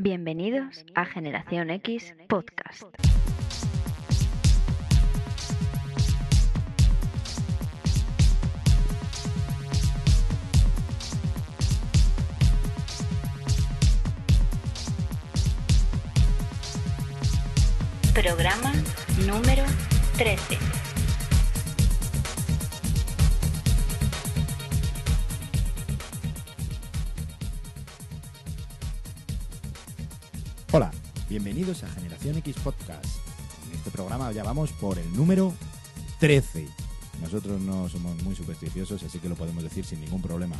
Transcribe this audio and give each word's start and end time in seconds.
Bienvenidos 0.00 0.84
a 0.94 1.04
Generación 1.04 1.70
X 1.70 2.14
Podcast. 2.28 2.84
Programa 18.14 18.72
número 19.26 19.64
13. 20.16 20.87
Bienvenidos 31.28 31.82
a 31.82 31.88
Generación 31.88 32.38
X 32.38 32.56
Podcast. 32.64 33.04
En 33.68 33.76
este 33.76 33.90
programa 33.90 34.32
ya 34.32 34.42
vamos 34.44 34.72
por 34.72 34.98
el 34.98 35.12
número 35.14 35.52
13. 36.20 36.66
Nosotros 37.20 37.60
no 37.60 37.88
somos 37.88 38.22
muy 38.22 38.34
supersticiosos, 38.34 39.02
así 39.02 39.18
que 39.18 39.28
lo 39.28 39.34
podemos 39.34 39.62
decir 39.62 39.84
sin 39.84 40.00
ningún 40.00 40.22
problema. 40.22 40.56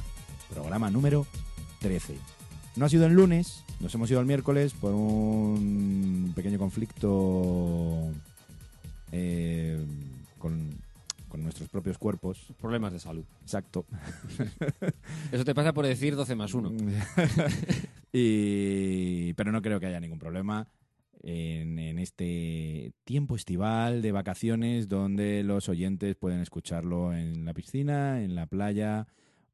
Programa 0.50 0.90
número 0.90 1.26
13. 1.80 2.18
No 2.76 2.84
ha 2.84 2.88
sido 2.88 3.06
el 3.06 3.14
lunes, 3.14 3.64
nos 3.80 3.94
hemos 3.94 4.10
ido 4.10 4.20
el 4.20 4.26
miércoles 4.26 4.74
por 4.74 4.92
un 4.92 6.32
pequeño 6.36 6.58
conflicto 6.58 8.10
eh, 9.10 9.82
con, 10.38 10.74
con 11.28 11.42
nuestros 11.42 11.70
propios 11.70 11.96
cuerpos. 11.96 12.40
Problemas 12.60 12.92
de 12.92 13.00
salud. 13.00 13.24
Exacto. 13.42 13.86
Eso 15.32 15.44
te 15.44 15.54
pasa 15.54 15.72
por 15.72 15.86
decir 15.86 16.14
12 16.14 16.34
más 16.34 16.52
1. 16.52 16.72
y, 18.12 19.32
pero 19.34 19.52
no 19.52 19.62
creo 19.62 19.80
que 19.80 19.86
haya 19.86 20.00
ningún 20.00 20.18
problema 20.18 20.68
en, 21.22 21.78
en 21.78 21.98
este 21.98 22.92
tiempo 23.04 23.36
estival 23.36 24.02
de 24.02 24.12
vacaciones 24.12 24.88
donde 24.88 25.42
los 25.42 25.68
oyentes 25.68 26.16
pueden 26.16 26.40
escucharlo 26.40 27.12
en 27.14 27.44
la 27.44 27.54
piscina, 27.54 28.22
en 28.22 28.34
la 28.34 28.46
playa 28.46 29.06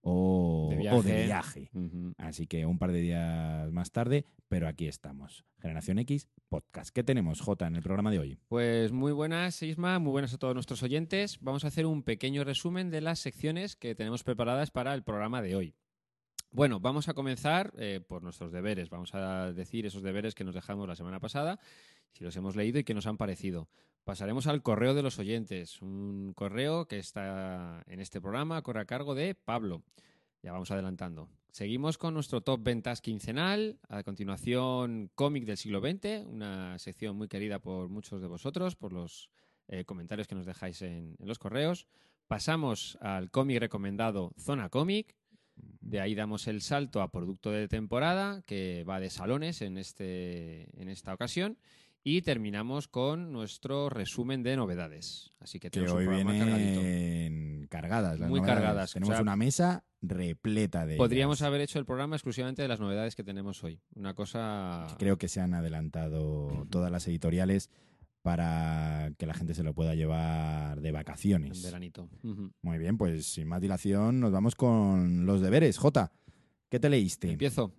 o 0.02 0.69
De 0.70 0.91
o 0.91 1.02
de 1.02 1.25
viaje. 1.25 1.70
viaje. 1.72 2.14
Así 2.19 2.47
que 2.47 2.66
un 2.66 2.78
par 2.78 2.92
de 2.92 3.00
días 3.00 3.72
más 3.72 3.91
tarde, 3.91 4.27
pero 4.48 4.69
aquí 4.69 4.86
estamos. 4.86 5.44
Generación 5.58 5.98
X 6.00 6.28
Podcast. 6.50 6.94
¿Qué 6.94 7.02
tenemos, 7.02 7.41
Jota, 7.41 7.66
en 7.66 7.75
el 7.75 7.82
programa 7.82 8.10
de 8.10 8.19
hoy? 8.19 8.38
Pues 8.48 8.92
muy 8.92 9.12
buenas, 9.12 9.62
Isma, 9.62 9.98
muy 9.98 10.12
buenas 10.12 10.34
a 10.34 10.38
todos 10.38 10.52
nuestros 10.52 10.82
oyentes. 10.82 11.38
Vamos 11.41 11.64
a 11.64 11.69
hacer 11.69 11.86
un 11.86 12.02
pequeño 12.02 12.44
resumen 12.44 12.91
de 12.91 13.00
las 13.00 13.20
secciones 13.20 13.77
que 13.77 13.94
tenemos 13.94 14.22
preparadas 14.25 14.70
para 14.70 14.92
el 14.92 15.02
programa 15.02 15.41
de 15.41 15.56
hoy. 15.56 15.75
Bueno, 16.55 16.78
vamos 16.78 17.08
a 17.08 17.14
comenzar 17.14 17.72
eh, 17.78 18.00
por 18.06 18.22
nuestros 18.22 18.52
deberes. 18.52 18.88
Vamos 18.88 19.12
a 19.12 19.52
decir 19.52 19.86
esos 19.86 20.05
deberes 20.05 20.36
que 20.36 20.44
nos 20.44 20.55
dejamos 20.55 20.86
la 20.86 20.94
semana 20.94 21.19
pasada, 21.19 21.58
si 22.12 22.22
los 22.22 22.36
hemos 22.36 22.55
leído 22.55 22.78
y 22.78 22.84
qué 22.84 22.94
nos 22.94 23.08
han 23.08 23.16
parecido. 23.16 23.69
Pasaremos 24.05 24.47
al 24.47 24.62
correo 24.62 24.94
de 24.94 25.02
los 25.02 25.19
oyentes, 25.19 25.82
un 25.82 26.32
correo 26.32 26.86
que 26.86 27.00
está 27.00 27.82
en 27.88 27.98
este 27.98 28.20
programa, 28.20 28.62
corre 28.62 28.82
a 28.82 28.84
cargo 28.84 29.16
de 29.16 29.34
Pablo. 29.34 29.82
Ya 30.44 30.52
vamos 30.52 30.70
adelantando. 30.70 31.28
Seguimos 31.50 31.98
con 31.98 32.14
nuestro 32.14 32.41
top 32.41 32.62
ventas 32.62 33.00
quincenal. 33.00 33.80
A 33.88 34.05
continuación, 34.05 35.10
cómic 35.16 35.47
del 35.47 35.56
siglo 35.56 35.80
XX, 35.80 36.25
una 36.25 36.78
sección 36.78 37.16
muy 37.16 37.27
querida 37.27 37.58
por 37.58 37.88
muchos 37.88 38.20
de 38.20 38.28
vosotros, 38.28 38.77
por 38.77 38.92
los 38.92 39.28
eh, 39.66 39.84
comentarios 39.84 40.28
que 40.28 40.36
nos 40.36 40.47
dejáis 40.47 40.82
en, 40.82 41.16
en 41.19 41.27
los 41.27 41.41
correos. 41.41 41.88
Pasamos 42.28 42.97
al 43.00 43.32
cómic 43.32 43.58
recomendado 43.58 44.30
Zona 44.38 44.69
Cómic. 44.69 45.16
De 45.56 46.00
ahí 46.00 46.14
damos 46.14 46.47
el 46.48 46.60
salto 46.62 47.02
a 47.02 47.10
producto 47.10 47.50
de 47.50 47.69
temporada, 47.69 48.42
que 48.47 48.84
va 48.88 49.00
de 49.00 49.10
salones 49.10 49.60
en, 49.62 49.78
este, 49.78 50.69
en 50.80 50.88
esta 50.88 51.12
ocasión. 51.14 51.58
Y 52.06 52.20
terminamos 52.20 52.86
con 52.86 53.33
nuestro 53.33 53.88
resumen 53.88 54.42
de 54.42 54.56
novedades. 54.56 55.31
Así 55.41 55.59
que 55.59 55.70
Que 55.70 55.81
tenemos 55.81 55.94
hoy 55.94 56.06
un 56.06 56.12
programa 56.12 56.38
cargadito. 56.38 56.81
vienen 56.81 57.66
cargadas. 57.70 58.20
las 58.20 58.28
Muy 58.28 58.41
novedades. 58.41 58.62
cargadas. 58.62 58.92
Tenemos 58.92 59.09
O 59.10 59.15
sea, 59.15 59.22
una 59.22 59.37
mesa 59.37 59.84
repleta 60.03 60.84
de 60.84 60.97
Podríamos 60.97 61.38
ellas. 61.41 61.47
haber 61.48 61.60
hecho 61.62 61.78
el 61.78 61.86
programa 61.86 62.16
exclusivamente 62.16 62.60
de 62.60 62.69
las 62.69 62.78
novedades 62.78 63.15
que 63.16 63.25
tenemos 63.25 63.65
hoy. 63.65 63.81
Una 63.94 64.12
cosa. 64.15 64.86
Creo 64.98 65.16
que 65.16 65.28
se 65.28 65.41
han 65.41 65.54
adelantado 65.54 66.66
todas 66.69 66.91
las 66.92 67.09
editoriales 67.09 67.71
para 68.24 69.12
que 69.18 69.26
la 69.26 69.34
gente 69.34 69.52
se 69.52 69.62
lo 69.62 69.74
pueda 69.74 69.94
llevar 69.94 70.80
de 70.80 70.88
En 70.88 70.94
vacaciones. 70.94 71.62
veranito. 71.62 72.08
Ujú. 72.22 72.52
Muy 72.62 72.78
bien, 72.78 72.96
pues 72.96 73.26
sin 73.26 73.46
más 73.46 73.60
dilación 73.60 74.18
nos 74.18 74.32
vamos 74.32 74.54
con 74.54 75.26
los 75.26 75.42
deberes. 75.42 75.76
Jota, 75.76 76.10
¿qué 76.70 76.80
te 76.80 76.88
leíste? 76.88 77.30
Empiezo. 77.30 77.74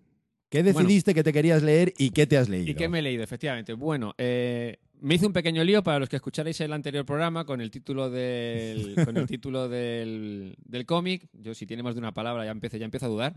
¿Qué 0.50 0.61
decidiste 0.61 1.16
que 1.16 1.23
te 1.23 1.33
querías 1.33 1.63
leer 1.63 1.94
y 1.97 2.11
qué 2.11 2.28
te 2.28 2.38
has 2.38 2.47
leído? 2.47 2.69
¿Y 2.69 2.75
qué 2.75 2.88
me 2.88 3.00
he 3.00 3.01
leído? 3.01 3.23
Efectivamente. 3.23 3.73
Bueno, 3.73 4.13
eh, 4.19 4.78
me 5.01 5.16
hice 5.16 5.28
un 5.28 5.33
pequeño 5.33 5.63
lío 5.63 5.83
para 5.83 6.00
los 6.00 6.09
que 6.09 6.16
escucharais 6.16 6.59
el 6.61 6.73
anterior 6.73 7.06
programa 7.06 7.45
con 7.45 7.61
el 7.61 7.72
título 7.72 8.09
del, 8.09 8.95
con 9.06 9.17
el 9.17 9.28
título 9.28 9.69
del, 9.69 10.56
del 10.63 10.85
cómic. 10.85 11.28
Yo, 11.33 11.53
si 11.53 11.66
tiene 11.66 11.83
más 11.83 11.95
de 11.95 12.00
una 12.00 12.13
palabra, 12.13 12.45
ya 12.45 12.51
empiezo, 12.51 12.78
ya 12.78 12.85
empiezo 12.85 13.06
a 13.06 13.09
dudar. 13.09 13.33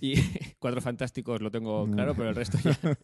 Y 0.00 0.14
Cuatro 0.58 0.80
Fantásticos 0.80 1.40
lo 1.40 1.50
tengo 1.50 1.90
claro, 1.90 2.14
pero 2.14 2.28
el 2.28 2.34
resto 2.34 2.58
ya. 2.62 2.98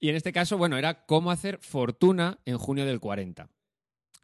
Y 0.00 0.08
en 0.08 0.16
este 0.16 0.32
caso, 0.32 0.58
bueno, 0.58 0.76
era 0.76 1.06
cómo 1.06 1.30
hacer 1.30 1.58
fortuna 1.60 2.38
en 2.44 2.58
junio 2.58 2.84
del 2.84 3.00
40. 3.00 3.48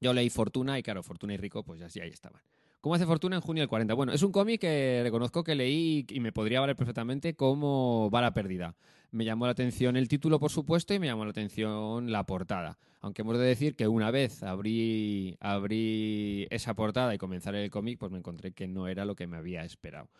Yo 0.00 0.12
leí 0.12 0.30
Fortuna 0.30 0.78
y, 0.78 0.82
claro, 0.82 1.02
Fortuna 1.02 1.34
y 1.34 1.36
Rico, 1.36 1.64
pues 1.64 1.80
ya 1.80 1.90
sí, 1.90 2.00
ahí 2.00 2.10
estaban. 2.10 2.40
¿Cómo 2.80 2.94
hace 2.94 3.06
fortuna 3.06 3.36
en 3.36 3.42
junio 3.42 3.62
del 3.62 3.68
40? 3.68 3.94
Bueno, 3.94 4.12
es 4.12 4.22
un 4.22 4.30
cómic 4.30 4.60
que 4.60 5.00
reconozco 5.02 5.42
que 5.42 5.56
leí 5.56 6.06
y 6.08 6.20
me 6.20 6.30
podría 6.30 6.60
valer 6.60 6.76
perfectamente 6.76 7.34
como 7.34 8.08
va 8.10 8.22
la 8.22 8.32
pérdida. 8.32 8.76
Me 9.10 9.24
llamó 9.24 9.46
la 9.46 9.52
atención 9.52 9.96
el 9.96 10.06
título, 10.08 10.38
por 10.38 10.50
supuesto, 10.50 10.92
y 10.92 10.98
me 10.98 11.06
llamó 11.06 11.24
la 11.24 11.30
atención 11.30 12.12
la 12.12 12.24
portada. 12.26 12.78
Aunque 13.00 13.22
hemos 13.22 13.38
de 13.38 13.44
decir 13.44 13.74
que 13.74 13.88
una 13.88 14.10
vez 14.10 14.42
abrí, 14.42 15.36
abrí 15.40 16.46
esa 16.50 16.74
portada 16.74 17.14
y 17.14 17.18
comenzar 17.18 17.54
el 17.54 17.70
cómic, 17.70 17.98
pues 17.98 18.12
me 18.12 18.18
encontré 18.18 18.52
que 18.52 18.68
no 18.68 18.86
era 18.86 19.04
lo 19.06 19.14
que 19.16 19.26
me 19.26 19.36
había 19.38 19.64
esperado. 19.64 20.10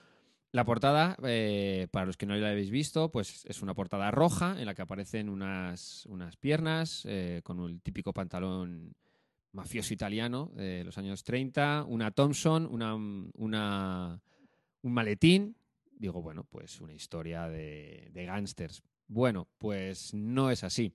La 0.53 0.65
portada, 0.65 1.17
eh, 1.25 1.89
para 1.91 2.07
los 2.07 2.17
que 2.17 2.25
no 2.25 2.35
la 2.35 2.49
habéis 2.51 2.71
visto, 2.71 3.11
pues 3.11 3.45
es 3.45 3.61
una 3.61 3.75
portada 3.75 4.11
roja 4.11 4.57
en 4.59 4.65
la 4.65 4.75
que 4.75 4.81
aparecen 4.81 5.29
unas, 5.29 6.07
unas 6.07 6.37
piernas 6.39 7.03
eh, 7.07 7.43
con 7.45 7.61
el 7.61 7.83
típico 7.83 8.15
pantalón 8.15 8.95
mafioso 9.53 9.93
italiano 9.93 10.51
de 10.55 10.85
los 10.85 10.97
años 10.97 11.25
30, 11.25 11.85
una 11.87 12.11
Thompson, 12.13 12.67
una, 12.71 12.95
una- 12.95 14.21
un 14.81 14.93
maletín. 14.95 15.57
Digo, 15.99 16.23
bueno, 16.23 16.45
pues 16.45 16.81
una 16.81 16.95
historia 16.95 17.49
de, 17.49 18.09
de 18.13 18.25
gángsters. 18.25 18.83
Bueno, 19.09 19.49
pues 19.59 20.15
no 20.15 20.51
es 20.51 20.65
así. 20.65 20.95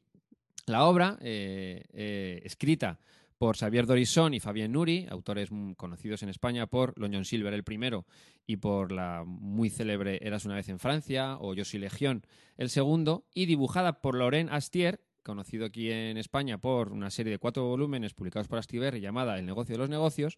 La 0.66 0.86
obra, 0.86 1.18
eh, 1.22 1.84
eh, 1.92 2.42
escrita 2.46 3.00
por 3.38 3.58
Xavier 3.58 3.86
Dorisón 3.86 4.34
y 4.34 4.40
Fabián 4.40 4.72
Nuri, 4.72 5.08
autores 5.10 5.50
conocidos 5.76 6.24
en 6.24 6.30
España 6.30 6.68
por 6.68 6.98
Long 6.98 7.26
Silver 7.26 7.54
el 7.54 7.66
primero 7.66 8.06
y 8.48 8.58
por 8.58 8.94
la 8.94 9.26
muy 9.26 9.70
célebre 9.70 10.20
Eras 10.22 10.46
una 10.46 10.56
vez 10.56 10.70
en 10.70 10.80
Francia 10.80 11.38
o 11.42 11.54
Yo 11.54 11.66
soy 11.66 11.82
Legión 11.82 12.26
el 12.56 12.70
segundo, 12.70 13.26
y 13.34 13.46
dibujada 13.46 14.00
por 14.00 14.16
Laurent 14.16 14.50
Astier, 14.52 15.02
conocido 15.24 15.66
aquí 15.66 15.92
en 15.92 16.18
España 16.18 16.60
por 16.60 16.94
una 16.94 17.10
serie 17.10 17.32
de 17.32 17.40
cuatro 17.40 17.66
volúmenes 17.66 18.14
publicados 18.14 18.48
por 18.48 18.60
Astiberri 18.60 19.02
llamada 19.02 19.38
El 19.38 19.46
negocio 19.46 19.74
de 19.74 19.80
los 19.80 19.90
negocios, 19.90 20.38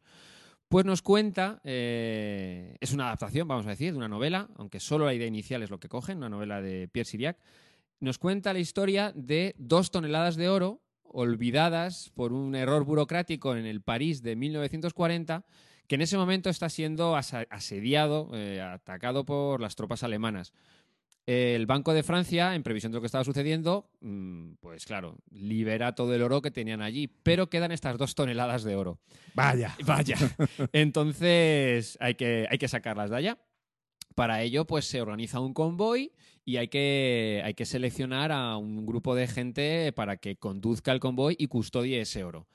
pues 0.67 0.85
nos 0.85 1.01
cuenta, 1.01 1.61
eh, 1.63 2.75
es 2.79 2.91
una 2.93 3.05
adaptación, 3.05 3.47
vamos 3.47 3.65
a 3.67 3.69
decir, 3.69 3.91
de 3.91 3.97
una 3.97 4.07
novela, 4.07 4.49
aunque 4.57 4.79
solo 4.79 5.05
la 5.05 5.13
idea 5.13 5.27
inicial 5.27 5.63
es 5.63 5.69
lo 5.69 5.79
que 5.79 5.89
cogen, 5.89 6.17
una 6.17 6.29
novela 6.29 6.61
de 6.61 6.87
Pierre 6.87 7.09
Siriac, 7.09 7.37
nos 7.99 8.17
cuenta 8.17 8.53
la 8.53 8.59
historia 8.59 9.11
de 9.15 9.55
dos 9.57 9.91
toneladas 9.91 10.35
de 10.35 10.49
oro 10.49 10.81
olvidadas 11.03 12.11
por 12.13 12.33
un 12.33 12.55
error 12.55 12.83
burocrático 12.83 13.55
en 13.55 13.65
el 13.65 13.81
París 13.81 14.21
de 14.21 14.35
1940, 14.35 15.45
que 15.87 15.95
en 15.95 16.01
ese 16.01 16.17
momento 16.17 16.49
está 16.49 16.67
siendo 16.67 17.15
asediado, 17.15 18.31
eh, 18.33 18.59
atacado 18.59 19.25
por 19.25 19.61
las 19.61 19.75
tropas 19.75 20.03
alemanas. 20.03 20.51
El 21.27 21.65
Banco 21.65 21.93
de 21.93 22.03
Francia, 22.03 22.53
en 22.53 22.61
previsión 22.61 22.91
de 22.91 22.97
lo 22.97 23.01
que 23.01 23.07
estaba 23.07 23.23
sucediendo, 23.23 23.89
mm, 24.01 24.53
pues 24.59 24.85
claro, 24.85 25.17
libera 25.31 25.95
todo 25.95 26.13
el 26.13 26.21
oro 26.21 26.41
que 26.41 26.51
tenían 26.51 26.81
allí, 26.81 27.07
pero 27.07 27.49
quedan 27.49 27.71
estas 27.71 27.97
dos 27.97 28.13
toneladas 28.13 28.63
de 28.63 28.75
oro. 28.75 28.99
Vaya. 29.33 29.75
Vaya. 29.85 30.17
Entonces 30.71 31.97
hay 31.99 32.15
que, 32.15 32.47
hay 32.49 32.57
que 32.57 32.67
sacarlas 32.67 33.09
de 33.09 33.17
allá. 33.17 33.37
Para 34.13 34.43
ello, 34.43 34.65
pues 34.65 34.85
se 34.85 35.01
organiza 35.01 35.39
un 35.39 35.53
convoy 35.53 36.13
y 36.45 36.57
hay 36.57 36.67
que, 36.67 37.41
hay 37.43 37.55
que 37.55 37.65
seleccionar 37.65 38.31
a 38.31 38.55
un 38.55 38.85
grupo 38.85 39.15
de 39.15 39.27
gente 39.27 39.91
para 39.93 40.17
que 40.17 40.37
conduzca 40.37 40.91
el 40.91 40.99
convoy 40.99 41.35
y 41.39 41.47
custodie 41.47 42.01
ese 42.01 42.23
oro. 42.23 42.47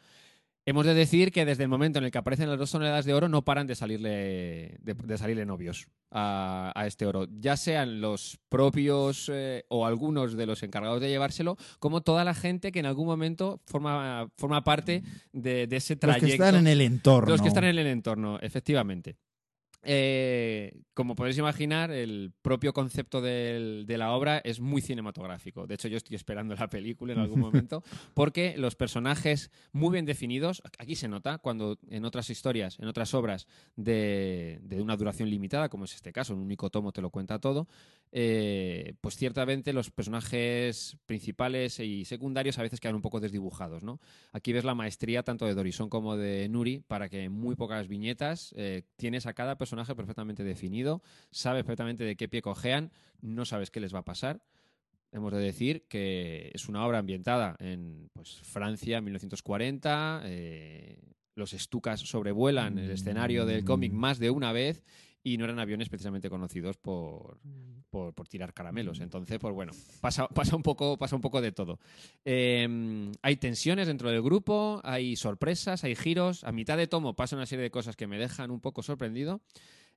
Hemos 0.67 0.85
de 0.85 0.95
decir 0.95 1.33
que 1.33 1.45
desde 1.45 1.63
el 1.63 1.69
momento 1.69 1.99
en 1.99 2.05
el 2.05 2.11
que 2.11 2.19
aparecen 2.19 2.49
las 2.49 2.59
dos 2.59 2.71
toneladas 2.71 3.05
de 3.07 3.15
oro 3.15 3.29
no 3.29 3.43
paran 3.45 3.67
de 3.67 3.75
salirle, 3.75 4.77
de, 4.81 4.95
de 4.95 5.19
salirle 5.19 5.47
novios 5.47 5.89
a, 6.11 6.73
a 6.75 6.87
este 6.87 7.07
oro, 7.07 7.27
ya 7.31 7.57
sean 7.57 8.01
los 8.01 8.39
propios 8.49 9.31
eh, 9.33 9.65
o 9.69 9.87
algunos 9.87 10.37
de 10.37 10.47
los 10.47 10.63
encargados 10.63 11.01
de 11.01 11.09
llevárselo, 11.09 11.57
como 11.79 12.03
toda 12.03 12.25
la 12.25 12.35
gente 12.35 12.73
que 12.73 12.81
en 12.81 12.87
algún 12.87 13.07
momento 13.07 13.61
forma, 13.67 14.29
forma 14.37 14.63
parte 14.63 15.03
de, 15.33 15.67
de 15.67 15.77
ese 15.77 15.95
Los 15.95 16.01
trayecto. 16.01 16.27
que 16.27 16.33
están 16.35 16.57
en 16.57 16.67
el 16.67 16.83
entorno. 16.83 17.31
Los 17.31 17.41
que 17.41 17.49
están 17.49 17.65
en 17.65 17.79
el 17.79 17.87
entorno, 17.87 18.39
efectivamente. 18.41 19.17
Eh, 19.83 20.83
como 20.95 21.17
podéis 21.17 21.39
imaginar, 21.39 21.91
el 21.91 22.33
propio 22.43 22.73
concepto 22.73 23.21
del- 23.23 23.85
de 23.87 23.97
la 23.99 24.13
obra 24.13 24.39
es 24.45 24.61
muy 24.61 24.83
cinematográfico. 24.83 25.67
De 25.67 25.75
hecho, 25.75 25.89
yo 25.89 25.97
estoy 25.97 26.17
esperando 26.17 26.55
la 26.55 26.69
película 26.69 27.13
en 27.15 27.19
algún 27.21 27.41
momento, 27.41 27.83
porque 28.15 28.55
los 28.59 28.77
personajes 28.77 29.51
muy 29.73 29.93
bien 29.93 30.05
definidos, 30.05 30.63
aquí 30.79 30.97
se 30.97 31.09
nota, 31.09 31.39
cuando 31.39 31.79
en 31.89 32.05
otras 32.05 32.29
historias, 32.29 32.79
en 32.79 32.89
otras 32.89 33.15
obras 33.15 33.47
de, 33.77 34.59
de 34.63 34.83
una 34.83 34.97
duración 34.97 35.31
limitada, 35.31 35.69
como 35.71 35.85
es 35.87 35.95
este 35.95 36.13
caso, 36.13 36.35
un 36.35 36.41
único 36.41 36.69
tomo 36.69 36.93
te 36.93 37.01
lo 37.01 37.09
cuenta 37.11 37.39
todo, 37.39 37.67
eh, 38.13 38.95
pues 39.01 39.17
ciertamente 39.17 39.73
los 39.73 39.91
personajes 39.91 40.97
principales 41.07 41.79
y 41.81 42.05
secundarios 42.05 42.59
a 42.59 42.63
veces 42.63 42.81
quedan 42.81 42.97
un 42.97 43.03
poco 43.03 43.21
desdibujados. 43.21 43.83
¿no? 43.83 44.01
Aquí 44.33 44.53
ves 44.53 44.65
la 44.65 44.75
maestría 44.75 45.23
tanto 45.23 45.47
de 45.47 45.55
Dorison 45.55 45.89
como 45.89 46.17
de 46.17 46.49
Nuri 46.49 46.81
para 46.87 47.09
que 47.09 47.25
en 47.25 47.33
muy 47.33 47.55
pocas 47.55 47.89
viñetas 47.89 48.53
eh, 48.57 48.83
tienes 48.97 49.27
a 49.27 49.33
cada 49.33 49.57
personaje 49.57 49.70
perfectamente 49.97 50.45
definido, 50.45 51.03
sabes 51.31 51.65
perfectamente 51.65 52.05
de 52.05 52.17
qué 52.17 52.29
pie 52.29 52.43
cojean, 52.43 52.93
no 53.21 53.45
sabes 53.45 53.71
qué 53.71 53.81
les 53.81 53.95
va 53.95 54.01
a 54.01 54.05
pasar. 54.05 54.43
Hemos 55.13 55.33
de 55.33 55.41
decir 55.41 55.87
que 55.89 56.51
es 56.55 56.69
una 56.69 56.87
obra 56.87 56.99
ambientada 56.99 57.57
en 57.59 58.11
pues, 58.13 58.39
Francia, 58.43 59.01
1940. 59.01 60.23
eh, 60.25 60.99
los 61.35 61.51
Stukas 61.51 62.01
sobrevuelan 62.01 62.79
el 62.79 62.91
escenario 62.91 63.47
del 63.47 63.65
cómic 63.65 63.93
más 63.93 64.19
de 64.19 64.31
una 64.31 64.53
vez 64.53 64.85
y 65.23 65.37
no 65.37 65.45
eran 65.45 65.59
aviones 65.59 65.89
precisamente 65.89 66.31
conocidos 66.31 66.77
por, 66.79 67.39
por, 67.91 68.15
por 68.15 68.29
tirar 68.29 68.55
caramelos. 68.55 69.01
Entonces, 69.01 69.39
pues 69.39 69.55
bueno, 69.55 69.73
pasa, 70.01 70.27
pasa, 70.29 70.57
un, 70.57 70.63
poco, 70.63 70.97
pasa 70.97 71.17
un 71.17 71.23
poco 71.23 71.41
de 71.41 71.53
todo. 71.53 71.79
Eh, 72.25 73.13
hay 73.23 73.37
tensiones 73.37 73.87
dentro 73.87 74.11
del 74.11 74.23
grupo, 74.23 74.81
hay 74.83 75.17
sorpresas, 75.17 75.85
hay 75.85 75.95
giros. 75.95 76.45
A 76.45 76.53
mitad 76.53 76.77
de 76.77 76.87
tomo 76.87 77.15
pasa 77.15 77.37
una 77.37 77.47
serie 77.47 77.65
de 77.65 77.71
cosas 77.71 77.97
que 77.97 78.07
me 78.07 78.19
dejan 78.19 78.51
un 78.51 78.61
poco 78.61 78.83
sorprendido. 78.83 79.43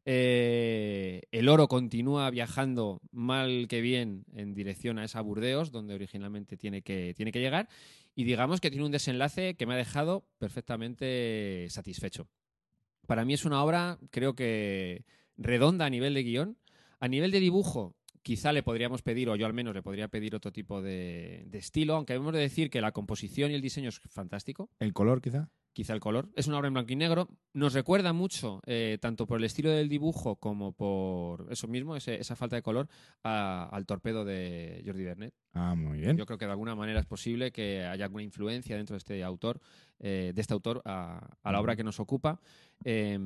Eh, 0.05 1.21
el 1.31 1.47
oro 1.47 1.69
continúa 1.69 2.29
viajando 2.29 2.99
mal 3.11 3.67
que 3.69 3.79
bien 3.79 4.25
en 4.35 4.53
dirección 4.53 4.99
a 4.99 5.05
esa 5.05 5.21
Burdeos, 5.21 5.71
donde 5.71 5.95
originalmente 5.95 6.57
tiene 6.57 6.81
que, 6.81 7.13
tiene 7.15 7.31
que 7.31 7.39
llegar. 7.39 7.69
Y 8.15 8.25
digamos 8.25 8.59
que 8.59 8.69
tiene 8.69 8.85
un 8.85 8.91
desenlace 8.91 9.55
que 9.55 9.65
me 9.65 9.73
ha 9.73 9.77
dejado 9.77 10.27
perfectamente 10.37 11.67
satisfecho. 11.69 12.27
Para 13.07 13.25
mí 13.25 13.33
es 13.33 13.45
una 13.45 13.63
obra, 13.63 13.97
creo 14.11 14.35
que 14.35 15.05
redonda 15.37 15.85
a 15.85 15.89
nivel 15.89 16.13
de 16.13 16.23
guion. 16.23 16.57
A 16.99 17.07
nivel 17.07 17.31
de 17.31 17.39
dibujo, 17.41 17.95
quizá 18.21 18.53
le 18.53 18.63
podríamos 18.63 19.01
pedir, 19.01 19.29
o 19.29 19.35
yo 19.35 19.45
al 19.45 19.53
menos 19.53 19.73
le 19.73 19.83
podría 19.83 20.07
pedir 20.07 20.35
otro 20.35 20.51
tipo 20.51 20.81
de, 20.81 21.43
de 21.47 21.57
estilo, 21.57 21.95
aunque 21.95 22.13
hemos 22.13 22.33
de 22.33 22.39
decir 22.39 22.69
que 22.69 22.81
la 22.81 22.93
composición 22.93 23.51
y 23.51 23.55
el 23.55 23.61
diseño 23.61 23.89
es 23.89 23.99
fantástico 24.09 24.69
¿El 24.79 24.93
color, 24.93 25.21
quizá? 25.21 25.49
Quizá 25.73 25.93
el 25.93 25.99
color. 25.99 26.29
Es 26.35 26.47
una 26.47 26.57
obra 26.59 26.67
en 26.67 26.73
blanco 26.75 26.93
y 26.93 26.95
negro. 26.95 27.27
Nos 27.53 27.73
recuerda 27.73 28.13
mucho, 28.13 28.61
eh, 28.65 28.97
tanto 29.01 29.25
por 29.27 29.39
el 29.39 29.43
estilo 29.43 29.69
del 29.71 29.89
dibujo 29.89 30.35
como 30.37 30.71
por 30.71 31.47
eso 31.51 31.67
mismo, 31.67 31.95
ese- 31.95 32.19
esa 32.19 32.35
falta 32.35 32.55
de 32.55 32.61
color, 32.61 32.87
a- 33.23 33.67
al 33.71 33.85
torpedo 33.85 34.23
de 34.23 34.81
Jordi 34.85 35.03
Bernet. 35.03 35.33
Ah, 35.53 35.75
muy 35.75 35.99
bien. 35.99 36.15
Yo 36.17 36.25
creo 36.25 36.37
que 36.37 36.45
de 36.45 36.51
alguna 36.51 36.75
manera 36.75 36.99
es 36.99 37.05
posible 37.05 37.51
que 37.51 37.83
haya 37.85 38.05
alguna 38.05 38.23
influencia 38.23 38.77
dentro 38.77 38.93
de 38.93 38.99
este 38.99 39.23
autor, 39.23 39.59
eh, 39.99 40.31
de 40.33 40.41
este 40.41 40.53
autor 40.53 40.81
a, 40.85 41.27
a 41.43 41.51
la 41.51 41.59
obra 41.59 41.75
que 41.75 41.83
nos 41.83 41.99
ocupa. 41.99 42.39
Eh, 42.83 43.19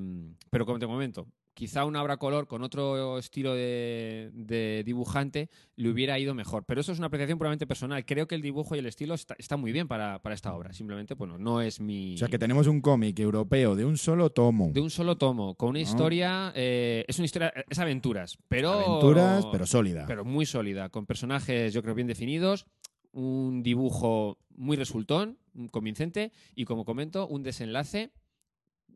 pero 0.50 0.66
como 0.66 0.80
te 0.80 0.86
comento, 0.88 1.28
quizá 1.58 1.86
una 1.86 2.04
obra 2.04 2.18
color 2.18 2.46
con 2.46 2.62
otro 2.62 3.18
estilo 3.18 3.56
de, 3.56 4.30
de 4.32 4.84
dibujante 4.86 5.50
le 5.76 5.90
hubiera 5.90 6.20
ido 6.20 6.36
mejor. 6.36 6.66
Pero 6.66 6.82
eso 6.82 6.92
es 6.92 7.00
una 7.00 7.08
apreciación 7.08 7.40
puramente 7.40 7.66
personal. 7.66 8.06
Creo 8.06 8.28
que 8.28 8.36
el 8.36 8.44
dibujo 8.44 8.76
y 8.76 8.80
el 8.80 8.86
estilo 8.86 9.16
está, 9.16 9.36
está 9.40 9.58
muy 9.58 9.72
bien 9.72 9.88
para, 9.88 10.22
para 10.22 10.36
esta 10.36 10.54
obra. 10.54 10.72
Simplemente, 10.72 11.16
bueno, 11.16 11.40
no 11.40 11.60
es 11.62 11.82
mi... 11.82 12.14
O 12.14 12.18
sea 12.20 12.28
que 12.28 12.38
tenemos 12.38 12.68
un 12.68 12.80
cómic 12.80 13.18
europeo 13.18 13.76
de 13.76 13.86
un 13.86 13.98
solo 13.98 14.30
tomo. 14.30 14.70
De 14.72 14.82
un 14.82 14.92
solo 14.92 15.18
tomo, 15.18 15.56
con 15.56 15.70
una 15.70 15.80
historia. 15.80 16.54
eh, 16.54 17.04
es 17.08 17.18
una 17.18 17.26
historia. 17.26 17.52
Es 17.68 17.80
aventuras, 17.80 18.38
pero. 18.48 18.74
Aventuras, 18.74 19.48
pero 19.52 19.66
sólida. 19.66 20.06
Pero 20.06 20.24
muy 20.24 20.46
sólida, 20.46 20.90
con 20.90 21.08
personajes, 21.08 21.74
yo 21.74 21.82
creo, 21.82 21.96
bien 21.96 22.08
definidos. 22.08 22.68
Un 23.14 23.64
dibujo 23.64 24.38
muy 24.56 24.78
resultón, 24.78 25.40
convincente. 25.72 26.32
Y 26.54 26.66
como 26.66 26.86
comento, 26.86 27.28
un 27.28 27.42
desenlace 27.42 28.12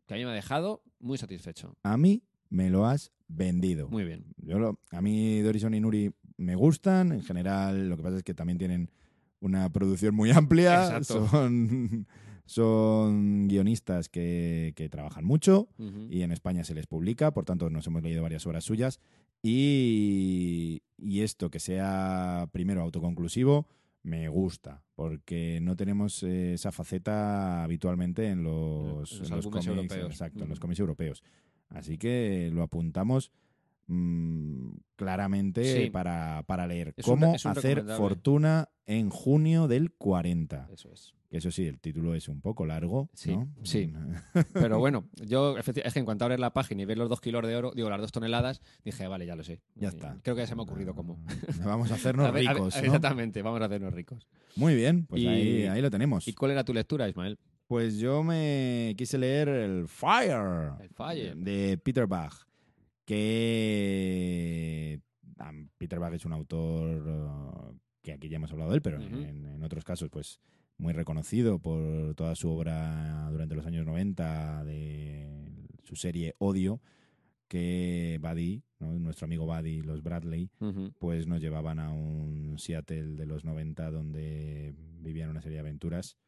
que 0.06 0.14
a 0.14 0.16
mí 0.16 0.24
me 0.24 0.30
ha 0.30 0.34
dejado 0.34 0.84
muy 1.00 1.18
satisfecho. 1.18 1.74
A 1.82 1.96
mí 1.96 2.22
me 2.52 2.68
lo 2.70 2.84
has 2.86 3.10
vendido. 3.28 3.88
Muy 3.88 4.04
bien. 4.04 4.24
Yo 4.36 4.58
lo- 4.58 4.78
a 4.90 5.00
mí 5.00 5.40
Dorison 5.40 5.72
y 5.74 5.80
Nuri 5.80 6.12
me 6.36 6.54
gustan. 6.54 7.12
En 7.12 7.22
general, 7.22 7.88
lo 7.88 7.96
que 7.96 8.02
pasa 8.02 8.16
es 8.18 8.22
que 8.22 8.34
también 8.34 8.58
tienen 8.58 8.90
una 9.40 9.70
producción 9.72 10.14
muy 10.14 10.30
amplia. 10.30 10.84
Exacto. 10.98 11.28
Son, 11.28 12.06
son 12.44 13.48
guionistas 13.48 14.08
que, 14.08 14.72
que 14.76 14.88
trabajan 14.88 15.24
mucho 15.24 15.68
y 16.10 16.22
en 16.22 16.32
España 16.32 16.64
se 16.64 16.74
les 16.74 16.86
publica, 16.86 17.32
por 17.32 17.44
tanto 17.44 17.70
nos 17.70 17.86
hemos 17.86 18.02
leído 18.02 18.22
varias 18.22 18.46
obras 18.46 18.64
suyas. 18.64 19.00
Y, 19.44 20.82
y 20.98 21.20
esto, 21.20 21.50
que 21.50 21.60
sea 21.60 22.48
primero 22.52 22.80
autoconclusivo, 22.82 23.66
me 24.02 24.28
gusta, 24.28 24.82
porque 24.94 25.60
no 25.62 25.76
tenemos 25.76 26.22
esa 26.22 26.72
faceta 26.72 27.62
habitualmente 27.62 28.28
en 28.28 28.42
los, 28.42 28.92
En 28.92 28.98
los 28.98 29.12
en 29.12 29.18
los 29.20 29.32
álbumes 29.32 29.66
cómics, 29.66 29.66
europeos. 29.68 30.10
exacto, 30.10 30.42
en 30.44 30.48
los 30.50 30.60
cómics 30.60 30.80
europeos. 30.80 31.22
Así 31.74 31.98
que 31.98 32.50
lo 32.52 32.62
apuntamos 32.62 33.32
mm, 33.86 34.70
claramente 34.96 35.84
Sí. 35.84 35.90
para, 35.90 36.42
para 36.46 36.66
leer. 36.66 36.94
Es 36.96 37.04
Cómo 37.04 37.30
un 37.32 37.36
hacer 37.50 37.84
fortuna 37.96 38.68
en 38.86 39.10
junio 39.10 39.68
del 39.68 39.92
40. 39.92 40.68
Eso 40.72 40.92
es. 40.92 41.14
Que 41.30 41.38
eso 41.38 41.50
sí, 41.50 41.64
el 41.66 41.80
título 41.80 42.14
es 42.14 42.28
un 42.28 42.42
poco 42.42 42.66
largo, 42.66 43.08
Sí, 43.14 43.34
¿no? 43.34 43.48
sí. 43.62 43.90
Pero 44.52 44.78
bueno, 44.78 45.08
yo 45.26 45.56
es 45.56 45.92
que 45.94 45.98
en 45.98 46.04
cuanto 46.04 46.26
abres 46.26 46.38
la 46.38 46.52
página 46.52 46.82
y 46.82 46.84
ves 46.84 46.98
los 46.98 47.08
dos 47.08 47.22
kilos 47.22 47.46
de 47.46 47.56
oro, 47.56 47.72
digo, 47.74 47.88
las 47.88 48.02
dos 48.02 48.12
toneladas, 48.12 48.60
dije, 48.84 49.06
vale, 49.08 49.24
ya 49.24 49.34
lo 49.34 49.42
sé. 49.42 49.62
Ya 49.74 49.88
está. 49.88 50.18
Creo 50.22 50.36
que 50.36 50.42
ya 50.42 50.46
se 50.46 50.54
me 50.54 50.60
ha 50.60 50.64
ocurrido 50.64 50.94
cómo. 50.94 51.18
Vamos 51.64 51.90
a 51.90 51.94
hacernos 51.94 52.26
A 52.26 52.30
ver, 52.32 52.46
a 52.46 52.52
ver, 52.52 52.56
ricos, 52.58 52.76
¿no? 52.76 52.82
Exactamente, 52.82 53.40
vamos 53.40 53.62
a 53.62 53.64
hacernos 53.64 53.94
ricos. 53.94 54.28
Muy 54.56 54.74
bien, 54.74 55.06
pues 55.06 55.22
Y- 55.22 55.26
ahí, 55.26 55.62
ahí 55.64 55.80
lo 55.80 55.90
tenemos. 55.90 56.28
¿Y 56.28 56.34
cuál 56.34 56.50
era 56.50 56.64
tu 56.64 56.74
lectura, 56.74 57.08
Ismael? 57.08 57.38
Pues 57.72 57.98
yo 57.98 58.22
me 58.22 58.94
quise 58.98 59.16
leer 59.16 59.48
el 59.48 59.88
Fire, 59.88 60.72
El 60.78 60.90
Fire. 60.90 61.34
de 61.34 61.78
Peter 61.78 62.06
Bach, 62.06 62.34
que 63.06 65.00
Peter 65.78 65.98
Bach 65.98 66.12
es 66.12 66.26
un 66.26 66.34
autor 66.34 67.08
uh, 67.08 67.74
que 68.02 68.12
aquí 68.12 68.28
ya 68.28 68.36
hemos 68.36 68.52
hablado 68.52 68.72
de 68.72 68.76
él, 68.76 68.82
pero 68.82 69.00
en, 69.00 69.46
en 69.46 69.62
otros 69.62 69.84
casos 69.84 70.10
pues 70.10 70.38
muy 70.76 70.92
reconocido 70.92 71.60
por 71.60 72.14
toda 72.14 72.34
su 72.34 72.50
obra 72.50 73.30
durante 73.30 73.54
los 73.54 73.64
años 73.64 73.86
90 73.86 74.64
de 74.64 75.30
su 75.82 75.96
serie 75.96 76.34
Odio, 76.36 76.82
que 77.48 78.18
Buddy, 78.20 78.64
¿no? 78.80 78.92
nuestro 78.98 79.24
amigo 79.24 79.46
Buddy, 79.46 79.80
los 79.80 80.02
Bradley, 80.02 80.50
pues 80.98 81.26
nos 81.26 81.40
llevaban 81.40 81.78
a 81.78 81.90
un 81.90 82.58
Seattle 82.58 83.16
de 83.16 83.24
los 83.24 83.46
90 83.46 83.90
donde 83.90 84.74
vivían 85.00 85.30
una 85.30 85.40
serie 85.40 85.54
de 85.54 85.60
aventuras 85.60 86.18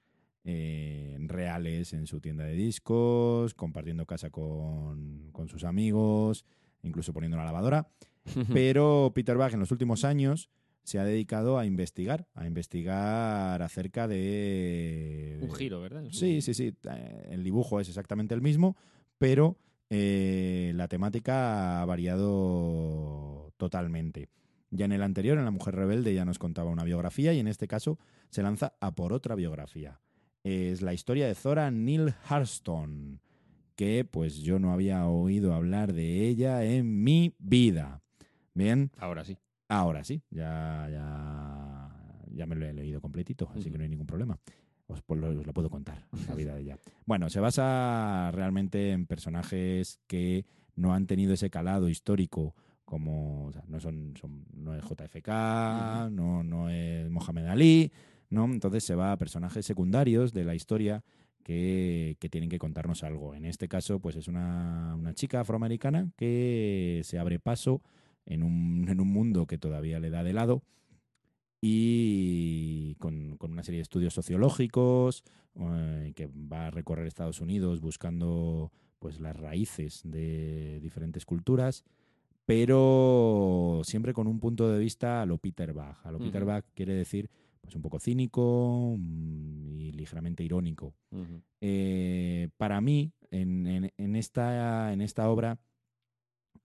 eh, 0.44 1.16
reales 1.20 1.92
en 1.92 2.06
su 2.06 2.20
tienda 2.20 2.44
de 2.44 2.54
discos, 2.54 3.54
compartiendo 3.54 4.06
casa 4.06 4.30
con, 4.30 5.30
con 5.32 5.48
sus 5.48 5.64
amigos, 5.64 6.44
incluso 6.82 7.12
poniendo 7.12 7.36
una 7.36 7.46
lavadora. 7.46 7.88
Pero 8.52 9.12
Peter 9.14 9.36
Bach 9.36 9.52
en 9.52 9.60
los 9.60 9.70
últimos 9.70 10.04
años 10.04 10.50
se 10.82 10.98
ha 10.98 11.04
dedicado 11.04 11.58
a 11.58 11.64
investigar, 11.64 12.28
a 12.34 12.46
investigar 12.46 13.62
acerca 13.62 14.06
de... 14.06 15.38
Un 15.40 15.52
giro, 15.54 15.80
¿verdad? 15.80 16.04
Sí, 16.10 16.42
sí, 16.42 16.52
sí. 16.52 16.76
Eh, 16.84 17.28
El 17.30 17.42
dibujo 17.42 17.80
es 17.80 17.88
exactamente 17.88 18.34
el 18.34 18.42
mismo, 18.42 18.76
pero 19.18 19.58
eh, 19.88 20.72
la 20.74 20.88
temática 20.88 21.80
ha 21.80 21.84
variado 21.86 23.52
totalmente. 23.56 24.28
Ya 24.70 24.84
en 24.84 24.92
el 24.92 25.02
anterior, 25.02 25.38
en 25.38 25.44
La 25.44 25.50
Mujer 25.50 25.74
Rebelde, 25.74 26.14
ya 26.14 26.24
nos 26.24 26.38
contaba 26.38 26.70
una 26.70 26.84
biografía 26.84 27.32
y 27.32 27.38
en 27.38 27.48
este 27.48 27.66
caso 27.66 27.98
se 28.28 28.42
lanza 28.42 28.74
a 28.80 28.94
por 28.94 29.12
otra 29.12 29.36
biografía. 29.36 30.00
Es 30.44 30.82
la 30.82 30.92
historia 30.92 31.26
de 31.26 31.34
Zora 31.34 31.70
Neale 31.70 32.14
Hurston, 32.30 33.18
que 33.76 34.04
pues 34.04 34.36
yo 34.42 34.58
no 34.58 34.72
había 34.74 35.06
oído 35.06 35.54
hablar 35.54 35.94
de 35.94 36.28
ella 36.28 36.62
en 36.64 37.02
mi 37.02 37.34
vida. 37.38 38.02
Bien, 38.52 38.90
Ahora 38.98 39.24
sí. 39.24 39.38
Ahora 39.68 40.04
sí, 40.04 40.20
ya, 40.30 40.86
ya, 40.92 42.26
ya 42.30 42.44
me 42.46 42.54
lo 42.56 42.66
he 42.66 42.74
leído 42.74 43.00
completito, 43.00 43.50
así 43.56 43.70
que 43.70 43.78
no 43.78 43.84
hay 43.84 43.88
ningún 43.88 44.06
problema. 44.06 44.38
Os, 44.86 45.00
pues 45.00 45.18
lo, 45.18 45.28
os 45.30 45.46
lo 45.46 45.52
puedo 45.54 45.70
contar, 45.70 46.04
la 46.28 46.34
vida 46.36 46.54
de 46.54 46.60
ella. 46.60 46.78
Bueno, 47.06 47.30
se 47.30 47.40
basa 47.40 48.30
realmente 48.32 48.90
en 48.92 49.06
personajes 49.06 49.98
que 50.06 50.44
no 50.76 50.92
han 50.92 51.06
tenido 51.06 51.32
ese 51.32 51.48
calado 51.48 51.88
histórico 51.88 52.54
como, 52.84 53.46
o 53.46 53.52
sea, 53.52 53.64
no 53.66 53.80
son, 53.80 54.12
son- 54.20 54.44
no 54.52 54.74
es 54.76 54.84
JFK, 54.84 56.10
no, 56.10 56.42
no 56.44 56.68
es 56.68 57.08
Mohamed 57.10 57.46
Ali, 57.46 57.90
¿no? 58.34 58.44
Entonces 58.44 58.84
se 58.84 58.94
va 58.94 59.12
a 59.12 59.16
personajes 59.16 59.64
secundarios 59.64 60.32
de 60.32 60.44
la 60.44 60.54
historia 60.54 61.02
que, 61.42 62.16
que 62.18 62.28
tienen 62.28 62.50
que 62.50 62.58
contarnos 62.58 63.02
algo. 63.02 63.34
En 63.34 63.44
este 63.44 63.68
caso, 63.68 64.00
pues 64.00 64.16
es 64.16 64.28
una, 64.28 64.94
una 64.96 65.14
chica 65.14 65.40
afroamericana 65.40 66.10
que 66.16 67.02
se 67.04 67.18
abre 67.18 67.38
paso 67.38 67.82
en 68.26 68.42
un, 68.42 68.86
en 68.90 69.00
un 69.00 69.12
mundo 69.12 69.46
que 69.46 69.58
todavía 69.58 70.00
le 70.00 70.10
da 70.10 70.24
de 70.24 70.32
lado 70.32 70.62
y 71.66 72.94
con, 72.96 73.38
con 73.38 73.52
una 73.52 73.62
serie 73.62 73.78
de 73.78 73.84
estudios 73.84 74.12
sociológicos 74.12 75.24
eh, 75.58 76.12
que 76.14 76.26
va 76.26 76.66
a 76.66 76.70
recorrer 76.70 77.06
Estados 77.06 77.40
Unidos 77.40 77.80
buscando 77.80 78.70
pues 78.98 79.18
las 79.20 79.34
raíces 79.36 80.02
de 80.04 80.78
diferentes 80.80 81.24
culturas, 81.24 81.84
pero 82.44 83.80
siempre 83.84 84.12
con 84.12 84.26
un 84.26 84.40
punto 84.40 84.68
de 84.70 84.78
vista 84.78 85.22
a 85.22 85.26
lo 85.26 85.38
Peter 85.38 85.72
Bach. 85.72 86.04
A 86.04 86.10
lo 86.10 86.18
Peter. 86.18 86.44
Bach 86.44 86.64
quiere 86.74 86.94
decir 86.94 87.30
pues 87.64 87.74
un 87.74 87.82
poco 87.82 87.98
cínico 87.98 88.94
mm, 88.98 89.80
y 89.80 89.92
ligeramente 89.92 90.44
irónico. 90.44 90.94
Eh, 91.60 92.48
para 92.56 92.80
mí, 92.80 93.12
en, 93.30 93.66
en- 93.66 93.92
en 93.96 94.16
esta, 94.16 94.92
en 94.92 95.00
esta 95.00 95.28
obra, 95.30 95.58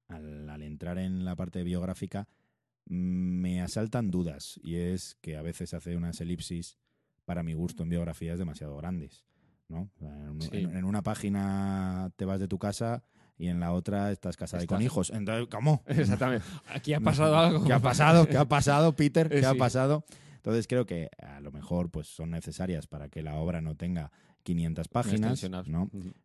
al, 0.07 0.49
al 0.49 0.61
entrar 0.63 0.97
en 0.97 1.25
la 1.25 1.35
parte 1.35 1.63
biográfica, 1.63 2.27
me 2.85 3.61
asaltan 3.61 4.09
dudas 4.09 4.59
y 4.63 4.75
es 4.75 5.15
que 5.21 5.37
a 5.37 5.41
veces 5.41 5.73
hace 5.73 5.95
unas 5.95 6.19
elipsis, 6.21 6.77
para 7.25 7.43
mi 7.43 7.53
gusto, 7.53 7.83
en 7.83 7.89
biografías 7.89 8.39
demasiado 8.39 8.75
grandes. 8.77 9.23
¿no? 9.67 9.91
En, 10.01 10.41
Sí. 10.41 10.49
en- 10.57 10.75
en 10.77 10.83
una 10.83 11.03
página 11.03 12.11
te 12.15 12.25
vas 12.25 12.39
de 12.39 12.47
tu 12.47 12.57
casa 12.57 13.03
y 13.37 13.47
en 13.47 13.59
la 13.59 13.71
otra 13.71 14.11
estás 14.11 14.35
casada 14.35 14.63
y 14.63 14.67
con 14.67 14.81
hijos. 14.81 15.11
Entonces, 15.11 15.47
¿cómo? 15.49 15.83
Exactamente. 15.87 16.43
Aquí 16.73 16.93
ha 16.93 16.99
pasado 16.99 17.37
algo. 17.37 17.63
¿Qué 17.65 17.73
ha 17.73 17.79
pasado? 17.79 18.27
¿Qué 18.27 18.37
ha 18.37 18.45
pasado, 18.45 18.95
Peter? 18.95 19.29
¿Qué 19.29 19.45
ha 19.45 19.53
pasado? 19.53 20.03
Entonces 20.49 20.67
creo 20.67 20.85
que 20.85 21.09
a 21.19 21.39
lo 21.41 21.51
mejor 21.51 21.91
pues 21.91 22.07
son 22.07 22.31
necesarias 22.31 22.87
para 22.87 23.09
que 23.09 23.21
la 23.21 23.35
obra 23.35 23.61
no 23.61 23.75
tenga 23.75 24.11
500 24.43 24.87
páginas. 24.87 25.49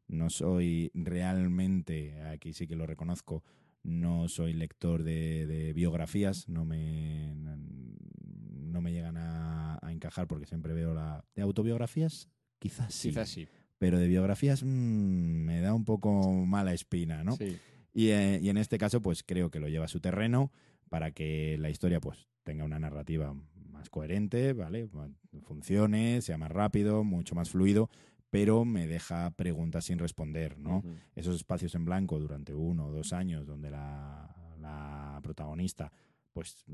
¿no? 0.09 0.31
Soy 0.31 0.91
realmente, 0.95 2.23
aquí 2.23 2.53
sí 2.53 2.67
que 2.67 2.75
lo 2.75 2.87
reconozco, 2.87 3.45
no 3.83 4.29
soy 4.29 4.55
lector 4.55 5.03
de, 5.03 5.47
de 5.47 5.75
biografías, 5.75 6.49
no 6.49 6.65
me, 6.65 7.35
no 7.35 8.81
me 8.81 8.93
llegan 8.93 9.19
a, 9.19 9.79
a 9.83 9.93
encajar 9.93 10.27
porque 10.27 10.47
siempre 10.47 10.73
veo 10.73 10.95
la... 10.95 11.23
¿De 11.35 11.43
autobiografías? 11.43 12.31
Quizás 12.59 12.95
sí. 12.95 13.11
Quizás 13.11 13.29
sí. 13.29 13.47
Pero 13.77 13.99
de 13.99 14.09
biografías 14.09 14.63
mm, 14.63 14.67
me 14.67 15.61
da 15.61 15.75
un 15.75 15.85
poco 15.85 16.33
mala 16.33 16.73
espina, 16.73 17.25
¿no? 17.25 17.37
Sí. 17.37 17.59
Y, 17.93 18.09
eh, 18.09 18.41
y 18.43 18.49
en 18.49 18.57
este 18.57 18.79
caso, 18.79 19.03
pues 19.03 19.23
creo 19.23 19.51
que 19.51 19.61
lo 19.61 19.69
lleva 19.69 19.85
a 19.85 19.89
su 19.89 20.01
terreno 20.01 20.51
para 20.89 21.13
que 21.13 21.57
la 21.59 21.69
historia 21.69 22.01
pues 22.01 22.27
tenga 22.43 22.65
una 22.65 22.79
narrativa 22.79 23.35
más 23.85 23.91
coherente, 23.91 24.53
¿vale? 24.55 24.89
Funcione, 25.43 26.23
sea 26.23 26.39
más 26.39 26.51
rápido, 26.51 27.05
mucho 27.05 27.35
más 27.35 27.51
fluido, 27.51 27.91
pero 28.31 28.65
me 28.65 28.87
deja 28.87 29.31
preguntas 29.33 29.85
sin 29.85 29.99
responder, 29.99 30.59
¿no? 30.59 30.83
Esos 31.15 31.37
espacios 31.37 31.75
en 31.75 31.85
blanco 31.85 32.19
durante 32.19 32.55
uno 32.55 32.87
o 32.87 32.93
dos 32.93 33.13
años 33.13 33.47
donde 33.47 33.71
la, 33.71 34.55
la 34.59 35.21
protagonista 35.23 35.93
pues 36.33 36.65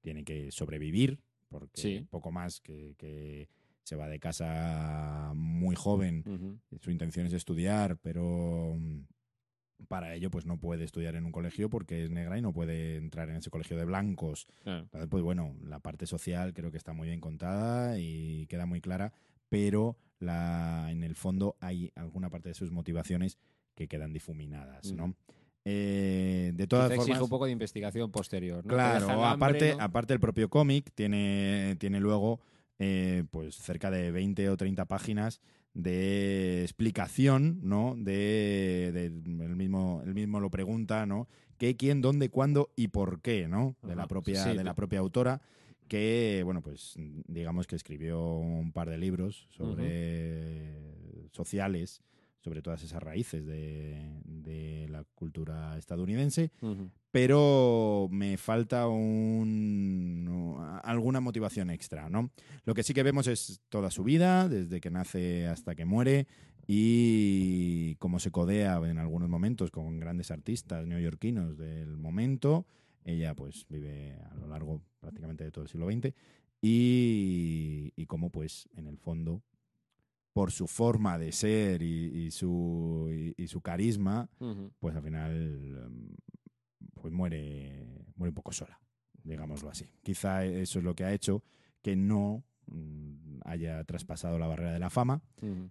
tiene 0.00 0.24
que 0.24 0.50
sobrevivir, 0.50 1.18
porque 1.48 1.80
Sí. 1.80 2.06
poco 2.08 2.30
más 2.30 2.60
que, 2.60 2.94
que 2.96 3.48
se 3.82 3.96
va 3.96 4.08
de 4.08 4.18
casa 4.18 5.32
muy 5.34 5.74
joven 5.76 6.22
su 6.80 6.90
intención 6.90 7.26
es 7.26 7.32
estudiar, 7.34 7.98
pero 7.98 8.78
para 9.88 10.14
ello 10.14 10.30
pues 10.30 10.46
no 10.46 10.58
puede 10.58 10.84
estudiar 10.84 11.14
en 11.16 11.26
un 11.26 11.32
colegio 11.32 11.68
porque 11.68 12.04
es 12.04 12.10
negra 12.10 12.38
y 12.38 12.42
no 12.42 12.52
puede 12.52 12.96
entrar 12.96 13.28
en 13.28 13.36
ese 13.36 13.50
colegio 13.50 13.76
de 13.76 13.84
blancos. 13.84 14.46
Claro. 14.62 14.80
Entonces, 14.80 15.08
pues 15.10 15.22
bueno, 15.22 15.54
la 15.62 15.80
parte 15.80 16.06
social 16.06 16.54
creo 16.54 16.70
que 16.70 16.78
está 16.78 16.92
muy 16.92 17.08
bien 17.08 17.20
contada 17.20 17.98
y 17.98 18.46
queda 18.46 18.66
muy 18.66 18.80
clara, 18.80 19.12
pero 19.48 19.96
la, 20.18 20.88
en 20.90 21.04
el 21.04 21.14
fondo 21.14 21.56
hay 21.60 21.92
alguna 21.94 22.30
parte 22.30 22.48
de 22.48 22.54
sus 22.54 22.70
motivaciones 22.70 23.38
que 23.74 23.88
quedan 23.88 24.12
difuminadas, 24.12 24.92
¿no? 24.92 25.14
Eh, 25.66 26.52
de 26.54 26.66
todas 26.66 26.88
Quizá 26.88 26.96
formas, 26.96 27.08
exige 27.08 27.24
un 27.24 27.30
poco 27.30 27.46
de 27.46 27.52
investigación 27.52 28.10
posterior. 28.10 28.64
¿no? 28.64 28.74
Claro, 28.74 29.06
hambre, 29.10 29.24
aparte, 29.24 29.74
¿no? 29.74 29.82
aparte 29.82 30.12
el 30.12 30.20
propio 30.20 30.50
cómic 30.50 30.90
tiene, 30.94 31.76
tiene 31.78 32.00
luego 32.00 32.40
eh, 32.78 33.24
pues 33.30 33.56
cerca 33.56 33.90
de 33.90 34.10
20 34.10 34.50
o 34.50 34.56
30 34.56 34.84
páginas 34.84 35.40
de 35.74 36.62
explicación, 36.62 37.58
¿no? 37.62 37.94
De, 37.98 38.90
de- 38.92 39.06
el 39.44 39.56
mismo, 39.56 40.02
el 40.06 40.14
mismo 40.14 40.40
lo 40.40 40.50
pregunta, 40.50 41.04
¿no? 41.06 41.28
¿Qué, 41.58 41.76
quién, 41.76 42.00
dónde, 42.00 42.28
cuándo 42.30 42.70
y 42.76 42.88
por 42.88 43.20
qué, 43.20 43.46
¿no? 43.48 43.76
De 43.82 43.94
la 43.96 44.06
propia, 44.08 44.42
sí, 44.44 44.56
de 44.56 44.64
la 44.64 44.74
propia 44.74 44.98
autora 45.00 45.40
que, 45.88 46.40
bueno, 46.44 46.62
pues 46.62 46.94
digamos 47.28 47.66
que 47.66 47.76
escribió 47.76 48.36
un 48.38 48.72
par 48.72 48.88
de 48.88 48.96
libros 48.98 49.46
sobre 49.50 51.28
sociales, 51.32 52.02
sobre 52.40 52.62
todas 52.62 52.82
esas 52.82 53.02
raíces 53.02 53.44
de, 53.46 54.20
de 54.24 54.73
cultura 55.34 55.76
estadounidense 55.76 56.52
pero 57.10 58.08
me 58.10 58.36
falta 58.36 58.88
un, 58.88 60.24
no, 60.24 60.80
alguna 60.82 61.20
motivación 61.20 61.70
extra, 61.70 62.08
¿no? 62.08 62.32
Lo 62.64 62.74
que 62.74 62.82
sí 62.82 62.92
que 62.92 63.04
vemos 63.04 63.28
es 63.28 63.60
toda 63.68 63.92
su 63.92 64.02
vida, 64.02 64.48
desde 64.48 64.80
que 64.80 64.90
nace 64.90 65.46
hasta 65.46 65.76
que 65.76 65.84
muere, 65.84 66.26
y 66.66 67.94
cómo 68.00 68.18
se 68.18 68.32
codea 68.32 68.80
en 68.84 68.98
algunos 68.98 69.28
momentos 69.28 69.70
con 69.70 70.00
grandes 70.00 70.32
artistas 70.32 70.88
neoyorquinos 70.88 71.56
del 71.56 71.96
momento. 71.96 72.66
Ella, 73.04 73.34
pues, 73.36 73.64
vive 73.68 74.18
a 74.32 74.34
lo 74.34 74.48
largo 74.48 74.82
prácticamente 74.98 75.44
de 75.44 75.52
todo 75.52 75.62
el 75.62 75.70
siglo 75.70 75.86
XX, 75.86 76.12
y, 76.60 77.92
y 77.94 78.06
cómo, 78.06 78.30
pues, 78.30 78.68
en 78.74 78.88
el 78.88 78.98
fondo, 78.98 79.40
por 80.34 80.50
su 80.52 80.66
forma 80.66 81.16
de 81.16 81.32
ser 81.32 81.80
y, 81.82 82.26
y 82.26 82.30
su, 82.30 83.08
y- 83.10 83.42
y 83.42 83.46
su 83.48 83.62
carisma, 83.62 84.28
pues 84.80 84.94
al 84.94 85.02
final 85.02 85.32
em, 85.86 86.08
pues 87.00 87.12
muere, 87.12 88.04
muere 88.16 88.30
un 88.30 88.34
poco 88.34 88.52
sola, 88.52 88.78
digámoslo 89.22 89.70
así. 89.70 89.86
Quizá 90.02 90.44
eso 90.44 90.78
es 90.80 90.84
lo 90.84 90.94
que 90.94 91.04
ha 91.04 91.12
hecho 91.14 91.42
que 91.82 91.96
no 91.96 92.44
mm, 92.66 93.38
haya 93.44 93.82
traspasado 93.84 94.38
la 94.38 94.46
barrera 94.46 94.72
de 94.72 94.78
la 94.80 94.90
fama 94.90 95.22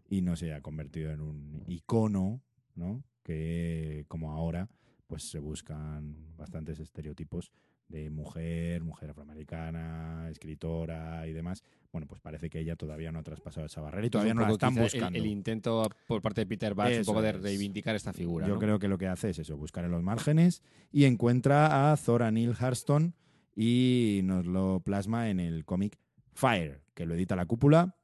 y 0.09 0.21
no 0.21 0.35
se 0.35 0.45
haya 0.45 0.61
convertido 0.61 1.11
en 1.11 1.21
un 1.21 1.63
icono, 1.67 2.41
¿no? 2.75 3.03
Que 3.23 4.05
como 4.07 4.31
ahora 4.31 4.69
pues 5.07 5.23
se 5.29 5.39
buscan 5.39 6.35
bastantes 6.37 6.79
estereotipos 6.79 7.51
de 7.87 8.09
mujer, 8.09 8.83
mujer 8.83 9.11
afroamericana, 9.11 10.27
escritora 10.29 11.27
y 11.27 11.33
demás. 11.33 11.63
Bueno, 11.91 12.07
pues 12.07 12.21
parece 12.21 12.49
que 12.49 12.59
ella 12.59 12.75
todavía 12.75 13.11
no 13.11 13.19
ha 13.19 13.23
traspasado 13.23 13.65
esa 13.65 13.81
barrera 13.81 14.07
y 14.07 14.09
todavía 14.09 14.33
no 14.33 14.41
la 14.41 14.51
están 14.51 14.75
el- 14.77 14.83
buscando. 14.83 15.19
El, 15.19 15.25
intento 15.27 15.87
por 16.07 16.21
parte 16.21 16.41
de 16.41 16.47
Peter 16.47 16.73
Bach 16.73 16.91
un 16.97 17.05
poco 17.05 17.21
de 17.21 17.33
reivindicar 17.33 17.95
esta 17.95 18.13
figura. 18.13 18.47
Yo 18.47 18.55
¿no? 18.55 18.59
creo 18.59 18.79
que 18.79 18.87
lo 18.87 18.97
que 18.97 19.07
hace 19.07 19.29
es 19.29 19.39
eso, 19.39 19.57
buscar 19.57 19.85
en 19.85 19.91
los 19.91 20.01
márgenes 20.01 20.63
y 20.91 21.05
encuentra 21.05 21.91
a 21.91 21.97
Zora 21.97 22.31
Neale 22.31 22.55
Hurston 22.59 23.13
y 23.55 24.21
nos 24.23 24.45
lo 24.45 24.81
plasma 24.83 25.29
en 25.29 25.39
el 25.39 25.65
cómic 25.65 25.99
Fire, 26.33 26.81
que 26.95 27.05
lo 27.05 27.13
edita 27.13 27.35
la 27.35 27.45
cúpula. 27.45 27.95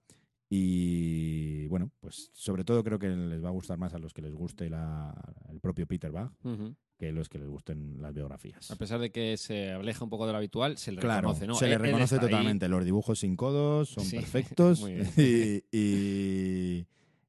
Y 0.50 1.68
bueno, 1.68 1.92
pues 2.00 2.32
sobre 2.34 2.64
todo 2.64 2.84
creo 2.84 3.00
que 3.00 3.08
les 3.10 3.44
va 3.44 3.50
a 3.50 3.52
gustar 3.52 3.78
más 3.78 3.94
a 3.94 4.00
los 4.00 4.14
que 4.14 4.22
les 4.22 4.34
guste 4.34 4.70
la- 4.70 5.14
el 5.50 5.60
propio 5.60 5.86
Peter 5.88 6.12
Bach 6.12 6.32
Ujú. 6.44 6.76
que 6.98 7.12
los 7.12 7.30
que 7.30 7.38
les 7.38 7.48
gusten 7.48 8.02
las 8.02 8.14
biografías. 8.14 8.72
A 8.72 8.76
pesar 8.76 9.00
de 9.00 9.12
que 9.12 9.38
se 9.38 9.72
aleja 9.72 10.04
un 10.04 10.10
poco 10.10 10.26
de 10.26 10.32
lo 10.34 10.38
habitual, 10.40 10.78
se 10.78 10.92
le 10.92 11.00
Claro, 11.02 11.22
reconoce, 11.30 11.48
¿no? 11.48 11.56
se 11.56 11.68
le 11.68 11.78
reconoce 11.78 12.16
ahí. 12.16 12.22
totalmente. 12.22 12.68
Los 12.68 12.84
dibujos 12.84 13.20
sin 13.20 13.36
codos 13.36 13.90
son 13.90 14.04
Sí, 14.06 14.16
perfectos 14.76 14.86
y, 15.18 15.64
y- 15.72 16.86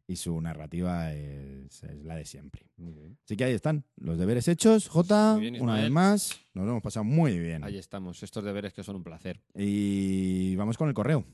y 0.09 0.17
su 0.17 0.41
narrativa 0.41 1.13
es, 1.15 1.85
es 1.85 2.05
la 2.05 2.17
de 2.17 2.25
siempre. 2.25 2.67
Así 3.25 3.37
que 3.37 3.45
ahí 3.45 3.53
están, 3.53 3.85
los 3.97 4.19
deberes 4.19 4.49
hechos, 4.49 4.91
bien, 5.39 5.63
una 5.63 5.75
vez 5.75 5.89
más, 5.91 6.41
nos 6.53 6.65
lo 6.65 6.73
hemos 6.73 6.83
pasado 6.83 7.05
muy 7.05 7.39
bien. 7.39 7.63
Ahí 7.63 7.77
estamos, 7.79 8.21
estos 8.25 8.43
deberes 8.43 8.73
que 8.73 8.83
son 8.83 8.97
un 8.97 9.05
placer. 9.05 9.41
Y 9.55 10.57
vamos 10.57 10.77
con 10.77 10.89
el 10.89 10.95
correo. 10.95 11.25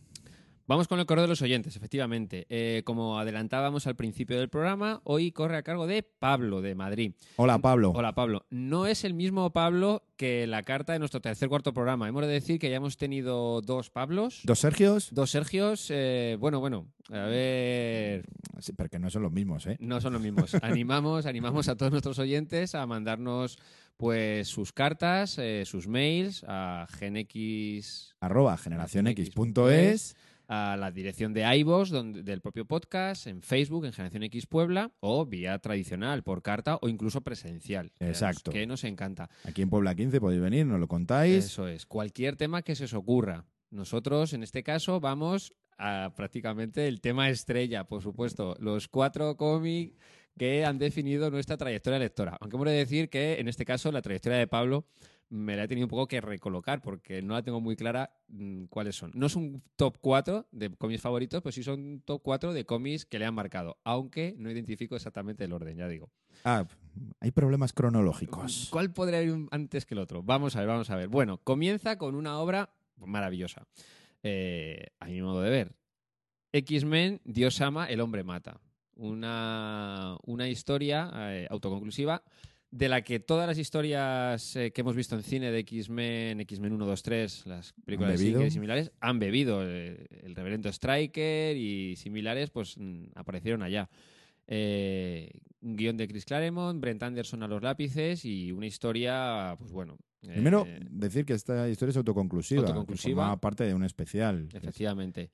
Vamos 0.69 0.89
con 0.89 0.99
el 0.99 1.07
correo 1.07 1.23
de 1.23 1.29
los 1.29 1.43
oyentes, 1.43 1.77
efectivamente. 1.77 2.45
Eh, 2.49 2.83
como 2.85 3.21
adelantábamos 3.21 3.87
al 3.87 3.95
principio 3.95 4.37
del 4.37 4.49
programa, 4.49 5.01
hoy 5.05 5.31
corre 5.31 5.57
a 5.57 5.63
cargo 5.63 5.87
de 5.87 6.03
Pablo, 6.03 6.61
de 6.61 6.75
Madrid. 6.75 7.13
Hola, 7.37 7.61
Pablo. 7.61 7.93
Hola, 7.95 8.17
Pablo. 8.17 8.47
No 8.51 8.89
es 8.89 9.05
el 9.05 9.15
mismo 9.15 9.53
Pablo 9.53 10.03
que 10.17 10.45
la 10.49 10.65
carta 10.65 10.93
de 10.93 10.99
nuestro 10.99 11.21
tercer 11.21 11.49
cuarto 11.49 11.73
programa. 11.73 12.09
Hemos 12.09 12.23
de 12.23 12.33
decir 12.33 12.59
que 12.59 12.69
ya 12.69 12.79
hemos 12.79 12.97
tenido 12.97 13.61
dos 13.61 13.91
Pablos, 13.91 14.41
¿Dos 14.43 14.59
Sergios? 14.59 15.11
dos 15.13 15.31
Sergios. 15.31 15.87
eh, 15.91 16.37
bueno, 16.41 16.59
bueno, 16.59 16.89
a 17.11 17.27
ver, 17.27 18.25
Sí, 18.59 18.73
porque 18.73 18.99
no 18.99 19.09
son 19.09 19.23
los 19.23 19.31
mismos, 19.33 19.67
¿eh? 19.69 19.77
no 19.79 20.01
son 20.01 20.15
los 20.15 20.23
mismos. 20.23 20.53
animamos, 20.63 21.27
animamos 21.27 21.69
a 21.69 21.77
todos 21.77 21.93
nuestros 21.93 22.19
oyentes 22.19 22.75
a 22.75 22.85
mandarnos 22.87 23.57
pues 23.97 24.49
sus 24.49 24.73
cartas, 24.73 25.39
eh, 25.39 25.63
sus 25.65 25.87
mails 25.87 26.45
a 26.49 26.87
genx 26.99 28.15
Arroba 28.21 28.57
generacionx.es. 28.57 30.17
a 30.49 30.77
la 30.77 30.91
dirección 30.91 31.33
de 31.33 31.43
iVoox 31.59 31.91
donde, 31.91 32.23
del 32.23 32.41
propio 32.41 32.65
podcast, 32.65 33.27
en 33.27 33.43
Facebook, 33.43 33.85
en 33.85 33.93
Generación 33.93 34.23
X 34.25 34.47
Puebla, 34.47 34.93
o 35.01 35.27
vía 35.27 35.59
tradicional, 35.59 36.23
por 36.23 36.43
carta 36.43 36.79
o 36.81 36.89
incluso 36.89 37.21
presencial. 37.21 37.93
Exacto. 38.01 38.51
Que 38.51 38.67
nos 38.67 38.85
encanta. 38.85 39.29
Aquí 39.45 39.63
en 39.63 39.71
Puebla 39.71 39.95
15 39.95 40.21
podéis 40.21 40.41
venir, 40.43 40.67
nos 40.67 40.81
lo 40.81 40.89
contáis. 40.89 41.45
Eso 41.45 41.69
es. 41.69 41.87
Cualquier 41.87 42.37
tema 42.37 42.63
que 42.63 42.75
se 42.75 42.85
os 42.85 42.95
ocurra. 42.95 43.45
Nosotros, 43.71 44.33
en 44.33 44.43
este 44.43 44.63
caso, 44.63 45.01
vamos 45.01 45.55
a 45.79 46.13
prácticamente 46.17 46.89
el 46.89 47.01
tema 47.01 47.29
estrella, 47.29 47.85
por 47.85 48.03
supuesto. 48.03 48.57
Los 48.61 48.89
cuatro 48.89 49.37
cómics 49.37 49.97
que 50.39 50.65
han 50.65 50.79
definido 50.79 51.31
nuestra 51.31 51.57
trayectoria 51.57 51.99
lectora. 51.99 52.37
Aunque 52.41 52.57
hemos 52.57 52.67
de 52.67 52.75
decir 52.75 53.09
que, 53.09 53.41
en 53.41 53.49
este 53.49 53.65
caso, 53.65 53.91
la 53.91 54.03
trayectoria 54.03 54.39
de 54.39 54.47
Pablo 54.47 54.87
me 55.29 55.57
la 55.57 55.65
he 55.65 55.69
tenido 55.69 55.87
un 55.87 55.91
poco 55.91 56.07
que 56.07 56.21
recolocar 56.21 56.81
porque 56.81 57.23
no 57.23 57.35
la 57.35 57.43
tengo 57.43 57.61
muy 57.61 57.77
clara 57.77 58.11
mm, 58.29 58.65
cuáles 58.65 58.97
son. 58.97 59.11
No 59.15 59.27
es 59.27 59.37
un 59.37 59.63
top 59.77 59.99
4 60.01 60.47
de 60.53 60.75
cómics 60.77 61.03
favoritos, 61.03 61.43
pero 61.43 61.53
sí 61.53 61.63
son 61.63 62.03
top 62.05 62.23
4 62.23 62.53
de 62.53 62.65
cómics 62.65 63.05
que 63.05 63.19
le 63.19 63.27
han 63.27 63.35
marcado, 63.35 63.79
aunque 63.85 64.35
no 64.39 64.51
identifico 64.51 64.95
exactamente 64.97 65.45
el 65.45 65.53
orden, 65.53 65.77
ya 65.77 65.89
digo. 65.89 66.11
Ah, 66.45 66.67
hay 67.21 67.31
problemas 67.33 67.73
cronológicos. 67.73 68.69
¿Cuál 68.71 68.93
podría 68.93 69.23
ir 69.23 69.35
antes 69.51 69.85
que 69.85 69.95
el 69.95 70.01
otro? 70.01 70.23
Vamos 70.23 70.57
a 70.57 70.61
ver, 70.61 70.69
vamos 70.69 70.91
a 70.91 70.97
ver. 70.97 71.09
Bueno, 71.09 71.39
comienza 71.39 71.99
con 71.99 72.15
una 72.15 72.39
obra 72.39 72.71
maravillosa, 72.97 73.67
eh, 74.23 74.87
a 75.01 75.07
mi 75.07 75.21
modo 75.23 75.43
de 75.43 75.51
ver. 75.51 75.77
X-Men, 76.53 77.21
Dios 77.25 77.61
ama, 77.61 77.87
el 77.87 78.01
hombre 78.01 78.25
mata. 78.25 78.61
Una, 78.95 80.17
una 80.25 80.49
historia 80.49 81.11
eh, 81.15 81.47
autoconclusiva 81.51 82.23
de 82.77 82.89
la 82.91 83.03
que 83.03 83.21
todas 83.21 83.47
las 83.47 83.59
historias 83.59 84.55
eh, 84.55 84.71
que 84.71 84.83
hemos 84.83 84.95
visto 84.95 85.17
en 85.17 85.23
cine 85.23 85.51
de 85.51 85.61
X-Men, 85.61 86.41
X-Men 86.41 86.73
1, 86.75 86.87
2, 86.87 87.03
3, 87.03 87.47
las 87.47 87.73
películas 87.85 88.21
y 88.21 88.51
similares, 88.51 88.93
han 89.01 89.19
bebido. 89.19 89.63
Eh, 89.65 90.07
el 90.23 90.35
reverendo 90.35 90.69
Striker 90.69 91.57
y 91.57 91.97
similares, 91.97 92.51
pues 92.51 92.77
mm, 92.77 93.05
aparecieron 93.15 93.63
allá. 93.63 93.89
Eh, 94.47 95.31
un 95.63 95.77
guion 95.77 95.97
de 95.97 96.07
Chris 96.07 96.27
Claremont, 96.27 96.81
Brent 96.81 97.03
Anderson 97.03 97.43
a 97.43 97.49
los 97.49 97.63
lápices 97.63 98.25
y 98.25 98.53
una 98.53 98.67
historia, 98.67 99.57
pues 99.59 99.73
bueno. 99.73 99.97
Primero, 100.21 100.67
decir 100.91 101.25
que 101.25 101.33
esta 101.33 101.69
historia 101.69 101.91
es 101.91 101.97
autoconclusiva. 101.97 102.63
Autoconclusiva. 102.63 103.23
forma 103.23 103.41
parte 103.41 103.65
de 103.65 103.75
un 103.75 103.85
especial. 103.85 104.49
Efectivamente. 104.53 105.31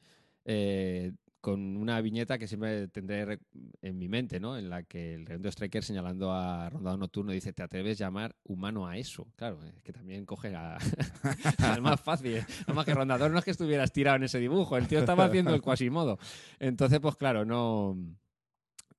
Con 1.43 1.77
una 1.77 2.01
viñeta 2.01 2.39
que 2.39 2.47
siempre 2.47 2.87
tendré 2.87 3.41
en 3.83 3.99
mi 3.99 4.09
mente, 4.09 4.39
¿no? 4.39 4.57
En 4.57 4.71
la 4.71 4.85
que 4.85 5.15
el 5.15 5.27
reverendo 5.27 5.49
Striker 5.49 5.83
señalando 5.83 6.33
a 6.33 6.71
Rondado 6.71 6.97
Nocturno 6.97 7.33
dice, 7.33 7.53
¿te 7.53 7.65
atreves 7.65 8.01
a 8.01 8.05
llamar 8.05 8.37
humano 8.45 8.87
a 8.87 8.97
eso? 8.97 9.27
Claro, 9.35 9.59
es 9.65 9.83
que 9.83 9.93
también 9.93 10.25
coge 10.25 10.55
a... 10.55 10.79
al 11.59 11.83
más 11.83 12.01
fácil. 12.01 12.45
Además 12.65 12.85
que 12.87 12.95
Rondador 12.95 13.33
no 13.33 13.41
es 13.41 13.45
que 13.45 13.51
estuvieras 13.51 13.93
tirado 13.93 14.19
en 14.19 14.23
ese 14.23 14.39
dibujo, 14.39 14.77
el 14.77 14.87
tío 14.87 15.01
estaba 15.01 15.25
haciendo 15.25 15.53
el 15.53 15.61
Quasimodo. 15.61 16.17
Entonces, 16.61 17.01
pues 17.01 17.17
claro, 17.17 17.45
no... 17.45 17.99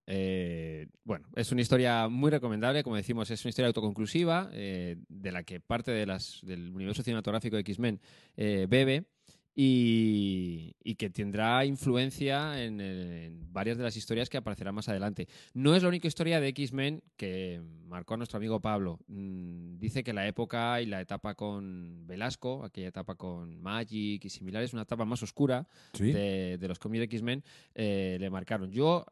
eh, 0.06 0.90
bueno, 1.06 1.26
es 1.38 1.50
una 1.54 1.62
historia 1.62 2.10
muy 2.10 2.30
recomendable, 2.30 2.84
como 2.84 2.98
decimos, 2.98 3.32
es 3.32 3.46
una 3.46 3.52
historia 3.52 3.68
autoconclusiva, 3.68 4.50
eh, 4.52 4.98
de 5.08 5.32
la 5.32 5.44
que 5.44 5.62
parte 5.62 5.92
de 5.92 6.06
las, 6.06 6.42
del 6.44 6.76
universo 6.76 7.04
cinematográfico 7.04 7.56
de 7.56 7.62
X-Men 7.62 8.02
eh, 8.36 8.68
bebe 8.70 9.06
y, 9.56 10.76
y 10.84 10.96
que 10.96 11.10
tendrá 11.10 11.66
influencia 11.66 12.64
en, 12.64 12.80
en 12.82 13.54
varias 13.54 13.78
de 13.78 13.84
las 13.84 13.96
historias 13.98 14.30
que 14.30 14.38
aparecerán 14.38 14.76
más 14.76 14.90
adelante. 14.90 15.28
No 15.54 15.76
es 15.76 15.84
la 15.84 15.90
única 15.90 16.08
historia 16.08 16.40
de 16.40 16.48
X-Men 16.50 17.04
que 17.18 17.62
marcó 17.88 18.14
a 18.14 18.18
nuestro 18.18 18.38
amigo 18.38 18.60
Pablo. 18.60 19.00
Mm, 19.08 19.78
dice 19.78 20.04
que 20.04 20.14
la 20.14 20.28
época 20.28 20.82
y 20.82 20.86
la 20.86 21.02
etapa 21.02 21.36
con 21.36 22.06
Velasco, 22.08 22.64
aquella 22.64 22.88
etapa 22.90 23.16
con 23.16 23.62
Magic 23.62 24.26
y 24.26 24.30
similares, 24.30 24.74
una 24.74 24.84
etapa 24.84 25.06
más 25.06 25.22
oscura 25.24 25.68
Sí. 25.94 26.12
de, 26.12 26.58
de 26.58 26.68
los 26.68 26.80
cómics 26.80 27.00
de 27.02 27.06
X-Men, 27.06 27.44
eh, 27.76 28.18
le 28.20 28.30
marcaron. 28.30 28.72
Yo 28.72 29.06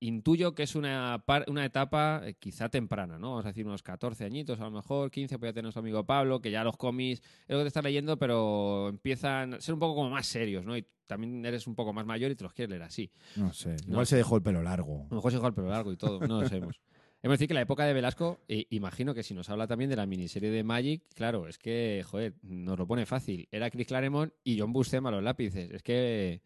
intuyo 0.00 0.54
que 0.54 0.62
es 0.62 0.74
una, 0.74 1.22
par- 1.26 1.44
una 1.48 1.64
etapa 1.64 2.22
eh, 2.24 2.34
quizá 2.38 2.68
temprana, 2.68 3.18
¿no? 3.18 3.30
Vamos 3.30 3.44
a 3.46 3.48
decir 3.48 3.66
unos 3.66 3.82
14 3.82 4.24
añitos, 4.24 4.60
a 4.60 4.64
lo 4.64 4.70
mejor 4.70 5.10
15, 5.10 5.38
puede 5.38 5.52
tener 5.52 5.64
nuestro 5.64 5.80
amigo 5.80 6.04
Pablo, 6.06 6.40
que 6.40 6.50
ya 6.50 6.62
los 6.64 6.76
cómics 6.76 7.20
es 7.20 7.48
lo 7.48 7.58
que 7.58 7.64
te 7.64 7.68
estás 7.68 7.84
leyendo, 7.84 8.18
pero 8.18 8.88
empiezan 8.88 9.54
a 9.54 9.60
ser 9.60 9.74
un 9.74 9.80
poco 9.80 9.94
como 9.96 10.10
más 10.10 10.26
serios, 10.26 10.64
¿no? 10.64 10.76
Y 10.76 10.86
también 11.06 11.44
eres 11.46 11.66
un 11.66 11.74
poco 11.74 11.92
más 11.92 12.04
mayor 12.06 12.30
y 12.30 12.36
te 12.36 12.44
los 12.44 12.52
quieres 12.52 12.70
leer 12.70 12.82
así. 12.82 13.10
No 13.36 13.52
sé. 13.52 13.70
No 13.86 13.92
Igual 13.92 14.06
se 14.06 14.16
dejó 14.16 14.36
el 14.36 14.42
pelo 14.42 14.62
largo. 14.62 15.02
A 15.06 15.08
lo 15.10 15.16
mejor 15.16 15.30
se 15.32 15.36
dejó 15.38 15.48
el 15.48 15.54
pelo 15.54 15.68
largo 15.70 15.90
y 15.92 15.96
todo, 15.96 16.20
no 16.20 16.42
lo 16.42 16.48
sabemos. 16.48 16.80
Hemos 17.20 17.32
de 17.32 17.34
decir 17.38 17.48
que 17.48 17.54
la 17.54 17.62
época 17.62 17.84
de 17.84 17.92
Velasco, 17.94 18.38
eh, 18.46 18.66
imagino 18.70 19.12
que 19.12 19.24
si 19.24 19.34
nos 19.34 19.50
habla 19.50 19.66
también 19.66 19.90
de 19.90 19.96
la 19.96 20.06
miniserie 20.06 20.50
de 20.50 20.62
Magic, 20.62 21.02
claro, 21.16 21.48
es 21.48 21.58
que, 21.58 22.04
joder, 22.06 22.34
nos 22.42 22.78
lo 22.78 22.86
pone 22.86 23.06
fácil. 23.06 23.48
Era 23.50 23.70
Chris 23.70 23.88
Claremont 23.88 24.32
y 24.44 24.60
John 24.60 24.72
Buscema 24.72 25.10
los 25.10 25.24
lápices. 25.24 25.68
Es 25.72 25.82
que, 25.82 26.42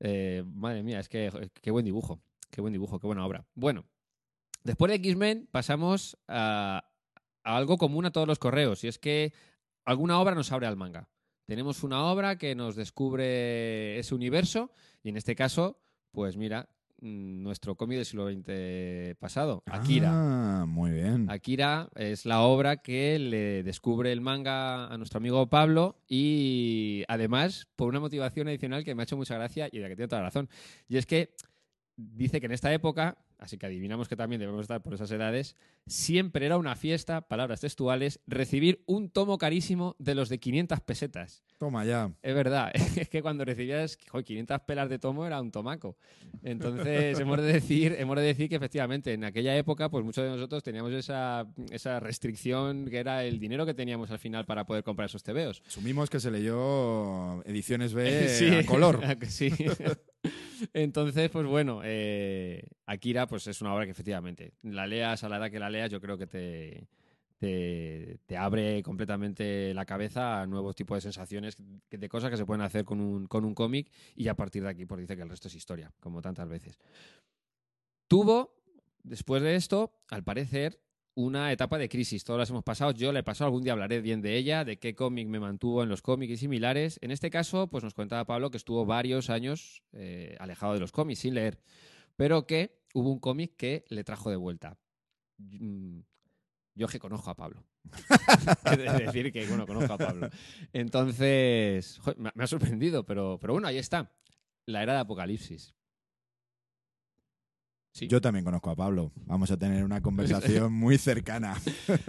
eh, 0.00 0.42
madre 0.46 0.82
mía, 0.82 0.98
es 0.98 1.08
que, 1.08 1.30
qué 1.62 1.70
buen 1.70 1.84
dibujo, 1.84 2.20
qué 2.50 2.60
buen 2.60 2.72
dibujo, 2.72 2.98
qué 2.98 3.06
buena 3.06 3.26
obra. 3.26 3.46
Bueno, 3.54 3.84
después 4.64 4.90
de 4.90 4.96
X-Men 4.96 5.48
pasamos 5.50 6.18
a, 6.28 6.84
a 7.44 7.56
algo 7.56 7.78
común 7.78 8.06
a 8.06 8.10
todos 8.10 8.28
los 8.28 8.38
correos, 8.38 8.84
y 8.84 8.88
es 8.88 8.98
que 8.98 9.32
alguna 9.84 10.20
obra 10.20 10.34
nos 10.34 10.52
abre 10.52 10.66
al 10.66 10.76
manga. 10.76 11.08
Tenemos 11.50 11.82
una 11.82 12.04
obra 12.04 12.38
que 12.38 12.54
nos 12.54 12.76
descubre 12.76 13.98
ese 13.98 14.14
universo, 14.14 14.70
y 15.02 15.08
en 15.08 15.16
este 15.16 15.34
caso, 15.34 15.80
pues 16.12 16.36
mira, 16.36 16.68
mm, 17.00 17.42
nuestro 17.42 17.76
cómic 17.76 17.96
del 17.96 18.06
siglo 18.06 18.30
XX 18.30 19.16
pasado, 19.18 19.64
Akira. 19.66 20.10
Ah, 20.12 20.64
muy 20.66 20.92
bien. 20.92 21.28
Akira 21.28 21.88
es 21.96 22.24
la 22.24 22.42
obra 22.42 22.76
que 22.76 23.18
le 23.18 23.64
descubre 23.64 24.12
el 24.12 24.20
manga 24.20 24.86
a 24.86 24.96
nuestro 24.96 25.18
amigo 25.18 25.48
Pablo 25.48 25.96
y 26.06 27.02
además 27.08 27.66
por 27.74 27.88
una 27.88 27.98
motivación 27.98 28.46
adicional 28.46 28.84
que 28.84 28.94
me 28.94 29.02
ha 29.02 29.04
hecho 29.04 29.16
mucha 29.16 29.34
gracia 29.34 29.68
y 29.72 29.78
de 29.78 29.82
la 29.82 29.88
que 29.88 29.96
tiene 29.96 30.08
toda 30.08 30.22
la 30.22 30.28
razón. 30.28 30.48
Y 30.88 30.98
es 30.98 31.06
que 31.06 31.34
dice 32.14 32.40
que 32.40 32.46
en 32.46 32.52
esta 32.52 32.72
época, 32.72 33.18
así 33.38 33.58
que 33.58 33.66
adivinamos 33.66 34.08
que 34.08 34.16
también 34.16 34.40
debemos 34.40 34.62
estar 34.62 34.82
por 34.82 34.94
esas 34.94 35.10
edades, 35.10 35.56
siempre 35.86 36.46
era 36.46 36.56
una 36.56 36.76
fiesta, 36.76 37.22
palabras 37.22 37.60
textuales, 37.60 38.20
recibir 38.26 38.82
un 38.86 39.10
tomo 39.10 39.38
carísimo 39.38 39.96
de 39.98 40.14
los 40.14 40.28
de 40.28 40.38
500 40.38 40.80
pesetas. 40.80 41.42
Toma 41.58 41.84
ya. 41.84 42.12
Es 42.22 42.34
verdad, 42.34 42.70
es 42.96 43.08
que 43.08 43.22
cuando 43.22 43.44
recibías 43.44 43.98
joder, 44.08 44.24
500 44.24 44.60
pelas 44.60 44.88
de 44.88 44.98
tomo 44.98 45.26
era 45.26 45.40
un 45.40 45.50
tomaco. 45.50 45.96
Entonces, 46.42 47.18
hemos 47.18 47.38
de 47.38 47.52
decir, 47.52 47.96
hemos 47.98 48.16
de 48.16 48.22
decir 48.22 48.48
que 48.48 48.56
efectivamente 48.56 49.12
en 49.12 49.24
aquella 49.24 49.56
época, 49.56 49.90
pues 49.90 50.04
muchos 50.04 50.24
de 50.24 50.30
nosotros 50.30 50.62
teníamos 50.62 50.92
esa, 50.92 51.46
esa 51.70 52.00
restricción 52.00 52.86
que 52.86 52.98
era 52.98 53.24
el 53.24 53.38
dinero 53.38 53.66
que 53.66 53.74
teníamos 53.74 54.10
al 54.10 54.18
final 54.18 54.46
para 54.46 54.64
poder 54.64 54.84
comprar 54.84 55.06
esos 55.06 55.22
tebeos. 55.22 55.62
Asumimos 55.66 56.08
que 56.08 56.20
se 56.20 56.30
leyó 56.30 57.42
ediciones 57.44 57.94
B 57.94 58.28
Sí, 58.28 58.54
a 58.54 58.64
color. 58.64 59.04
¿a 59.04 59.14
que 59.18 59.26
sí. 59.26 59.50
Entonces, 60.72 61.30
pues 61.30 61.46
bueno, 61.46 61.80
eh, 61.84 62.68
Akira 62.86 63.26
pues 63.26 63.46
es 63.46 63.60
una 63.60 63.74
obra 63.74 63.84
que 63.84 63.92
efectivamente, 63.92 64.52
la 64.62 64.86
leas 64.86 65.24
a 65.24 65.28
la 65.28 65.38
edad 65.38 65.50
que 65.50 65.58
la 65.58 65.70
leas, 65.70 65.90
yo 65.90 66.00
creo 66.00 66.18
que 66.18 66.26
te, 66.26 66.88
te, 67.40 68.36
abre 68.36 68.82
completamente 68.82 69.72
la 69.72 69.86
cabeza 69.86 70.42
a 70.42 70.46
nuevos 70.46 70.76
tipos 70.76 70.96
de 70.96 71.00
sensaciones, 71.00 71.56
de 71.90 72.08
cosas 72.08 72.30
que 72.30 72.36
se 72.36 72.44
pueden 72.44 72.62
hacer 72.62 72.84
con 72.84 73.00
un, 73.00 73.26
con 73.26 73.44
un 73.44 73.54
cómic 73.54 73.90
y 74.14 74.28
a 74.28 74.34
partir 74.34 74.62
de 74.62 74.68
aquí 74.68 74.84
pues 74.84 75.00
dice 75.00 75.16
que 75.16 75.22
el 75.22 75.30
resto 75.30 75.48
es 75.48 75.54
historia, 75.54 75.92
como 76.00 76.20
tantas 76.20 76.48
veces. 76.48 76.78
Tuvo, 78.08 78.56
después 79.02 79.42
de 79.42 79.56
esto, 79.56 79.92
al 80.08 80.22
parecer, 80.22 80.80
una 81.24 81.52
etapa 81.52 81.78
de 81.78 81.88
crisis. 81.88 82.24
Todas 82.24 82.40
las 82.40 82.50
hemos 82.50 82.64
pasado. 82.64 82.92
Yo 82.92 83.12
la 83.12 83.20
he 83.20 83.22
pasado. 83.22 83.46
Algún 83.46 83.62
día 83.62 83.72
hablaré 83.72 84.00
bien 84.00 84.22
de 84.22 84.36
ella, 84.36 84.64
de 84.64 84.78
qué 84.78 84.94
cómic 84.94 85.28
me 85.28 85.40
mantuvo 85.40 85.82
en 85.82 85.88
los 85.88 86.02
cómics 86.02 86.32
y 86.32 86.36
similares. 86.36 86.98
En 87.02 87.10
este 87.10 87.30
caso, 87.30 87.68
pues 87.68 87.84
nos 87.84 87.94
contaba 87.94 88.24
Pablo 88.24 88.50
que 88.50 88.56
estuvo 88.56 88.84
varios 88.86 89.30
años 89.30 89.82
eh, 89.92 90.36
alejado 90.40 90.74
de 90.74 90.80
los 90.80 90.92
cómics, 90.92 91.20
sin 91.20 91.34
leer, 91.34 91.60
pero 92.16 92.46
que 92.46 92.80
hubo 92.94 93.10
un 93.10 93.18
cómic 93.18 93.54
que 93.56 93.84
le 93.88 94.04
trajo 94.04 94.30
de 94.30 94.36
vuelta. 94.36 94.78
Mm, 95.38 96.00
Yo 96.74 96.88
que 96.88 96.98
conozco 96.98 97.30
a 97.30 97.36
Pablo. 97.36 97.64
De 98.76 99.04
decir 99.04 99.32
que, 99.32 99.46
bueno, 99.46 99.66
conozco 99.66 99.94
a 99.94 99.98
Pablo. 99.98 100.28
Entonces, 100.72 102.00
me 102.16 102.44
ha 102.44 102.46
sorprendido, 102.46 103.04
pero, 103.04 103.38
pero 103.40 103.54
bueno, 103.54 103.68
ahí 103.68 103.78
está. 103.78 104.12
La 104.66 104.82
era 104.82 104.92
de 104.94 105.00
Apocalipsis. 105.00 105.74
Sí. 107.92 108.06
Yo 108.06 108.20
también 108.20 108.44
conozco 108.44 108.70
a 108.70 108.76
Pablo. 108.76 109.12
Vamos 109.26 109.50
a 109.50 109.56
tener 109.56 109.84
una 109.84 110.00
conversación 110.00 110.72
muy 110.72 110.96
cercana. 110.96 111.56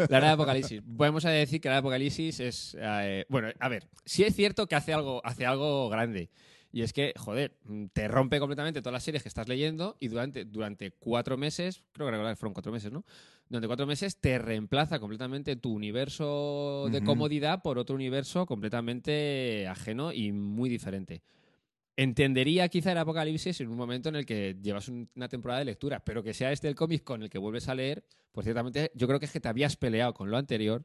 La 0.09 0.17
era 0.17 0.27
de 0.27 0.33
Apocalipsis. 0.33 0.81
Vamos 0.85 1.25
a 1.25 1.31
decir 1.31 1.59
que 1.59 1.69
la 1.69 1.75
era 1.75 1.77
de 1.77 1.87
Apocalipsis 1.87 2.39
es. 2.39 2.77
eh, 2.79 3.25
bueno, 3.29 3.49
a 3.59 3.67
ver, 3.67 3.87
sí 4.05 4.23
es 4.23 4.35
cierto 4.35 4.67
que 4.67 4.75
hace 4.75 4.93
algo, 4.93 5.21
hace 5.25 5.45
algo 5.45 5.89
grande. 5.89 6.29
Y 6.73 6.83
es 6.83 6.93
que, 6.93 7.13
joder, 7.17 7.57
te 7.91 8.07
rompe 8.07 8.39
completamente 8.39 8.81
todas 8.81 8.93
las 8.93 9.03
series 9.03 9.23
que 9.23 9.29
estás 9.29 9.47
leyendo 9.49 9.97
y 9.99 10.07
durante, 10.07 10.45
durante 10.45 10.91
cuatro 10.91 11.37
meses, 11.37 11.83
creo 11.91 12.07
que 12.07 12.11
recordar 12.11 12.37
fueron 12.37 12.53
cuatro 12.53 12.71
meses, 12.71 12.91
¿no? 12.91 13.03
Durante 13.49 13.67
cuatro 13.67 13.85
meses 13.85 14.15
te 14.15 14.37
reemplaza 14.39 14.99
completamente 14.99 15.57
tu 15.57 15.73
universo 15.73 16.87
de 16.89 17.03
comodidad 17.03 17.61
por 17.61 17.77
otro 17.77 17.95
universo 17.95 18.45
completamente 18.45 19.67
ajeno 19.67 20.13
y 20.13 20.31
muy 20.31 20.69
diferente. 20.69 21.23
Entendería 22.01 22.67
quizá 22.67 22.91
el 22.93 22.97
apocalipsis 22.97 23.61
en 23.61 23.69
un 23.69 23.77
momento 23.77 24.09
en 24.09 24.15
el 24.15 24.25
que 24.25 24.57
llevas 24.59 24.87
un- 24.87 25.07
una 25.15 25.27
temporada 25.29 25.59
de 25.59 25.65
lectura, 25.65 26.03
pero 26.03 26.23
que 26.23 26.33
sea 26.33 26.51
este 26.51 26.67
el 26.67 26.73
cómic 26.73 27.03
con 27.03 27.21
el 27.21 27.29
que 27.29 27.37
vuelves 27.37 27.67
a 27.69 27.75
leer, 27.75 28.03
pues 28.31 28.45
ciertamente 28.45 28.91
yo 28.95 29.05
creo 29.07 29.19
que 29.19 29.25
es 29.27 29.31
que 29.31 29.39
te 29.39 29.47
habías 29.49 29.75
peleado 29.77 30.11
con 30.15 30.31
lo 30.31 30.37
anterior 30.37 30.83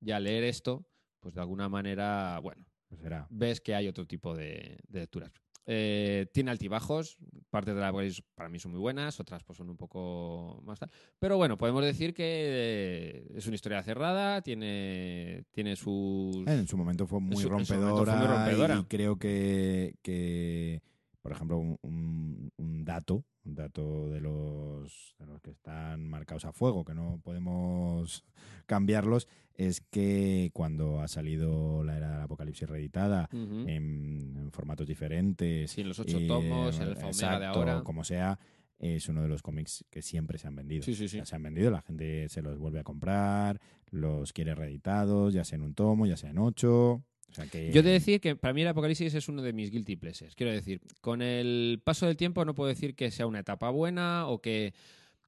y 0.00 0.12
al 0.12 0.24
leer 0.24 0.44
esto, 0.44 0.86
pues 1.20 1.34
de 1.34 1.42
alguna 1.42 1.68
manera, 1.68 2.38
bueno, 2.40 2.64
Pues 2.88 3.00
será. 3.02 3.26
ves 3.28 3.60
que 3.60 3.74
hay 3.74 3.88
otro 3.88 4.06
tipo 4.06 4.34
de, 4.34 4.78
de 4.88 5.00
lecturas. 5.00 5.32
Eh, 5.66 6.26
tiene 6.32 6.50
altibajos, 6.50 7.16
partes 7.50 7.74
de 7.74 7.80
la 7.80 7.88
Apocalipsis 7.88 8.22
para 8.34 8.48
mí 8.50 8.58
son 8.58 8.72
muy 8.72 8.80
buenas, 8.80 9.18
otras 9.20 9.42
pues 9.44 9.56
son 9.56 9.70
un 9.70 9.76
poco 9.76 10.60
más 10.64 10.78
tal. 10.78 10.90
Pero 11.18 11.36
bueno, 11.36 11.56
podemos 11.56 11.82
decir 11.84 12.12
que 12.14 13.26
es 13.34 13.46
una 13.46 13.54
historia 13.54 13.82
cerrada, 13.82 14.42
tiene, 14.42 15.44
tiene 15.52 15.76
sus... 15.76 16.46
En 16.46 16.66
su 16.66 16.76
momento 16.76 17.06
fue 17.06 17.20
muy 17.20 17.42
su- 17.42 17.48
rompedora, 17.48 17.80
momento 17.90 18.04
fue 18.04 18.16
muy 18.18 18.26
rompedora. 18.26 18.76
y 18.80 18.84
creo 18.84 19.16
que, 19.18 19.94
que, 20.02 20.82
por 21.22 21.32
ejemplo, 21.32 21.56
un, 21.58 21.78
un- 21.82 22.50
un 22.58 22.84
dato 22.84 23.24
un 23.46 23.54
dato 23.56 24.08
de 24.08 24.20
los, 24.22 25.14
de 25.18 25.26
los 25.26 25.38
que 25.42 25.50
están 25.50 26.08
marcados 26.08 26.46
a 26.46 26.52
fuego, 26.54 26.82
que 26.82 26.94
no 26.94 27.20
podemos 27.22 28.24
cambiarlos, 28.64 29.28
es 29.56 29.80
que 29.80 30.50
cuando 30.52 31.00
ha 31.00 31.08
salido 31.08 31.84
la 31.84 31.96
era 31.96 32.10
del 32.12 32.22
apocalipsis 32.22 32.68
reeditada 32.68 33.28
en, 33.32 33.68
en 33.68 34.50
formatos 34.52 34.86
diferentes, 34.86 35.70
Sí, 35.70 35.82
en 35.82 35.88
los 35.88 35.98
ocho 36.00 36.18
tomos, 36.26 36.78
eh, 36.78 36.82
el 36.82 36.88
Omega 36.90 37.02
de 37.02 37.06
exacto, 37.08 37.46
ahora. 37.46 37.82
como 37.84 38.02
sea, 38.04 38.38
es 38.78 39.08
uno 39.08 39.22
de 39.22 39.28
los 39.28 39.42
cómics 39.42 39.84
que 39.90 40.02
siempre 40.02 40.38
se 40.38 40.48
han 40.48 40.56
vendido. 40.56 40.82
Sí, 40.82 40.94
sí, 40.94 41.08
sí. 41.08 41.18
Ya 41.18 41.24
se 41.24 41.36
han 41.36 41.42
vendido, 41.42 41.70
la 41.70 41.82
gente 41.82 42.28
se 42.28 42.42
los 42.42 42.58
vuelve 42.58 42.80
a 42.80 42.84
comprar, 42.84 43.60
los 43.90 44.32
quiere 44.32 44.54
reeditados, 44.54 45.32
ya 45.32 45.44
sea 45.44 45.56
en 45.56 45.62
un 45.62 45.74
tomo, 45.74 46.06
ya 46.06 46.16
sea 46.16 46.30
en 46.30 46.38
ocho. 46.38 47.02
O 47.30 47.34
sea 47.34 47.46
que 47.46 47.72
Yo 47.72 47.80
he 47.80 47.82
de 47.84 47.92
decir 47.92 48.20
que 48.20 48.36
para 48.36 48.52
mí 48.54 48.62
el 48.62 48.68
Apocalipsis 48.68 49.14
es 49.14 49.28
uno 49.28 49.42
de 49.42 49.52
mis 49.52 49.70
guilty 49.70 49.96
pleasures. 49.96 50.34
Quiero 50.34 50.52
decir, 50.52 50.80
con 51.00 51.22
el 51.22 51.80
paso 51.82 52.06
del 52.06 52.16
tiempo 52.16 52.44
no 52.44 52.54
puedo 52.54 52.68
decir 52.68 52.94
que 52.94 53.10
sea 53.10 53.26
una 53.26 53.40
etapa 53.40 53.70
buena 53.70 54.26
o 54.28 54.40
que, 54.40 54.74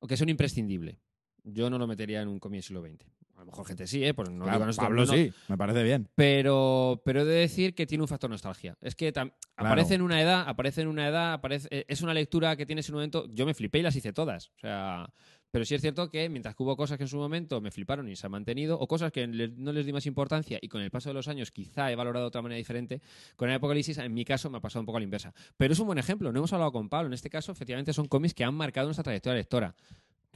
o 0.00 0.06
que 0.06 0.16
sea 0.16 0.24
un 0.24 0.30
imprescindible. 0.30 0.98
Yo 1.44 1.70
no 1.70 1.78
lo 1.78 1.86
metería 1.86 2.22
en 2.22 2.28
un 2.28 2.38
cómic 2.40 2.58
del 2.58 2.62
siglo 2.64 2.82
XX. 2.82 3.06
Lo 3.46 3.52
mejor 3.52 3.66
gente 3.68 3.86
sí, 3.86 4.04
¿eh? 4.04 4.12
Pues 4.12 4.28
no 4.28 4.44
Claro, 4.44 4.66
digo, 4.66 4.76
Pablo 4.76 5.06
no- 5.06 5.12
sí, 5.12 5.32
me 5.46 5.56
parece 5.56 5.84
bien. 5.84 6.08
Pero, 6.16 7.00
pero 7.04 7.20
he 7.20 7.24
de 7.24 7.34
decir 7.36 7.76
que 7.76 7.86
tiene 7.86 8.02
un 8.02 8.08
factor 8.08 8.28
nostalgia. 8.28 8.76
Es 8.80 8.96
que 8.96 9.12
Claro. 9.12 9.30
aparece 9.54 9.94
en 9.94 10.02
una 10.02 10.20
edad, 10.20 10.44
aparece 10.48 10.82
en 10.82 10.88
una 10.88 11.06
edad, 11.08 11.32
aparece, 11.34 11.68
eh, 11.70 11.84
es 11.86 12.02
una 12.02 12.12
lectura 12.12 12.56
que 12.56 12.66
tienes 12.66 12.88
en 12.88 12.96
un 12.96 12.98
momento. 12.98 13.26
Yo 13.32 13.46
me 13.46 13.54
flipé 13.54 13.78
y 13.78 13.82
las 13.82 13.94
hice 13.94 14.12
todas. 14.12 14.48
O 14.56 14.58
sea, 14.58 15.08
pero 15.52 15.64
sí 15.64 15.76
es 15.76 15.80
cierto 15.80 16.10
que 16.10 16.28
mientras 16.28 16.56
que 16.56 16.62
hubo 16.64 16.76
cosas 16.76 16.98
que 16.98 17.04
en 17.04 17.08
su 17.08 17.16
momento 17.18 17.60
me 17.60 17.70
fliparon 17.70 18.08
y 18.08 18.16
se 18.16 18.26
han 18.26 18.32
mantenido, 18.32 18.78
o 18.80 18.88
cosas 18.88 19.12
que 19.12 19.28
no 19.28 19.72
les 19.72 19.86
di 19.86 19.92
más 19.92 20.06
importancia 20.06 20.58
y 20.60 20.66
con 20.66 20.82
el 20.82 20.90
paso 20.90 21.08
de 21.10 21.14
los 21.14 21.28
años 21.28 21.52
quizá 21.52 21.90
he 21.92 21.94
valorado 21.94 22.24
de 22.24 22.28
otra 22.28 22.42
manera 22.42 22.58
diferente, 22.58 23.00
con 23.36 23.48
el 23.48 23.54
Apocalipsis 23.54 23.96
en 23.98 24.12
mi 24.12 24.24
caso 24.24 24.50
me 24.50 24.58
ha 24.58 24.60
pasado 24.60 24.80
un 24.80 24.86
poco 24.86 24.98
a 24.98 25.00
la 25.00 25.04
inversa. 25.04 25.32
Pero 25.56 25.72
es 25.72 25.78
un 25.78 25.86
buen 25.86 25.98
ejemplo. 25.98 26.32
No 26.32 26.40
hemos 26.40 26.52
hablado 26.52 26.72
con 26.72 26.88
Pablo. 26.88 27.06
En 27.06 27.12
este 27.14 27.30
caso, 27.30 27.52
efectivamente, 27.52 27.92
son 27.92 28.08
cómics 28.08 28.34
que 28.34 28.42
han 28.42 28.54
marcado 28.54 28.88
nuestra 28.88 29.04
trayectoria 29.04 29.36
lectora. 29.36 29.74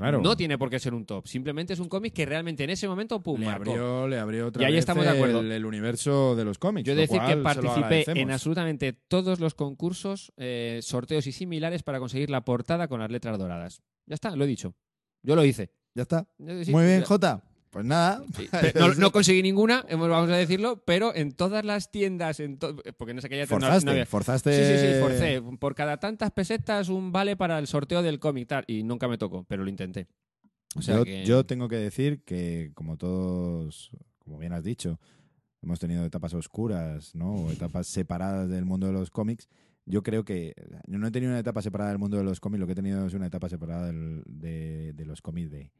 Claro. 0.00 0.22
No 0.22 0.34
tiene 0.34 0.56
por 0.56 0.70
qué 0.70 0.78
ser 0.78 0.94
un 0.94 1.04
top. 1.04 1.26
Simplemente 1.26 1.74
es 1.74 1.78
un 1.78 1.90
cómic 1.90 2.14
que 2.14 2.24
realmente 2.24 2.64
en 2.64 2.70
ese 2.70 2.88
momento, 2.88 3.22
pum, 3.22 3.38
le 3.38 3.44
marcó. 3.44 3.70
abrió, 3.70 4.08
le 4.08 4.18
abrió 4.18 4.46
otra 4.46 4.62
Y 4.62 4.64
ahí 4.64 4.72
vez 4.72 4.78
estamos 4.78 5.04
de 5.04 5.10
acuerdo. 5.10 5.40
El, 5.40 5.52
el 5.52 5.66
universo 5.66 6.34
de 6.36 6.44
los 6.46 6.56
cómics. 6.56 6.86
Yo 6.86 6.94
he 6.94 6.96
de 6.96 7.02
decir 7.02 7.20
que 7.20 7.36
participé 7.36 8.04
en 8.18 8.30
absolutamente 8.30 8.94
todos 8.94 9.40
los 9.40 9.54
concursos, 9.54 10.32
eh, 10.38 10.80
sorteos 10.82 11.26
y 11.26 11.32
similares 11.32 11.82
para 11.82 11.98
conseguir 11.98 12.30
la 12.30 12.46
portada 12.46 12.88
con 12.88 13.00
las 13.00 13.10
letras 13.10 13.38
doradas. 13.38 13.82
Ya 14.06 14.14
está, 14.14 14.34
lo 14.34 14.44
he 14.44 14.46
dicho. 14.46 14.74
Yo 15.22 15.36
lo 15.36 15.44
hice. 15.44 15.70
Ya 15.94 16.02
está. 16.02 16.26
Muy 16.38 16.84
bien, 16.86 17.02
Jota. 17.02 17.42
Pues 17.70 17.84
nada. 17.84 18.24
sí. 18.36 18.48
No, 18.74 18.94
no 18.94 19.12
conseguí 19.12 19.42
ninguna, 19.42 19.84
vamos 19.88 20.28
a 20.30 20.36
decirlo, 20.36 20.82
pero 20.84 21.14
en 21.14 21.32
todas 21.32 21.64
las 21.64 21.90
tiendas, 21.90 22.40
en 22.40 22.58
to- 22.58 22.76
porque 22.98 23.12
en 23.12 23.18
aquella 23.18 23.46
tienda 23.46 23.46
no- 23.46 23.60
Forzaste, 23.66 23.84
no 23.86 23.90
había- 23.92 24.06
forzaste. 24.06 24.52
Sí, 24.52 24.80
sí, 24.80 24.94
sí, 24.94 25.00
forcé. 25.00 25.56
Por 25.58 25.74
cada 25.74 25.96
tantas 25.98 26.30
pesetas 26.32 26.88
un 26.88 27.12
vale 27.12 27.36
para 27.36 27.58
el 27.58 27.66
sorteo 27.68 28.02
del 28.02 28.18
cómic 28.18 28.48
tal, 28.48 28.64
y 28.66 28.82
nunca 28.82 29.06
me 29.08 29.18
tocó, 29.18 29.44
pero 29.44 29.62
lo 29.62 29.70
intenté. 29.70 30.08
O 30.76 30.82
sea 30.82 30.96
yo, 30.96 31.04
que- 31.04 31.24
yo 31.24 31.44
tengo 31.46 31.68
que 31.68 31.76
decir 31.76 32.22
que, 32.24 32.70
como 32.74 32.96
todos, 32.96 33.90
como 34.18 34.38
bien 34.38 34.52
has 34.52 34.64
dicho, 34.64 34.98
hemos 35.62 35.78
tenido 35.78 36.04
etapas 36.04 36.34
oscuras, 36.34 37.14
¿no? 37.14 37.34
O 37.34 37.50
etapas 37.52 37.86
separadas 37.86 38.48
del 38.48 38.64
mundo 38.64 38.86
de 38.88 38.92
los 38.92 39.10
cómics. 39.10 39.48
Yo 39.86 40.02
creo 40.02 40.24
que 40.24 40.54
yo 40.86 40.98
no 40.98 41.06
he 41.06 41.10
tenido 41.10 41.30
una 41.32 41.40
etapa 41.40 41.62
separada 41.62 41.90
del 41.90 41.98
mundo 41.98 42.16
de 42.16 42.24
los 42.24 42.38
cómics, 42.40 42.60
lo 42.60 42.66
que 42.66 42.72
he 42.72 42.76
tenido 42.76 43.06
es 43.06 43.14
una 43.14 43.26
etapa 43.26 43.48
separada 43.48 43.86
del- 43.86 44.22
de, 44.26 44.92
de 44.94 45.04
los 45.04 45.20
cómics 45.22 45.50
de 45.50 45.70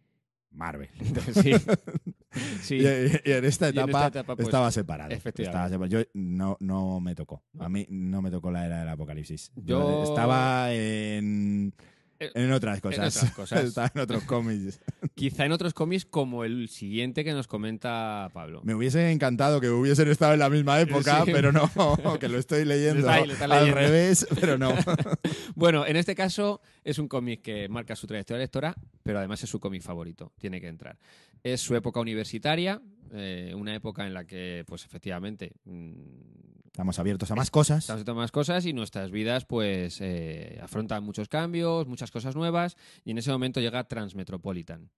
Marvel. 0.50 0.88
sí. 1.42 1.52
Sí. 2.62 2.76
Y, 2.76 2.86
en 2.86 3.44
esta 3.44 3.70
Y 3.70 3.78
en 3.78 3.88
esta 3.88 4.06
etapa, 4.06 4.36
pues, 4.36 4.46
estaba 4.46 4.70
separado. 4.70 5.10
efectivamente. 5.10 5.42
Estaba 5.50 5.68
separado. 5.68 5.86
Yo 5.88 6.08
no, 6.14 6.56
no 6.60 7.00
me 7.00 7.16
tocó. 7.16 7.42
A 7.58 7.68
mí 7.68 7.86
no 7.90 8.22
me 8.22 8.30
tocó 8.30 8.52
la 8.52 8.66
era 8.66 8.78
del 8.78 8.88
apocalipsis. 8.88 9.50
Yo- 9.56 10.04
estaba 10.04 10.72
en, 10.72 11.74
en 12.20 12.52
otras 12.52 12.80
cosas. 12.80 13.16
otras 13.16 13.30
cosas. 13.34 13.64
estaba 13.64 13.90
en 13.94 14.00
otros 14.00 14.24
cómics. 14.24 14.80
Quizá 15.14 15.46
en 15.46 15.52
otros 15.52 15.74
cómics 15.74 16.04
como 16.04 16.44
el 16.44 16.68
siguiente 16.68 17.24
que 17.24 17.32
nos 17.32 17.46
comenta 17.46 18.30
Pablo. 18.32 18.60
Me 18.64 18.74
hubiese 18.74 19.10
encantado 19.10 19.60
que 19.60 19.70
hubiesen 19.70 20.08
estado 20.08 20.34
en 20.34 20.38
la 20.40 20.50
misma 20.50 20.80
época, 20.80 21.24
Sí. 21.24 21.32
pero 21.32 21.50
no, 21.52 21.70
que 22.20 22.28
lo 22.28 22.38
estoy 22.38 22.64
leyendo 22.64 23.00
está- 23.00 23.20
está 23.20 23.44
al 23.58 23.72
revés, 23.72 24.26
pero 24.40 24.58
no. 24.58 24.74
Bueno, 25.54 25.86
en 25.86 25.96
este 25.96 26.14
caso 26.14 26.60
es 26.84 26.98
un 26.98 27.08
cómic 27.08 27.42
que 27.42 27.68
marca 27.68 27.96
su 27.96 28.06
trayectoria 28.06 28.40
lectora, 28.40 28.74
pero 29.02 29.18
además 29.18 29.42
es 29.42 29.50
su 29.50 29.58
cómic 29.60 29.82
favorito, 29.82 30.32
tiene 30.38 30.60
que 30.60 30.68
entrar. 30.68 30.98
Es 31.42 31.60
su 31.60 31.74
época 31.74 32.00
universitaria, 32.00 32.82
eh, 33.12 33.52
una 33.56 33.74
época 33.74 34.06
en 34.06 34.14
la 34.14 34.24
que, 34.26 34.64
pues 34.66 34.84
efectivamente, 34.84 35.52
mm, 35.64 35.92
Estamos 36.66 36.98
abiertos 37.00 37.30
a 37.30 37.34
más 37.34 37.50
cosas. 37.50 37.78
estamos 37.80 38.02
haciendo 38.02 38.14
más 38.14 38.30
cosas 38.30 38.64
y 38.64 38.72
nuestras 38.72 39.10
vidas, 39.10 39.44
pues, 39.44 39.98
eh, 40.00 40.58
afrontan 40.62 41.02
muchos 41.02 41.28
cambios, 41.28 41.86
muchas 41.88 42.09
cosas 42.10 42.36
nuevas, 42.36 42.76
y 43.04 43.12
en 43.12 43.18
ese 43.18 43.30
momento 43.30 43.60
llega 43.60 43.84
Transmetropolitan. 43.84 44.90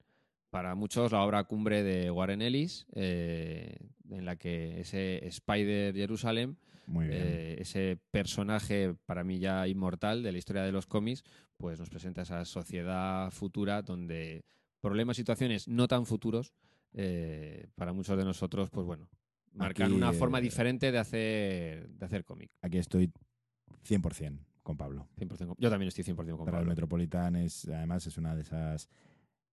Para 0.51 0.75
muchos, 0.75 1.13
la 1.13 1.23
obra 1.23 1.45
cumbre 1.45 1.83
de 1.83 2.11
Warren 2.11 2.43
Ellis, 2.43 2.87
eh, 2.95 3.77
en 4.11 4.25
la 4.25 4.37
que 4.37 4.81
ese 4.81 5.27
Spider 5.27 5.95
Jerusalem 5.95 6.57
eh, 7.01 7.57
ese 7.61 7.99
personaje 8.11 8.95
para 9.07 9.25
mí 9.25 9.39
ya 9.39 9.67
inmortal 9.69 10.23
de 10.23 10.33
la 10.33 10.39
historia 10.39 10.63
de 10.63 10.73
los 10.73 10.87
cómics, 10.87 11.25
pues 11.57 11.79
nos 11.79 11.89
presenta 11.89 12.23
esa 12.23 12.45
sociedad 12.45 13.31
futura 13.31 13.83
donde 13.83 14.45
problemas, 14.81 15.17
situaciones 15.17 15.69
no 15.69 15.87
tan 15.87 16.07
futuros, 16.07 16.53
eh, 16.93 17.69
para 17.77 17.93
muchos 17.93 18.19
de 18.19 18.25
nosotros, 18.25 18.69
pues 18.71 18.87
bueno, 18.87 19.09
marcan 19.53 19.87
Aquí, 19.87 19.95
una 19.95 20.13
forma 20.13 20.41
diferente 20.41 20.91
de 20.91 20.99
hacer, 20.99 21.89
de 21.89 22.05
hacer 22.05 22.25
cómic. 22.25 22.51
Aquí 22.61 22.79
estoy 22.79 23.11
100% 23.89 24.39
con 24.63 24.77
Pablo. 24.77 25.09
100% 25.17 25.47
con- 25.49 25.57
Yo 25.59 25.71
también 25.71 25.89
estoy 25.89 26.05
100% 26.05 26.17
con 26.37 26.49
el 26.49 26.53
Pablo. 26.53 26.69
Metropolitan 26.69 27.37
es, 27.37 27.69
además, 27.69 28.07
es 28.07 28.17
una 28.19 28.35
de 28.35 28.43
esas 28.43 28.89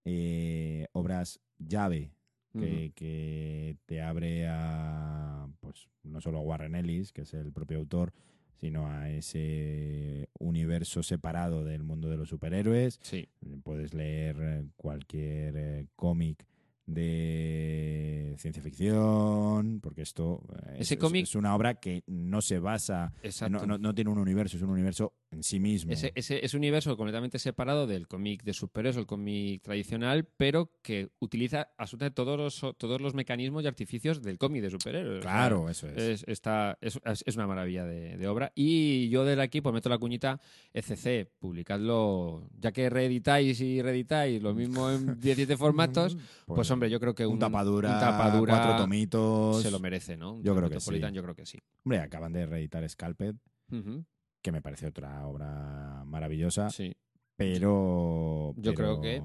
eh, 0.06 0.88
obras 0.94 1.40
llave 1.58 2.12
que, 2.58 2.92
que 2.96 3.78
te 3.86 4.02
abre 4.02 4.48
a, 4.48 5.48
pues, 5.60 5.88
no 6.04 6.20
solo 6.20 6.40
a 6.40 6.42
Warren 6.42 6.76
Ellis, 6.76 7.12
que 7.12 7.22
es 7.22 7.34
el 7.36 7.52
propio 7.54 7.78
autor, 7.78 8.12
sino 8.58 8.88
a 8.88 9.10
ese 9.10 10.30
universo 10.40 11.04
separado 11.04 11.64
del 11.64 11.84
mundo 11.84 12.10
de 12.10 12.18
los 12.18 12.28
superhéroes. 12.30 13.00
Sí, 13.04 13.30
Puedes 13.64 13.94
leer 13.94 14.38
eh, 14.42 14.66
cualquier 14.76 15.56
eh, 15.58 15.88
cómic 15.96 16.46
de 16.90 18.36
ciencia 18.38 18.62
ficción, 18.64 19.80
porque 19.82 20.02
esto 20.02 20.42
eh, 20.68 20.78
Ese 20.80 20.96
es, 20.96 21.00
cómic- 21.00 21.24
es 21.24 21.36
una 21.36 21.56
obra 21.56 21.76
que 21.76 22.04
no 22.08 22.42
se 22.42 22.60
basa, 22.60 23.14
no, 23.50 23.60
no- 23.68 23.78
no 23.78 23.94
tiene 23.96 24.10
un 24.12 24.18
universo, 24.18 24.58
es 24.58 24.64
un 24.64 24.70
universo 24.70 25.14
en 25.32 25.44
sí 25.44 25.60
mismo. 25.60 25.92
Ese, 25.92 26.12
ese, 26.16 26.44
ese 26.44 26.58
universo 26.58 26.96
completamente 26.98 27.38
separado 27.40 27.86
del 27.86 28.08
cómic 28.08 28.44
de 28.44 28.54
superhéroes 28.54 28.98
o 28.98 29.00
el 29.00 29.06
cómic 29.06 29.62
tradicional, 29.62 30.26
pero 30.26 30.72
que 30.82 31.10
utiliza 31.20 31.70
absolutamente 31.78 32.16
todos 32.16 32.38
los, 32.38 32.76
todos 32.78 33.00
los 33.00 33.14
mecanismos 33.14 33.64
y 33.64 33.68
artificios 33.68 34.22
del 34.22 34.38
cómic 34.38 34.62
de 34.64 34.70
superhéroes. 34.72 35.20
O 35.20 35.22
sea, 35.22 35.32
Claro, 35.32 35.70
eso 35.70 35.88
es. 35.88 35.98
Es, 35.98 36.26
está, 36.28 36.78
es, 36.82 37.00
es 37.26 37.36
una 37.36 37.46
maravilla 37.48 37.86
de, 37.86 38.18
de 38.18 38.28
obra. 38.28 38.52
Y 38.56 39.10
yo 39.10 39.24
desde 39.24 39.42
aquí 39.44 39.62
pues 39.62 39.74
meto 39.74 39.88
la 39.90 39.98
cuñita 40.00 40.40
ECC, 40.74 41.30
publicadlo, 41.40 42.50
ya 42.58 42.72
que 42.72 42.90
reeditáis 42.90 43.62
y 43.62 43.82
reeditáis 43.82 44.42
lo 44.42 44.54
mismo 44.56 44.90
en 44.90 45.20
17 45.20 45.58
formatos, 45.58 46.18
pues, 46.46 46.70
hombre, 46.72 46.90
yo 46.90 47.00
creo 47.00 47.14
que 47.14 47.26
un, 47.26 47.34
un 47.34 47.40
tapadura, 47.40 47.94
un 47.94 48.00
tapadura 48.00 48.54
cuatro 48.54 48.76
tomitos. 48.78 49.62
se 49.62 49.70
lo 49.72 49.80
merece, 49.80 50.18
¿no? 50.18 50.34
Un 50.36 50.44
Yo 50.44 50.56
creo 50.56 50.70
que 50.70 50.80
sí. 50.80 51.00
Yo 51.00 51.22
creo 51.22 51.36
que 51.36 51.46
sí. 51.46 51.60
Hombre, 51.86 52.00
acaban 52.00 52.34
de 52.34 52.46
reeditar 52.46 52.88
Scalped, 52.90 53.36
Ujú, 53.72 54.04
que 54.42 54.52
me 54.52 54.62
parece 54.62 54.88
otra 54.88 55.26
obra 55.28 56.04
maravillosa, 56.06 56.70
sí. 56.70 56.96
pero... 57.36 58.54
Yo 58.58 58.74
creo 58.74 59.02
que 59.02 59.22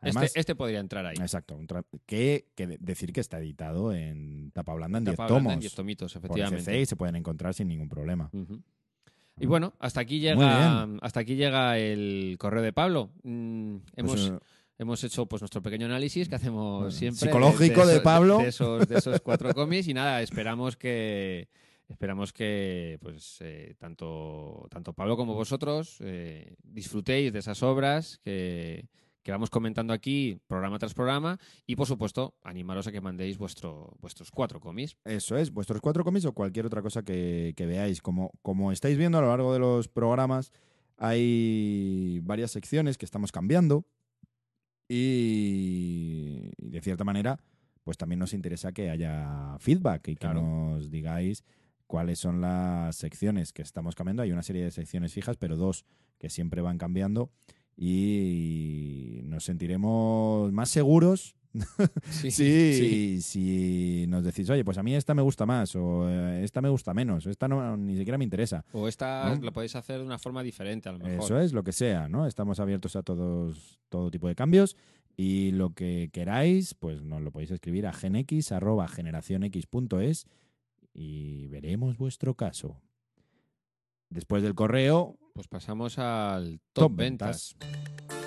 Además, 0.00 0.24
este, 0.24 0.40
este 0.40 0.54
podría 0.54 0.80
entrar 0.80 1.06
ahí. 1.06 1.16
Exacto, 1.18 1.58
que, 2.04 2.46
que 2.54 2.66
de- 2.66 2.78
decir 2.78 3.12
que 3.12 3.20
está 3.20 3.38
editado 3.38 3.92
en 3.94 4.50
tapa 4.52 4.74
blanda 4.74 4.98
en 4.98 5.04
10 5.04 5.16
Tapa 5.16 5.26
blanda 5.28 5.38
en 5.38 5.44
tomos. 5.54 5.60
10 5.62 5.74
tomitos, 5.74 6.16
efectivamente. 6.16 6.80
Y 6.80 6.86
se 6.86 6.96
pueden 6.96 7.16
encontrar 7.16 7.54
sin 7.54 7.68
ningún 7.68 7.88
problema. 7.88 8.30
Y 9.40 9.46
bueno, 9.46 9.72
hasta 9.78 10.00
aquí 10.00 10.20
llega, 10.20 10.82
hasta 11.00 11.20
aquí 11.20 11.36
llega 11.36 11.78
el 11.78 12.36
correo 12.38 12.62
de 12.62 12.72
Pablo. 12.72 13.10
Mm, 13.22 13.76
hemos, 13.96 14.12
Pues, 14.12 14.30
eh, 14.30 14.38
hemos 14.78 15.02
hecho 15.04 15.26
pues 15.26 15.40
nuestro 15.42 15.62
pequeño 15.62 15.86
análisis 15.86 16.28
que 16.28 16.34
hacemos 16.34 16.74
Bueno, 16.76 16.90
siempre 16.90 17.20
psicológico 17.20 17.86
de 17.86 18.00
Pablo. 18.00 18.38
de 18.38 18.48
esos, 18.48 18.86
de 18.86 18.98
esos 18.98 19.20
cuatro 19.22 19.52
cómics 19.54 19.88
y 19.88 19.94
nada 19.94 20.20
esperamos 20.22 20.76
que 20.76 21.48
esperamos 21.88 22.32
que 22.32 22.98
pues 23.00 23.38
eh, 23.40 23.74
tanto 23.78 24.66
tanto 24.70 24.92
Pablo 24.94 25.16
como 25.16 25.34
vosotros 25.34 25.98
eh, 26.00 26.54
disfrutéis 26.62 27.32
de 27.32 27.38
esas 27.40 27.62
obras 27.62 28.18
que 28.24 28.88
que 29.22 29.32
vamos 29.32 29.48
comentando 29.48 29.94
aquí 29.94 30.38
programa 30.46 30.78
tras 30.78 30.92
programa 30.92 31.38
y 31.66 31.76
por 31.76 31.86
supuesto 31.86 32.34
animaros 32.42 32.86
a 32.86 32.92
que 32.92 33.00
mandéis 33.00 33.38
vuestro, 33.38 33.96
vuestros 34.00 34.30
cuatro 34.30 34.60
cómics 34.60 34.98
Eso 35.04 35.38
es, 35.38 35.50
vuestros 35.50 35.80
cuatro 35.80 36.04
cómics 36.04 36.26
o 36.26 36.34
cualquier 36.34 36.66
otra 36.66 36.82
cosa 36.82 37.02
que, 37.02 37.54
que 37.56 37.64
veáis. 37.64 38.02
Como, 38.02 38.32
como 38.42 38.70
estáis 38.70 38.98
viendo 38.98 39.16
a 39.16 39.22
lo 39.22 39.28
largo 39.28 39.54
de 39.54 39.60
los 39.60 39.88
programas, 39.88 40.52
hay 40.98 42.20
varias 42.22 42.50
secciones 42.50 42.98
que 42.98 43.06
estamos 43.06 43.32
cambiando 43.32 43.86
y, 44.88 46.50
y 46.58 46.68
de 46.68 46.80
cierta 46.82 47.04
manera, 47.04 47.38
pues 47.82 47.96
también 47.96 48.18
nos 48.18 48.34
interesa 48.34 48.72
que 48.72 48.90
haya 48.90 49.56
feedback 49.58 50.08
y 50.08 50.14
que 50.16 50.20
Claro. 50.20 50.42
nos 50.42 50.90
digáis 50.90 51.44
cuáles 51.94 52.18
son 52.18 52.40
las 52.40 52.96
secciones 52.96 53.52
que 53.52 53.62
estamos 53.62 53.94
cambiando. 53.94 54.24
Hay 54.24 54.32
una 54.32 54.42
serie 54.42 54.64
de 54.64 54.72
secciones 54.72 55.12
fijas, 55.12 55.36
pero 55.36 55.56
dos 55.56 55.84
que 56.18 56.28
siempre 56.28 56.60
van 56.60 56.76
cambiando 56.76 57.30
y 57.76 59.20
nos 59.26 59.44
sentiremos 59.44 60.50
más 60.50 60.70
seguros 60.70 61.36
Sí, 62.10 62.32
Sí, 62.32 63.22
si 63.22 64.06
nos 64.08 64.24
decís, 64.24 64.50
oye, 64.50 64.64
pues 64.64 64.76
a 64.76 64.82
mí 64.82 64.96
esta 64.96 65.14
me 65.14 65.22
gusta 65.22 65.46
más 65.46 65.76
o 65.76 66.10
eh, 66.10 66.42
esta 66.42 66.60
me 66.60 66.68
gusta 66.68 66.92
menos, 66.94 67.26
esta 67.26 67.46
no, 67.46 67.76
ni 67.76 67.96
siquiera 67.96 68.18
me 68.18 68.24
interesa. 68.24 68.64
O 68.72 68.88
esta 68.88 69.32
¿No? 69.32 69.40
lo 69.40 69.52
podéis 69.52 69.76
hacer 69.76 70.00
de 70.00 70.04
una 70.04 70.18
forma 70.18 70.42
diferente, 70.42 70.88
a 70.88 70.92
lo 70.92 70.98
mejor. 70.98 71.24
Eso 71.24 71.38
es, 71.38 71.52
lo 71.52 71.62
que 71.62 71.70
sea, 71.70 72.08
¿no? 72.08 72.26
Estamos 72.26 72.58
abiertos 72.58 72.96
a 72.96 73.04
todos, 73.04 73.78
todo 73.88 74.10
tipo 74.10 74.26
de 74.26 74.34
cambios 74.34 74.76
y 75.16 75.52
lo 75.52 75.74
que 75.74 76.10
queráis, 76.12 76.74
pues 76.74 77.02
nos 77.02 77.22
lo 77.22 77.30
podéis 77.30 77.52
escribir 77.52 77.86
a 77.86 77.92
genx.generacionx.es 77.92 80.26
y 80.94 81.48
veremos 81.48 81.98
vuestro 81.98 82.34
caso. 82.34 82.80
Después 84.08 84.42
del 84.42 84.54
correo, 84.54 85.18
Pues 85.34 85.48
pasamos 85.48 85.98
al 85.98 86.60
top, 86.72 86.84
Top 86.84 86.96
ventas. 86.96 87.56
¿Y 87.60 88.23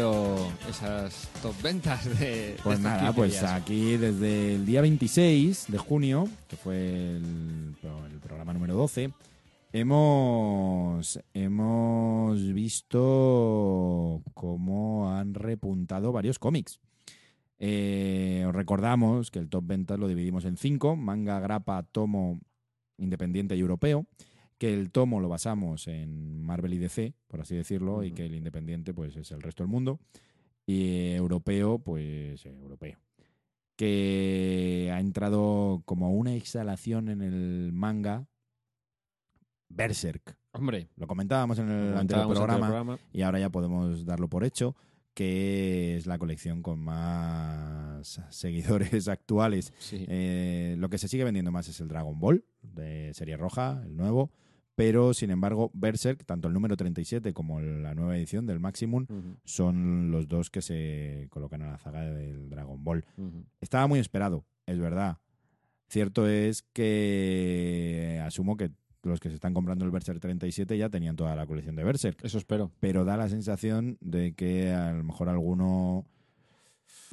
cómo 0.00 0.46
han 0.46 0.46
ido 0.46 0.52
esas 0.68 1.28
top 1.42 1.54
ventas 1.62 2.18
de, 2.18 2.56
Pues 2.62 2.80
nada, 2.80 3.00
15 3.00 3.12
pues 3.14 3.30
días? 3.32 3.44
aquí 3.44 3.96
desde 3.96 4.54
el 4.54 4.66
día 4.66 4.80
26 4.80 5.66
de 5.68 5.78
junio, 5.78 6.28
que 6.48 6.56
fue 6.56 6.76
el, 7.16 7.74
el 8.12 8.20
programa 8.20 8.52
número 8.52 8.74
12, 8.74 9.12
hemos, 9.72 11.20
hemos 11.34 12.52
visto 12.52 14.22
cómo 14.34 15.10
han 15.14 15.34
repuntado 15.34 16.12
varios 16.12 16.38
cómics. 16.38 16.80
Eh, 17.58 18.44
os 18.46 18.54
recordamos 18.54 19.30
que 19.30 19.38
el 19.38 19.48
top 19.48 19.64
ventas 19.66 19.98
lo 19.98 20.08
dividimos 20.08 20.44
en 20.44 20.56
cinco, 20.56 20.96
manga, 20.96 21.38
grapa, 21.40 21.82
tomo, 21.84 22.40
independiente 22.98 23.56
y 23.56 23.60
europeo, 23.60 24.06
que 24.62 24.72
el 24.72 24.92
tomo 24.92 25.18
lo 25.18 25.28
basamos 25.28 25.88
en 25.88 26.40
Marvel 26.40 26.74
y 26.74 26.78
DC, 26.78 27.14
por 27.26 27.40
así 27.40 27.56
decirlo, 27.56 28.04
y 28.04 28.12
que 28.12 28.26
el 28.26 28.36
independiente 28.36 28.94
pues 28.94 29.16
es 29.16 29.32
el 29.32 29.42
resto 29.42 29.64
del 29.64 29.72
mundo 29.72 29.98
y 30.64 31.08
europeo, 31.14 31.80
pues 31.80 32.46
eh, 32.46 32.56
europeo. 32.60 32.96
Que 33.74 34.88
ha 34.94 35.00
entrado 35.00 35.82
como 35.84 36.12
una 36.12 36.34
exhalación 36.34 37.08
en 37.08 37.22
el 37.22 37.72
manga 37.72 38.28
Berserk. 39.68 40.38
Hombre, 40.52 40.90
Lo 40.94 41.08
comentábamos 41.08 41.58
en 41.58 41.68
el 41.68 41.96
anterior 41.96 42.28
programa 42.28 42.66
programa. 42.68 42.98
y 43.12 43.22
ahora 43.22 43.40
ya 43.40 43.50
podemos 43.50 44.06
darlo 44.06 44.28
por 44.28 44.44
hecho, 44.44 44.76
que 45.12 45.96
es 45.96 46.06
la 46.06 46.18
colección 46.18 46.62
con 46.62 46.78
más 46.78 48.20
seguidores 48.30 49.08
actuales. 49.08 49.72
Sí. 49.80 50.06
Eh, 50.08 50.76
lo 50.78 50.88
que 50.88 50.98
se 50.98 51.08
sigue 51.08 51.24
vendiendo 51.24 51.50
más 51.50 51.66
es 51.66 51.80
el 51.80 51.88
Dragon 51.88 52.16
Ball 52.20 52.44
de 52.62 53.12
serie 53.12 53.36
roja, 53.36 53.82
el 53.84 53.96
nuevo. 53.96 54.30
Pero, 54.74 55.12
sin 55.12 55.30
embargo, 55.30 55.70
Berserk, 55.74 56.24
tanto 56.24 56.48
el 56.48 56.54
número 56.54 56.76
37 56.76 57.34
como 57.34 57.60
la 57.60 57.94
nueva 57.94 58.16
edición 58.16 58.46
del 58.46 58.58
Maximum, 58.58 59.06
son 59.44 60.10
los 60.10 60.28
dos 60.28 60.50
que 60.50 60.62
se 60.62 61.26
colocan 61.30 61.60
en 61.62 61.68
la 61.72 61.78
zaga 61.78 62.02
del 62.02 62.48
Dragon 62.48 62.82
Ball. 62.82 63.04
Estaba 63.60 63.86
muy 63.86 64.00
esperado, 64.00 64.44
es 64.66 64.78
verdad. 64.78 65.18
Cierto 65.88 66.26
es 66.26 66.62
que 66.62 68.20
asumo 68.24 68.56
que 68.56 68.70
los 69.02 69.20
que 69.20 69.28
se 69.28 69.34
están 69.34 69.52
comprando 69.52 69.84
el 69.84 69.90
Berserk 69.90 70.20
37 70.20 70.78
ya 70.78 70.88
tenían 70.88 71.16
toda 71.16 71.34
la 71.36 71.46
colección 71.46 71.76
de 71.76 71.84
Berserk, 71.84 72.24
Eso 72.24 72.38
espero. 72.38 72.70
pero 72.80 73.04
da 73.04 73.16
la 73.16 73.28
sensación 73.28 73.98
de 74.00 74.32
que 74.34 74.70
a 74.70 74.92
lo 74.92 75.02
mejor 75.04 75.28
alguno 75.28 76.06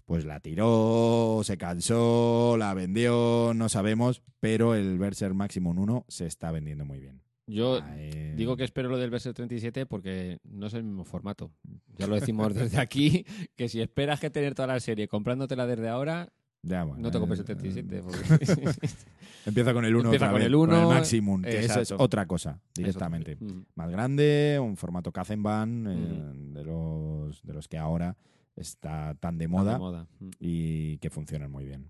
pues 0.05 0.23
la 0.25 0.39
tiró, 0.39 1.41
se 1.43 1.57
cansó, 1.57 2.55
la 2.57 2.73
vendió, 2.73 3.53
no 3.55 3.69
sabemos, 3.69 4.23
pero 4.39 4.73
el 4.75 4.97
Berserk 4.97 5.35
Maximum 5.35 5.77
1 5.77 6.05
se 6.07 6.25
está 6.25 6.51
vendiendo 6.51 6.85
muy 6.85 6.99
bien. 6.99 7.21
Yo 7.51 7.79
Ah, 7.81 7.95
eh, 7.97 8.33
digo 8.37 8.55
que 8.55 8.63
espero 8.63 8.89
lo 8.89 8.97
del 8.97 9.09
Berserk 9.09 9.35
37 9.35 9.85
porque 9.87 10.39
no 10.43 10.67
es 10.67 10.73
el 10.75 10.83
mismo 10.83 11.03
formato. 11.03 11.51
Ya 11.97 12.05
lo 12.07 12.15
decimos 12.15 12.53
desde 12.53 12.77
aquí, 12.79 13.25
que 13.55 13.67
si 13.67 13.81
esperas 13.81 14.19
que 14.19 14.29
tener 14.29 14.53
toda 14.53 14.67
la 14.67 14.79
serie 14.79 15.07
comprándotela 15.07 15.65
desde 15.65 15.89
ahora, 15.89 16.31
ya, 16.61 16.83
bueno, 16.83 17.01
no 17.01 17.09
te 17.09 17.19
compres 17.19 17.39
el 17.39 17.45
eh, 17.45 17.55
37. 17.55 18.01
porque- 18.03 18.87
Empieza 19.45 19.73
con 19.73 19.85
el 19.85 19.95
1 19.95 20.03
Empieza 20.09 20.27
con 20.27 20.35
vez, 20.35 20.45
el 20.45 20.55
uno, 20.55 20.73
con 20.73 20.81
el 20.81 20.87
Maximum, 20.99 21.41
que 21.41 21.59
esa 21.59 21.81
es 21.81 21.91
otra 21.93 22.25
cosa, 22.27 22.59
directamente. 22.75 23.37
También. 23.37 23.65
más 23.75 23.89
grande, 23.89 24.59
un 24.61 24.75
formato 24.77 25.11
Kazenban, 25.11 25.87
eh, 25.87 25.95
Ujú. 25.95 26.53
de, 26.53 26.63
los, 26.65 27.41
de 27.43 27.53
los 27.53 27.67
que 27.69 27.77
ahora 27.77 28.15
está 28.57 29.15
tan 29.15 29.37
de 29.37 29.47
Mm, 29.47 29.51
moda, 29.51 29.73
de 29.73 29.79
moda. 29.79 30.07
Mm. 30.19 30.29
y 30.39 30.97
que 30.97 31.09
funcionan 31.09 31.49
muy 31.49 31.63
bien. 31.65 31.89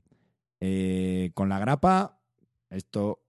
Eh, 0.62 1.32
con 1.34 1.50
la 1.50 1.58
grapa, 1.60 2.22
esto, 2.70 3.20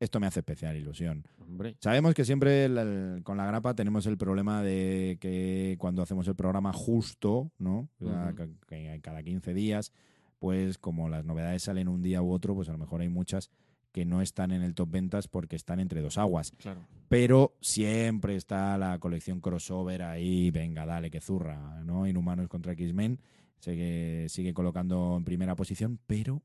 esto 0.00 0.18
me 0.18 0.26
hace 0.26 0.40
especial 0.40 0.76
ilusión. 0.76 1.24
Hombre, 1.40 1.76
Sabemos 1.80 2.14
que 2.14 2.24
siempre 2.24 2.64
el- 2.64 2.78
el- 2.78 3.22
con 3.22 3.36
la 3.36 3.46
grapa 3.46 3.74
tenemos 3.74 4.06
el 4.06 4.16
problema 4.16 4.62
de 4.62 5.18
que 5.20 5.76
cuando 5.78 6.02
hacemos 6.02 6.26
el 6.26 6.34
programa 6.34 6.72
justo, 6.72 7.52
¿no? 7.58 7.88
O 8.00 8.04
sea, 8.06 8.26
Ujú. 8.28 8.34
ca- 8.34 8.48
que 8.66 8.98
cada 9.02 9.22
15 9.22 9.52
días, 9.54 9.92
pues 10.38 10.78
como 10.78 11.08
las 11.08 11.24
novedades 11.24 11.62
salen 11.64 11.86
un 11.88 12.02
día 12.02 12.22
u 12.22 12.32
otro, 12.32 12.54
pues 12.54 12.68
a 12.68 12.72
lo 12.72 12.78
mejor 12.78 13.02
hay 13.02 13.08
muchas 13.10 13.50
que 13.92 14.04
no 14.06 14.22
están 14.22 14.52
en 14.52 14.62
el 14.62 14.74
top 14.74 14.88
ventas 14.90 15.26
porque 15.28 15.56
están 15.56 15.80
entre 15.80 16.00
dos 16.00 16.16
aguas 16.16 16.52
claro. 16.58 16.86
pero 17.08 17.56
siempre 17.60 18.36
está 18.36 18.78
la 18.78 18.98
colección 19.00 19.40
crossover 19.40 20.02
ahí, 20.02 20.52
venga, 20.52 20.86
dale, 20.86 21.10
que 21.10 21.20
zurra, 21.20 21.82
¿no? 21.84 22.06
Inhumanos 22.06 22.46
contra 22.48 22.72
X-Men, 22.74 23.18
sigue, 23.58 24.28
sigue 24.28 24.54
colocando 24.54 25.16
en 25.18 25.24
primera 25.24 25.56
posición, 25.56 25.98
pero 26.06 26.40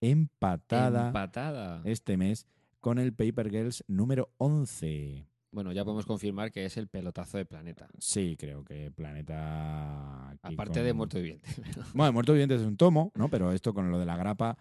empatada 0.00 1.08
Empatada. 1.08 1.80
este 1.84 2.16
mes 2.16 2.46
con 2.82 2.98
el 2.98 3.14
Paper 3.14 3.48
Girls 3.48 3.84
número 3.86 4.28
11. 4.38 5.24
Bueno, 5.52 5.70
ya 5.72 5.84
podemos 5.84 6.04
confirmar 6.04 6.50
que 6.50 6.64
es 6.64 6.76
el 6.76 6.88
pelotazo 6.88 7.38
de 7.38 7.44
Planeta. 7.44 7.86
Sí, 7.98 8.36
creo 8.38 8.64
que 8.64 8.90
Planeta... 8.90 10.30
Aparte 10.42 10.80
con- 10.80 10.84
de 10.84 10.92
Muerto 10.92 11.18
Viviente. 11.18 11.48
Bueno, 11.94 12.12
Muerto 12.12 12.32
Viviente 12.32 12.56
es 12.56 12.62
un 12.62 12.76
tomo, 12.76 13.12
¿no? 13.14 13.28
Pero 13.28 13.52
esto 13.52 13.72
con 13.72 13.90
lo 13.90 13.98
de 14.00 14.06
la 14.06 14.16
grapa, 14.16 14.58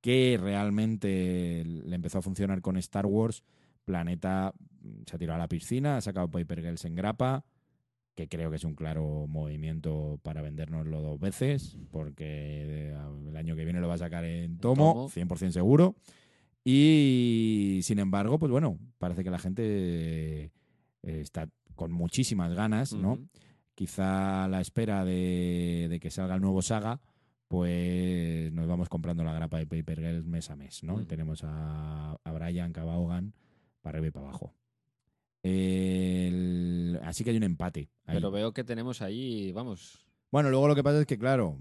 que 0.00 0.38
realmente 0.40 1.62
le 1.66 1.94
empezó 1.94 2.18
a 2.18 2.22
funcionar 2.22 2.62
con 2.62 2.76
Star 2.78 3.04
Wars, 3.04 3.42
Planeta 3.84 4.54
mm, 4.80 5.02
se 5.06 5.16
ha 5.16 5.18
tirado 5.18 5.36
a 5.36 5.40
la 5.40 5.48
piscina, 5.48 5.96
ha 5.98 6.00
sacado 6.00 6.30
Paper 6.30 6.62
Girls 6.62 6.84
en 6.86 6.94
grapa, 6.94 7.44
que 8.14 8.28
creo 8.28 8.48
que 8.48 8.56
es 8.56 8.64
un 8.64 8.74
claro 8.76 9.26
movimiento 9.28 10.18
para 10.22 10.40
vendérnoslo 10.40 11.02
dos 11.02 11.20
veces, 11.20 11.76
porque 11.90 12.24
eh, 12.92 12.96
el 13.28 13.36
año 13.36 13.56
que 13.56 13.64
viene 13.64 13.80
lo 13.80 13.88
va 13.88 13.94
a 13.94 13.98
sacar 13.98 14.24
en 14.24 14.58
tomo, 14.58 14.94
tomo. 14.94 15.08
100% 15.10 15.50
seguro. 15.50 15.96
Y 16.70 17.80
sin 17.82 17.98
embargo, 17.98 18.38
pues 18.38 18.52
bueno, 18.52 18.78
parece 18.98 19.24
que 19.24 19.30
la 19.30 19.38
gente 19.38 19.64
eh, 20.44 20.50
está 21.02 21.48
con 21.74 21.92
muchísimas 21.92 22.52
ganas, 22.52 22.92
¿no? 22.92 23.18
Quizá 23.74 24.44
a 24.44 24.48
la 24.48 24.60
espera 24.60 25.02
de, 25.04 25.86
de 25.88 25.98
que 25.98 26.10
salga 26.10 26.34
el 26.34 26.42
nuevo 26.42 26.60
saga, 26.60 27.00
pues 27.46 28.52
nos 28.52 28.66
vamos 28.66 28.88
comprando 28.90 29.24
la 29.24 29.32
grapa 29.32 29.56
de 29.58 29.66
Paper 29.66 29.98
Girls 30.00 30.26
mes 30.26 30.50
a 30.50 30.56
mes, 30.56 30.82
¿no? 30.84 31.00
Y 31.00 31.06
tenemos 31.06 31.42
a, 31.44 32.18
a 32.22 32.32
Brian 32.32 32.72
Cabahogan 32.74 33.32
para 33.80 33.96
arriba 33.98 34.08
y 34.08 34.10
para 34.10 34.26
abajo. 34.26 34.52
El- 35.42 37.00
así 37.04 37.24
que 37.24 37.30
hay 37.30 37.36
un 37.36 37.44
empate. 37.44 37.88
ahí. 38.04 38.16
Pero 38.16 38.30
veo 38.30 38.52
que 38.52 38.64
tenemos 38.64 39.00
ahí, 39.00 39.52
vamos, 39.52 40.04
Bueno, 40.30 40.50
luego 40.50 40.68
lo 40.68 40.74
que 40.74 40.82
pasa 40.82 41.00
es 41.00 41.06
que, 41.06 41.16
claro, 41.18 41.58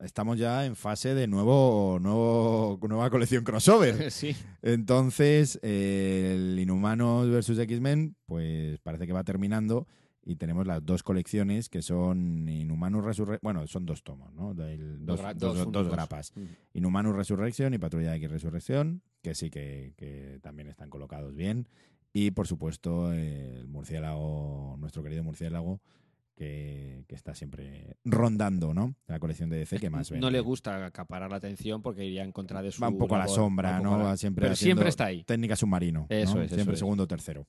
estamos 0.00 0.38
ya 0.38 0.66
en 0.66 0.76
fase 0.76 1.14
de 1.14 1.26
nuevo, 1.26 1.98
nuevo 2.00 2.78
nueva 2.88 3.10
colección 3.10 3.44
crossover. 3.44 4.10
sí. 4.10 4.34
Entonces, 4.62 5.58
eh, 5.62 6.32
el 6.36 6.58
Inhumanos 6.58 7.28
versus 7.30 7.58
X-Men, 7.58 8.16
pues 8.26 8.78
parece 8.80 9.06
que 9.06 9.12
va 9.12 9.24
terminando 9.24 9.86
y 10.26 10.36
tenemos 10.36 10.66
las 10.66 10.84
dos 10.84 11.02
colecciones 11.02 11.68
que 11.68 11.82
son 11.82 12.48
Inhumanus 12.48 13.04
Resurrection. 13.04 13.40
Bueno, 13.42 13.66
son 13.66 13.84
dos 13.86 14.02
tomos, 14.02 14.32
¿no? 14.32 14.54
Del- 14.54 15.04
dos, 15.04 15.20
dos- 15.36 15.58
dos 15.58 15.72
dos 15.72 15.88
grapas. 15.90 16.32
Mm. 16.34 16.78
Inhumanus 16.78 17.14
Resurrection 17.14 17.74
y 17.74 17.78
Patrulla 17.78 18.16
X 18.16 18.30
Resurrección, 18.30 19.02
que 19.22 19.34
sí 19.34 19.50
que, 19.50 19.92
que 19.96 20.38
también 20.42 20.68
están 20.68 20.88
colocados 20.90 21.34
bien. 21.34 21.68
Y 22.12 22.30
por 22.30 22.46
supuesto, 22.46 23.12
eh, 23.12 23.56
el 23.60 23.66
murciélago, 23.68 24.76
nuestro 24.78 25.02
querido 25.02 25.22
murciélago, 25.24 25.80
que, 26.36 27.04
que 27.08 27.14
está 27.14 27.34
siempre 27.34 27.96
rondando, 28.04 28.74
¿no? 28.74 28.94
La 29.06 29.18
colección 29.20 29.50
de 29.50 29.58
DC 29.58 29.78
que 29.78 29.88
más 29.90 30.10
No 30.10 30.14
vende. 30.16 30.30
le 30.32 30.40
gusta 30.40 30.84
acaparar 30.86 31.30
la 31.30 31.36
atención 31.36 31.80
porque 31.80 32.04
iría 32.04 32.24
en 32.24 32.32
contra 32.32 32.60
de 32.62 32.72
su. 32.72 32.82
Va 32.82 32.88
un 32.88 32.98
poco 32.98 33.14
a 33.14 33.18
la 33.18 33.28
sombra, 33.28 33.78
¿no? 33.80 33.98
la- 33.98 34.16
siempre 34.16 34.46
Pero 34.46 34.56
siempre 34.56 34.88
está 34.88 35.04
ahí. 35.06 35.22
técnica 35.24 35.54
submarino. 35.56 36.06
Eso 36.08 36.34
¿no? 36.36 36.40
es, 36.42 36.46
eso 36.46 36.54
Siempre 36.56 36.74
es. 36.74 36.78
segundo 36.80 37.04
o 37.04 37.06
tercero. 37.06 37.46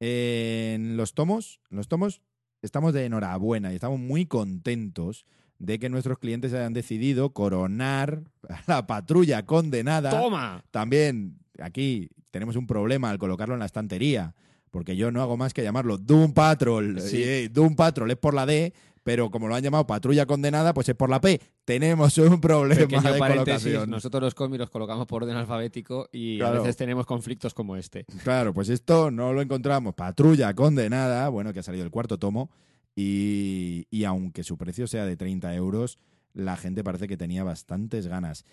En 0.00 0.96
los 0.96 1.14
tomos, 1.14 1.60
en 1.70 1.76
los 1.76 1.88
tomos, 1.88 2.22
estamos 2.62 2.92
de 2.94 3.04
enhorabuena 3.04 3.70
y 3.72 3.74
estamos 3.74 4.00
muy 4.00 4.26
contentos 4.26 5.26
de 5.58 5.78
que 5.78 5.90
nuestros 5.90 6.18
clientes 6.18 6.54
hayan 6.54 6.72
decidido 6.72 7.32
coronar 7.34 8.22
a 8.48 8.62
la 8.66 8.86
patrulla 8.86 9.44
condenada. 9.44 10.10
¡Toma! 10.10 10.64
También 10.70 11.38
aquí 11.60 12.08
tenemos 12.30 12.56
un 12.56 12.66
problema 12.66 13.10
al 13.10 13.18
colocarlo 13.18 13.54
en 13.54 13.60
la 13.60 13.66
estantería, 13.66 14.34
porque 14.70 14.96
yo 14.96 15.10
no 15.10 15.20
hago 15.22 15.36
más 15.36 15.52
que 15.54 15.62
llamarlo 15.62 15.98
Doom 15.98 16.32
Patrol. 16.32 17.00
Sí. 17.00 17.22
Eh, 17.22 17.48
Doom 17.52 17.74
Patrol 17.76 18.10
es 18.10 18.16
por 18.16 18.34
la 18.34 18.46
D, 18.46 18.72
pero 19.02 19.30
como 19.30 19.48
lo 19.48 19.54
han 19.54 19.62
llamado 19.62 19.86
Patrulla 19.86 20.26
Condenada, 20.26 20.74
pues 20.74 20.88
es 20.88 20.94
por 20.94 21.08
la 21.10 21.20
P. 21.20 21.40
Tenemos 21.64 22.16
un 22.18 22.40
problema 22.40 22.80
Pequeño 22.82 23.12
de 23.12 23.18
colocación. 23.18 23.90
nosotros 23.90 24.22
los 24.22 24.34
cómics 24.34 24.58
los 24.60 24.70
colocamos 24.70 25.06
por 25.06 25.22
orden 25.24 25.36
alfabético 25.36 26.08
y 26.12 26.38
Claro. 26.38 26.56
a 26.56 26.60
veces 26.60 26.76
tenemos 26.76 27.06
conflictos 27.06 27.54
como 27.54 27.76
este. 27.76 28.04
Claro, 28.22 28.52
pues 28.52 28.68
esto 28.68 29.10
no 29.10 29.32
lo 29.32 29.40
encontramos. 29.42 29.94
Patrulla 29.94 30.54
Condenada, 30.54 31.28
bueno, 31.30 31.52
que 31.52 31.60
ha 31.60 31.62
salido 31.62 31.84
el 31.84 31.90
cuarto 31.90 32.18
tomo, 32.18 32.50
y, 32.94 33.86
y 33.90 34.04
aunque 34.04 34.44
su 34.44 34.58
precio 34.58 34.86
sea 34.86 35.06
de 35.06 35.16
30 35.16 35.54
euros, 35.54 35.98
la 36.34 36.56
gente 36.56 36.84
parece 36.84 37.08
que 37.08 37.16
tenía 37.16 37.42
bastantes 37.44 38.06
ganas. 38.06 38.44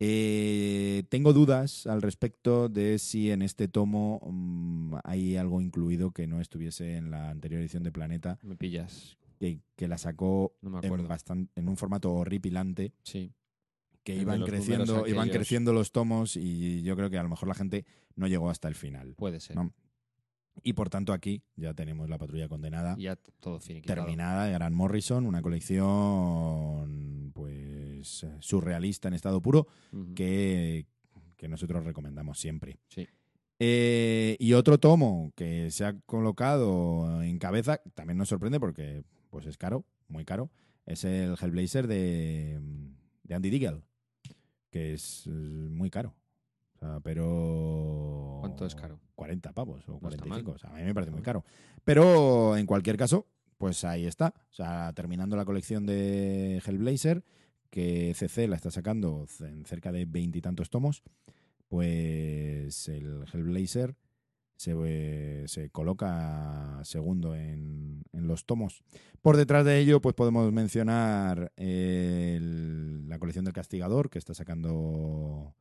Eh, 0.00 1.04
tengo 1.10 1.32
dudas 1.32 1.86
al 1.86 2.02
respecto 2.02 2.68
de 2.68 2.98
si 2.98 3.30
en 3.30 3.40
este 3.42 3.68
tomo 3.68 4.20
mm, 4.28 4.96
hay 5.04 5.36
algo 5.36 5.60
incluido 5.60 6.10
que 6.10 6.26
no 6.26 6.40
estuviese 6.40 6.96
en 6.96 7.10
la 7.10 7.30
anterior 7.30 7.60
edición 7.60 7.82
de 7.84 7.92
Planeta, 7.92 8.38
Me 8.42 8.56
pillas, 8.56 9.16
que, 9.38 9.60
que 9.76 9.86
la 9.88 9.98
sacó 9.98 10.54
no 10.60 10.78
en, 10.80 10.84
acuerdo. 10.86 11.06
bastan- 11.08 11.48
en 11.54 11.68
un 11.68 11.76
formato 11.76 12.12
horripilante, 12.12 12.92
Sí. 13.04 13.30
que 14.02 14.14
El 14.14 14.22
iban 14.22 14.42
creciendo, 14.42 15.06
iban 15.06 15.28
creciendo 15.28 15.72
los 15.72 15.92
tomos 15.92 16.36
y 16.36 16.82
yo 16.82 16.96
creo 16.96 17.08
que 17.10 17.18
a 17.18 17.22
lo 17.22 17.28
mejor 17.28 17.46
la 17.48 17.54
gente 17.54 17.84
no 18.16 18.26
llegó 18.26 18.50
hasta 18.50 18.66
el 18.66 18.74
final. 18.74 19.14
Puede 19.16 19.38
ser. 19.38 19.54
No. 19.56 19.72
Y 20.62 20.74
por 20.74 20.90
tanto 20.90 21.12
aquí 21.14 21.42
ya 21.56 21.72
tenemos 21.72 22.10
la 22.10 22.18
patrulla 22.18 22.46
condenada 22.46 22.94
Y 22.98 23.04
ya 23.04 23.16
t- 23.16 23.30
todo 23.40 23.58
finiquitado. 23.58 24.02
terminada 24.02 24.44
de 24.46 24.52
Grant 24.52 24.74
Morrison, 24.76 25.24
una 25.26 25.40
colección 25.40 27.30
pues 27.32 27.61
eh, 28.24 28.36
surrealista 28.40 29.08
en 29.08 29.14
estado 29.14 29.40
puro 29.40 29.66
que, 30.14 30.86
que 31.36 31.48
nosotros 31.48 31.84
recomendamos 31.84 32.38
siempre. 32.38 32.78
Sí. 32.88 33.08
Eh, 33.58 34.36
y 34.40 34.54
otro 34.54 34.78
tomo 34.78 35.32
que 35.36 35.70
se 35.70 35.84
ha 35.84 35.98
colocado 36.00 37.22
en 37.22 37.38
cabeza, 37.38 37.80
también 37.94 38.18
nos 38.18 38.28
sorprende 38.28 38.58
porque 38.58 39.04
pues 39.30 39.46
es 39.46 39.56
caro, 39.56 39.84
muy 40.08 40.24
caro, 40.24 40.50
es 40.84 41.04
el 41.04 41.36
Hellblazer 41.40 41.86
de, 41.86 42.60
de 43.22 43.34
Andy 43.34 43.50
Deagle, 43.50 43.82
que 44.70 44.94
es 44.94 45.26
muy 45.28 45.90
caro. 45.90 46.14
O 46.74 46.78
sea, 46.78 47.00
pero... 47.00 48.38
¿Cuánto 48.40 48.66
es 48.66 48.74
caro? 48.74 48.98
40 49.14 49.52
pavos 49.52 49.88
o 49.88 50.00
No 50.02 50.08
está 50.08 50.24
45. 50.24 50.50
mal. 50.50 50.56
O 50.56 50.58
sea, 50.58 50.70
a 50.70 50.74
mí 50.74 50.82
me 50.82 50.94
parece 50.94 51.12
muy 51.12 51.22
caro. 51.22 51.44
Pero 51.84 52.56
en 52.56 52.66
cualquier 52.66 52.96
caso, 52.96 53.28
pues 53.58 53.84
ahí 53.84 54.06
está. 54.06 54.34
O 54.50 54.54
sea, 54.54 54.92
terminando 54.92 55.36
la 55.36 55.44
colección 55.44 55.86
de 55.86 56.60
Hellblazer, 56.66 57.22
que 57.72 58.12
CC 58.14 58.46
la 58.46 58.56
está 58.56 58.70
sacando 58.70 59.26
en 59.40 59.64
cerca 59.64 59.90
de 59.90 60.04
veintitantos 60.04 60.68
tomos, 60.68 61.02
pues 61.68 62.86
el 62.88 63.24
Hellblazer 63.32 63.96
se, 64.56 65.44
se 65.48 65.70
coloca 65.70 66.80
segundo 66.84 67.34
en, 67.34 68.02
en 68.12 68.28
los 68.28 68.44
tomos. 68.44 68.84
Por 69.22 69.38
detrás 69.38 69.64
de 69.64 69.78
ello, 69.78 70.00
pues 70.02 70.14
podemos 70.14 70.52
mencionar 70.52 71.50
el- 71.56 73.08
la 73.08 73.18
colección 73.18 73.44
del 73.46 73.54
Castigador, 73.54 74.10
que 74.10 74.18
está 74.18 74.34
sacando 74.34 75.54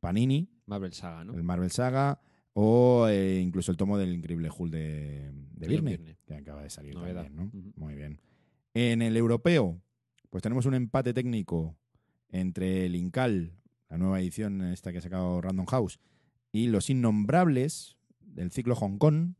Panini, 0.00 0.48
Marvel 0.66 0.92
Saga, 0.92 1.24
¿no? 1.24 1.34
el 1.34 1.42
Marvel 1.44 1.70
Saga, 1.70 2.20
o 2.54 3.06
eh, 3.08 3.40
incluso 3.40 3.70
el 3.70 3.76
tomo 3.78 3.96
del 3.98 4.12
Increíble 4.14 4.50
Hulk 4.56 4.72
de, 4.72 5.30
de 5.54 6.16
que 6.26 6.34
acaba 6.34 6.62
de 6.64 6.70
salir 6.70 6.94
Novedad. 6.94 7.22
también, 7.24 7.50
¿no? 7.52 7.58
Ujú. 7.58 7.72
Muy 7.76 7.94
bien. 7.94 8.20
En 8.74 9.00
el 9.00 9.16
europeo, 9.16 9.80
pues 10.32 10.40
tenemos 10.40 10.64
un 10.64 10.72
empate 10.72 11.12
técnico 11.12 11.76
entre 12.30 12.86
el 12.86 12.96
Incal, 12.96 13.52
la 13.90 13.98
nueva 13.98 14.18
edición 14.18 14.62
esta 14.62 14.90
que 14.90 14.96
ha 14.96 15.02
sacado 15.02 15.42
Random 15.42 15.66
House, 15.66 16.00
y 16.50 16.68
Los 16.68 16.88
Innombrables 16.88 17.98
del 18.18 18.50
ciclo 18.50 18.74
Hong 18.74 18.96
Kong, 18.96 19.34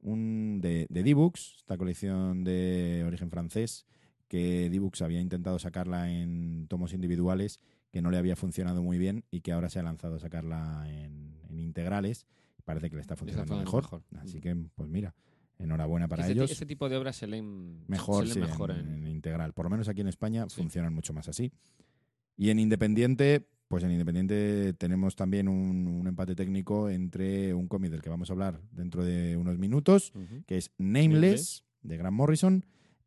un 0.00 0.60
de, 0.60 0.86
de 0.88 1.02
D-Books, 1.02 1.56
esta 1.58 1.76
colección 1.76 2.44
de 2.44 3.02
origen 3.04 3.30
francés, 3.30 3.84
que 4.28 4.70
D-Books 4.70 5.02
había 5.02 5.20
intentado 5.20 5.58
sacarla 5.58 6.08
en 6.12 6.68
tomos 6.68 6.92
individuales, 6.92 7.58
que 7.90 8.00
no 8.00 8.12
le 8.12 8.18
había 8.18 8.36
funcionado 8.36 8.80
muy 8.80 8.98
bien 8.98 9.24
y 9.32 9.40
que 9.40 9.50
ahora 9.50 9.70
se 9.70 9.80
ha 9.80 9.82
lanzado 9.82 10.14
a 10.14 10.20
sacarla 10.20 10.84
en, 10.88 11.36
en 11.48 11.58
integrales. 11.58 12.26
Parece 12.64 12.90
que 12.90 12.94
le 12.94 13.02
está 13.02 13.16
funcionando 13.16 13.56
funcionando 13.56 13.80
mejor. 13.80 14.02
mejor. 14.12 14.24
Así 14.24 14.40
que, 14.40 14.54
pues 14.76 14.88
mira, 14.88 15.16
enhorabuena 15.62 16.08
para 16.08 16.22
este, 16.22 16.32
ellos. 16.32 16.50
este 16.50 16.66
tipo 16.66 16.88
de 16.88 16.96
obras 16.96 17.16
se 17.16 17.26
leen 17.26 17.84
Mejor, 17.88 18.26
se 18.26 18.34
sí, 18.34 18.38
leen 18.40 18.50
mejor 18.50 18.70
en, 18.72 18.78
en, 18.88 19.06
en 19.06 19.08
integral. 19.08 19.52
Por 19.52 19.64
lo 19.66 19.70
menos 19.70 19.88
aquí 19.88 20.00
en 20.00 20.08
España 20.08 20.46
Sí. 20.48 20.56
funcionan 20.56 20.92
mucho 20.94 21.12
más 21.12 21.28
así. 21.28 21.52
Y 22.36 22.50
en 22.50 22.58
Independiente, 22.58 23.46
pues 23.68 23.84
en 23.84 23.92
Independiente 23.92 24.72
tenemos 24.74 25.16
también 25.16 25.48
un, 25.48 25.86
un 25.86 26.06
empate 26.06 26.34
técnico 26.34 26.88
entre 26.90 27.54
un 27.54 27.68
cómic 27.68 27.90
del 27.90 28.02
que 28.02 28.10
vamos 28.10 28.30
a 28.30 28.32
hablar 28.32 28.60
dentro 28.72 29.04
de 29.04 29.36
unos 29.36 29.58
minutos, 29.58 30.12
que 30.46 30.56
es 30.58 30.70
Nameless, 30.78 31.64
de 31.82 31.96
Grant 31.96 32.16
Morrison, 32.16 32.64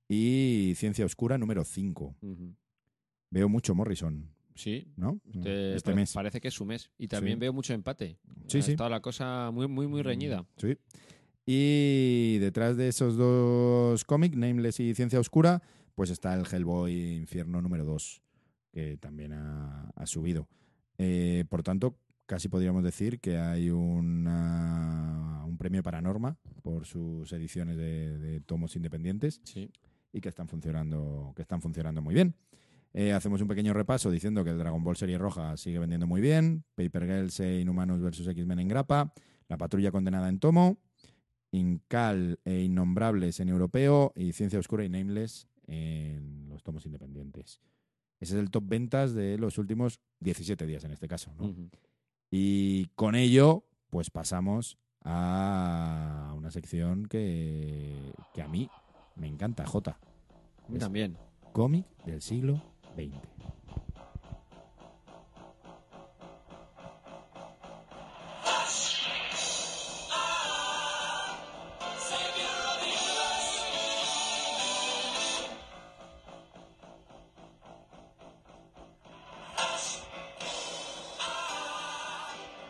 y 0.07 0.73
Ciencia 0.75 1.05
Oscura 1.05 1.37
número 1.37 1.63
5. 1.63 2.15
ujú. 2.21 2.55
Veo 3.31 3.49
mucho 3.49 3.73
Morrison, 3.75 4.29
Sí, 4.53 4.87
¿no? 4.95 5.19
este, 5.33 5.75
este 5.75 5.89
pare- 5.89 5.95
mes. 5.95 6.13
parece 6.13 6.39
que 6.39 6.47
es 6.47 6.53
su 6.53 6.63
mes. 6.65 6.89
Y 6.97 7.07
también 7.07 7.35
Sí. 7.37 7.39
veo 7.41 7.51
mucho 7.53 7.73
empate. 7.73 8.19
Sí, 8.47 8.59
ha 8.59 8.61
sí. 8.61 8.71
estado 8.71 8.89
la 8.89 9.01
cosa 9.01 9.49
muy, 9.51 9.67
muy, 9.67 9.87
muy 9.87 10.01
reñida. 10.03 10.45
Sí. 10.57 10.77
Y 11.45 12.37
detrás 12.39 12.75
de 12.75 12.87
esos 12.87 13.17
dos 13.17 14.03
cómics, 14.03 14.35
Nameless 14.35 14.79
y 14.79 14.95
Ciencia 14.95 15.19
Oscura, 15.19 15.61
pues 15.93 16.09
está 16.09 16.33
el 16.33 16.45
Hellboy 16.51 17.15
Infierno 17.17 17.61
número 17.61 17.85
2, 17.85 18.21
que 18.71 18.97
también 18.97 19.33
ha, 19.33 19.91
ha 19.95 20.05
subido. 20.07 20.47
Eh, 20.97 21.45
por 21.49 21.61
tanto, 21.61 21.97
casi 22.25 22.49
podríamos 22.49 22.83
decir 22.83 23.19
que 23.19 23.37
hay 23.37 23.69
una- 23.69 25.43
un 25.45 25.57
premio 25.57 25.83
para 25.83 26.01
Norma 26.01 26.37
por 26.63 26.85
sus 26.85 27.31
ediciones 27.31 27.77
de, 27.77 28.17
de 28.17 28.41
tomos 28.41 28.75
independientes 28.75 29.39
Sí. 29.43 29.69
y 30.11 30.21
que 30.21 30.29
están 30.29 30.47
funcionando, 30.47 31.31
que 31.35 31.43
están 31.43 31.61
funcionando 31.61 32.01
muy 32.01 32.15
bien. 32.15 32.35
Eh, 32.93 33.13
hacemos 33.13 33.41
un 33.41 33.47
pequeño 33.49 33.73
repaso 33.73 34.09
diciendo 34.09 34.43
que 34.43 34.49
el 34.51 34.57
Dragon 34.57 34.83
Ball 34.83 34.95
Serie 34.95 35.17
Roja 35.17 35.55
sigue 35.57 35.79
vendiendo 35.79 36.07
muy 36.07 36.21
bien, 36.21 36.63
Paper 36.75 37.03
Girls 37.05 37.39
e 37.41 37.59
Inhumanos 37.59 38.01
vs 38.01 38.27
X-Men 38.29 38.59
en 38.59 38.67
grapa, 38.69 39.13
La 39.49 39.57
Patrulla 39.57 39.91
Condenada 39.91 40.27
en 40.29 40.39
tomo, 40.39 40.79
Incal 41.55 42.39
e 42.45 42.61
Innombrables 42.61 43.39
en 43.39 43.49
europeo 43.49 44.13
y 44.15 44.33
Ciencia 44.33 44.59
Oscura 44.59 44.83
y 44.83 44.89
Nameless 44.89 45.47
en 45.67 46.49
los 46.49 46.63
tomos 46.63 46.85
independientes. 46.85 47.61
Ese 48.19 48.35
es 48.35 48.39
el 48.39 48.51
top 48.51 48.63
ventas 48.67 49.13
de 49.13 49.37
los 49.37 49.57
últimos 49.57 49.99
17 50.19 50.65
días 50.65 50.83
en 50.83 50.91
este 50.91 51.07
caso. 51.07 51.33
¿no? 51.37 51.53
Y 52.31 52.87
con 52.95 53.15
ello, 53.15 53.65
pues 53.89 54.09
pasamos 54.09 54.77
a 55.03 56.33
una 56.35 56.51
sección 56.51 57.05
que, 57.05 58.13
que 58.33 58.41
a 58.41 58.47
mí 58.47 58.69
me 59.15 59.27
encanta, 59.27 59.65
J. 59.65 59.97
También. 60.79 61.17
Cómic 61.53 61.85
del 62.05 62.21
siglo 62.21 62.61
XX. 62.95 63.54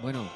Bueno. 0.02 0.28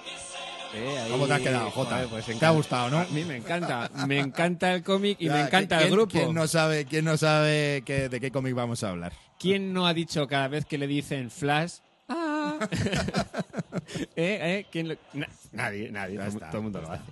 eh, 0.74 1.00
ahí- 1.00 1.12
¿Cómo 1.12 1.28
te 1.28 1.34
has 1.34 1.42
quedado, 1.42 1.72
Jota? 1.72 2.06
Pues 2.10 2.26
¿Te 2.26 2.46
ha 2.46 2.50
gustado, 2.52 2.90
no? 2.90 3.00
A 3.00 3.06
mí 3.06 3.24
me 3.26 3.38
encanta. 3.38 3.90
Me 4.08 4.20
encanta 4.20 4.74
el 4.74 4.84
cómic 4.84 5.18
y 5.20 5.30
me 5.30 5.42
encanta 5.42 5.78
¿quién- 5.78 5.88
el 5.90 5.94
grupo. 5.96 6.12
¿Quién 6.14 6.34
no 6.34 6.48
sabe, 6.48 6.86
quién 6.86 7.06
no 7.06 7.18
sabe 7.18 7.84
qué- 7.86 8.10
de 8.10 8.20
qué 8.20 8.32
cómic 8.32 8.54
vamos 8.56 8.84
a 8.84 8.90
hablar? 8.90 9.14
¿Quién 9.40 9.74
no 9.74 9.88
ha 9.88 9.94
dicho 9.94 10.28
cada 10.28 10.48
vez 10.48 10.66
que 10.66 10.78
le 10.78 10.88
dicen 10.88 11.30
Flash? 11.32 11.76
¡Ah! 12.08 12.58
¿Eh? 14.16 14.40
¿Eh? 14.42 14.66
¿Quién 14.72 14.90
lo- 14.90 14.96
na- 15.14 15.30
nadie, 15.52 15.92
nadie. 15.92 16.18
Todo, 16.18 16.58
el 16.58 16.62
mundo 16.62 16.82
lo 16.82 16.92
hace. 16.92 17.04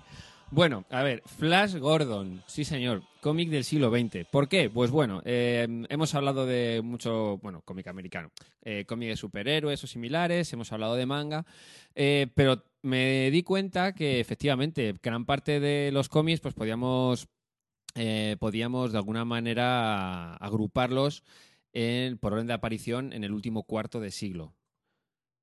Bueno, 0.50 0.86
a 0.90 1.04
ver, 1.04 1.24
Flash 1.26 1.76
Gordon, 1.76 2.42
sí 2.48 2.64
señor, 2.64 3.04
cómic 3.20 3.50
del 3.50 3.66
siglo 3.66 3.92
XX. 3.92 4.26
¿Por 4.32 4.48
qué? 4.48 4.70
Pues 4.70 4.92
bueno, 4.92 5.22
eh, 5.26 5.68
hemos 5.90 6.16
hablado 6.16 6.46
de 6.46 6.82
mucho, 6.82 7.38
bueno, 7.40 7.62
cómic 7.64 7.88
americano, 7.88 8.32
eh, 8.62 8.86
cómic 8.88 9.10
de 9.10 9.18
superhéroes 9.18 9.84
o 9.84 9.88
similares, 9.88 10.52
hemos 10.54 10.72
hablado 10.72 10.96
de 10.96 11.06
manga, 11.06 11.46
eh, 11.96 12.28
pero 12.34 12.64
me 12.82 13.30
di 13.30 13.44
cuenta 13.44 13.94
que 13.94 14.22
efectivamente 14.22 14.96
gran 15.04 15.26
parte 15.26 15.60
de 15.60 15.92
los 15.92 16.08
cómics 16.08 16.40
pues 16.40 16.54
podíamos, 16.54 17.28
eh, 17.96 18.38
podíamos 18.40 18.94
de 18.94 19.00
alguna 19.00 19.26
manera 19.26 20.34
agruparlos 20.36 21.24
en, 21.74 22.18
por 22.18 22.32
orden 22.32 22.48
de 22.48 22.54
aparición 22.54 23.12
en 23.12 23.26
el 23.26 23.34
último 23.34 23.64
cuarto 23.64 24.00
de 24.00 24.12
siglo. 24.12 24.54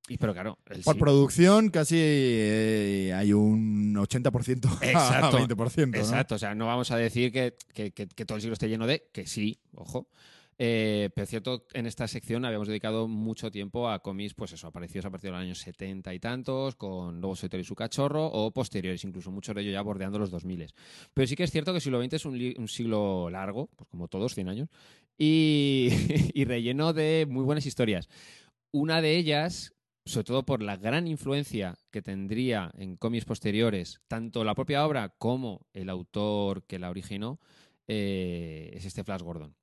Y 0.08 0.18
pero 0.18 0.34
claro, 0.34 0.58
Por 0.84 0.98
producción 0.98 1.70
casi 1.70 1.96
eh, 1.98 3.12
hay 3.16 3.32
un 3.32 3.94
80% 3.94 4.78
a 4.82 4.86
Exacto. 4.86 5.38
20%. 5.38 5.90
¿no? 5.92 5.98
Exacto, 5.98 6.34
o 6.34 6.38
sea, 6.38 6.54
no 6.54 6.66
vamos 6.66 6.90
a 6.90 6.96
decir 6.98 7.32
que, 7.32 7.54
que- 7.72 7.92
que- 7.92 8.08
que 8.08 8.24
todo 8.26 8.36
el 8.36 8.42
siglo 8.42 8.52
esté 8.52 8.68
lleno 8.68 8.86
de, 8.86 9.08
que 9.12 9.26
sí, 9.26 9.58
ojo. 9.74 10.08
Eh, 10.56 11.10
pero 11.16 11.24
es 11.24 11.30
cierto, 11.30 11.66
en 11.72 11.86
esta 11.86 12.06
sección 12.06 12.44
habíamos 12.44 12.68
dedicado 12.68 13.08
mucho 13.08 13.50
tiempo 13.50 13.88
a 13.88 14.00
cómics, 14.00 14.34
pues 14.34 14.52
eso, 14.52 14.68
aparecidos 14.68 15.06
a 15.06 15.10
partir 15.10 15.28
de 15.30 15.32
los 15.32 15.40
años 15.42 15.58
70 15.58 16.14
y 16.14 16.20
tantos, 16.20 16.76
con 16.76 17.20
Lobo 17.20 17.34
Solitario 17.34 17.62
y 17.62 17.64
su 17.64 17.74
cachorro, 17.74 18.24
o 18.26 18.52
posteriores, 18.52 19.02
incluso 19.04 19.32
muchos 19.32 19.54
de 19.54 19.62
ellos 19.62 19.72
ya 19.72 19.82
bordeando 19.82 20.18
los 20.18 20.30
2000. 20.30 20.66
Pero 21.12 21.26
sí 21.26 21.34
que 21.34 21.42
es 21.44 21.50
cierto 21.50 21.72
que 21.72 21.78
el 21.78 21.82
siglo 21.82 22.00
XX 22.00 22.12
es 22.12 22.24
un 22.26 22.68
siglo 22.68 23.30
largo, 23.30 23.68
pues 23.74 23.88
como 23.90 24.06
todos, 24.06 24.34
100 24.34 24.48
años, 24.48 24.68
y, 25.18 25.88
y 26.34 26.44
relleno 26.44 26.92
de 26.92 27.26
muy 27.28 27.42
buenas 27.42 27.66
historias. 27.66 28.08
Una 28.70 29.00
de 29.00 29.16
ellas, 29.16 29.72
sobre 30.06 30.24
todo 30.24 30.44
por 30.44 30.62
la 30.62 30.76
gran 30.76 31.06
influencia 31.06 31.78
que 31.90 32.02
tendría 32.02 32.70
en 32.76 32.96
cómics 32.96 33.24
posteriores, 33.24 34.00
tanto 34.06 34.44
la 34.44 34.54
propia 34.54 34.86
obra 34.86 35.08
como 35.18 35.66
el 35.72 35.88
autor 35.88 36.64
que 36.64 36.78
la 36.78 36.90
originó, 36.90 37.40
eh, 37.88 38.70
es 38.74 38.84
este 38.84 39.04
Flash 39.04 39.22
Gordon. 39.22 39.54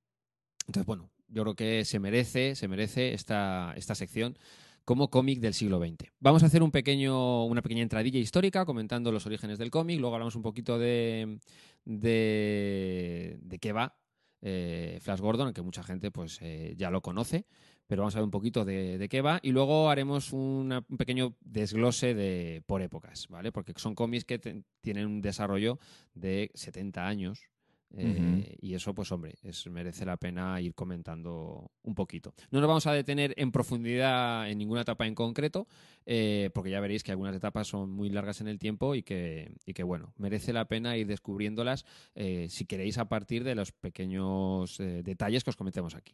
Entonces, 0.68 0.86
bueno, 0.86 1.12
yo 1.28 1.44
creo 1.44 1.56
que 1.56 1.86
se 1.86 2.00
merece, 2.00 2.56
se 2.56 2.68
merece 2.68 3.14
esta, 3.14 3.74
esta 3.76 3.96
sección 3.96 4.38
como 4.84 5.10
cómic 5.10 5.40
del 5.40 5.54
siglo 5.54 5.80
XX. 5.80 6.12
Vamos 6.20 6.42
a 6.44 6.48
hacer 6.48 6.64
un 6.64 6.72
pequeño, 6.72 7.46
una 7.46 7.62
pequeña 7.62 7.84
entradilla 7.84 8.20
histórica 8.20 8.66
comentando 8.66 9.12
los 9.12 9.26
orígenes 9.26 9.60
del 9.60 9.70
cómic, 9.70 10.00
luego 10.00 10.16
hablamos 10.16 10.36
un 10.36 10.42
poquito 10.42 10.80
de, 10.80 11.40
de, 11.86 13.38
de 13.42 13.60
qué 13.60 13.74
va 13.74 13.96
eh, 14.42 14.98
Flash 15.02 15.20
Gordon, 15.20 15.48
aunque 15.48 15.62
mucha 15.62 15.84
gente 15.84 16.10
pues 16.12 16.40
eh, 16.42 16.74
ya 16.78 16.90
lo 16.90 17.02
conoce, 17.02 17.46
pero 17.92 18.04
vamos 18.04 18.16
a 18.16 18.20
ver 18.20 18.24
un 18.24 18.32
poquito 18.32 18.64
de, 18.64 18.98
de 18.98 19.10
qué 19.10 19.20
va 19.22 19.42
y 19.44 19.52
luego 19.52 19.90
haremos 19.90 20.32
una- 20.32 20.86
un 20.88 20.96
pequeño 20.96 21.36
desglose 21.42 22.14
de 22.16 22.64
por 22.66 22.82
épocas, 22.82 23.28
¿vale? 23.28 23.52
Porque 23.52 23.74
son 23.76 23.96
cómics 23.96 24.24
que 24.24 24.40
te- 24.40 24.64
tienen 24.80 25.08
un 25.08 25.22
desarrollo 25.22 25.78
de 26.14 26.52
70 26.54 27.06
años. 27.06 27.50
eh, 27.94 28.56
Y 28.62 28.76
eso, 28.76 28.94
pues 28.96 29.12
hombre, 29.12 29.36
es, 29.44 29.68
merece 29.68 30.06
la 30.06 30.16
pena 30.16 30.62
ir 30.62 30.74
comentando 30.74 31.70
un 31.84 31.94
poquito. 31.94 32.34
No 32.50 32.62
nos 32.62 32.70
vamos 32.70 32.88
a 32.88 32.94
detener 32.94 33.34
en 33.36 33.52
profundidad 33.52 34.50
en 34.50 34.58
ninguna 34.60 34.84
etapa 34.84 35.06
en 35.06 35.14
concreto, 35.14 35.68
eh, 36.06 36.50
porque 36.54 36.70
ya 36.70 36.80
veréis 36.80 37.04
que 37.04 37.12
algunas 37.12 37.36
etapas 37.36 37.68
son 37.68 37.92
muy 37.92 38.10
largas 38.10 38.40
en 38.40 38.48
el 38.48 38.58
tiempo 38.58 38.96
y 38.96 39.04
que, 39.04 39.52
y 39.66 39.74
que 39.74 39.84
bueno, 39.84 40.14
merece 40.16 40.54
la 40.54 40.64
pena 40.70 40.96
ir 40.96 41.08
descubriéndolas 41.08 41.84
eh, 42.16 42.48
si 42.50 42.64
queréis 42.66 42.98
a 42.98 43.10
partir 43.10 43.44
de 43.44 43.56
los 43.56 43.74
pequeños 43.74 44.78
detalles 44.78 45.44
que 45.44 45.50
os 45.50 45.58
comentemos 45.58 45.94
aquí. 45.94 46.14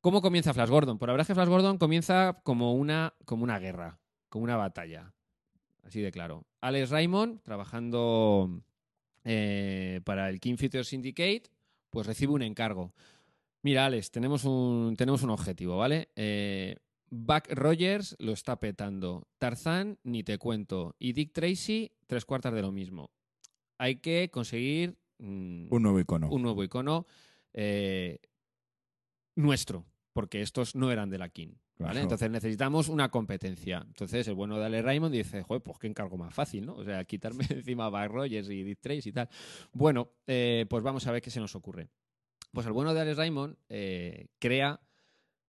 ¿Cómo 0.00 0.22
comienza 0.22 0.54
Flash 0.54 0.68
Gordon? 0.70 0.98
Por 0.98 1.08
la 1.08 1.14
verdad 1.14 1.22
es 1.24 1.28
que 1.28 1.34
Flash 1.34 1.48
Gordon 1.48 1.78
comienza 1.78 2.40
como 2.44 2.74
una, 2.74 3.14
como 3.24 3.42
una 3.44 3.58
guerra, 3.58 3.98
como 4.28 4.44
una 4.44 4.56
batalla. 4.56 5.12
Así 5.82 6.00
de 6.00 6.10
claro. 6.12 6.44
Alex 6.60 6.90
Raymond, 6.90 7.42
trabajando 7.42 8.62
eh, 9.24 10.00
para 10.04 10.28
el 10.28 10.40
King 10.40 10.56
Feature 10.56 10.84
Syndicate, 10.84 11.44
pues 11.90 12.06
recibe 12.06 12.32
un 12.32 12.42
encargo. 12.42 12.92
Mira, 13.62 13.86
Alex, 13.86 14.10
tenemos 14.10 14.44
un, 14.44 14.94
tenemos 14.96 15.22
un 15.22 15.30
objetivo, 15.30 15.76
¿vale? 15.76 16.08
Eh, 16.14 16.76
Buck 17.10 17.48
Rogers 17.50 18.16
lo 18.18 18.32
está 18.32 18.58
petando. 18.60 19.26
Tarzán, 19.38 19.98
ni 20.04 20.22
te 20.22 20.38
cuento. 20.38 20.94
Y 20.98 21.12
Dick 21.12 21.32
Tracy, 21.32 21.92
tres 22.06 22.24
cuartas 22.24 22.52
de 22.52 22.62
lo 22.62 22.72
mismo. 22.72 23.10
Hay 23.78 23.96
que 23.96 24.30
conseguir 24.30 24.96
mm, 25.18 25.66
Un 25.70 25.82
nuevo 25.82 26.00
icono. 26.00 26.28
un 26.30 26.42
nuevo 26.42 26.62
icono 26.64 27.06
eh, 27.54 28.18
nuestro, 29.36 29.86
porque 30.12 30.42
estos 30.42 30.74
no 30.74 30.90
eran 30.90 31.10
de 31.10 31.18
la 31.18 31.28
King. 31.28 31.54
¿vale? 31.78 31.92
Claro. 31.92 32.00
Entonces 32.00 32.30
necesitamos 32.30 32.88
una 32.88 33.10
competencia. 33.10 33.84
Entonces 33.86 34.26
el 34.26 34.34
bueno 34.34 34.58
de 34.58 34.64
Ale 34.64 34.82
Raymond 34.82 35.14
dice, 35.14 35.42
joder, 35.42 35.62
pues 35.62 35.78
qué 35.78 35.86
encargo 35.86 36.16
más 36.16 36.34
fácil, 36.34 36.66
¿no? 36.66 36.74
O 36.74 36.84
sea, 36.84 37.04
quitarme 37.04 37.44
encima 37.50 37.86
a 37.86 37.88
Buck 37.90 38.12
Rogers 38.12 38.50
y 38.50 38.64
Dick 38.64 38.80
Tracy 38.80 39.10
y 39.10 39.12
tal. 39.12 39.28
Bueno, 39.72 40.10
eh, 40.26 40.66
pues 40.68 40.82
vamos 40.82 41.06
a 41.06 41.12
ver 41.12 41.22
qué 41.22 41.30
se 41.30 41.40
nos 41.40 41.54
ocurre. 41.54 41.88
Pues 42.52 42.66
el 42.66 42.72
bueno 42.72 42.94
de 42.94 43.00
Alex 43.00 43.16
Raymond 43.16 43.56
eh, 43.68 44.28
crea, 44.38 44.80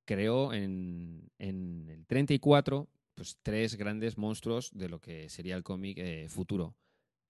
creó 0.05 0.53
en, 0.53 1.31
en 1.39 1.89
el 1.89 2.05
34 2.05 2.87
pues, 3.17 3.37
tres 3.41 3.75
grandes 3.75 4.17
monstruos 4.17 4.71
de 4.73 4.89
lo 4.89 4.99
que 4.99 5.27
sería 5.29 5.55
el 5.55 5.63
cómic 5.63 5.97
eh, 5.97 6.27
futuro. 6.29 6.75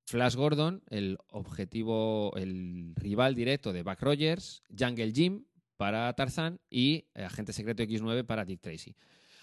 Flash 0.05 0.36
Gordon, 0.36 0.84
el 0.89 1.18
objetivo, 1.32 2.34
el 2.36 2.93
rival 2.95 3.36
directo 3.36 3.74
de 3.74 3.84
Buck 3.84 4.01
Rogers, 4.01 4.64
Jungle 4.78 5.12
Jim 5.12 5.45
para 5.78 6.11
Tarzan 6.13 6.59
y 6.69 7.05
eh, 7.13 7.23
Agente 7.23 7.53
Secreto 7.53 7.84
X9 7.84 8.25
para 8.25 8.43
Dick 8.45 8.61
Tracy. 8.61 8.95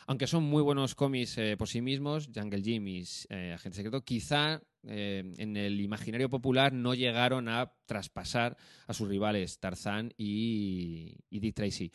Aunque 0.07 0.27
son 0.27 0.45
muy 0.45 0.63
buenos 0.63 0.95
cómics 0.95 1.39
eh, 1.39 1.57
por 1.57 1.69
sí 1.69 1.81
mismos, 1.81 2.29
Jungle 2.35 2.61
Jim 2.63 2.87
y 2.87 3.05
eh, 3.31 3.53
Agente 3.55 3.77
Secreto, 3.77 4.03
quizá 4.03 4.61
en 4.87 5.57
el 5.57 5.81
imaginario 5.81 6.29
popular 6.29 6.75
no 6.75 6.93
llegaron 6.93 7.49
a 7.49 7.73
traspasar 7.87 8.59
a 8.87 8.93
sus 8.93 9.09
rivales 9.09 9.59
Tarzan 9.59 10.13
y, 10.19 11.17
y 11.31 11.41
Dick 11.41 11.55
Tracy. 11.55 11.91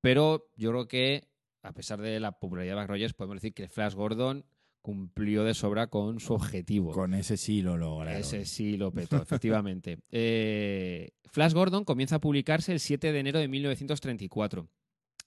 Pero 0.00 0.50
yo 0.56 0.70
creo 0.70 0.88
que, 0.88 1.28
a 1.62 1.72
pesar 1.72 2.00
de 2.00 2.18
la 2.18 2.32
popularidad 2.40 2.74
de 2.74 2.80
Buck 2.80 2.90
Rogers, 2.90 3.14
podemos 3.14 3.36
decir 3.36 3.54
que 3.54 3.68
Flash 3.68 3.94
Gordon 3.94 4.44
cumplió 4.82 5.44
de 5.44 5.54
sobra 5.54 5.86
con 5.86 6.20
su 6.20 6.34
objetivo. 6.34 6.92
Con 6.92 7.14
ese 7.14 7.36
sí 7.36 7.62
lo 7.62 7.76
lograron. 7.76 8.20
Ese 8.20 8.44
sí 8.44 8.76
lo 8.76 8.92
petó, 8.92 9.16
efectivamente. 9.16 9.98
Eh, 10.14 11.12
Flash 11.30 11.54
Gordon 11.54 11.84
comienza 11.84 12.16
a 12.16 12.20
publicarse 12.20 12.72
el 12.72 12.80
7 12.80 13.12
de 13.12 13.18
enero 13.18 13.38
de 13.38 13.48
1934. 13.48 14.68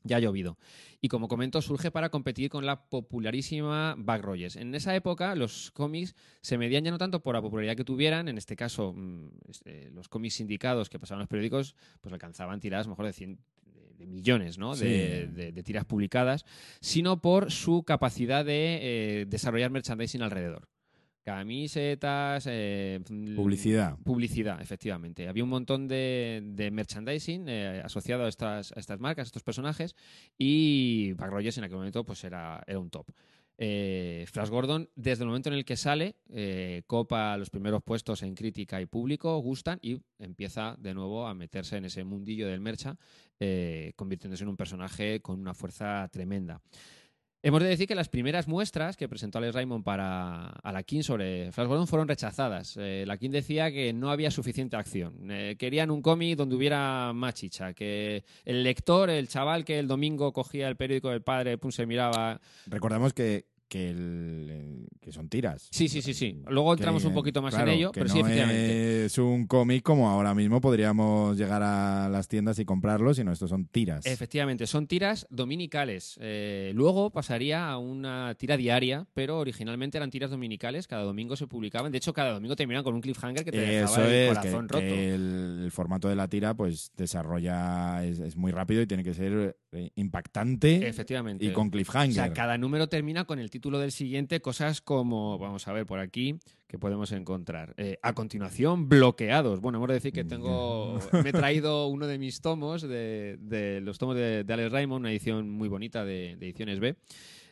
Ya 0.03 0.18
ha 0.18 0.20
llovido. 0.20 0.60
Y 1.01 1.08
como 1.08 1.28
comento, 1.28 1.62
surge 1.64 1.89
para 1.89 2.10
competir 2.10 2.49
con 2.49 2.66
la 2.66 2.88
popularísima 2.88 3.95
Buck 3.97 4.22
Rogers. 4.22 4.56
En 4.56 4.76
esa 4.76 4.95
época, 4.95 5.34
los 5.34 5.72
cómics 5.72 6.16
se 6.41 6.60
medían 6.60 6.84
ya 6.84 6.91
no 6.91 6.99
tanto 6.99 7.24
por 7.24 7.34
la 7.34 7.41
popularidad 7.41 7.76
que 7.76 7.84
tuvieran, 7.84 8.28
en 8.28 8.38
este 8.38 8.56
caso, 8.56 8.93
mm, 8.93 9.30
este, 9.49 9.89
los 9.89 10.08
cómics 10.08 10.36
sindicados 10.36 10.89
que 10.89 10.99
pasaban 10.99 11.22
los 11.22 11.28
periódicos, 11.30 11.76
pues 12.01 12.14
alcanzaban 12.14 12.60
tiradas 12.60 12.88
mejor 12.88 13.08
de 13.08 13.14
100 13.14 13.39
de- 13.98 14.06
millones 14.06 14.58
¿no? 14.58 14.76
de- 14.76 15.52
de 15.52 15.64
tiras 15.64 15.86
publicadas, 15.86 16.46
sino 16.82 17.22
por 17.22 17.52
su 17.52 17.84
capacidad 17.84 18.46
de 18.46 18.80
eh, 19.22 19.26
desarrollar 19.28 19.72
merchandising 19.72 20.22
alrededor. 20.22 20.68
Camisetas, 21.24 22.46
eh, 22.48 23.00
Publicidad. 23.36 23.98
Publicidad, 24.04 24.62
efectivamente. 24.62 25.28
Había 25.28 25.43
un 25.43 25.50
montón 25.50 25.88
de, 25.88 26.41
de 26.46 26.70
merchandising 26.72 27.46
eh, 27.50 27.82
asociado 27.84 28.26
a 28.26 28.30
estas, 28.30 28.72
a 28.72 28.80
estas 28.80 29.00
marcas, 29.00 29.26
a 29.26 29.28
estos 29.28 29.43
personajes, 29.43 29.96
y 30.38 31.14
Buck 31.14 31.28
Rogers 31.30 31.58
en 31.58 31.64
aquel 31.64 31.78
momento 31.78 32.04
pues 32.06 32.24
era, 32.24 32.64
era 32.68 32.80
un 32.80 32.89
top. 32.89 33.08
Eh, 33.58 34.26
Flash 34.30 34.49
Gordon, 34.49 34.89
desde 34.95 35.24
el 35.24 35.28
momento 35.28 35.49
en 35.49 35.56
el 35.56 35.64
que 35.64 35.78
sale, 35.78 36.16
eh, 36.30 36.84
copa 36.88 37.38
los 37.38 37.49
primeros 37.49 37.82
puestos 37.84 38.22
en 38.24 38.36
crítica 38.36 38.82
y 38.82 38.86
público, 38.86 39.38
gustan 39.39 39.80
y 39.82 40.01
empieza 40.20 40.76
de 40.78 40.93
nuevo 40.93 41.26
a 41.26 41.34
meterse 41.34 41.78
en 41.78 41.86
ese 41.86 42.03
mundillo 42.03 42.47
del 42.47 42.60
mercha, 42.60 42.97
eh, 43.39 43.93
convirtiéndose 43.95 44.43
en 44.43 44.49
un 44.49 44.58
personaje 44.58 45.22
con 45.22 45.39
una 45.39 45.53
fuerza 45.53 46.08
tremenda. 46.12 46.62
Hemos 47.46 47.62
de 47.62 47.70
decir 47.70 47.88
que 47.88 47.93
las 47.93 48.10
primeras 48.10 48.48
muestras 48.48 48.98
que 48.98 49.08
presentó 49.08 49.38
Alex 49.38 49.54
Raymond 49.54 49.84
para 49.84 50.48
a 50.48 50.72
la 50.72 50.82
King 50.82 51.04
sobre 51.04 51.52
Flash 51.52 51.68
Gordon 51.68 51.86
fueron 51.86 52.08
rechazadas. 52.08 52.76
Eh, 52.76 53.04
la 53.06 53.18
King 53.18 53.30
decía 53.30 53.70
que 53.70 53.93
no 53.93 54.10
había 54.10 54.32
suficiente 54.32 54.76
acción. 54.78 55.30
Eh, 55.30 55.56
querían 55.56 55.91
un 55.91 56.02
cómic 56.02 56.38
donde 56.38 56.56
hubiera 56.56 57.14
más 57.14 57.36
chicha, 57.36 57.74
que 57.74 58.24
el 58.46 58.64
lector, 58.64 59.12
el 59.12 59.28
chaval 59.28 59.64
que 59.64 59.78
el 59.78 59.88
domingo 59.88 60.34
cogía 60.34 60.68
el 60.68 60.76
periódico 60.76 61.12
del 61.12 61.22
padre, 61.22 61.60
pum, 61.60 61.70
se 61.70 61.86
miraba. 61.86 62.41
Recordamos 62.66 63.14
que, 63.14 63.46
que, 63.68 63.89
el- 63.89 64.49
el- 64.49 64.88
que 65.01 65.11
son 65.11 65.30
tiras. 65.30 65.68
Sí, 65.72 65.88
sí, 65.88 66.01
sí, 66.01 66.13
sí. 66.13 66.41
Luego 66.49 66.74
entramos 66.74 67.01
Que, 67.03 67.07
un 67.07 67.13
poquito 67.13 67.41
más 67.41 67.53
claro, 67.53 67.72
en 67.72 67.78
ello, 67.78 67.91
pero 67.93 68.07
sí, 68.09 68.20
no 68.20 68.26
efectivamente. 68.28 69.05
Es 69.05 69.18
un 69.18 69.45
cómic 69.47 69.84
como 69.84 70.09
ahora 70.09 70.34
mismo 70.34 70.61
podríamos 70.61 71.38
llegar 71.38 71.61
a 71.63 72.09
las 72.09 72.28
tiendas 72.28 72.57
y 72.59 72.66
comprarlo, 72.66 73.13
sino 73.13 73.32
estos 73.32 73.49
son 73.49 73.66
tiras. 73.68 74.05
Efectivamente, 74.05 74.66
son 74.68 74.88
tiras 74.88 75.28
dominicales. 75.30 76.18
Eh, 76.22 76.72
luego 76.76 77.11
pasaría 77.11 77.70
a 77.70 77.78
una 77.78 78.34
tira 78.36 78.57
diaria, 78.57 79.07
pero 79.13 79.39
originalmente 79.39 79.97
eran 79.97 80.09
tiras 80.09 80.32
dominicales. 80.32 80.88
Cada 80.88 81.03
domingo 81.03 81.36
se 81.36 81.47
publicaban. 81.47 81.91
De 81.91 81.97
hecho, 81.99 82.13
cada 82.13 82.34
domingo 82.34 82.55
terminaban 82.55 82.84
con 82.84 82.95
un 82.95 83.01
cliffhanger 83.01 83.43
que 83.45 83.51
te 83.51 83.57
dejaba 83.59 83.91
Eso 83.91 84.05
el 84.05 84.11
es, 84.13 84.30
que, 84.30 84.36
corazón 84.36 84.70
roto. 84.70 84.86
el, 84.86 85.59
el 85.66 85.72
formato 85.72 86.07
de 86.09 86.16
la 86.16 86.28
tira 86.28 86.53
pues 86.55 86.91
desarrolla, 86.95 88.03
es, 88.05 88.20
es 88.20 88.36
muy 88.36 88.51
rápido 88.51 88.82
y 88.82 88.88
tiene 88.88 89.03
que 89.03 89.13
ser 89.13 89.57
eh, 89.72 89.91
impactante 89.95 90.88
Efectivamente. 90.88 91.45
y 91.45 91.51
con 91.51 91.70
cliffhanger. 91.70 92.09
O 92.11 92.26
sea, 92.26 92.34
cada 92.34 92.57
número 92.57 92.88
termina 92.89 93.26
con 93.26 93.39
el 93.39 93.49
título 93.56 93.80
del 93.80 93.93
siguiente, 93.93 94.41
cosas 94.41 94.82
como, 94.82 95.39
vamos 95.39 95.66
a 95.70 95.72
ver 95.72 95.86
por 95.86 95.99
aquí, 95.99 96.38
que 96.68 96.78
podemos 96.78 97.14
encontrar. 97.14 97.74
Eh, 97.78 97.97
a 98.01 98.12
continuación, 98.12 98.89
bloqueados. 98.89 99.62
Bueno, 99.62 99.78
hemos 99.78 99.88
de 99.88 99.93
decir 99.93 100.12
que 100.12 100.26
tengo, 100.26 100.99
me 101.24 101.30
he 101.30 101.32
traído 101.32 101.88
uno 101.88 102.06
de 102.06 102.18
mis 102.18 102.41
tomos, 102.41 102.82
de, 102.82 103.38
de 103.39 103.80
los 103.80 103.97
tomos 103.97 104.18
de, 104.18 104.43
de 104.43 104.53
Alex 104.53 104.74
Raymond, 104.74 104.99
una 105.03 105.12
edición 105.12 105.49
muy 105.49 105.70
bonita 105.70 106.03
de, 106.03 106.36
de 106.36 106.45
ediciones 106.47 106.82
B. 106.82 106.97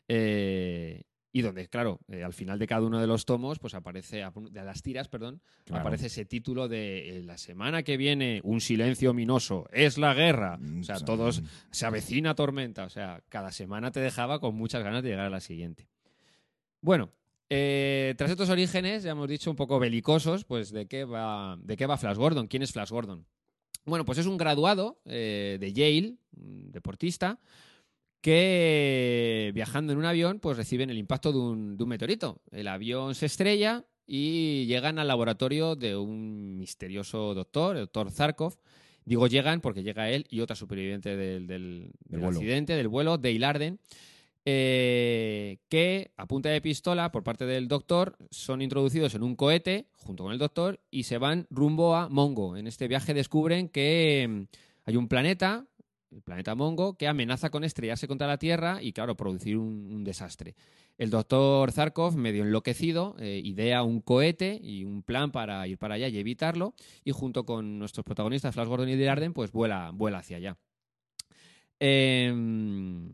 Eh, 0.10 1.04
y 1.36 1.41
donde, 1.41 1.68
claro, 1.68 1.99
eh, 2.10 2.24
al 2.24 2.34
final 2.34 2.60
de 2.60 2.68
cada 2.68 2.86
uno 2.86 3.01
de 3.01 3.08
los 3.08 3.26
tomos, 3.26 3.58
pues 3.58 3.74
aparece, 3.74 4.24
de 4.51 4.64
las 4.64 4.84
tiras, 4.84 5.08
perdón, 5.08 5.41
Claro. 5.66 5.82
aparece 5.82 6.06
ese 6.06 6.26
título 6.26 6.68
de 6.68 7.18
eh, 7.18 7.24
la 7.24 7.39
semana 7.39 7.82
que 7.82 7.97
viene, 7.97 8.39
un 8.43 8.62
silencio 8.62 9.10
ominoso, 9.12 9.68
es 9.72 9.97
la 9.97 10.14
guerra. 10.14 10.58
Mm, 10.60 10.82
o 10.82 10.84
sea, 10.84 10.99
todos 10.99 11.41
se 11.72 11.88
avecina 11.88 12.36
tormenta. 12.36 12.84
O 12.84 12.89
sea, 12.89 13.24
cada 13.30 13.51
semana 13.51 13.89
te 13.89 13.99
dejaba 13.99 14.39
con 14.39 14.54
muchas 14.54 14.84
ganas 14.84 15.01
de 15.01 15.10
llegar 15.10 15.26
a 15.26 15.30
la 15.32 15.39
siguiente. 15.39 15.88
Bueno, 16.84 17.10
eh, 17.50 18.14
tras 18.18 18.30
estos 18.30 18.50
orígenes, 18.50 19.04
ya 19.04 19.12
hemos 19.12 19.28
dicho 19.30 19.50
un 19.50 19.56
poco 19.56 19.80
belicosos, 19.80 20.44
pues 20.44 20.70
de 20.72 20.86
qué 20.86 21.06
va, 21.06 21.58
de 21.64 21.76
qué 21.78 21.86
va 21.88 21.98
Flash 21.98 22.18
Gordon. 22.18 22.48
¿Quién 22.48 22.62
es 22.62 22.72
Flash 22.74 22.90
Gordon? 22.92 23.26
Bueno, 23.86 24.06
pues 24.06 24.18
es 24.18 24.26
un 24.28 24.38
graduado 24.38 25.00
eh, 25.06 25.58
de 25.60 25.74
Yale, 25.74 26.16
un 26.38 26.72
deportista, 26.72 27.40
que 28.22 29.52
viajando 29.54 29.92
en 29.94 30.00
un 30.00 30.06
avión, 30.06 30.40
pues 30.40 30.56
reciben 30.58 30.90
el 30.90 30.98
impacto 30.98 31.32
de 31.32 31.40
un, 31.40 31.78
de 31.78 31.84
un 31.84 31.90
meteorito. 31.90 32.42
El 32.52 32.68
avión 32.68 33.16
se 33.16 33.26
estrella 33.26 33.86
y 34.06 34.66
llegan 34.66 35.00
al 35.00 35.08
laboratorio 35.08 35.76
de 35.76 35.96
un 35.98 36.58
misterioso 36.58 37.34
doctor, 37.34 37.76
el 37.76 37.84
doctor 37.84 38.12
Zarkov. 38.12 38.58
Digo 39.06 39.28
llegan 39.28 39.60
porque 39.60 39.84
llega 39.84 40.10
él 40.10 40.26
y 40.30 40.40
otra 40.40 40.56
superviviente 40.56 41.18
del, 41.18 41.46
del- 41.48 41.92
del 42.06 42.22
accidente, 42.38 42.74
del 42.78 42.88
vuelo, 42.88 43.18
Dale 43.18 43.46
Arden, 43.46 43.80
eh, 44.46 45.60
que 45.70 46.12
a 46.18 46.26
punta 46.28 46.50
de 46.50 46.60
pistola 46.60 47.12
por 47.12 47.24
parte 47.24 47.46
del 47.46 47.70
doctor 47.70 48.18
son 48.30 48.62
introducidos 48.62 49.16
en 49.16 49.24
un 49.24 49.38
cohete 49.38 49.88
junto 49.96 50.24
con 50.24 50.34
el 50.34 50.39
doctor 50.39 50.82
y 50.91 51.04
se 51.04 51.18
van 51.18 51.48
rumbo 51.50 51.96
a 51.96 52.10
Mongo. 52.10 52.58
En 52.58 52.68
este 52.68 52.89
viaje 52.89 53.14
descubren 53.14 53.70
que 53.70 54.28
mm, 54.30 54.44
hay 54.86 54.98
un 54.98 55.08
planeta, 55.08 55.66
el 56.12 56.22
planeta 56.22 56.56
Mongo, 56.56 56.98
que 56.98 57.08
amenaza 57.08 57.50
con 57.52 57.64
estrellarse 57.64 58.08
contra 58.08 58.28
la 58.28 58.38
Tierra 58.38 58.84
y, 58.84 58.91
claro, 58.91 59.16
producir 59.16 59.58
un, 59.58 60.04
desastre. 60.04 60.56
El 60.98 61.10
doctor 61.10 61.72
Zarkov, 61.72 62.16
medio 62.18 62.44
enloquecido, 62.44 63.16
eh, 63.20 63.41
idea 63.44 63.82
un 63.84 64.02
cohete 64.02 64.60
y 64.62 64.84
un 64.84 65.04
plan 65.04 65.32
para 65.32 65.66
ir 65.68 65.78
para 65.78 65.96
allá 65.96 66.10
y 66.10 66.18
evitarlo, 66.18 66.76
y 67.06 67.12
junto 67.12 67.46
con 67.46 67.80
nuestros 67.80 68.04
protagonistas, 68.04 68.54
Flash 68.54 68.68
Gordon 68.68 68.89
y 68.89 68.94
Dale 68.94 69.10
Arden, 69.10 69.34
pues 69.34 69.52
vuela, 69.52 69.91
vuela 69.94 70.20
hacia 70.20 70.38
allá. 70.38 70.58
Em, 71.80 73.10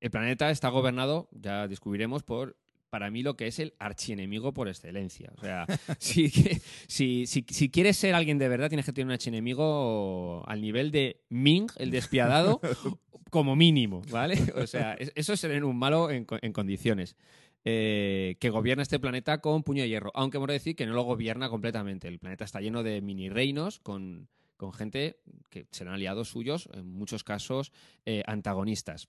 el 0.00 0.10
planeta 0.10 0.50
está 0.50 0.68
gobernado, 0.68 1.28
ya 1.32 1.68
descubriremos, 1.68 2.22
por, 2.22 2.56
para 2.90 3.10
mí, 3.10 3.22
lo 3.22 3.36
que 3.36 3.46
es 3.46 3.58
el 3.58 3.74
archienemigo 3.78 4.52
por 4.52 4.66
excelencia. 4.68 5.30
O 5.36 5.40
sea, 5.40 5.66
si, 5.98 6.28
si, 6.30 7.26
si- 7.26 7.44
si 7.48 7.68
quieres 7.70 7.96
ser 7.96 8.14
alguien 8.14 8.38
de 8.38 8.48
verdad, 8.48 8.68
tienes 8.68 8.86
que 8.86 8.92
tener 8.92 9.06
un 9.06 9.12
archienemigo 9.12 10.42
al 10.46 10.60
nivel 10.60 10.90
de 10.90 11.20
Ming, 11.28 11.68
el 11.76 11.90
despiadado, 11.90 12.60
como 13.30 13.54
mínimo, 13.56 14.02
¿vale? 14.10 14.38
O 14.56 14.66
sea, 14.66 14.94
es- 14.94 15.12
eso 15.14 15.32
es 15.34 15.40
ser 15.40 15.62
un 15.64 15.76
malo 15.78 16.10
en, 16.10 16.24
co- 16.24 16.38
en 16.40 16.52
condiciones. 16.52 17.16
Eh, 17.64 18.36
que 18.40 18.48
gobierna 18.48 18.82
este 18.82 18.98
planeta 18.98 19.42
con 19.42 19.62
puño 19.62 19.82
de 19.82 19.88
hierro, 19.90 20.10
aunque 20.14 20.38
hemos 20.38 20.46
de 20.48 20.54
decir 20.54 20.74
que 20.74 20.86
no 20.86 20.94
lo 20.94 21.02
gobierna 21.02 21.50
completamente. 21.50 22.08
El 22.08 22.18
planeta 22.18 22.44
está 22.46 22.60
lleno 22.62 22.82
de 22.82 23.02
mini 23.02 23.28
reinos 23.28 23.80
con, 23.80 24.28
con 24.56 24.72
gente 24.72 25.20
que 25.50 25.66
serán 25.70 25.92
aliados 25.94 26.30
suyos, 26.30 26.70
en 26.72 26.86
muchos 26.90 27.22
casos 27.22 27.70
eh, 28.06 28.22
antagonistas. 28.26 29.08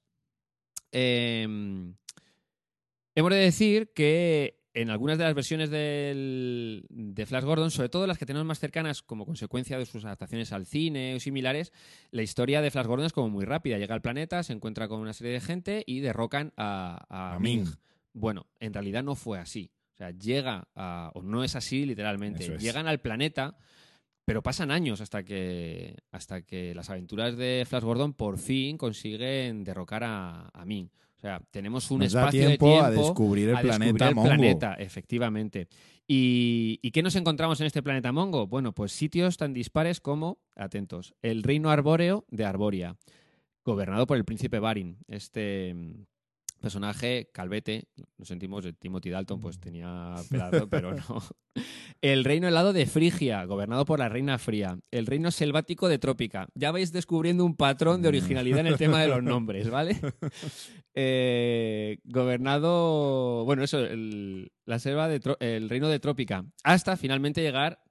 Em, 0.91 1.95
hemos 3.15 3.31
de 3.31 3.37
decir 3.37 3.91
que 3.93 4.59
en 4.73 4.89
algunas 4.89 5.17
de 5.17 5.25
las 5.25 5.33
versiones 5.35 5.69
del- 5.69 6.85
de 6.89 7.25
Flash 7.25 7.43
Gordon, 7.43 7.71
sobre 7.71 7.89
todo 7.89 8.07
las 8.07 8.17
que 8.17 8.25
tenemos 8.25 8.45
más 8.45 8.59
cercanas 8.59 9.01
como 9.01 9.25
consecuencia 9.25 9.77
de 9.77 9.85
sus 9.85 10.05
adaptaciones 10.05 10.53
al 10.53 10.65
cine 10.65 11.15
o 11.15 11.19
similares, 11.19 11.73
la 12.11 12.21
historia 12.23 12.61
de 12.61 12.71
Flash 12.71 12.85
Gordon 12.87 13.05
es 13.05 13.11
como 13.13 13.29
muy 13.29 13.43
rápida. 13.43 13.77
Llega 13.77 13.93
al 13.95 14.01
planeta, 14.01 14.43
se 14.43 14.53
encuentra 14.53 14.87
con 14.87 15.01
una 15.01 15.11
serie 15.13 15.33
de 15.33 15.41
gente 15.41 15.83
y 15.85 15.99
derrocan 15.99 16.53
a, 16.55 17.05
a 17.09 17.35
A 17.35 17.39
Ming. 17.39 17.63
Ming. 17.65 17.73
Bueno, 18.13 18.47
en 18.59 18.73
realidad 18.73 19.03
no 19.03 19.15
fue 19.15 19.39
así. 19.39 19.71
O 19.93 19.97
sea, 19.97 20.11
llega 20.11 20.69
a, 20.73 21.11
o 21.15 21.21
no 21.21 21.43
es 21.43 21.55
así 21.57 21.85
literalmente. 21.85 22.55
Es. 22.55 22.61
Llegan 22.61 22.87
al 22.87 23.01
planeta, 23.01 23.57
pero 24.31 24.41
pasan 24.41 24.71
años 24.71 25.01
hasta 25.01 25.23
que, 25.23 25.97
hasta 26.09 26.41
que 26.41 26.73
las 26.73 26.89
aventuras 26.89 27.35
de 27.35 27.65
Flash 27.67 27.83
Gordon 27.83 28.13
por 28.13 28.37
fin 28.37 28.77
consiguen 28.77 29.65
derrocar 29.65 30.05
a, 30.05 30.47
a 30.53 30.63
Ming. 30.63 30.87
O 31.17 31.19
sea, 31.19 31.41
tenemos 31.51 31.91
un 31.91 31.99
Nos 31.99 32.13
da 32.13 32.21
espacio 32.21 32.47
tiempo, 32.47 32.65
de 32.67 32.71
tiempo 32.71 32.85
a 32.85 32.91
descubrir 32.91 33.49
el 33.49 33.57
a 33.57 33.61
planeta 33.61 34.07
el 34.07 34.15
Mongo. 34.15 34.29
planeta, 34.29 34.75
efectivamente. 34.75 35.67
¿Y, 36.07 36.79
¿Y 36.81 36.91
qué 36.91 37.03
nos 37.03 37.17
encontramos 37.17 37.59
en 37.59 37.67
este 37.67 37.83
planeta 37.83 38.13
Mongo? 38.13 38.47
Bueno, 38.47 38.71
pues 38.71 38.93
sitios 38.93 39.35
tan 39.35 39.51
dispares 39.51 39.99
como, 39.99 40.37
atentos, 40.55 41.13
el 41.21 41.43
reino 41.43 41.69
arbóreo 41.69 42.23
de 42.29 42.45
Arboria, 42.45 42.95
gobernado 43.65 44.07
por 44.07 44.15
el 44.15 44.23
príncipe 44.23 44.59
Barin, 44.59 44.97
este 45.09 45.75
personaje 46.61 47.29
calvete, 47.33 47.89
lo 48.17 48.23
sentimos, 48.25 48.65
eh, 48.65 48.71
Timothy 48.73 49.09
Dalton 49.09 49.39
pues 49.41 49.59
tenía 49.59 50.15
pelazo, 50.29 50.69
pero 50.69 50.93
no. 50.93 51.21
El 52.01 52.23
reino 52.23 52.47
helado 52.47 52.71
de 52.71 52.85
Frigia, 52.85 53.43
gobernado 53.45 53.83
por 53.83 53.99
la 53.99 54.07
reina 54.07 54.37
fría. 54.37 54.79
El 54.89 55.05
reino 55.05 55.29
selvático 55.31 55.89
de 55.89 55.99
Trópica. 55.99 56.47
Ya 56.55 56.71
vais 56.71 56.91
descubriendo 56.93 57.43
un 57.43 57.55
patrón 57.57 58.01
de 58.01 58.07
originalidad 58.07 58.59
en 58.59 58.67
el 58.67 58.77
tema 58.77 59.01
de 59.01 59.09
los 59.09 59.21
nombres, 59.23 59.69
¿vale? 59.69 59.99
Eh, 60.93 61.99
gobernado, 62.03 63.45
bueno, 63.45 63.63
eso, 63.63 63.79
el, 63.79 64.51
la 64.65 64.77
selva 64.79 65.07
de 65.07 65.21
el 65.39 65.69
reino 65.69 65.87
de 65.87 65.99
Trópica, 66.01 66.43
hasta 66.63 66.97
finalmente 66.97 67.41
llegar 67.41 67.81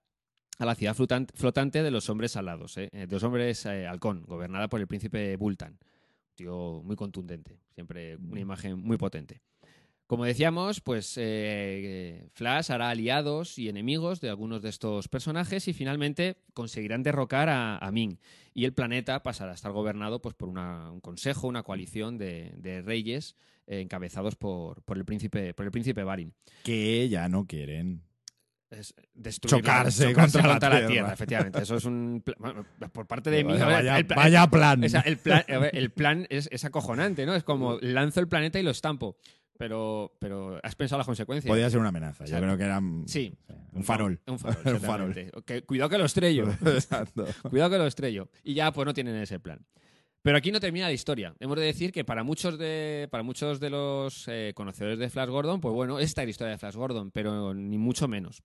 a 0.58 0.66
la 0.66 0.74
ciudad 0.74 0.94
flotan- 0.94 1.26
flotante 1.34 1.82
de 1.82 1.90
los 1.90 2.10
hombres 2.10 2.36
alados, 2.36 2.76
¿eh? 2.76 2.90
Eh, 2.92 3.06
de 3.06 3.12
los 3.16 3.22
hombres 3.22 3.64
eh, 3.64 3.86
halcón, 3.86 4.24
gobernada 4.26 4.68
por 4.68 4.80
el 4.80 4.86
príncipe 4.86 5.34
Bultan. 5.36 5.78
Tío 6.40 6.80
muy 6.82 6.96
contundente, 6.96 7.58
siempre 7.74 8.16
una 8.16 8.40
imagen 8.40 8.78
muy 8.80 8.96
potente. 8.96 9.42
Como 10.06 10.24
decíamos, 10.24 10.80
pues 10.80 11.12
eh, 11.18 12.30
Flash 12.32 12.72
hará 12.72 12.88
aliados 12.88 13.58
y 13.58 13.68
enemigos 13.68 14.22
de 14.22 14.30
algunos 14.30 14.62
de 14.62 14.70
estos 14.70 15.08
personajes 15.08 15.68
y 15.68 15.74
finalmente 15.74 16.38
conseguirán 16.54 17.02
derrocar 17.02 17.50
a, 17.50 17.76
a 17.76 17.92
Ming. 17.92 18.16
Y 18.54 18.64
el 18.64 18.72
planeta 18.72 19.22
pasará 19.22 19.50
a 19.52 19.54
estar 19.54 19.70
gobernado 19.72 20.22
pues, 20.22 20.34
por 20.34 20.48
una- 20.48 20.90
un 20.90 21.00
consejo, 21.00 21.46
una 21.46 21.62
coalición 21.62 22.16
de, 22.16 22.54
de 22.56 22.80
reyes 22.80 23.36
eh, 23.66 23.80
encabezados 23.82 24.34
por, 24.34 24.80
por 24.82 24.96
el 24.96 25.04
príncipe, 25.04 25.52
por 25.52 25.66
el 25.66 25.72
príncipe 25.72 26.02
Barin. 26.04 26.32
Que 26.64 27.06
ya 27.10 27.28
no 27.28 27.46
quieren. 27.46 28.00
Es 28.70 28.94
destruir 29.14 29.64
la- 29.64 29.72
Chocarse 29.72 30.12
contra 30.14 30.42
la 30.46 30.48
la, 30.54 30.58
Tierra. 30.60 30.86
tierra. 30.86 31.12
Efectivamente, 31.12 31.62
eso 31.62 31.76
es 31.76 31.84
un... 31.84 32.22
bueno, 32.38 32.64
por 32.92 33.06
parte 33.06 33.28
de 33.30 33.42
mí... 33.42 33.52
vaya, 33.58 33.98
el 33.98 34.06
plan. 34.06 34.18
o 35.50 35.64
el 35.72 35.90
plan, 35.90 36.20
el 36.20 36.26
es, 36.30 36.48
es 36.52 36.64
acojonante, 36.64 37.26
¿no? 37.26 37.34
Es 37.34 37.42
como 37.42 37.78
lanzo 37.80 38.20
el 38.20 38.28
planeta 38.28 38.60
y 38.60 38.62
lo 38.62 38.70
estampo. 38.70 39.16
Pero, 39.58 40.16
pero 40.18 40.58
has 40.62 40.74
pensado 40.74 40.98
las 40.98 41.06
consecuencias. 41.06 41.50
Podía 41.50 41.68
ser 41.68 41.80
una 41.80 41.90
amenaza. 41.90 42.24
Yo 42.24 42.28
Exacto. 42.36 42.46
creo 42.46 42.56
que 42.58 42.64
era 42.64 42.78
un- 42.78 43.06
Sí. 43.08 43.34
un 43.72 43.84
farol. 43.84 44.20
Un 44.26 44.38
farol, 44.38 44.62
Un 44.74 44.80
farol. 44.80 45.14
Que- 45.44 45.62
cuidado 45.64 45.90
que 45.90 45.98
lo 45.98 46.04
estrello. 46.06 46.48
Exacto. 46.64 47.26
cuidado 47.50 47.70
que 47.70 47.78
lo 47.78 47.86
estrello. 47.86 48.30
Y 48.44 48.54
ya, 48.54 48.72
pues 48.72 48.86
no 48.86 48.94
tienen 48.94 49.16
ese 49.16 49.38
plan. 49.40 49.66
Pero 50.22 50.36
aquí 50.38 50.52
no 50.52 50.60
termina 50.60 50.86
la 50.86 50.92
historia. 50.92 51.34
Hemos 51.40 51.58
de 51.58 51.64
decir 51.64 51.92
que 51.92 52.04
para 52.04 52.22
muchos 52.22 52.58
de, 52.58 53.08
para 53.10 53.22
muchos 53.22 53.58
de 53.58 53.70
los 53.70 54.28
eh, 54.28 54.52
conocedores 54.54 54.98
de 54.98 55.08
Flash 55.10 55.28
Gordon, 55.28 55.60
pues 55.60 55.74
bueno, 55.74 55.98
esta 55.98 56.22
es 56.22 56.26
la 56.26 56.30
historia 56.30 56.50
de 56.52 56.58
Flash 56.58 56.74
Gordon, 56.76 57.10
pero 57.10 57.52
ni 57.54 57.78
mucho 57.78 58.06
menos. 58.06 58.42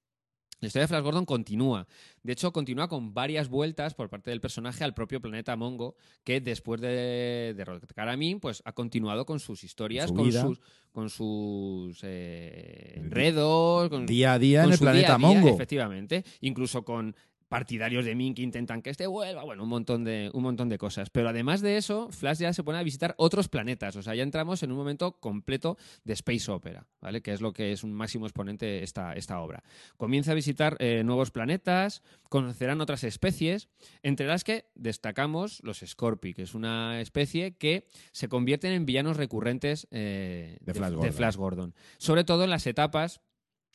La 0.66 0.68
historia 0.68 0.86
de 0.86 0.88
Flash 0.88 1.04
Gordon 1.04 1.26
continúa. 1.26 1.88
De 2.24 2.34
hecho, 2.34 2.52
continúa 2.52 2.88
con 2.88 3.14
varias 3.14 3.50
vueltas 3.50 3.94
por 3.94 4.10
parte 4.10 4.32
del 4.32 4.42
personaje 4.42 4.84
al 4.84 4.96
propio 4.96 5.22
planeta 5.22 5.56
Mongo, 5.56 5.96
que 6.24 6.42
después 6.42 6.82
de 6.82 7.54
derrocar 7.56 8.10
a 8.10 8.18
Min, 8.18 8.40
pues 8.40 8.64
ha 8.66 8.72
continuado 8.72 9.28
con 9.28 9.40
sus 9.40 9.64
historias, 9.64 10.10
Su 10.10 10.16
con 10.16 10.32
sus, 10.32 10.60
con 10.92 11.10
sus 11.12 12.00
eh, 12.02 12.94
enredos, 12.96 13.90
con, 13.90 14.08
Día 14.08 14.34
a 14.34 14.40
día 14.40 14.64
con 14.64 14.70
en 14.70 14.74
el 14.74 14.80
día 14.80 14.90
planeta 14.90 15.14
a 15.14 15.18
día, 15.20 15.28
Mongo. 15.28 15.50
Efectivamente. 15.50 16.26
Incluso 16.42 16.84
con 16.84 17.16
partidarios 17.48 18.06
de 18.06 18.16
Min 18.16 18.34
que 18.34 18.42
intentan 18.42 18.82
que 18.82 18.90
este 18.90 19.08
vuelva. 19.08 19.44
Bueno, 19.44 19.64
un 19.64 19.70
montón, 19.70 20.04
de, 20.04 20.32
un 20.34 20.44
montón 20.44 20.70
de 20.70 20.78
cosas. 20.78 21.10
Pero 21.10 21.30
además 21.30 21.62
de 21.62 21.78
eso, 21.78 22.10
Flash 22.12 22.40
ya 22.40 22.54
se 22.54 22.64
pone 22.64 22.80
a 22.80 22.84
visitar 22.84 23.14
otros 23.18 23.48
planetas. 23.48 23.96
O 23.96 24.02
sea, 24.02 24.16
ya 24.16 24.24
entramos 24.24 24.64
en 24.64 24.72
un 24.72 24.78
momento 24.78 25.20
completo 25.20 25.78
de 26.04 26.14
Space 26.14 26.52
Opera, 26.52 26.88
¿vale? 27.02 27.22
Que 27.22 27.34
es 27.34 27.42
lo 27.42 27.54
que 27.54 27.72
es 27.72 27.84
un 27.84 27.94
máximo 27.94 28.26
exponente 28.26 28.84
esta, 28.84 29.14
esta 29.14 29.40
obra. 29.40 29.64
Comienza 29.98 30.32
a 30.32 30.36
visitar 30.36 30.76
eh, 30.80 31.04
nuevos 31.04 31.32
planetas, 31.32 32.02
conocerán 32.30 32.82
otras 32.82 33.04
especies, 33.04 33.70
entre 34.04 34.28
las 34.28 34.44
que 34.44 34.66
destacamos 34.76 35.62
los 35.64 35.84
Scorpi, 35.86 36.34
que 36.34 36.44
es 36.44 36.56
una 36.56 37.00
especie 37.02 37.56
que 37.58 37.88
se 38.12 38.28
convierten 38.28 38.72
en 38.72 38.86
villanos 38.86 39.18
recurrentes 39.18 39.88
eh, 39.92 40.58
De 40.62 40.74
Flash 40.74 40.94
Gordon. 40.94 41.14
Flash 41.14 41.36
Gordon. 41.36 41.76
Sobre 41.98 42.24
todo 42.24 42.44
en 42.44 42.50
las 42.50 42.68
etapas 42.68 43.22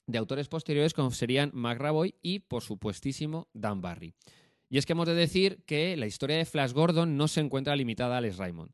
de 0.06 0.18
autores 0.18 0.48
posteriores 0.48 0.94
como 0.94 1.10
serían 1.10 1.50
McRaboy 1.54 2.14
y, 2.22 2.40
por 2.40 2.62
supuestísimo, 2.62 3.48
Dan 3.52 3.80
Barry. 3.80 4.14
Y 4.68 4.78
es 4.78 4.86
que 4.86 4.92
hemos 4.92 5.08
de 5.08 5.14
decir 5.14 5.62
que 5.66 5.96
la 5.96 6.06
historia 6.06 6.36
de 6.36 6.44
Flash 6.44 6.72
Gordon 6.72 7.16
no 7.16 7.28
se 7.28 7.40
encuentra 7.40 7.74
limitada 7.74 8.14
a 8.14 8.18
Alex 8.18 8.36
Raymond. 8.36 8.70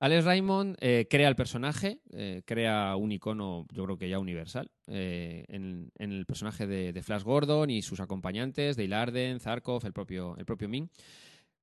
Alex 0.00 0.24
Raymond 0.24 0.76
eh, 0.80 1.06
crea 1.10 1.28
el 1.28 1.34
personaje, 1.34 2.00
eh, 2.12 2.42
crea 2.44 2.94
un 2.94 3.10
icono, 3.10 3.66
yo 3.72 3.84
creo 3.84 3.98
que 3.98 4.08
ya 4.08 4.20
universal, 4.20 4.70
eh, 4.86 5.44
en, 5.48 5.90
el 5.98 6.24
personaje 6.24 6.68
de, 6.68 7.02
Flash 7.02 7.24
Gordon 7.24 7.68
y 7.70 7.82
sus 7.82 7.98
acompañantes, 7.98 8.76
Dale 8.76 8.94
Arden, 8.94 9.40
Zarkov, 9.40 9.84
el 9.86 9.92
propio, 9.92 10.36
el 10.36 10.44
propio 10.44 10.68
Ming. 10.68 10.88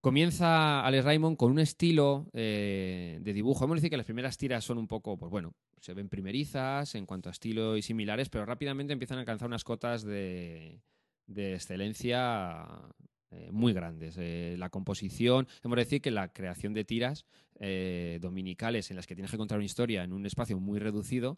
Comienza 0.01 0.85
Alex 0.85 1.05
Raymond 1.05 1.37
con 1.37 1.51
un 1.51 1.59
estilo 1.59 2.27
de 2.33 3.19
dibujo. 3.23 3.65
Hemos 3.65 3.75
de 3.75 3.79
decir 3.79 3.89
que 3.89 3.97
las 3.97 4.05
primeras 4.05 4.37
tiras 4.37 4.63
son 4.63 4.77
un 4.77 4.87
poco, 4.87 5.17
pues 5.17 5.31
bueno, 5.31 5.53
se 5.85 5.93
ven 5.93 6.09
primerizas 6.09 6.95
en 6.95 7.05
cuanto 7.05 7.29
a 7.29 7.31
estilo 7.31 7.77
y 7.77 7.83
similares, 7.83 8.29
pero 8.29 8.43
rápidamente 8.43 8.91
empiezan 8.91 9.17
a 9.17 9.21
alcanzar 9.21 9.47
unas 9.47 9.63
cotas 9.63 10.03
de, 10.03 10.81
de 11.27 11.53
excelencia 11.53 12.65
eh, 13.29 13.49
muy 13.51 13.71
grandes. 13.71 14.15
Eh, 14.17 14.55
la 14.57 14.69
composición, 14.69 15.47
hemos 15.63 15.75
de 15.75 15.83
decir 15.83 16.01
que 16.01 16.09
la 16.09 16.29
creación 16.33 16.73
de 16.73 16.85
tiras 16.85 17.25
eh, 17.59 18.17
dominicales 18.19 18.89
en 18.89 18.95
las 18.97 19.05
que 19.05 19.13
tienes 19.13 19.29
que 19.29 19.37
contar 19.37 19.59
una 19.59 19.65
historia 19.65 20.03
en 20.03 20.11
un 20.11 20.25
espacio 20.25 20.59
muy 20.59 20.79
reducido 20.79 21.37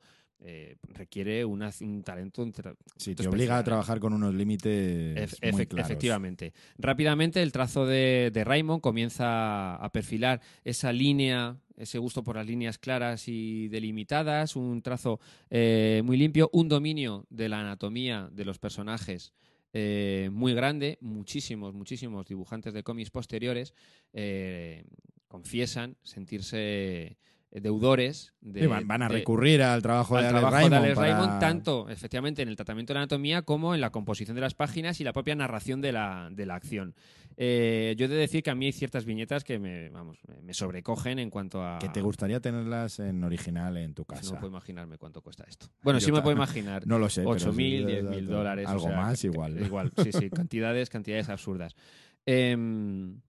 requiere 0.93 1.43
una- 1.45 1.71
un 1.81 2.03
talento. 2.03 2.43
entre- 2.43 2.75
Sí, 2.95 3.15
te 3.15 3.27
obliga 3.27 3.57
a 3.57 3.63
trabajar 3.63 3.99
con 3.99 4.13
unos 4.13 4.33
límites 4.35 5.33
Efe- 5.41 5.51
muy 5.51 5.63
efe- 5.63 5.67
claros. 5.67 5.89
Efectivamente. 5.91 6.53
Rápidamente 6.77 7.41
el 7.41 7.51
trazo 7.51 7.85
de, 7.87 8.29
de 8.31 8.43
Raymond 8.43 8.79
comienza 8.81 9.75
a 9.75 9.91
perfilar 9.91 10.39
esa 10.63 10.93
línea, 10.93 11.57
ese 11.77 11.99
gusto 11.99 12.23
por 12.23 12.35
las 12.35 12.45
líneas 12.45 12.77
claras 12.77 13.27
y 13.27 13.67
delimitadas, 13.69 14.55
un 14.55 14.81
trazo 14.81 15.19
eh, 15.49 16.01
muy 16.03 16.17
limpio, 16.17 16.49
un 16.51 16.67
dominio 16.67 17.25
de 17.29 17.49
la 17.49 17.61
anatomía 17.61 18.29
de 18.31 18.45
los 18.45 18.59
personajes 18.59 19.33
eh, 19.73 20.29
muy 20.31 20.53
grande. 20.53 20.97
Muchísimos, 21.01 21.73
muchísimos 21.73 22.25
dibujantes 22.25 22.73
de 22.73 22.83
cómics 22.83 23.11
posteriores 23.11 23.73
eh, 24.13 24.85
confiesan 25.27 25.97
sentirse 26.03 27.17
deudores 27.51 28.33
de, 28.41 28.61
Sí, 28.61 28.67
van, 28.67 28.87
van 28.87 29.01
a 29.03 29.07
de- 29.07 29.15
recurrir 29.15 29.61
al 29.63 29.81
trabajo 29.81 30.15
de 30.15 30.21
al 30.21 30.25
Alex 30.27 30.39
trabajo 30.41 30.55
Raymond. 30.57 30.71
de 30.73 30.77
Alex 30.87 30.95
para- 30.95 31.17
Raymond, 31.17 31.39
tanto 31.39 31.89
efectivamente 31.89 32.41
en 32.41 32.49
el 32.49 32.55
tratamiento 32.55 32.93
de 32.93 32.99
anatomía 32.99 33.41
como 33.43 33.73
en 33.73 33.81
la 33.81 33.89
composición 33.89 34.35
de 34.35 34.41
las 34.41 34.53
páginas 34.53 34.99
y 35.01 35.03
la 35.03 35.13
propia 35.13 35.35
narración 35.35 35.81
de 35.81 35.91
la, 35.91 36.29
de 36.31 36.45
la 36.45 36.55
acción. 36.55 36.93
Eh, 37.39 37.93
yo 37.97 38.05
he 38.05 38.07
de 38.09 38.15
decir 38.15 38.41
que 38.41 38.49
a 38.49 38.55
mí 38.55 38.65
hay 38.65 38.71
ciertas 38.71 39.05
viñetas 39.05 39.43
que 39.43 39.59
me, 39.59 39.89
vamos, 39.89 40.17
me- 40.43 40.53
sobrecogen 40.55 41.19
en 41.19 41.29
cuanto 41.29 41.63
a... 41.63 41.77
Que 41.79 41.89
te 41.89 42.01
gustaría 42.01 42.39
tenerlas 42.39 42.99
en 42.99 43.23
original 43.23 43.77
en 43.77 43.93
tu 43.93 44.01
No 44.01 44.05
casa. 44.07 44.35
puedo 44.39 44.47
imaginarme 44.47 44.97
cuánto 44.97 45.21
cuesta 45.21 45.43
esto. 45.47 45.67
Bueno, 45.83 45.99
Yo 45.99 46.05
sí 46.07 46.11
me 46.11 46.21
puedo 46.21 46.35
imaginar. 46.35 46.83
No 46.87 46.97
lo 46.99 47.09
sé. 47.09 47.21
pero 47.21 47.35
8.000, 47.35 47.53
sí, 47.53 47.55
10.000 47.85 48.25
dólares. 48.25 48.65
o 48.67 48.69
Algo 48.71 48.87
sea, 48.87 48.97
más, 48.97 49.23
igual. 49.23 49.61
Igual, 49.61 49.91
sí, 50.03 50.11
sí, 50.11 50.29
cantidades, 50.31 50.89
cantidades 50.89 51.29
absurdas. 51.29 51.75
Em, 52.25 53.21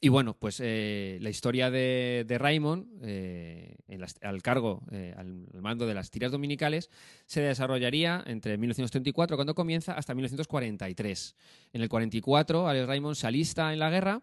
y 0.00 0.10
bueno, 0.10 0.34
pues 0.38 0.60
eh, 0.62 1.18
la 1.20 1.28
historia 1.28 1.72
de, 1.72 2.24
Raymond, 2.38 2.86
eh, 3.02 3.76
al 4.22 4.42
cargo, 4.42 4.82
eh, 4.92 5.12
al, 5.16 5.48
al 5.52 5.60
mando 5.60 5.88
de 5.88 5.94
las 5.94 6.10
tiras 6.10 6.30
dominicales, 6.30 6.88
se 7.26 7.40
desarrollaría 7.40 8.22
entre 8.26 8.56
1934, 8.58 9.36
cuando 9.36 9.56
comienza, 9.56 9.94
hasta 9.94 10.14
1943. 10.14 11.34
En 11.72 11.82
el 11.82 11.88
44, 11.88 12.68
Alex 12.68 12.86
Raymond 12.86 13.16
se 13.16 13.26
alista 13.26 13.72
en 13.72 13.80
la 13.80 13.90
guerra, 13.90 14.22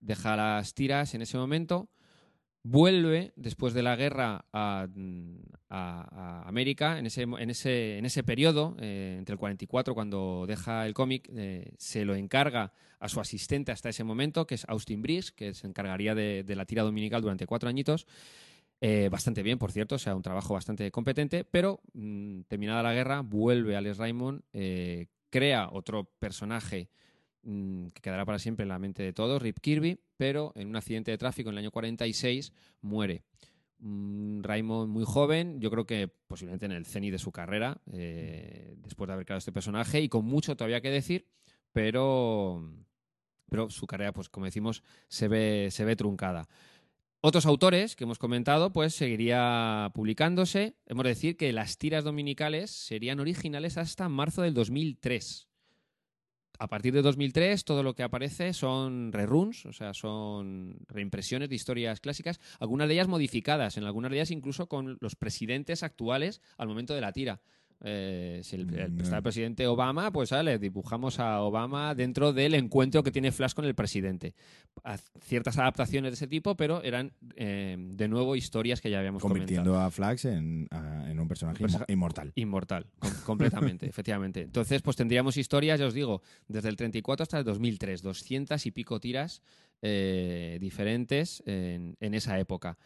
deja 0.00 0.34
las 0.34 0.74
tiras 0.74 1.14
en 1.14 1.22
ese 1.22 1.38
momento, 1.38 1.88
vuelve 2.68 3.32
después 3.36 3.74
de 3.74 3.82
la 3.82 3.94
guerra 3.94 4.44
a, 4.52 4.88
a- 5.68 6.42
América 6.48 6.98
en 6.98 7.06
ese, 7.06 7.22
en 7.22 7.50
ese, 7.50 7.98
en 7.98 8.04
ese 8.06 8.24
periodo, 8.24 8.76
eh, 8.80 9.14
entre 9.18 9.34
el 9.34 9.38
44 9.38 9.94
cuando 9.94 10.46
deja 10.48 10.84
el 10.86 10.92
cómic, 10.92 11.30
eh, 11.34 11.72
se 11.78 12.04
lo 12.04 12.16
encarga 12.16 12.72
a 12.98 13.08
su 13.08 13.20
asistente 13.20 13.70
hasta 13.70 13.88
ese 13.88 14.02
momento, 14.02 14.46
que 14.46 14.56
es 14.56 14.64
Austin 14.68 15.00
Briggs, 15.00 15.30
que 15.30 15.54
se 15.54 15.66
encargaría 15.66 16.14
de, 16.14 16.44
la 16.56 16.64
tira 16.64 16.82
dominical 16.82 17.22
durante 17.22 17.46
cuatro 17.46 17.68
añitos. 17.68 18.06
Eh, 18.80 19.08
bastante 19.10 19.42
bien, 19.42 19.58
por 19.58 19.70
cierto, 19.70 19.94
o 19.94 19.98
sea, 19.98 20.16
un 20.16 20.22
trabajo 20.22 20.52
bastante 20.54 20.90
competente, 20.90 21.44
pero 21.44 21.80
mm, 21.94 22.42
terminada 22.48 22.82
la 22.82 22.94
guerra, 22.94 23.20
vuelve 23.20 23.76
Alex 23.76 23.98
Raymond, 23.98 24.42
crea 25.30 25.68
otro 25.70 26.04
personaje 26.18 26.88
mm, 27.42 27.88
que 27.88 28.02
quedará 28.02 28.24
para 28.24 28.38
siempre 28.38 28.64
en 28.64 28.70
la 28.70 28.78
mente 28.78 29.02
de 29.02 29.12
todos, 29.12 29.40
Rip 29.40 29.58
Kirby, 29.60 30.00
pero 30.16 30.52
en 30.54 30.68
un 30.68 30.76
accidente 30.76 31.10
de 31.10 31.18
tráfico 31.18 31.50
en 31.50 31.54
el 31.54 31.58
año 31.58 31.70
46 31.70 32.52
muere. 32.80 33.22
Un 33.78 34.40
Raymond 34.42 34.90
muy 34.90 35.04
joven, 35.04 35.60
yo 35.60 35.70
creo 35.70 35.86
que 35.86 36.08
posiblemente 36.08 36.66
en 36.66 36.72
el 36.72 36.86
cenit 36.86 37.12
de 37.12 37.18
su 37.18 37.30
carrera, 37.30 37.82
eh, 37.92 38.74
después 38.78 39.06
de 39.06 39.14
haber 39.14 39.26
creado 39.26 39.38
este 39.38 39.52
personaje, 39.52 40.00
y 40.00 40.08
con 40.08 40.24
mucho 40.24 40.56
todavía 40.56 40.80
que 40.80 40.90
decir, 40.90 41.28
pero, 41.72 42.72
pero 43.50 43.68
su 43.68 43.86
carrera, 43.86 44.12
pues 44.12 44.30
como 44.30 44.46
decimos, 44.46 44.82
se 45.08 45.28
ve, 45.28 45.68
se 45.70 45.84
ve 45.84 45.94
truncada. 45.94 46.48
Otros 47.20 47.44
autores 47.44 47.96
que 47.96 48.04
hemos 48.04 48.18
comentado, 48.18 48.72
pues 48.72 48.94
seguiría 48.94 49.90
publicándose. 49.94 50.76
Hemos 50.86 51.04
de 51.04 51.10
decir 51.10 51.36
que 51.36 51.52
las 51.52 51.76
tiras 51.76 52.04
dominicales 52.04 52.70
serían 52.70 53.20
originales 53.20 53.78
hasta 53.78 54.08
marzo 54.08 54.42
del 54.42 54.54
2003 54.54 55.45
a 56.58 56.68
partir 56.68 56.92
de 56.94 57.02
2003 57.02 57.64
todo 57.64 57.82
lo 57.82 57.94
que 57.94 58.02
aparece 58.02 58.52
son 58.52 59.12
reruns, 59.12 59.66
o 59.66 59.72
sea, 59.72 59.94
son 59.94 60.78
reimpresiones 60.88 61.48
de 61.48 61.56
historias 61.56 62.00
clásicas, 62.00 62.40
algunas 62.58 62.88
de 62.88 62.94
ellas 62.94 63.08
modificadas, 63.08 63.76
en 63.76 63.84
algunas 63.84 64.10
de 64.10 64.18
ellas 64.18 64.30
incluso 64.30 64.68
con 64.68 64.98
los 65.00 65.16
presidentes 65.16 65.82
actuales 65.82 66.40
al 66.56 66.68
momento 66.68 66.94
de 66.94 67.00
la 67.00 67.12
tira. 67.12 67.40
Eh, 67.84 68.40
si 68.42 68.56
el, 68.56 68.74
el- 68.74 68.92
Mm, 68.92 69.00
está 69.02 69.18
el 69.18 69.22
presidente 69.22 69.66
Obama, 69.66 70.10
pues 70.10 70.30
sale, 70.30 70.58
dibujamos 70.58 71.20
a 71.20 71.40
Obama 71.42 71.94
dentro 71.94 72.32
del 72.32 72.54
encuentro 72.54 73.02
que 73.02 73.10
tiene 73.10 73.32
Flash 73.32 73.52
con 73.52 73.64
el 73.66 73.74
presidente. 73.74 74.34
Ciertas 75.20 75.58
adaptaciones 75.58 76.12
de 76.12 76.14
ese 76.14 76.26
tipo, 76.26 76.56
pero 76.56 76.82
eran 76.82 77.12
eh, 77.36 77.76
de 77.78 78.08
nuevo 78.08 78.34
historias 78.36 78.80
que 78.80 78.90
ya 78.90 78.98
habíamos 78.98 79.20
comentado. 79.22 79.46
Convirtiendo 79.46 79.78
a 79.78 79.90
Flax 79.90 80.24
en, 80.24 80.68
a- 80.70 81.10
en 81.10 81.20
un 81.20 81.28
personaje 81.28 81.64
inmortal. 81.88 82.32
Inmortal, 82.34 82.86
com- 82.98 83.10
completamente, 83.26 83.86
efectivamente. 83.86 84.40
Entonces, 84.42 84.80
pues 84.82 84.96
tendríamos 84.96 85.36
historias, 85.36 85.78
ya 85.78 85.86
os 85.86 85.94
digo, 85.94 86.22
desde 86.48 86.68
el 86.70 86.76
34 86.76 87.22
hasta 87.24 87.38
el 87.38 87.44
2003, 87.44 88.02
200 88.02 88.64
y 88.66 88.70
pico 88.70 89.00
tiras 89.00 89.42
eh, 89.82 90.56
diferentes 90.60 91.42
en, 91.46 91.96
en 92.00 92.14
esa 92.14 92.38
época. 92.38 92.78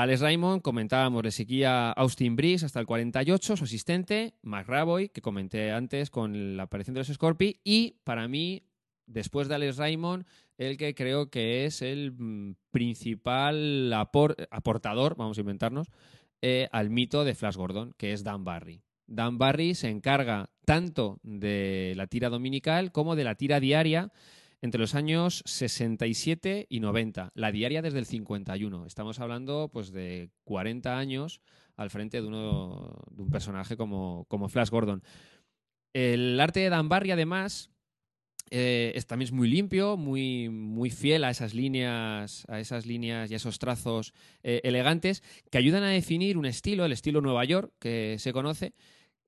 Alex 0.00 0.20
Raymond 0.22 0.62
comentábamos, 0.62 1.22
le 1.22 1.30
seguía 1.30 1.90
Austin 1.92 2.34
Briggs 2.34 2.62
hasta 2.62 2.80
el 2.80 2.86
48, 2.86 3.58
su 3.58 3.64
asistente, 3.64 4.32
Mark 4.40 4.66
Raboy, 4.66 5.10
que 5.10 5.20
comenté 5.20 5.70
antes 5.70 6.08
con 6.08 6.56
la 6.56 6.62
aparición 6.62 6.94
de 6.94 7.00
los 7.00 7.08
Scorpi, 7.08 7.60
y 7.62 7.98
para 8.02 8.26
mí, 8.26 8.62
después 9.06 9.48
de 9.48 9.56
Alex 9.56 9.76
Raymond, 9.76 10.24
el 10.56 10.78
que 10.78 10.94
creo 10.94 11.28
que 11.28 11.66
es 11.66 11.82
el 11.82 12.12
mm, 12.12 12.54
principal 12.70 13.92
apor- 13.92 14.46
aportador, 14.50 15.14
vamos 15.16 15.36
a 15.36 15.40
inventarnos, 15.42 15.88
eh, 16.40 16.68
al 16.72 16.88
mito 16.88 17.24
de 17.24 17.34
Flash 17.34 17.56
Gordon, 17.56 17.92
que 17.98 18.14
es 18.14 18.24
Dan 18.24 18.44
Barry. 18.44 18.80
Dan 19.06 19.36
Barry 19.36 19.74
se 19.74 19.90
encarga 19.90 20.48
tanto 20.64 21.20
de 21.22 21.92
la 21.96 22.06
tira 22.06 22.30
dominical 22.30 22.92
como 22.92 23.14
de 23.14 23.24
la 23.24 23.34
tira 23.34 23.60
diaria 23.60 24.10
entre 24.62 24.80
los 24.80 24.94
años 24.94 25.42
67 25.44 26.66
y 26.68 26.80
90. 26.80 27.32
La 27.34 27.52
diaria 27.52 27.82
desde 27.82 27.98
el 27.98 28.06
51. 28.06 28.86
Estamos 28.86 29.18
hablando 29.18 29.68
pues, 29.72 29.92
de 29.92 30.30
40 30.44 30.96
años 30.96 31.42
al 31.76 31.90
frente 31.90 32.22
de, 32.22 32.28
uno, 32.28 32.96
de 33.10 33.22
un 33.22 33.30
personaje 33.30 33.76
como, 33.76 34.24
como 34.28 34.48
Flash 34.48 34.70
Gordon. 34.70 35.02
El 35.92 36.38
arte 36.40 36.60
de 36.60 36.70
Dan 36.70 36.88
Barry, 36.88 37.10
además, 37.10 37.70
eh, 38.50 38.92
es, 38.94 39.06
también 39.06 39.26
es 39.26 39.32
muy 39.32 39.48
limpio, 39.48 39.96
muy, 39.96 40.48
muy 40.48 40.90
fiel 40.90 41.24
a 41.24 41.30
esas 41.30 41.54
líneas, 41.54 42.44
a 42.48 42.60
esas 42.60 42.86
líneas 42.86 43.30
y 43.30 43.34
a 43.34 43.38
esos 43.38 43.58
trazos 43.58 44.14
eh, 44.44 44.60
elegantes 44.62 45.22
que 45.50 45.58
ayudan 45.58 45.82
a 45.82 45.88
definir 45.88 46.38
un 46.38 46.46
estilo, 46.46 46.84
el 46.84 46.92
estilo 46.92 47.20
Nueva 47.20 47.44
York 47.44 47.72
que 47.80 48.16
se 48.18 48.32
conoce, 48.32 48.74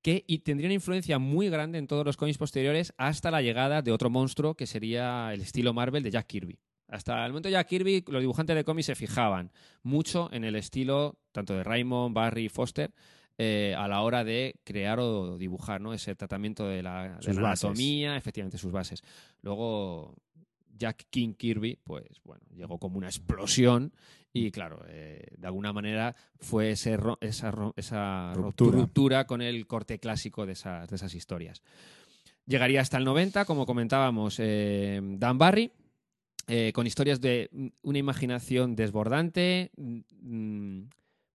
que 0.04 0.22
y 0.26 0.40
tendría 0.40 0.68
una 0.68 0.74
influencia 0.74 1.18
muy 1.18 1.48
grande 1.48 1.78
en 1.78 1.86
todos 1.86 2.04
los 2.04 2.18
cómics 2.18 2.36
posteriores 2.36 2.92
hasta 2.98 3.30
la 3.30 3.40
llegada 3.40 3.80
de 3.80 3.90
otro 3.90 4.10
monstruo 4.10 4.54
que 4.54 4.66
sería 4.66 5.32
el 5.32 5.40
estilo 5.40 5.72
Marvel 5.72 6.02
de 6.02 6.10
Jack 6.10 6.26
Kirby. 6.26 6.58
Hasta 6.88 7.24
el 7.24 7.32
momento 7.32 7.48
de 7.48 7.54
Jack 7.54 7.68
Kirby, 7.68 8.04
los 8.08 8.20
dibujantes 8.20 8.54
de 8.54 8.64
cómics 8.64 8.84
se 8.84 8.94
fijaban 8.94 9.50
mucho 9.82 10.28
en 10.30 10.44
el 10.44 10.56
estilo 10.56 11.18
tanto 11.32 11.54
de 11.54 11.64
Raymond, 11.64 12.14
Barry 12.14 12.44
y 12.44 12.48
Foster 12.50 12.92
eh, 13.38 13.74
a 13.78 13.88
la 13.88 14.02
hora 14.02 14.24
de 14.24 14.60
crear 14.62 15.00
o 15.00 15.38
dibujar, 15.38 15.80
¿no? 15.80 15.94
Ese 15.94 16.14
tratamiento 16.14 16.68
de 16.68 16.82
la, 16.82 17.18
de 17.18 17.32
la 17.32 17.40
anatomía, 17.40 18.14
efectivamente, 18.18 18.58
sus 18.58 18.72
bases. 18.72 19.02
Luego, 19.40 20.14
Jack 20.76 21.06
King 21.08 21.32
Kirby, 21.32 21.78
pues 21.82 22.20
bueno, 22.24 22.42
llegó 22.54 22.78
como 22.78 22.98
una 22.98 23.08
explosión 23.08 23.94
y 24.36 24.50
claro, 24.50 24.84
eh, 24.88 25.28
de 25.38 25.46
alguna 25.46 25.72
manera 25.72 26.14
fue 26.40 26.72
ese 26.72 26.96
ro- 26.96 27.18
esa, 27.20 27.50
ro- 27.52 27.72
esa 27.76 28.32
Ruptura. 28.34 28.78
ruptura 28.78 29.26
con 29.26 29.40
el 29.40 29.66
corte 29.66 29.98
clásico 30.00 30.44
de 30.44 30.52
esas, 30.52 30.88
de 30.90 30.96
esas 30.96 31.14
historias. 31.14 31.62
Llegaría 32.44 32.80
hasta 32.80 32.98
el 32.98 33.04
90, 33.04 33.44
como 33.44 33.64
comentábamos, 33.64 34.36
eh, 34.40 35.00
Dan 35.02 35.38
Barry, 35.38 35.70
eh, 36.48 36.72
con 36.74 36.86
historias 36.86 37.20
de 37.20 37.48
mm, 37.52 37.66
una 37.84 37.98
imaginación 37.98 38.74
desbordante, 38.76 39.70
mm, 39.76 40.80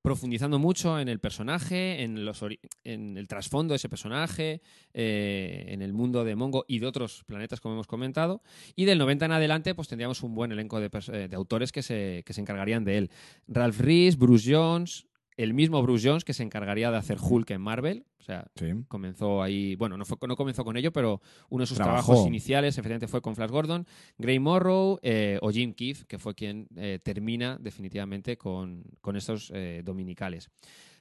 profundizando 0.02 0.60
mucho 0.60 1.00
en 1.00 1.10
el 1.10 1.20
personaje, 1.20 2.04
en, 2.04 2.26
los 2.26 2.44
en 2.84 3.18
el 3.18 3.28
trasfondo 3.28 3.74
de 3.74 3.78
ese 3.78 3.90
personaje, 3.90 4.62
eh, 4.94 5.66
en 5.68 5.82
el 5.82 5.94
mundo 5.94 6.24
de 6.24 6.36
Mongo 6.36 6.66
y 6.68 6.80
de 6.80 6.88
otros 6.88 7.24
planetas, 7.26 7.60
como 7.60 7.76
hemos 7.76 7.88
comentado. 7.88 8.42
Y 8.76 8.86
del 8.86 8.98
90 8.98 9.26
en 9.26 9.32
adelante, 9.34 9.76
pues 9.76 9.88
tendríamos 9.88 10.24
un 10.24 10.36
buen 10.36 10.52
elenco 10.52 10.80
de, 10.80 10.90
eh, 11.12 11.28
de 11.28 11.36
autores 11.36 11.72
que 11.72 11.84
se, 11.84 12.24
que 12.26 12.34
se 12.34 12.42
encargarían 12.42 12.86
de 12.86 12.98
él. 12.98 13.12
Ralph 13.48 13.80
Rees, 13.80 14.18
Bruce 14.18 14.54
Jones, 14.54 15.06
el 15.44 15.54
mismo 15.54 15.82
Bruce 15.82 16.08
Jones 16.08 16.24
que 16.26 16.34
se 16.34 16.44
encargaría 16.44 16.92
de 16.92 16.98
hacer 16.98 17.18
Hulk 17.22 17.50
en 17.52 17.62
Marvel. 17.62 18.06
O 18.20 18.24
sea, 18.24 18.46
Sí. 18.56 18.68
comenzó 18.88 19.42
ahí, 19.42 19.76
bueno, 19.76 19.98
no, 19.98 20.06
fue, 20.06 20.18
no 20.28 20.36
comenzó 20.36 20.64
con 20.66 20.76
ello, 20.78 20.92
pero 20.92 21.22
uno 21.50 21.64
de 21.64 21.68
sus 21.68 21.78
Trabajó. 21.78 22.06
trabajos 22.08 22.28
iniciales 22.28 22.78
efectivamente 22.78 23.08
fue 23.08 23.22
con 23.22 23.36
Flash 23.36 23.50
Gordon, 23.50 23.88
Gray 24.18 24.38
Morrow 24.40 25.00
eh, 25.02 25.40
o 25.42 25.50
Jim 25.52 25.74
Keefe, 25.74 26.06
que 26.06 26.20
fue 26.20 26.36
quien 26.36 26.68
eh, 26.76 27.00
termina 27.02 27.58
definitivamente 27.60 28.38
con, 28.38 28.84
con 29.02 29.16
estos 29.16 29.52
eh, 29.56 29.82
dominicales. 29.84 30.50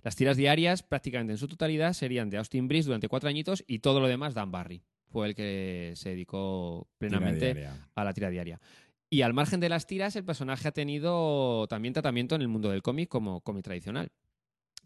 Las 0.02 0.14
tiras 0.14 0.36
diarias, 0.36 0.82
prácticamente 0.84 1.32
en 1.32 1.38
su 1.38 1.48
totalidad, 1.48 1.92
serían 1.92 2.30
de 2.30 2.36
Austin 2.38 2.68
Breeze 2.68 2.86
durante 2.86 3.08
cuatro 3.08 3.28
añitos 3.28 3.64
y 3.66 3.80
todo 3.80 3.98
lo 4.00 4.06
demás 4.06 4.34
Dan 4.34 4.52
Barry. 4.52 4.82
fue 5.10 5.26
el 5.26 5.34
que 5.34 5.92
se 5.96 6.10
dedicó 6.10 6.86
plenamente 6.98 7.66
a 7.94 8.04
la 8.04 8.12
tira 8.14 8.30
diaria. 8.30 8.60
Y 9.10 9.22
al 9.22 9.32
margen 9.32 9.58
de 9.58 9.70
las 9.70 9.86
tiras, 9.86 10.14
el 10.16 10.24
personaje 10.24 10.68
ha 10.68 10.72
tenido 10.72 11.66
también 11.66 11.94
tratamiento 11.94 12.34
en 12.34 12.42
el 12.42 12.48
mundo 12.48 12.68
del 12.70 12.82
cómic 12.82 13.08
como 13.08 13.40
cómic 13.40 13.64
tradicional. 13.64 14.10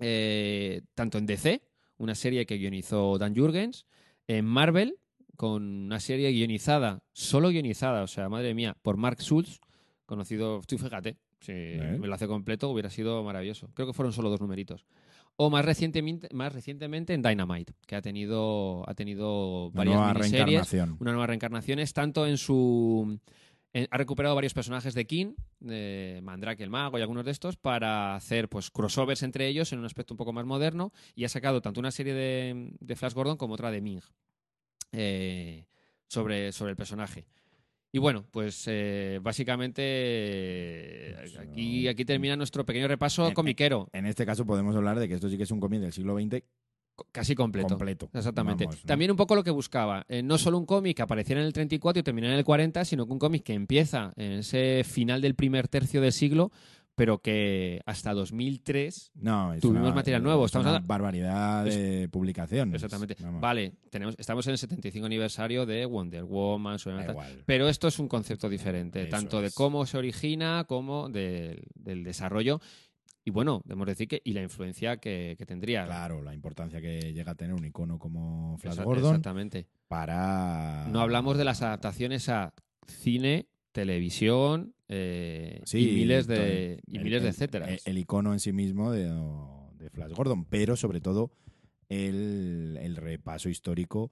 Eh, 0.03 0.83
tanto 0.95 1.19
en 1.19 1.27
DC, 1.27 1.63
una 1.99 2.15
serie 2.15 2.45
que 2.45 2.59
guionizó 2.59 3.19
Dan 3.19 3.35
Jurgens, 3.35 3.87
en 4.27 4.45
Marvel, 4.45 4.97
con 5.37 5.63
una 5.63 6.01
serie 6.01 6.31
guionizada, 6.33 7.03
solo 7.13 7.51
guionizada, 7.51 8.03
o 8.03 8.07
sea, 8.07 8.29
madre 8.29 8.55
mía, 8.55 8.77
por 8.83 8.97
Mark 8.97 9.21
Schultz, 9.23 9.61
conocido, 10.07 10.61
tú 10.67 10.79
fíjate, 10.79 11.17
si 11.41 11.53
me 11.53 12.07
lo 12.07 12.15
hace 12.15 12.27
completo 12.27 12.69
hubiera 12.71 12.91
sido 12.91 13.23
maravilloso. 13.25 13.71
Creo 13.75 13.87
que 13.87 13.93
fueron 13.93 14.13
solo 14.13 14.31
dos 14.31 14.41
numeritos. 14.41 14.87
O 15.37 15.51
más 15.51 15.65
recientemente, 15.65 16.29
más 16.33 16.53
recientemente 16.53 17.15
en 17.15 17.23
Dynamite, 17.23 17.73
que 17.87 17.97
ha 17.97 18.03
tenido, 18.03 18.89
ha 18.89 18.95
tenido 18.95 19.69
Una 19.69 19.77
varias 19.77 19.97
nueva 19.97 20.15
miniseries 20.15 20.41
reencarnación. 20.47 20.97
una 21.01 21.11
nueva 21.13 21.27
reencarnaciones, 21.27 21.93
tanto 21.93 22.27
en 22.27 22.39
su... 22.39 23.19
en- 23.73 23.89
ha 23.91 23.97
recuperado 23.97 24.35
varios 24.35 24.55
personajes 24.55 24.95
de 24.95 25.07
King, 25.07 25.35
de 25.61 26.21
Mandrake 26.23 26.63
el 26.63 26.71
Mago 26.71 26.99
y 26.99 27.03
algunos 27.03 27.25
de 27.25 27.31
estos, 27.31 27.57
para 27.57 28.15
hacer 28.15 28.49
pues 28.49 28.71
crossovers 28.71 29.23
entre 29.23 29.47
ellos 29.49 29.73
en 29.73 29.79
un 29.79 29.85
aspecto 29.87 30.15
un 30.15 30.19
poco 30.19 30.33
más 30.33 30.45
moderno 30.45 30.93
y 31.15 31.25
ha 31.25 31.29
sacado 31.29 31.61
tanto 31.63 31.81
una 31.81 31.91
serie 31.91 32.15
de, 32.15 32.71
de 32.81 32.97
Flash 32.97 33.15
Gordon 33.15 33.37
como 33.37 33.55
otra 33.55 33.71
de 33.71 33.81
Ming 33.81 34.01
eh, 34.93 35.67
sobre, 36.07 36.53
sobre 36.53 36.71
el 36.73 36.77
personaje. 36.77 37.25
Y 37.95 37.99
bueno, 37.99 38.25
pues 38.31 38.65
eh, 38.69 39.19
básicamente 39.23 39.83
eh, 39.85 41.15
Pues, 41.19 41.37
aquí, 41.39 41.89
aquí 41.89 42.05
termina 42.05 42.37
nuestro 42.37 42.65
pequeño 42.65 42.89
repaso 42.89 43.29
En- 43.29 43.35
comiquero, 43.35 43.89
En 43.93 44.07
este 44.07 44.25
caso 44.25 44.47
podemos 44.47 44.75
hablar 44.77 44.99
de 44.99 45.09
que 45.09 45.15
esto 45.15 45.29
sí 45.29 45.37
que 45.37 45.43
es 45.43 45.51
un 45.51 45.61
cómic 45.61 45.81
del 45.81 45.93
siglo 45.93 46.15
XX 46.19 46.43
casi 47.11 47.35
completo. 47.35 47.69
completo. 47.69 48.11
Exactamente. 48.13 48.65
Vamos, 48.65 48.83
¿no? 48.85 48.87
También 48.87 49.11
un 49.11 49.17
poco 49.17 49.35
lo 49.35 49.43
que 49.45 49.51
buscaba. 49.51 50.05
eh, 50.09 50.23
no 50.23 50.39
solo 50.39 50.59
un 50.59 50.67
cómic 50.67 50.97
que 50.97 51.03
apareciera 51.03 51.41
en 51.41 51.47
el 51.47 51.53
34 51.53 52.01
y 52.01 52.03
terminara 52.03 52.33
en 52.35 52.39
el 52.39 52.45
40, 52.45 52.85
sino 52.85 53.07
que 53.07 53.13
un 53.13 53.19
cómic 53.19 53.43
que 53.43 53.55
empieza 53.55 54.13
en 54.17 54.33
ese 54.33 54.83
final 54.85 55.21
del 55.21 55.35
primer 55.35 55.69
tercio 55.69 56.01
del 56.01 56.13
siglo, 56.13 56.51
pero 56.95 57.19
que 57.23 57.81
hasta 57.87 58.13
2003. 58.13 59.13
No, 59.15 59.55
es 59.55 59.63
Tuvimos 59.63 59.87
una- 59.87 59.95
material 59.95 60.23
nuevo, 60.23 60.45
es 60.45 60.51
estamos 60.51 60.65
una 60.67 60.71
hablando- 60.73 60.87
barbaridad 60.89 61.65
de 61.65 62.07
publicaciones. 62.11 62.75
Exactamente. 62.75 63.17
Vamos, 63.23 63.41
Vale, 63.41 63.73
tenemos, 63.91 64.15
estamos 64.19 64.47
en 64.47 64.53
el 64.53 64.59
75 64.59 65.07
aniversario 65.07 65.65
de 65.65 65.87
Wonder 65.87 66.25
Woman, 66.25 66.77
pero 67.47 67.69
esto 67.69 67.89
es 67.89 67.99
un 67.99 68.09
concepto 68.09 68.49
diferente, 68.51 69.03
Eso 69.03 69.11
tanto 69.11 69.41
de 69.41 69.47
es. 69.49 69.55
cómo 69.55 69.87
se 69.87 69.97
origina 69.99 70.65
como 70.69 71.09
del 71.09 71.65
desarrollo. 72.05 72.61
Y 73.25 73.31
bueno, 73.31 73.63
debemos 73.65 73.87
decir 73.87 74.09
que 74.09 74.21
y 74.25 74.33
la 74.33 74.43
influencia 74.43 74.97
que, 74.97 75.37
que 75.39 75.47
tendría. 75.47 75.85
Claro, 75.87 76.23
la 76.23 76.35
importancia 76.35 76.81
que 76.81 77.13
llega 77.13 77.33
a 77.33 77.35
tener 77.37 77.55
un 77.55 77.65
icono 77.65 77.99
como 77.99 78.59
Flash 78.59 78.79
Gordon 78.81 79.11
Exactamente. 79.11 79.69
para... 79.89 80.89
No 80.91 81.01
hablamos 81.01 81.39
de 81.39 81.45
las 81.45 81.63
adaptaciones 81.63 82.29
a 82.29 82.53
cine, 82.87 83.47
televisión 83.71 84.75
eh, 84.89 85.61
Sí, 85.65 85.89
y 85.91 85.95
miles 85.95 86.27
de, 86.27 86.37
todo- 86.37 86.93
y 86.93 86.97
el- 86.99 87.05
miles 87.05 87.23
de 87.23 87.29
el- 87.29 87.35
etcétera. 87.35 87.69
El, 87.71 87.79
el 87.85 87.99
icono 87.99 88.33
en 88.33 88.41
sí 88.41 88.53
mismo 88.53 88.91
de, 88.91 89.05
de 89.79 89.91
Flash 89.91 90.13
Gordon, 90.13 90.45
pero 90.45 90.75
sobre 90.77 91.01
todo 91.01 91.31
el, 91.89 92.77
el 92.83 92.97
repaso 92.97 93.49
histórico 93.49 94.11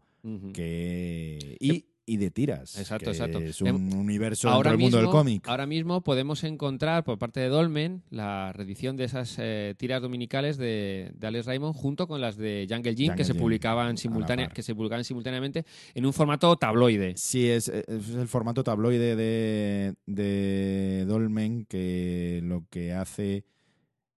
que 0.54 1.56
y, 1.60 1.86
y 2.10 2.16
de 2.16 2.32
tiras. 2.32 2.76
Exacto, 2.76 3.04
que 3.04 3.10
exacto. 3.12 3.38
Es 3.38 3.60
un 3.62 3.92
universo 3.94 4.48
ahora 4.48 4.70
dentro 4.70 4.70
del 4.70 4.78
mundo 4.80 4.96
mismo, 4.96 5.12
del 5.12 5.20
cómic. 5.20 5.48
ahora 5.48 5.66
mismo 5.66 6.00
podemos 6.00 6.42
encontrar 6.42 7.04
por 7.04 7.18
parte 7.18 7.38
de 7.38 7.46
Dolmen 7.46 8.02
la 8.10 8.52
reedición 8.52 8.96
de 8.96 9.04
esas 9.04 9.36
eh, 9.38 9.76
tiras 9.78 10.02
dominicales 10.02 10.56
de, 10.56 11.12
de 11.14 11.26
Alex 11.28 11.46
Raymond 11.46 11.76
junto 11.76 12.08
con 12.08 12.20
las 12.20 12.36
de 12.36 12.66
Jungle 12.68 12.96
Jim 12.96 13.06
Jungle 13.10 13.16
que 13.16 13.24
se 13.24 13.34
publicaban 13.36 13.96
simultánea, 13.96 14.48
que 14.48 14.64
se 14.64 14.74
publicaban 14.74 15.04
simultáneamente 15.04 15.64
en 15.94 16.04
un 16.04 16.12
formato 16.12 16.56
tabloide. 16.56 17.14
Sí, 17.16 17.48
es, 17.48 17.68
es 17.68 18.10
el 18.10 18.26
formato 18.26 18.64
tabloide 18.64 19.14
de, 19.14 19.94
de 20.06 21.04
Dolmen 21.06 21.64
que 21.66 22.40
lo 22.42 22.64
que 22.70 22.92
hace 22.92 23.44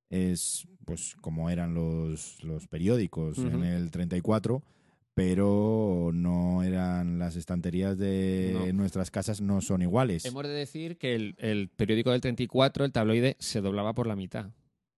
es, 0.10 0.68
pues, 0.86 1.16
como 1.22 1.52
eran 1.52 1.76
los, 1.76 2.44
los 2.44 2.68
periódicos 2.68 3.38
en 3.38 3.56
Ujú. 3.56 3.64
el 3.64 3.92
34, 3.92 4.64
pero 5.14 6.12
no 6.14 6.64
eran 6.64 7.20
las 7.20 7.36
estanterías 7.36 7.98
de 7.98 8.52
No. 8.68 8.74
nuestras 8.74 9.12
casas, 9.12 9.42
no 9.42 9.62
son 9.62 9.82
iguales. 9.82 10.26
Hemos 10.26 10.44
de 10.44 10.50
decir 10.50 10.98
que 10.98 11.16
el, 11.16 11.36
el 11.38 11.70
periódico 11.70 12.12
del 12.12 12.22
34, 12.22 12.86
el 12.86 12.92
tabloide, 12.92 13.36
se 13.40 13.62
doblaba 13.62 13.94
por 13.94 14.08
la 14.08 14.16
mitad. 14.16 14.50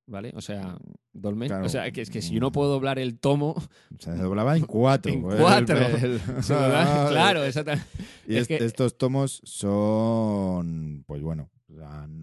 ¿Vale? 0.08 0.32
O 0.36 0.42
sea, 0.42 0.78
Dolmen. 1.14 1.48
Claro. 1.50 1.66
O 1.66 1.70
sea, 1.70 1.90
que 1.90 2.02
es 2.02 2.12
que 2.12 2.22
si 2.22 2.36
yo 2.36 2.40
no 2.40 2.52
puedo 2.52 2.70
doblar 2.70 3.00
el 3.00 3.18
tomo, 3.18 3.56
Se 3.98 4.12
doblaba 4.16 4.56
en 4.56 4.64
cuatro. 4.66 5.12
En 5.14 5.22
cuatro. 5.24 5.78
el- 5.80 6.20
se 6.44 6.54
dobla- 6.54 7.08
claro, 7.10 7.44
exactamente. 7.44 7.88
Y 8.28 8.36
Es 8.36 8.42
est- 8.42 8.48
que- 8.50 8.64
estos 8.66 9.00
tomos 9.00 9.42
son, 9.46 11.04
pues 11.08 11.24
bueno, 11.24 11.50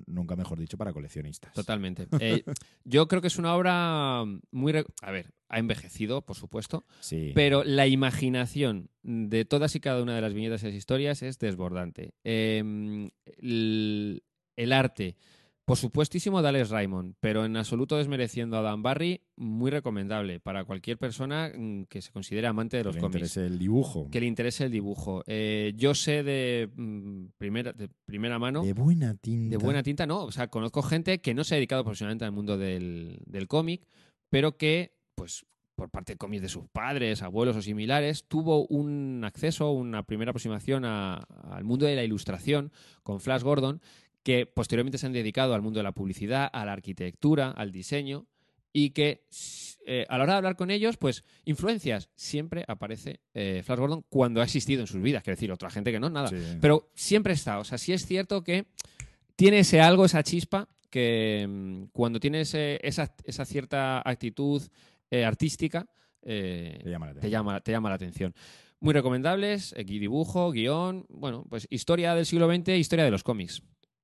nunca 0.07 0.37
mejor 0.37 0.59
dicho, 0.59 0.77
para 0.79 0.93
coleccionistas. 0.93 1.53
Totalmente. 1.53 2.07
Eh, 2.21 2.43
yo 2.85 3.09
creo 3.09 3.21
que 3.21 3.29
es 3.29 3.39
una 3.39 3.55
obra 3.55 4.25
muy... 4.51 4.73
A 5.03 5.11
ver, 5.11 5.33
ha 5.49 5.59
envejecido, 5.59 6.23
por 6.23 6.37
supuesto, 6.37 6.85
Sí. 7.01 7.33
pero 7.35 7.63
la 7.65 7.87
imaginación 7.87 8.89
de 9.03 9.45
todas 9.45 9.75
y 9.77 9.81
cada 9.81 10.03
una 10.03 10.15
de 10.15 10.21
las 10.23 10.33
viñetas 10.35 10.63
y 10.63 10.67
las 10.67 10.75
historias 10.75 11.23
es 11.23 11.39
desbordante. 11.39 12.15
Eh, 12.25 13.11
el, 13.39 14.23
el 14.57 14.73
arte, 14.73 15.17
por 15.65 15.77
supuestísimo, 15.77 16.43
de 16.43 16.49
Alex 16.49 16.71
Raymond, 16.71 17.15
pero 17.21 17.45
en 17.45 17.57
absoluto 17.57 17.97
desmereciendo 17.97 18.57
a 18.59 18.63
Dan 18.63 18.83
Barry, 18.83 19.21
muy 19.37 19.71
recomendable 19.71 20.41
para 20.41 20.65
cualquier 20.65 20.99
persona 20.99 21.53
mm, 21.57 21.85
que 21.85 22.03
se 22.03 22.11
considere 22.11 22.49
amante 22.49 22.77
de 22.79 22.83
Que 22.83 22.87
los 22.89 22.95
le 22.97 23.01
cómics. 23.01 23.15
interese 23.17 23.47
el 23.47 23.59
dibujo. 23.59 24.09
Que 24.11 24.21
le 24.21 24.27
interese 24.27 24.65
el 24.65 24.73
dibujo. 24.73 25.23
Eh, 25.27 25.73
yo 25.77 25.95
sé 25.95 26.25
de, 26.25 26.69
mm, 26.75 27.27
primera, 27.39 27.73
de 27.73 27.89
primera 28.05 28.39
mano 28.41 28.65
De 28.65 28.73
buena 28.73 29.15
tinta. 29.15 29.51
de 29.51 29.57
buena 29.63 29.83
tinta, 29.85 30.05
no. 30.07 30.25
O 30.25 30.33
sea, 30.33 30.49
conozco 30.49 30.83
gente 30.83 31.21
que 31.21 31.33
no 31.33 31.45
se 31.45 31.55
ha 31.55 31.57
dedicado 31.57 31.85
profesionalmente 31.85 32.25
al 32.25 32.33
mundo 32.33 32.59
del, 32.59 33.19
del 33.27 33.47
cómic, 33.47 33.87
pero 34.31 34.57
que, 34.57 34.97
pues, 35.15 35.47
por 35.77 35.91
parte 35.91 36.13
de 36.15 36.17
cómics 36.19 36.43
de 36.43 36.49
sus 36.49 36.65
padres, 36.73 37.23
abuelos 37.23 37.57
o 37.57 37.63
similares, 37.63 38.25
tuvo 38.29 38.67
un 38.67 39.23
acceso, 39.25 39.71
una 39.71 40.03
primera 40.03 40.31
aproximación 40.31 40.85
a- 40.85 41.17
al 41.51 41.65
mundo 41.65 41.87
de 41.87 41.95
la 41.97 42.05
ilustración 42.05 42.73
con 43.03 43.21
Flash 43.21 43.43
Gordon, 43.43 43.81
que 44.23 44.47
posteriormente 44.47 44.99
se 44.99 45.07
han 45.07 45.13
dedicado 45.13 45.55
al 45.55 45.63
mundo 45.63 45.79
de 45.79 45.85
la 45.85 45.93
publicidad, 45.93 46.49
a 46.53 46.65
la 46.65 46.73
arquitectura, 46.73 47.51
al 47.51 47.73
diseño, 47.73 48.27
y 48.73 48.91
que 48.91 49.27
eh, 49.85 50.07
a 50.09 50.17
la 50.17 50.25
hora 50.25 50.33
de 50.35 50.37
hablar 50.39 50.57
con 50.57 50.71
ellos, 50.71 50.97
pues 50.97 51.25
influencias, 51.45 52.09
siempre 52.15 52.65
aparece 52.69 53.21
eh, 53.35 53.63
Flash 53.65 53.79
Gordon 53.79 54.05
cuando 54.09 54.41
ha 54.41 54.45
existido 54.45 54.81
en 54.81 54.87
sus 54.87 55.03
vidas, 55.03 55.23
quiero 55.23 55.37
decir, 55.37 55.53
otra 55.53 55.71
gente 55.71 55.93
que 55.93 56.01
no, 56.01 56.09
nada. 56.09 56.29
Sí. 56.29 56.37
Pero 56.61 56.91
siempre 56.95 57.35
está. 57.35 57.59
O 57.59 57.65
sea, 57.65 57.79
sí 57.79 57.93
es 57.93 58.07
cierto 58.07 58.43
que 58.43 58.67
tiene 59.37 59.59
ese 59.59 59.81
algo, 59.81 60.05
esa 60.05 60.23
chispa, 60.23 60.69
que 60.89 61.47
mm, 61.49 61.85
cuando 61.93 62.21
tienes 62.21 62.55
eh, 62.55 62.79
esa, 62.83 63.15
esa 63.25 63.45
cierta 63.45 64.09
actitud 64.09 64.63
eh, 65.11 65.25
artística, 65.25 65.87
Te 66.23 66.83
llama 66.85 67.07
la 67.07 67.13
te, 67.13 67.19
atención. 67.19 67.31
llama, 67.31 67.61
te 67.61 67.73
llama 67.73 67.89
la 67.89 67.95
atención. 67.97 68.35
Muy 68.81 68.95
recomendables, 68.95 69.75
dibujo, 69.85 70.51
guion, 70.51 71.07
bueno, 71.09 71.45
pues 71.49 71.67
historia 71.71 72.15
del 72.15 72.27
siglo 72.27 72.49
XX, 72.53 72.69
historia 72.71 73.05
de 73.05 73.11
los 73.11 73.23
cómics. 73.23 73.63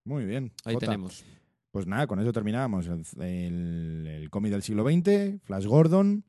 Muy 0.08 0.24
bien. 0.24 0.52
Ahí 0.64 0.74
Jota. 0.74 0.86
tenemos. 0.86 1.22
Pues 1.70 1.86
nada, 1.86 2.06
con 2.06 2.18
eso 2.18 2.32
terminábamos 2.32 2.86
el, 2.86 3.04
el- 3.22 4.06
el 4.06 4.30
cómic 4.30 4.50
del 4.52 4.62
siglo 4.62 4.82
XX, 4.88 5.38
Flash 5.44 5.66
Gordon, 5.66 6.24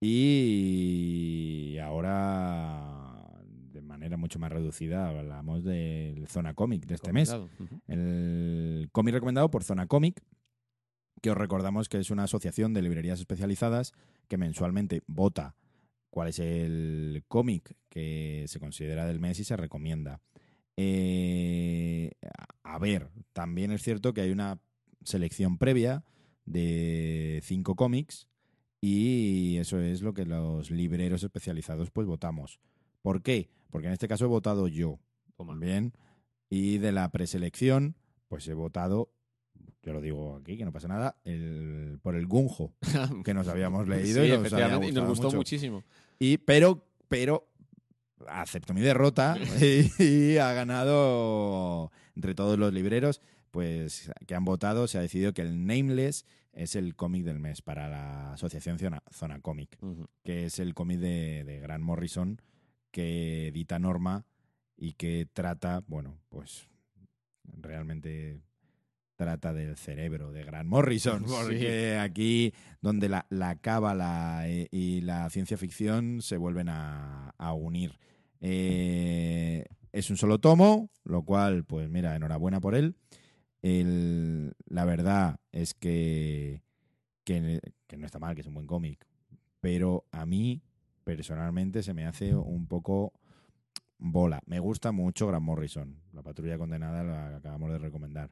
y 0.00 1.76
ahora 1.78 3.40
de 3.72 3.82
manera 3.82 4.16
mucho 4.16 4.38
más 4.38 4.50
reducida 4.52 5.08
hablamos 5.08 5.64
del 5.64 6.26
Zona 6.28 6.54
Comic 6.54 6.86
de 6.86 6.94
este 6.94 7.12
mes. 7.12 7.34
El 7.88 8.88
cómic 8.92 9.14
recomendado 9.14 9.50
por 9.50 9.64
Zona 9.64 9.86
Comic, 9.86 10.22
que 11.20 11.30
os 11.30 11.36
recordamos 11.36 11.88
que 11.88 11.98
es 11.98 12.10
una 12.10 12.24
asociación 12.24 12.72
de 12.72 12.82
librerías 12.82 13.18
especializadas 13.20 13.92
que 14.28 14.38
mensualmente 14.38 15.02
vota 15.06 15.56
cuál 16.10 16.28
es 16.28 16.38
el 16.38 17.24
cómic 17.28 17.74
que 17.88 18.44
se 18.48 18.60
considera 18.60 19.06
del 19.06 19.20
mes 19.20 19.38
y 19.40 19.44
se 19.44 19.56
recomienda. 19.56 20.20
Eh, 20.82 22.12
a 22.62 22.78
ver, 22.78 23.10
también 23.34 23.70
es 23.70 23.82
cierto 23.82 24.14
que 24.14 24.22
hay 24.22 24.30
una 24.30 24.58
selección 25.04 25.58
previa 25.58 26.04
de 26.46 27.40
cinco 27.44 27.76
cómics 27.76 28.28
y 28.80 29.58
eso 29.58 29.78
es 29.78 30.00
lo 30.00 30.14
que 30.14 30.24
los 30.24 30.70
libreros 30.70 31.22
especializados 31.22 31.90
pues 31.90 32.06
votamos. 32.06 32.60
¿Por 33.02 33.22
qué? 33.22 33.50
Porque 33.68 33.88
en 33.88 33.92
este 33.92 34.08
caso 34.08 34.24
he 34.24 34.28
votado 34.28 34.68
yo. 34.68 34.98
Toma. 35.36 35.54
Bien. 35.54 35.92
Y 36.48 36.78
de 36.78 36.92
la 36.92 37.10
preselección, 37.10 37.94
pues 38.28 38.48
he 38.48 38.54
votado, 38.54 39.12
yo 39.82 39.92
lo 39.92 40.00
digo 40.00 40.36
aquí, 40.36 40.56
que 40.56 40.64
no 40.64 40.72
pasa 40.72 40.88
nada, 40.88 41.20
el, 41.24 41.98
por 42.02 42.16
el 42.16 42.26
Gunjo, 42.26 42.72
que 43.24 43.34
nos 43.34 43.48
habíamos 43.48 43.86
leído 43.86 44.24
Sí, 44.24 44.30
y, 44.32 44.38
nos 44.38 44.52
había 44.54 44.88
y 44.88 44.92
nos 44.92 45.08
gustó 45.08 45.26
mucho. 45.26 45.36
muchísimo. 45.36 45.84
Y, 46.18 46.38
pero, 46.38 46.86
pero, 47.08 47.49
acepto 48.28 48.74
mi 48.74 48.80
derrota 48.80 49.36
y, 49.60 49.90
y 50.02 50.38
ha 50.38 50.52
ganado 50.52 51.90
entre 52.14 52.34
todos 52.34 52.58
los 52.58 52.72
libreros, 52.72 53.20
pues 53.50 54.10
que 54.26 54.34
han 54.34 54.44
votado, 54.44 54.86
se 54.88 54.98
ha 54.98 55.00
decidido 55.02 55.32
que 55.32 55.42
el 55.42 55.66
Nameless 55.66 56.24
es 56.52 56.74
el 56.76 56.94
cómic 56.96 57.24
del 57.24 57.38
mes 57.38 57.62
para 57.62 57.88
la 57.88 58.32
asociación 58.32 58.78
Zona, 58.78 59.02
Zona 59.12 59.40
Comic 59.40 59.76
Ujú. 59.82 60.08
que 60.24 60.46
es 60.46 60.58
el 60.58 60.74
cómic 60.74 60.98
de, 60.98 61.44
de 61.44 61.60
Grant 61.60 61.84
Morrison, 61.84 62.40
que 62.90 63.48
edita 63.48 63.78
Norma 63.78 64.24
y 64.76 64.94
que 64.94 65.28
trata, 65.32 65.82
bueno, 65.86 66.18
pues 66.28 66.68
realmente 67.44 68.40
trata 69.16 69.52
del 69.52 69.76
cerebro 69.76 70.32
de 70.32 70.44
Grant 70.44 70.68
Morrison, 70.68 71.24
Sí. 71.26 71.32
porque 71.34 71.98
aquí 71.98 72.54
donde 72.80 73.08
la, 73.08 73.26
la 73.30 73.56
cábala 73.56 74.48
eh, 74.48 74.68
y 74.70 75.02
la 75.02 75.28
ciencia 75.30 75.56
ficción 75.56 76.22
se 76.22 76.36
vuelven 76.36 76.68
a, 76.68 77.30
a 77.38 77.52
unir. 77.52 77.98
Eh, 78.40 79.64
es 79.92 80.10
un 80.10 80.16
solo 80.16 80.38
tomo, 80.38 80.90
lo 81.04 81.22
cual, 81.22 81.64
pues 81.64 81.88
mira, 81.90 82.16
enhorabuena 82.16 82.60
por 82.60 82.74
él. 82.74 82.96
La 83.62 84.84
verdad 84.84 85.38
es 85.52 85.74
que, 85.74 86.62
que, 87.24 87.60
que 87.86 87.96
no 87.96 88.06
está 88.06 88.18
mal, 88.18 88.34
que 88.34 88.40
es 88.40 88.46
un 88.46 88.54
buen 88.54 88.66
cómic, 88.66 89.06
pero 89.60 90.04
a 90.12 90.24
mí 90.26 90.62
personalmente 91.04 91.82
se 91.82 91.94
me 91.94 92.06
hace 92.06 92.34
un 92.34 92.66
poco 92.66 93.12
bola. 93.98 94.40
Me 94.46 94.60
gusta 94.60 94.92
mucho 94.92 95.26
Grant 95.26 95.44
Morrison, 95.44 95.96
la 96.12 96.22
patrulla 96.22 96.58
condenada 96.58 97.04
la 97.04 97.36
acabamos 97.36 97.70
de 97.72 97.78
recomendar, 97.78 98.30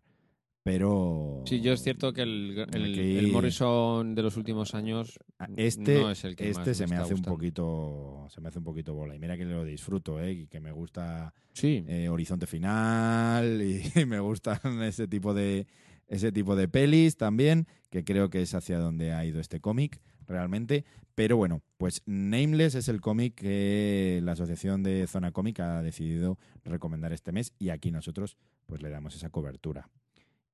pero... 0.69 1.43
Sí, 1.47 1.63
yo 1.63 1.73
es 1.73 1.83
cierto 1.83 2.13
que 2.13 2.21
el, 2.21 2.67
el- 2.75 2.93
Aquí- 2.93 3.17
el 3.17 3.33
Morrison 3.33 4.15
de 4.15 4.23
los 4.23 4.37
últimos 4.37 4.75
años 4.75 5.19
Este, 5.57 5.99
no 5.99 6.11
es 6.11 6.23
el 6.25 6.37
que 6.37 6.49
más 6.49 6.59
este 6.59 6.75
se 6.75 6.87
me 6.87 6.97
hace 6.97 7.15
un 7.15 7.23
poquito 7.23 8.27
se 8.29 8.43
me 8.43 8.49
hace 8.49 8.59
un 8.59 8.65
poquito 8.65 8.93
bola 8.93 9.15
y 9.15 9.19
mira 9.19 9.39
que 9.39 9.47
lo 9.47 9.65
disfruto 9.65 10.21
eh, 10.21 10.33
y 10.33 10.47
que 10.47 10.61
me 10.61 10.71
gusta 10.71 11.33
Sí, 11.55 11.85
eh, 11.89 12.11
Horizonte 12.11 12.47
Final 12.47 13.63
y, 13.97 14.05
me 14.05 14.21
gustan 14.21 14.83
ese 14.83 15.09
tipo 15.09 15.33
de 15.33 15.67
ese 16.07 16.33
tipo 16.33 16.55
de 16.55 16.69
pelis 16.69 17.17
también 17.17 17.67
que 17.89 18.05
creo 18.05 18.29
que 18.29 18.43
es 18.43 18.55
hacia 18.55 18.79
donde 18.79 19.13
ha 19.13 19.25
ido 19.25 19.41
este 19.41 19.61
cómic 19.61 20.03
realmente. 20.27 20.85
Pero 21.15 21.39
bueno 21.39 21.63
pues 21.79 22.03
Nameless 22.05 22.75
es 22.75 22.89
el 22.89 23.01
cómic 23.01 23.37
que 23.37 24.21
la 24.23 24.33
asociación 24.33 24.83
de 24.83 25.07
Zona 25.07 25.33
Cómica 25.33 25.79
ha 25.79 25.83
decidido 25.83 26.39
recomendar 26.63 27.15
este 27.15 27.33
mes 27.33 27.55
y 27.59 27.71
aquí 27.71 27.91
nosotros 27.91 28.37
pues 28.67 28.83
le 28.83 28.91
damos 28.91 29.17
esa 29.17 29.31
cobertura 29.31 29.89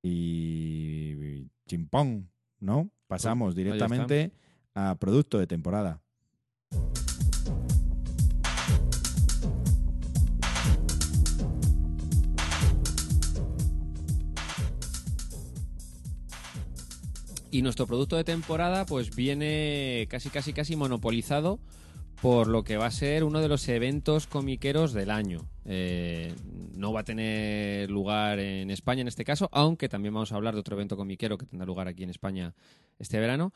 y 0.06 1.48
chimpón 1.66 2.28
no 2.60 2.90
pasamos 3.06 3.54
directamente 3.54 4.32
a 4.74 4.96
producto 4.96 5.38
de 5.38 5.46
temporada. 5.46 6.02
Y 17.50 17.62
nuestro 17.62 17.86
producto 17.86 18.16
de 18.16 18.24
temporada 18.24 18.84
pues 18.84 19.14
viene 19.16 20.06
casi 20.10 20.28
casi 20.28 20.52
casi 20.52 20.76
monopolizado 20.76 21.60
por 22.20 22.48
lo 22.48 22.62
que 22.62 22.76
va 22.76 22.86
a 22.86 22.90
ser 22.90 23.24
uno 23.24 23.40
de 23.40 23.48
los 23.48 23.66
eventos 23.68 24.26
comiqueros 24.26 24.92
del 24.92 25.10
año. 25.10 25.48
Eh, 25.64 26.34
no 26.74 26.92
va 26.92 27.00
a 27.00 27.04
tener 27.04 27.90
lugar 27.90 28.38
en 28.38 28.70
España 28.70 29.00
en 29.00 29.08
este 29.08 29.24
caso, 29.24 29.48
aunque 29.52 29.88
también 29.88 30.12
vamos 30.12 30.32
a 30.32 30.36
hablar 30.36 30.54
de 30.54 30.60
otro 30.60 30.76
evento 30.76 30.96
comiquero 30.96 31.38
que 31.38 31.46
tendrá 31.46 31.66
lugar 31.66 31.88
aquí 31.88 32.02
en 32.02 32.10
España 32.10 32.54
este 32.98 33.18
verano, 33.18 33.52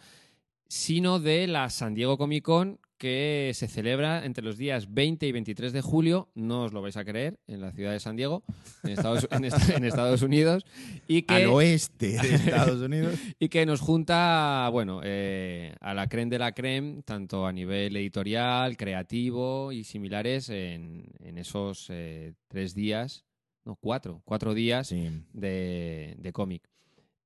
sino 0.68 1.18
de 1.18 1.46
la 1.46 1.68
San 1.70 1.94
Diego 1.94 2.16
Comic 2.16 2.44
Con 2.44 2.80
que 2.98 3.52
se 3.54 3.68
celebra 3.68 4.24
entre 4.26 4.44
los 4.44 4.58
días 4.58 4.92
20 4.92 5.26
y 5.26 5.32
23 5.32 5.72
de 5.72 5.80
julio, 5.80 6.28
no 6.34 6.64
os 6.64 6.72
lo 6.72 6.82
vais 6.82 6.96
a 6.96 7.04
creer, 7.04 7.38
en 7.46 7.60
la 7.60 7.72
ciudad 7.72 7.92
de 7.92 8.00
San 8.00 8.16
Diego, 8.16 8.42
en 8.82 8.90
Estados, 8.90 9.28
en 9.30 9.44
est- 9.44 9.70
en 9.70 9.84
Estados 9.84 10.22
Unidos, 10.22 10.66
y 11.06 11.22
que 11.22 11.34
al 11.34 11.46
oeste 11.46 12.18
de 12.20 12.34
Estados 12.34 12.80
Unidos 12.82 13.14
y 13.38 13.48
que 13.48 13.64
nos 13.64 13.80
junta, 13.80 14.68
bueno, 14.72 15.00
eh, 15.04 15.74
a 15.80 15.94
la 15.94 16.08
creme 16.08 16.30
de 16.30 16.38
la 16.38 16.52
creme, 16.52 17.02
tanto 17.04 17.46
a 17.46 17.52
nivel 17.52 17.96
editorial, 17.96 18.76
creativo 18.76 19.72
y 19.72 19.84
similares 19.84 20.48
en, 20.50 21.06
en 21.20 21.38
esos 21.38 21.86
eh, 21.90 22.34
tres 22.48 22.74
días, 22.74 23.24
no, 23.64 23.76
cuatro, 23.76 24.22
cuatro 24.24 24.54
días 24.54 24.88
sí 24.88 25.08
de, 25.32 26.14
de 26.18 26.32
cómic. 26.32 26.68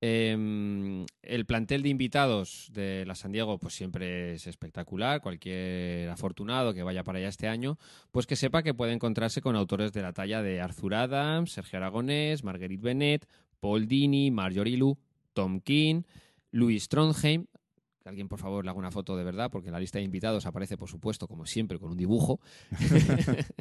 Em, 0.05 1.05
el 1.21 1.45
plantel 1.45 1.81
de 1.81 1.87
invitados 1.87 2.69
de 2.73 3.05
la 3.05 3.15
San 3.15 3.31
Diego 3.31 3.57
pues 3.57 3.73
siempre 3.73 4.33
es 4.33 4.47
espectacular. 4.47 5.21
Cualquier 5.21 6.09
afortunado 6.09 6.73
que 6.73 6.83
vaya 6.83 7.05
para 7.05 7.19
allá 7.19 7.29
este 7.29 7.47
año, 7.47 7.77
pues 8.11 8.27
que 8.27 8.35
sepa 8.35 8.63
que 8.63 8.73
puede 8.73 8.91
encontrarse 8.91 9.39
con 9.39 9.55
autores 9.55 9.93
de 9.93 10.01
la 10.01 10.11
talla 10.11 10.41
de 10.41 10.59
Arthur 10.59 10.95
Adams, 10.95 11.53
Sergio 11.53 11.77
Aragonés, 11.77 12.43
Marguerite 12.43 12.83
Bennett, 12.83 13.29
Paul 13.61 13.87
Dini, 13.87 14.29
Marjorie 14.29 14.75
Liu, 14.75 14.97
Tom 15.31 15.61
King, 15.61 16.01
Louis 16.51 16.85
Trondheim. 16.89 17.45
Que 18.03 18.09
alguien, 18.09 18.27
por 18.27 18.37
favor, 18.37 18.65
le 18.65 18.69
haga 18.69 18.77
una 18.77 18.91
foto 18.91 19.15
de 19.15 19.23
verdad, 19.23 19.49
porque 19.49 19.69
en 19.69 19.73
la 19.73 19.79
lista 19.79 19.97
de 19.97 20.03
invitados 20.03 20.45
aparece, 20.45 20.77
por 20.77 20.89
supuesto, 20.89 21.25
como 21.25 21.45
siempre, 21.45 21.79
con 21.79 21.91
un 21.91 21.97
dibujo. 21.97 22.39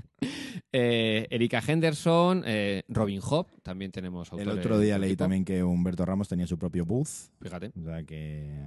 Eh, 0.75 1.27
Erika 1.31 1.63
Henderson, 1.67 2.45
eh, 2.47 2.83
Robin 2.89 3.21
Hobb, 3.23 3.47
también 3.63 3.91
tenemos 3.91 4.29
el 4.33 4.39
autores 4.39 4.59
otro 4.59 4.79
día 4.79 4.99
leí 4.99 5.11
equipo. 5.11 5.25
también 5.25 5.45
que 5.45 5.63
Humberto 5.63 6.05
Ramos 6.07 6.29
tenía 6.29 6.47
su 6.47 6.59
propio 6.59 6.85
booth 6.87 7.09
Fíjate. 7.41 7.73
o 7.79 7.85
sea 7.85 8.03
que 8.05 8.59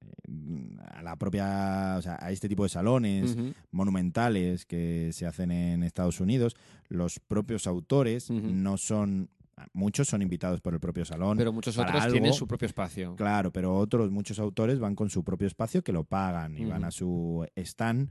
eh, 0.00 0.76
a 0.90 1.02
la 1.02 1.16
propia 1.16 1.96
o 1.98 2.02
sea 2.02 2.18
a 2.20 2.30
este 2.30 2.48
tipo 2.48 2.62
de 2.62 2.68
salones 2.68 3.36
monumentales 3.70 4.64
que 4.64 5.10
se 5.12 5.26
hacen 5.26 5.50
en 5.50 5.82
Estados 5.82 6.20
Unidos 6.20 6.56
los 6.88 7.18
propios 7.20 7.66
autores 7.66 8.30
no 8.30 8.76
son 8.76 9.28
muchos 9.72 10.08
son 10.08 10.22
invitados 10.22 10.60
por 10.60 10.74
el 10.74 10.80
propio 10.80 11.04
salón 11.04 11.36
Pero 11.38 11.52
muchos 11.52 11.76
otros 11.78 12.00
algo. 12.02 12.12
tienen 12.12 12.32
su 12.32 12.46
propio 12.46 12.66
espacio. 12.66 13.14
Claro, 13.16 13.52
pero 13.52 13.76
otros, 13.76 14.10
muchos 14.10 14.38
autores 14.38 14.78
van 14.78 14.94
con 14.94 15.10
su 15.10 15.22
propio 15.24 15.46
espacio 15.46 15.82
que 15.82 15.92
lo 15.92 16.04
pagan 16.04 16.56
y 16.58 16.64
van 16.64 16.78
Ujú. 16.82 16.86
a 16.86 16.90
su 16.90 17.46
stand 17.56 18.10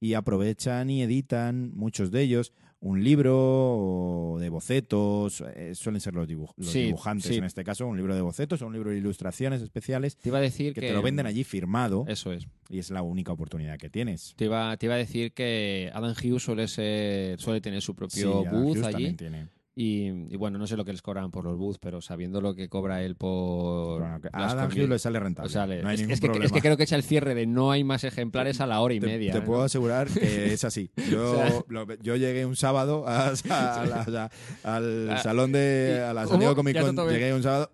y 0.00 0.14
aprovechan 0.14 0.90
y 0.90 1.02
editan, 1.02 1.72
muchos 1.74 2.10
de 2.10 2.22
ellos, 2.22 2.52
un 2.80 3.02
libro 3.02 4.36
de 4.38 4.48
bocetos, 4.50 5.42
eh, 5.54 5.74
suelen 5.74 6.00
ser 6.00 6.14
los, 6.14 6.28
dibuj- 6.28 6.52
los 6.56 6.68
Sí, 6.70 6.82
dibujantes 6.84 7.26
sí. 7.28 7.36
en 7.36 7.44
este 7.44 7.64
caso, 7.64 7.86
un 7.86 7.96
libro 7.96 8.14
de 8.14 8.20
bocetos 8.20 8.60
o 8.62 8.66
un 8.66 8.74
libro 8.74 8.90
de 8.90 8.98
ilustraciones 8.98 9.62
especiales 9.62 10.16
Te 10.18 10.28
iba 10.28 10.38
a 10.38 10.42
decir 10.42 10.74
que 10.74 10.80
que, 10.82 10.88
te 10.88 10.92
lo 10.92 11.00
venden 11.02 11.26
allí 11.26 11.42
firmado 11.44 12.04
Eso 12.06 12.32
es. 12.32 12.46
y 12.68 12.78
es 12.78 12.90
la 12.90 13.02
única 13.02 13.32
oportunidad 13.32 13.78
que 13.78 13.88
tienes. 13.88 14.34
Te 14.36 14.44
iba, 14.44 14.76
te 14.76 14.86
iba 14.86 14.94
a 14.94 14.98
decir 14.98 15.32
que 15.32 15.90
Adam 15.94 16.12
Hughes 16.22 16.42
suele 16.42 16.68
ser, 16.68 17.40
suele 17.40 17.60
tener 17.62 17.80
su 17.80 17.94
propio 17.94 18.42
Sí, 18.42 18.46
Adam 18.46 18.62
booth 18.62 18.76
Hughes 18.76 18.84
allí. 18.84 18.92
también 18.92 19.16
tiene. 19.16 19.48
Y, 19.78 20.06
y 20.32 20.36
bueno, 20.36 20.56
no 20.58 20.66
sé 20.66 20.74
lo 20.74 20.86
que 20.86 20.92
les 20.92 21.02
cobran 21.02 21.30
por 21.30 21.44
los 21.44 21.58
booths, 21.58 21.78
pero 21.78 22.00
sabiendo 22.00 22.40
lo 22.40 22.54
que 22.54 22.70
cobra 22.70 23.02
él 23.02 23.14
por. 23.14 24.00
Bueno, 24.00 24.18
a 24.32 24.48
Adam 24.50 24.70
Hughes 24.72 24.88
le 24.88 24.98
sale 24.98 25.20
rentable. 25.20 25.82
no 25.82 25.88
hay 25.90 25.94
es, 25.96 26.00
ningún 26.00 26.12
es 26.14 26.20
que, 26.20 26.26
problema. 26.28 26.46
es 26.46 26.52
que 26.52 26.60
creo 26.62 26.76
que 26.78 26.84
echa 26.84 26.96
el 26.96 27.02
cierre 27.02 27.34
de 27.34 27.44
no 27.46 27.70
hay 27.70 27.84
más 27.84 28.02
ejemplares 28.04 28.62
a 28.62 28.66
la 28.66 28.80
hora 28.80 28.94
y 28.94 29.00
te, 29.00 29.06
media. 29.06 29.32
te 29.34 29.40
¿no? 29.40 29.44
puedo 29.44 29.62
asegurar 29.64 30.08
que 30.08 30.54
es 30.54 30.64
así. 30.64 30.90
Yo, 31.10 31.30
O 31.30 31.36
sea- 31.36 31.62
lo- 31.68 31.94
yo 32.02 32.16
llegué 32.16 32.46
un 32.46 32.56
sábado 32.56 33.06
a- 33.06 33.28
a 33.50 33.84
la- 34.08 34.30
al 34.64 35.10
Ah, 35.10 35.18
salón 35.18 35.52
de 35.52 36.02
a 36.08 36.14
la 36.14 36.26
San. 36.26 36.38
Diego 36.38 36.54
Comic 36.56 36.80
Con. 36.80 36.96
Llegué 37.10 37.34
un 37.34 37.42
sábado, 37.42 37.70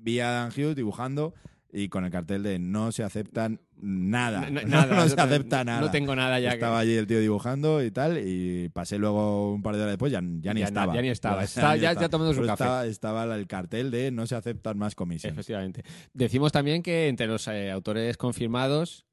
vi 0.00 0.18
a 0.18 0.30
Dan 0.32 0.48
Hughes 0.50 0.74
dibujando 0.74 1.34
y 1.70 1.88
con 1.88 2.04
el 2.04 2.10
cartel 2.10 2.42
de 2.42 2.58
no 2.58 2.92
se 2.92 3.02
aceptan 3.02 3.60
nada. 3.76 4.48
No- 4.50 4.62
No, 4.62 4.66
nada, 4.86 5.08
se 5.08 5.16
no- 5.16 5.22
acepta 5.22 5.64
nada. 5.64 5.80
No 5.82 5.90
tengo 5.90 6.16
nada 6.16 6.40
ya. 6.40 6.50
que- 6.50 6.54
Estaba 6.56 6.78
allí 6.78 6.94
el 6.94 7.06
tío 7.06 7.20
dibujando 7.20 7.82
y 7.82 7.90
tal, 7.90 8.18
y 8.26 8.68
pasé 8.70 8.98
luego 8.98 9.52
un 9.52 9.62
par 9.62 9.74
de 9.76 9.82
horas 9.82 9.92
después, 9.92 10.10
ya, 10.10 10.20
ya 10.40 10.54
ni 10.54 10.60
Ya 10.60 10.66
estaba. 10.66 10.94
ya 10.94 11.02
ni 11.02 11.08
estaba. 11.08 11.44
Está- 11.44 11.76
ya- 11.76 11.92
ya 11.92 12.08
tomando 12.08 12.32
su 12.32 12.40
Pero 12.40 12.46
café. 12.48 12.64
Estaba, 12.64 12.86
estaba 12.86 13.36
el 13.36 13.46
cartel 13.46 13.90
de 13.90 14.10
no 14.10 14.26
se 14.26 14.34
aceptan 14.36 14.78
más 14.78 14.94
comisiones. 14.94 15.34
Efectivamente. 15.36 15.82
Decimos 16.14 16.52
también 16.52 16.82
que 16.82 17.08
entre 17.08 17.26
los 17.26 17.46
eh, 17.48 17.70
autores 17.70 18.16
confirmados 18.16 19.04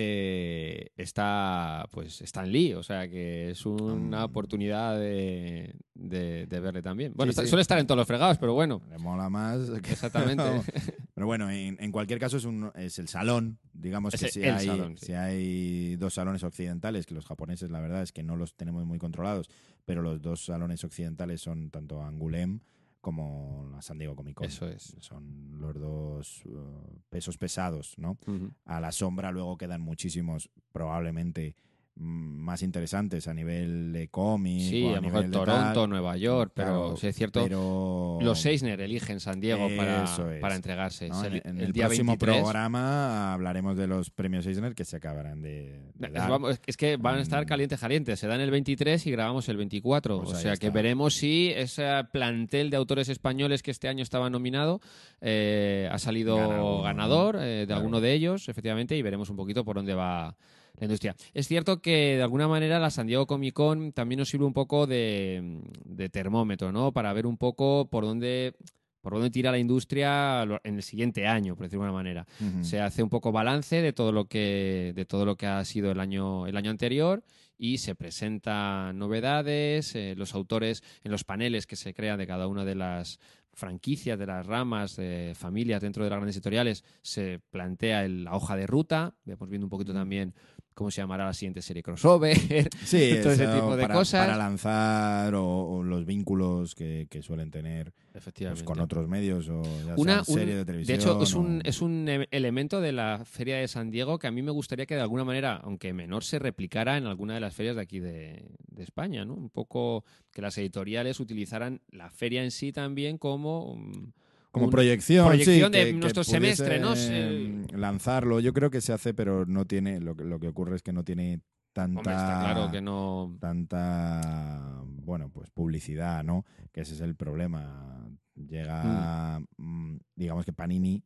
eh, 0.00 0.92
está 0.96 1.88
pues 1.90 2.20
Stan 2.22 2.48
Lee, 2.50 2.74
o 2.74 2.84
sea 2.84 3.08
que 3.08 3.50
es 3.50 3.66
una 3.66 4.20
Mm. 4.20 4.30
oportunidad 4.30 4.96
de, 4.96 5.74
de- 5.94 6.46
de 6.46 6.60
verle 6.60 6.82
también. 6.82 7.12
Bueno, 7.16 7.32
Sí, 7.32 7.34
está- 7.34 7.42
sí. 7.42 7.48
suele 7.48 7.62
estar 7.62 7.78
en 7.80 7.86
todos 7.88 7.98
los 7.98 8.06
fregados, 8.06 8.38
pero 8.38 8.54
bueno, 8.54 8.80
Le 8.90 8.98
mola 8.98 9.28
más. 9.28 9.58
que- 9.82 9.90
exactamente. 9.92 10.44
Pero 11.18 11.26
bueno, 11.26 11.50
en, 11.50 11.76
en 11.80 11.90
cualquier 11.90 12.20
caso 12.20 12.36
es, 12.36 12.44
un, 12.44 12.70
es 12.76 13.00
el 13.00 13.08
salón. 13.08 13.58
Digamos 13.72 14.14
Es 14.14 14.20
que 14.22 14.28
si 14.30 14.44
hay, 14.44 14.66
salón, 14.66 14.96
sí. 14.98 15.06
si 15.06 15.12
hay 15.14 15.96
dos 15.96 16.14
salones 16.14 16.44
occidentales, 16.44 17.06
que 17.06 17.14
los 17.14 17.26
japoneses 17.26 17.72
la 17.72 17.80
verdad 17.80 18.02
es 18.04 18.12
que 18.12 18.22
no 18.22 18.36
los 18.36 18.54
tenemos 18.54 18.86
muy 18.86 18.98
controlados, 18.98 19.50
pero 19.84 20.00
los 20.00 20.22
dos 20.22 20.44
salones 20.44 20.84
occidentales 20.84 21.40
son 21.40 21.70
tanto 21.70 22.04
Angulem 22.04 22.60
como 23.00 23.68
la 23.72 23.82
San 23.82 23.98
Diego 23.98 24.16
Comic 24.16 24.36
Con. 24.36 24.46
Eso 24.46 24.68
es. 24.68 24.96
Son 25.00 25.58
los 25.58 25.74
dos 25.78 26.44
uh, 26.46 27.00
pesos 27.08 27.38
pesados, 27.38 27.94
¿no? 27.98 28.18
A 28.64 28.80
la 28.80 28.92
sombra 28.92 29.30
luego 29.30 29.56
quedan 29.56 29.80
muchísimos, 29.80 30.50
probablemente 30.72 31.54
más 32.00 32.62
interesantes 32.62 33.26
a 33.28 33.34
nivel 33.34 33.92
de 33.92 34.08
cómic. 34.08 34.60
Sí, 34.60 34.84
o 34.84 34.90
a 34.92 34.96
lo 34.96 35.02
mejor 35.02 35.20
nivel 35.26 35.30
Toronto, 35.32 35.80
tal. 35.80 35.90
Nueva 35.90 36.16
York, 36.16 36.52
pero 36.54 36.94
Claro, 36.94 37.08
es 37.08 37.16
cierto. 37.16 37.42
pero- 37.42 38.18
Los 38.20 38.44
Eisner 38.46 38.80
eligen 38.80 39.20
San 39.20 39.40
Diego 39.40 39.68
para, 39.76 40.04
es. 40.04 40.40
para 40.40 40.54
entregarse. 40.54 41.08
¿no? 41.08 41.20
Es 41.24 41.26
En, 41.26 41.34
en 41.44 41.58
el 41.58 41.64
el, 41.66 41.72
día 41.72 41.86
próximo 41.86 42.12
23. 42.12 42.42
programa 42.42 43.32
hablaremos 43.34 43.76
de 43.76 43.86
los 43.86 44.10
premios 44.10 44.46
Eisner 44.46 44.74
que 44.74 44.84
se 44.84 44.96
acabarán 44.96 45.42
de, 45.42 45.80
de 45.94 46.06
Es, 46.06 46.12
dar. 46.12 46.30
vamos, 46.30 46.60
es 46.66 46.76
que 46.76 46.96
van 46.96 47.16
a 47.16 47.20
estar 47.20 47.44
Mm. 47.44 47.48
calientes, 47.48 47.80
calientes. 47.80 48.18
Se 48.20 48.26
dan 48.26 48.40
el 48.40 48.50
23 48.50 49.06
y 49.06 49.10
grabamos 49.10 49.48
el 49.48 49.56
24. 49.56 50.18
Pues 50.22 50.30
o 50.30 50.40
sea 50.40 50.56
que 50.56 50.70
veremos 50.70 51.14
si 51.14 51.50
ese 51.54 51.86
plantel 52.12 52.70
de 52.70 52.76
autores 52.76 53.08
españoles 53.08 53.62
que 53.62 53.70
este 53.72 53.88
año 53.88 54.02
estaba 54.02 54.30
nominado 54.30 54.80
eh, 55.20 55.88
ha 55.90 55.98
salido 55.98 56.36
Gana 56.36 56.82
ganador 56.82 57.36
eh, 57.36 57.40
de 57.40 57.66
Claro. 57.66 57.80
alguno 57.80 58.00
de 58.00 58.12
ellos, 58.12 58.48
efectivamente, 58.48 58.96
y 58.96 59.02
veremos 59.02 59.28
un 59.30 59.36
poquito 59.36 59.64
por 59.64 59.76
dónde 59.76 59.94
va 59.94 60.36
la 60.78 60.84
industria. 60.84 61.14
Es 61.34 61.48
cierto 61.48 61.80
que 61.82 62.16
de 62.16 62.22
alguna 62.22 62.48
manera 62.48 62.78
la 62.78 62.90
San 62.90 63.06
Diego 63.06 63.26
Comic 63.26 63.54
Con 63.54 63.92
también 63.92 64.18
nos 64.20 64.28
sirve 64.28 64.44
un 64.44 64.52
poco 64.52 64.86
de, 64.86 65.60
de 65.84 66.08
termómetro, 66.08 66.70
¿no? 66.72 66.92
Para 66.92 67.12
ver 67.12 67.26
un 67.26 67.36
poco 67.36 67.88
por 67.90 68.04
dónde 68.04 68.54
por 69.00 69.12
dónde 69.14 69.30
tira 69.30 69.52
la 69.52 69.58
industria 69.58 70.42
en 70.64 70.74
el 70.74 70.82
siguiente 70.82 71.26
año, 71.26 71.54
por 71.54 71.64
decirlo 71.64 71.84
de 71.84 71.86
alguna 71.88 72.02
manera. 72.02 72.26
Se 72.64 72.80
hace 72.80 73.02
un 73.02 73.08
poco 73.08 73.30
balance 73.32 73.80
de 73.80 73.92
todo 73.92 74.10
lo 74.12 74.26
que, 74.26 74.92
de 74.94 75.04
todo 75.04 75.24
lo 75.24 75.36
que 75.36 75.46
ha 75.46 75.64
sido 75.64 75.92
el 75.92 76.00
año, 76.00 76.46
el 76.48 76.56
año 76.56 76.70
anterior 76.70 77.22
y 77.56 77.78
se 77.78 77.94
presentan 77.94 78.98
novedades, 78.98 79.94
eh, 79.94 80.14
los 80.16 80.34
autores 80.34 80.82
en 81.04 81.10
los 81.12 81.24
paneles 81.24 81.66
que 81.66 81.76
se 81.76 81.94
crean 81.94 82.18
de 82.18 82.26
cada 82.26 82.48
una 82.48 82.64
de 82.64 82.74
las 82.74 83.18
franquicias, 83.54 84.18
de 84.18 84.26
las 84.26 84.44
ramas, 84.46 84.96
de 84.96 85.32
familias 85.34 85.80
dentro 85.80 86.04
de 86.04 86.10
las 86.10 86.18
grandes 86.18 86.36
editoriales, 86.36 86.84
se 87.02 87.40
plantea 87.50 88.04
el- 88.04 88.24
la 88.24 88.34
hoja 88.34 88.56
de 88.56 88.66
ruta, 88.66 89.14
vamos 89.24 89.48
viendo 89.48 89.66
un 89.66 89.70
poquito 89.70 89.92
también 89.94 90.34
cómo 90.78 90.92
se 90.92 91.00
llamará 91.02 91.26
la 91.26 91.34
siguiente 91.34 91.60
serie 91.60 91.82
crossover, 91.82 92.36
Sí, 92.84 93.16
todo 93.20 93.32
ese 93.32 93.46
tipo 93.48 93.74
de 93.76 93.82
para, 93.82 93.94
cosas. 93.94 94.24
Para 94.24 94.36
lanzar 94.38 95.34
o, 95.34 95.44
o 95.44 95.82
los 95.82 96.06
vínculos 96.06 96.76
que, 96.76 97.08
que 97.10 97.20
suelen 97.20 97.50
tener 97.50 97.92
pues, 98.12 98.62
con 98.62 98.78
otros 98.78 99.08
medios 99.08 99.48
o 99.48 99.60
ya 99.84 99.94
Una- 99.96 100.18
un- 100.20 100.24
serie 100.24 100.54
de 100.54 100.58
de 100.60 100.64
televisión. 100.64 101.00
hecho, 101.00 101.20
es 101.22 101.34
o- 101.34 101.40
un, 101.40 101.62
es 101.64 101.82
un 101.82 102.08
e- 102.08 102.28
elemento 102.30 102.80
de 102.80 102.92
la 102.92 103.22
Feria 103.24 103.56
de 103.56 103.66
San 103.66 103.90
Diego 103.90 104.20
que 104.20 104.28
a 104.28 104.30
mí 104.30 104.40
me 104.42 104.52
gustaría 104.52 104.86
que 104.86 104.94
de 104.94 105.00
alguna 105.00 105.24
manera, 105.24 105.56
aunque 105.64 105.92
menor, 105.92 106.22
se 106.22 106.38
replicara 106.38 106.96
en 106.96 107.06
alguna 107.06 107.34
de 107.34 107.40
las 107.40 107.54
ferias 107.54 107.74
de 107.74 107.82
aquí 107.82 107.98
de, 107.98 108.44
de 108.68 108.82
España, 108.84 109.24
¿no? 109.24 109.34
Un 109.34 109.50
poco 109.50 110.04
que 110.32 110.42
las 110.42 110.56
editoriales 110.58 111.18
utilizaran 111.18 111.80
la 111.90 112.08
feria 112.10 112.44
en 112.44 112.52
sí 112.52 112.70
también 112.70 113.18
como... 113.18 113.72
um, 113.72 114.12
Como 114.58 114.70
proyección, 114.70 115.26
proyección 115.26 115.72
sí, 115.72 115.78
de 115.78 115.84
que- 115.86 115.92
nuestro 115.94 116.24
semestre, 116.24 116.78
¿no? 116.78 116.92
eh, 116.96 117.66
Lanzarlo, 117.72 118.40
yo 118.40 118.52
creo 118.52 118.70
que 118.70 118.80
se 118.80 118.92
hace, 118.92 119.14
pero 119.14 119.46
no 119.46 119.64
tiene. 119.66 120.00
Lo, 120.00 120.14
que- 120.16 120.24
lo 120.24 120.38
que 120.40 120.48
ocurre 120.48 120.76
es 120.76 120.82
que 120.82 120.92
no 120.92 121.04
tiene 121.04 121.40
tanta. 121.72 121.98
Hombre, 122.00 122.14
está 122.14 122.38
claro 122.40 122.70
que 122.70 122.80
no... 122.80 123.36
tanta 123.40 124.82
bueno 124.84 125.30
pues 125.30 125.50
publicidad 125.50 126.22
no 126.24 126.44
que 126.72 126.80
ese 126.82 126.94
es 126.94 127.00
el 127.00 127.14
problema 127.14 128.10
llega 128.34 129.40
mm, 129.56 129.96
digamos 130.16 130.44
que 130.44 130.52
Panini 130.52 131.02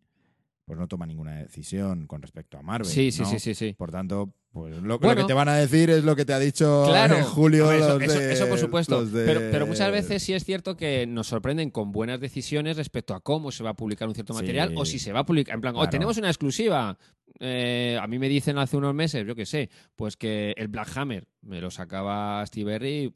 pues 0.65 0.79
no 0.79 0.89
toma 0.89 1.07
ninguna 1.07 1.37
decisión 1.37 2.07
con 2.07 2.23
respecto 2.23 2.59
a 2.59 2.63
Marvel 2.63 2.91
Sí, 2.91 3.11
sí, 3.13 3.23
¿no? 3.23 3.29
sí, 3.29 3.39
sí, 3.39 3.55
sí. 3.55 3.75
por 3.77 3.91
tanto 3.91 4.35
pues 4.53 4.75
lo, 4.75 4.81
lo 4.83 4.99
Bueno. 4.99 5.23
que 5.23 5.27
te 5.27 5.33
van 5.33 5.49
a 5.49 5.57
decir 5.57 5.89
es 5.91 6.05
lo 6.05 6.15
que 6.15 6.25
te 6.25 6.33
ha 6.35 6.39
dicho 6.39 6.85
Claro, 6.87 7.17
en 7.17 7.25
Julio 7.25 7.73
eso, 7.73 7.99
los 7.99 8.03
eso- 8.03 8.19
de- 8.19 8.33
eso 8.33 8.49
por 8.49 8.59
supuesto. 8.59 9.05
de- 9.07 9.25
Pero, 9.25 9.41
pero 9.51 9.67
muchas 9.67 9.91
veces 9.91 10.23
sí 10.23 10.35
es 10.35 10.45
cierto 10.45 10.77
que 10.77 11.07
nos 11.07 11.27
sorprenden 11.29 11.71
con 11.71 11.91
buenas 11.93 12.21
decisiones 12.21 12.77
respecto 12.77 13.15
a 13.15 13.21
cómo 13.21 13.51
se 13.51 13.65
va 13.65 13.71
a 13.71 13.75
publicar 13.75 14.09
un 14.09 14.15
cierto 14.15 14.35
Sí. 14.35 14.41
material 14.43 14.75
o 14.77 14.85
si 14.85 14.99
se 14.99 15.13
va 15.13 15.21
a 15.21 15.25
publicar. 15.27 15.55
En 15.55 15.61
plan, 15.63 15.75
oh, 15.75 15.79
Claro. 15.79 15.91
tenemos 15.91 16.17
una 16.19 16.29
exclusiva. 16.29 16.99
Eh, 17.41 17.99
a 18.01 18.07
mí 18.07 18.19
me 18.19 18.29
dicen 18.29 18.59
hace 18.59 18.77
unos 18.77 18.95
meses, 18.95 19.27
yo 19.27 19.35
qué 19.35 19.47
sé, 19.47 19.71
pues 19.97 20.17
que 20.17 20.53
el 20.57 20.69
Black 20.69 20.97
Hammer 20.97 21.27
me 21.41 21.61
lo 21.61 21.71
sacaba 21.71 22.45
Steve 22.47 22.73
Berry. 22.73 23.13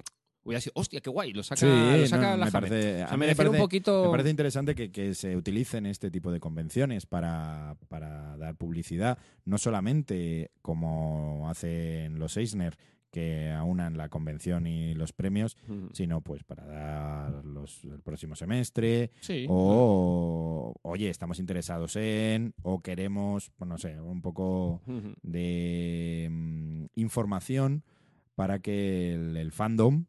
Hubiera 0.46 0.60
sido, 0.60 0.72
hostia, 0.76 1.00
qué 1.00 1.10
guay, 1.10 1.32
lo 1.32 1.42
saca, 1.42 1.58
Sí, 1.60 1.66
lo 2.00 2.06
saca 2.06 2.30
no, 2.30 2.36
la 2.36 2.36
me 2.36 2.42
Hammer. 2.42 2.52
parece, 2.52 2.94
O 2.94 3.08
sea, 3.08 3.16
me 3.16 3.16
me 3.18 3.26
refiero 3.26 3.50
un 3.50 3.56
parece- 3.56 3.64
poquito. 3.64 4.04
Me 4.04 4.10
parece 4.12 4.30
interesante 4.30 4.74
que, 4.76 4.92
que 4.92 5.12
se 5.14 5.36
utilicen 5.36 5.86
este 5.86 6.10
tipo 6.10 6.30
de 6.30 6.38
convenciones 6.38 7.04
para, 7.04 7.76
para 7.88 8.36
dar 8.36 8.54
publicidad, 8.54 9.18
no 9.44 9.58
solamente 9.58 10.52
como 10.62 11.48
hacen 11.50 12.18
los 12.20 12.36
Eisner, 12.36 12.76
que 13.10 13.50
aunan 13.50 13.96
la 13.96 14.08
convención 14.10 14.66
y 14.66 14.94
los 14.94 15.12
premios, 15.14 15.56
sino 15.92 16.20
pues 16.20 16.44
para 16.44 16.66
dar 16.66 17.44
los, 17.46 17.82
el 17.84 18.00
próximo 18.02 18.36
semestre, 18.36 19.10
Sí. 19.20 19.46
o 19.48 20.74
oye, 20.82 21.08
estamos 21.08 21.38
interesados 21.38 21.96
en, 21.96 22.52
o 22.62 22.80
queremos, 22.82 23.50
pues 23.56 23.68
no 23.68 23.78
sé, 23.78 23.98
un 24.00 24.20
poco 24.20 24.82
de 25.22 26.28
mm, 26.30 26.84
información 26.96 27.84
para 28.34 28.58
que 28.58 29.14
el, 29.14 29.36
el 29.36 29.50
fandom 29.50 30.04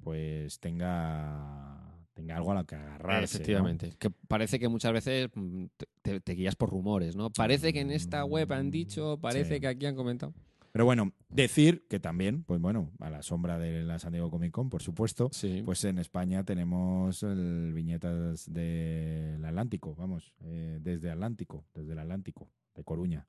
pues 0.00 0.58
tenga 0.60 1.88
tenga 2.14 2.36
algo 2.36 2.52
a 2.52 2.56
lo 2.56 2.64
que 2.64 2.74
agarrarse. 2.74 3.38
¿no? 3.38 3.42
Efectivamente. 3.42 3.92
Que 3.98 4.10
parece 4.10 4.58
que 4.58 4.68
muchas 4.68 4.92
veces 4.92 5.30
mm, 5.34 5.64
te, 6.02 6.34
guías 6.34 6.56
por 6.56 6.70
rumores, 6.70 7.16
¿no? 7.16 7.30
Parece 7.30 7.72
que 7.72 7.80
en 7.80 7.90
esta 7.90 8.24
web 8.24 8.52
han 8.52 8.70
dicho, 8.70 9.18
parece 9.20 9.54
Sí. 9.54 9.60
que 9.60 9.66
aquí 9.68 9.86
han 9.86 9.96
comentado. 9.96 10.34
Pero 10.72 10.86
bueno, 10.86 11.12
decir 11.28 11.86
que 11.88 12.00
también, 12.00 12.44
pues 12.44 12.58
bueno, 12.60 12.90
a 12.98 13.10
la 13.10 13.22
sombra 13.22 13.58
de 13.58 13.82
la 13.82 13.98
San 13.98 14.12
Diego 14.12 14.30
Comic 14.30 14.52
Con, 14.52 14.70
por 14.70 14.82
supuesto, 14.82 15.28
Sí. 15.32 15.62
pues 15.64 15.84
en 15.84 15.98
España 15.98 16.44
tenemos 16.44 17.22
el 17.22 17.72
viñetas 17.74 18.50
del 18.50 19.44
Atlántico, 19.44 19.94
vamos, 19.94 20.32
eh, 20.40 20.78
desde 20.80 21.10
Atlántico, 21.10 21.66
desde 21.74 21.92
el 21.92 21.98
Atlántico, 21.98 22.48
de 22.74 22.84
Coruña, 22.84 23.26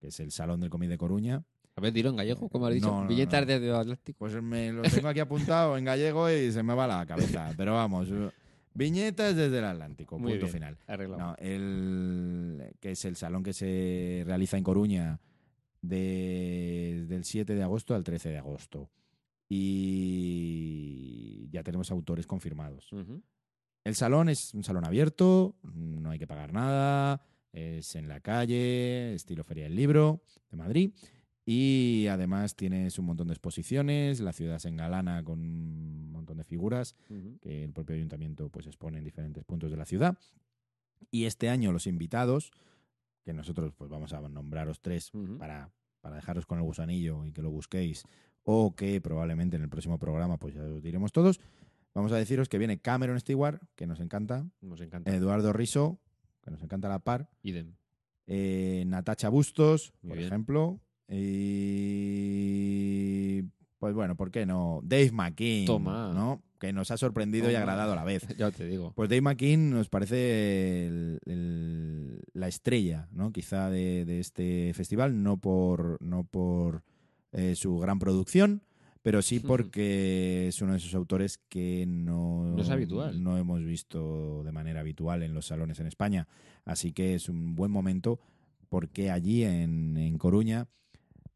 que 0.00 0.08
es 0.08 0.20
el 0.20 0.30
Salón 0.30 0.60
del 0.60 0.70
Cómic 0.70 0.88
de 0.88 0.96
Coruña. 0.98 1.44
A 1.78 1.80
ver, 1.80 1.92
dilo 1.92 2.10
en 2.10 2.16
gallego, 2.16 2.48
como 2.48 2.66
has 2.66 2.74
dicho. 2.74 2.88
No, 2.88 3.02
no, 3.02 3.08
Billetas 3.08 3.40
no. 3.40 3.46
desde 3.46 3.72
Atlántico. 3.74 4.18
Pues 4.18 4.42
me 4.42 4.72
lo 4.72 4.82
tengo 4.82 5.08
aquí 5.08 5.20
apuntado 5.20 5.76
en 5.78 5.84
gallego 5.84 6.30
y 6.30 6.52
se 6.52 6.62
me 6.62 6.74
va 6.74 6.86
la 6.86 7.06
cabeza. 7.06 7.52
Pero 7.56 7.74
vamos, 7.74 8.08
viñetas 8.74 9.34
desde 9.34 9.58
el 9.58 9.64
Atlántico, 9.64 10.18
Muy 10.18 10.32
punto 10.32 10.46
bien, 10.46 10.52
final. 10.54 10.78
arreglado. 10.86 11.36
El, 11.38 12.74
que 12.80 12.92
es 12.92 13.04
el 13.04 13.16
salón 13.16 13.42
que 13.42 13.52
se 13.52 14.22
realiza 14.26 14.56
en 14.58 14.64
Coruña 14.64 15.20
de- 15.80 17.04
del 17.08 17.24
7 17.24 17.54
de 17.54 17.62
agosto 17.62 17.94
al 17.94 18.04
13 18.04 18.30
de 18.30 18.38
agosto. 18.38 18.90
Y 19.50 21.48
ya 21.50 21.62
tenemos 21.62 21.90
autores 21.90 22.26
confirmados. 22.26 22.90
El 23.84 23.94
salón 23.94 24.28
es 24.28 24.52
un 24.54 24.64
salón 24.64 24.84
abierto, 24.84 25.56
no 25.62 26.10
hay 26.10 26.18
que 26.18 26.26
pagar 26.26 26.52
nada, 26.52 27.22
es 27.52 27.94
en 27.96 28.08
la 28.08 28.20
calle, 28.20 29.14
estilo 29.14 29.44
Feria 29.44 29.64
del 29.64 29.76
Libro 29.76 30.22
de 30.50 30.56
Madrid. 30.56 30.90
Y 31.50 32.08
además 32.08 32.54
tienes 32.56 32.98
un 32.98 33.06
montón 33.06 33.28
de 33.28 33.32
exposiciones, 33.32 34.20
la 34.20 34.34
ciudad 34.34 34.58
se 34.58 34.68
engalana 34.68 35.24
con 35.24 35.38
un 35.40 36.12
montón 36.12 36.36
de 36.36 36.44
figuras 36.44 36.94
que 37.40 37.64
el 37.64 37.72
propio 37.72 37.96
ayuntamiento 37.96 38.50
pues 38.50 38.66
expone 38.66 38.98
en 38.98 39.04
diferentes 39.04 39.44
puntos 39.44 39.70
de 39.70 39.78
la 39.78 39.86
ciudad. 39.86 40.18
Y 41.10 41.24
este 41.24 41.48
año 41.48 41.72
los 41.72 41.86
invitados, 41.86 42.50
que 43.24 43.32
nosotros 43.32 43.72
pues 43.74 43.88
vamos 43.88 44.12
a 44.12 44.20
nombraros 44.28 44.82
tres 44.82 45.10
para, 45.38 45.70
para 46.02 46.16
dejaros 46.16 46.44
con 46.44 46.58
el 46.58 46.64
gusanillo 46.64 47.24
y 47.24 47.32
que 47.32 47.40
lo 47.40 47.50
busquéis, 47.50 48.04
o 48.42 48.74
que 48.76 49.00
probablemente 49.00 49.56
en 49.56 49.62
el 49.62 49.70
próximo 49.70 49.98
programa 49.98 50.36
pues 50.36 50.54
ya 50.54 50.62
os 50.62 50.82
diremos 50.82 51.12
todos, 51.12 51.40
vamos 51.94 52.12
a 52.12 52.16
deciros 52.16 52.50
que 52.50 52.58
viene 52.58 52.78
Cameron 52.78 53.18
Stewart, 53.20 53.58
que 53.74 53.86
nos 53.86 54.00
encanta, 54.00 54.44
Nos 54.60 54.82
encanta. 54.82 55.10
Eduardo 55.16 55.54
Riso, 55.54 55.98
que 56.42 56.50
nos 56.50 56.62
encanta 56.62 56.90
la 56.90 56.98
par, 56.98 57.30
Idem. 57.42 57.72
eh, 58.26 58.84
Natacha 58.86 59.30
Bustos, 59.30 59.94
Muy 60.02 60.10
por 60.10 60.18
bien. 60.18 60.26
ejemplo, 60.28 60.80
y 62.08 63.42
pues 63.78 63.94
bueno, 63.94 64.16
¿por 64.16 64.30
qué 64.30 64.44
no? 64.46 64.80
Dave 64.82 65.10
McKean, 65.12 65.66
Toma. 65.66 66.12
¿no? 66.12 66.42
Que 66.58 66.72
nos 66.72 66.90
ha 66.90 66.96
sorprendido 66.96 67.48
y 67.50 67.54
agradado 67.54 67.92
a 67.92 67.96
la 67.96 68.04
vez. 68.04 68.26
Ya 68.36 68.50
te 68.50 68.66
digo. 68.66 68.92
Pues 68.96 69.08
Dave 69.08 69.20
McKean 69.20 69.70
nos 69.70 69.88
parece 69.88 70.86
el- 70.88 71.20
el- 71.26 72.20
la 72.32 72.48
estrella, 72.48 73.08
¿no? 73.12 73.30
Quizá 73.32 73.70
de, 73.70 74.04
de 74.04 74.18
este 74.20 74.72
festival, 74.74 75.22
no 75.22 75.36
por, 75.36 76.02
no 76.02 76.24
por 76.24 76.82
eh, 77.32 77.54
su 77.54 77.78
gran 77.78 77.98
producción, 78.00 78.62
pero 79.02 79.22
sí 79.22 79.38
porque 79.40 80.48
es 80.48 80.60
uno 80.60 80.72
de 80.72 80.78
esos 80.78 80.94
autores 80.96 81.38
que 81.48 81.84
no, 81.86 82.44
No 82.56 82.60
es 82.62 82.70
habitual. 82.70 83.22
no 83.22 83.38
hemos 83.38 83.64
visto 83.64 84.42
de 84.42 84.50
manera 84.52 84.80
habitual 84.80 85.22
en 85.22 85.34
los 85.34 85.46
salones 85.46 85.78
en 85.78 85.86
España. 85.86 86.26
Así 86.64 86.92
que 86.92 87.14
es 87.14 87.28
un 87.28 87.54
buen 87.54 87.70
momento 87.70 88.18
porque 88.68 89.10
allí 89.12 89.44
en, 89.44 89.96
en 89.96 90.18
Coruña 90.18 90.66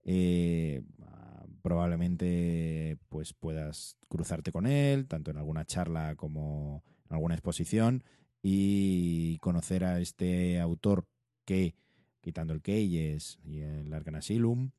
eh, 0.04 0.82
ah, 1.02 1.44
probablemente 1.62 2.98
pues 3.08 3.32
puedas 3.32 3.96
cruzarte 4.08 4.52
con 4.52 4.66
él, 4.66 5.06
tanto 5.06 5.30
en 5.30 5.38
alguna 5.38 5.64
charla 5.64 6.14
como 6.16 6.82
en 7.08 7.14
alguna 7.14 7.34
exposición, 7.34 8.04
y 8.42 9.38
conocer 9.38 9.84
a 9.84 10.00
este 10.00 10.60
autor 10.60 11.06
que, 11.44 11.74
quitando 12.20 12.52
el 12.52 12.62
Keyes 12.62 13.38
y 13.44 13.60
el 13.60 13.92
Arcan 13.92 14.16
Asylum, 14.16 14.70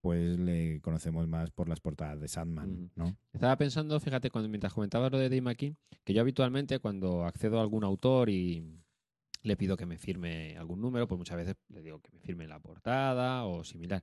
pues 0.00 0.38
le 0.38 0.80
conocemos 0.82 1.26
más 1.26 1.50
por 1.50 1.68
las 1.68 1.80
portadas 1.80 2.20
de 2.20 2.28
Sandman. 2.28 2.90
¿no? 2.94 3.16
Estaba 3.32 3.56
pensando, 3.56 3.98
fíjate, 3.98 4.30
cuando 4.30 4.48
mientras 4.48 4.72
comentabas 4.72 5.10
lo 5.10 5.18
de 5.18 5.28
Dave 5.28 5.40
McKean, 5.40 5.76
que 6.04 6.14
yo 6.14 6.20
habitualmente 6.20 6.78
cuando 6.78 7.24
accedo 7.24 7.58
a 7.58 7.62
algún 7.62 7.82
autor 7.82 8.30
y 8.30 8.64
le 9.42 9.56
pido 9.56 9.76
que 9.76 9.86
me 9.86 9.98
firme 9.98 10.56
algún 10.56 10.80
número, 10.80 11.06
pues 11.08 11.18
muchas 11.18 11.36
veces 11.36 11.56
le 11.68 11.82
digo 11.82 12.00
que 12.00 12.10
me 12.12 12.20
firme 12.20 12.46
la 12.46 12.60
portada 12.60 13.44
o 13.44 13.64
similar. 13.64 14.02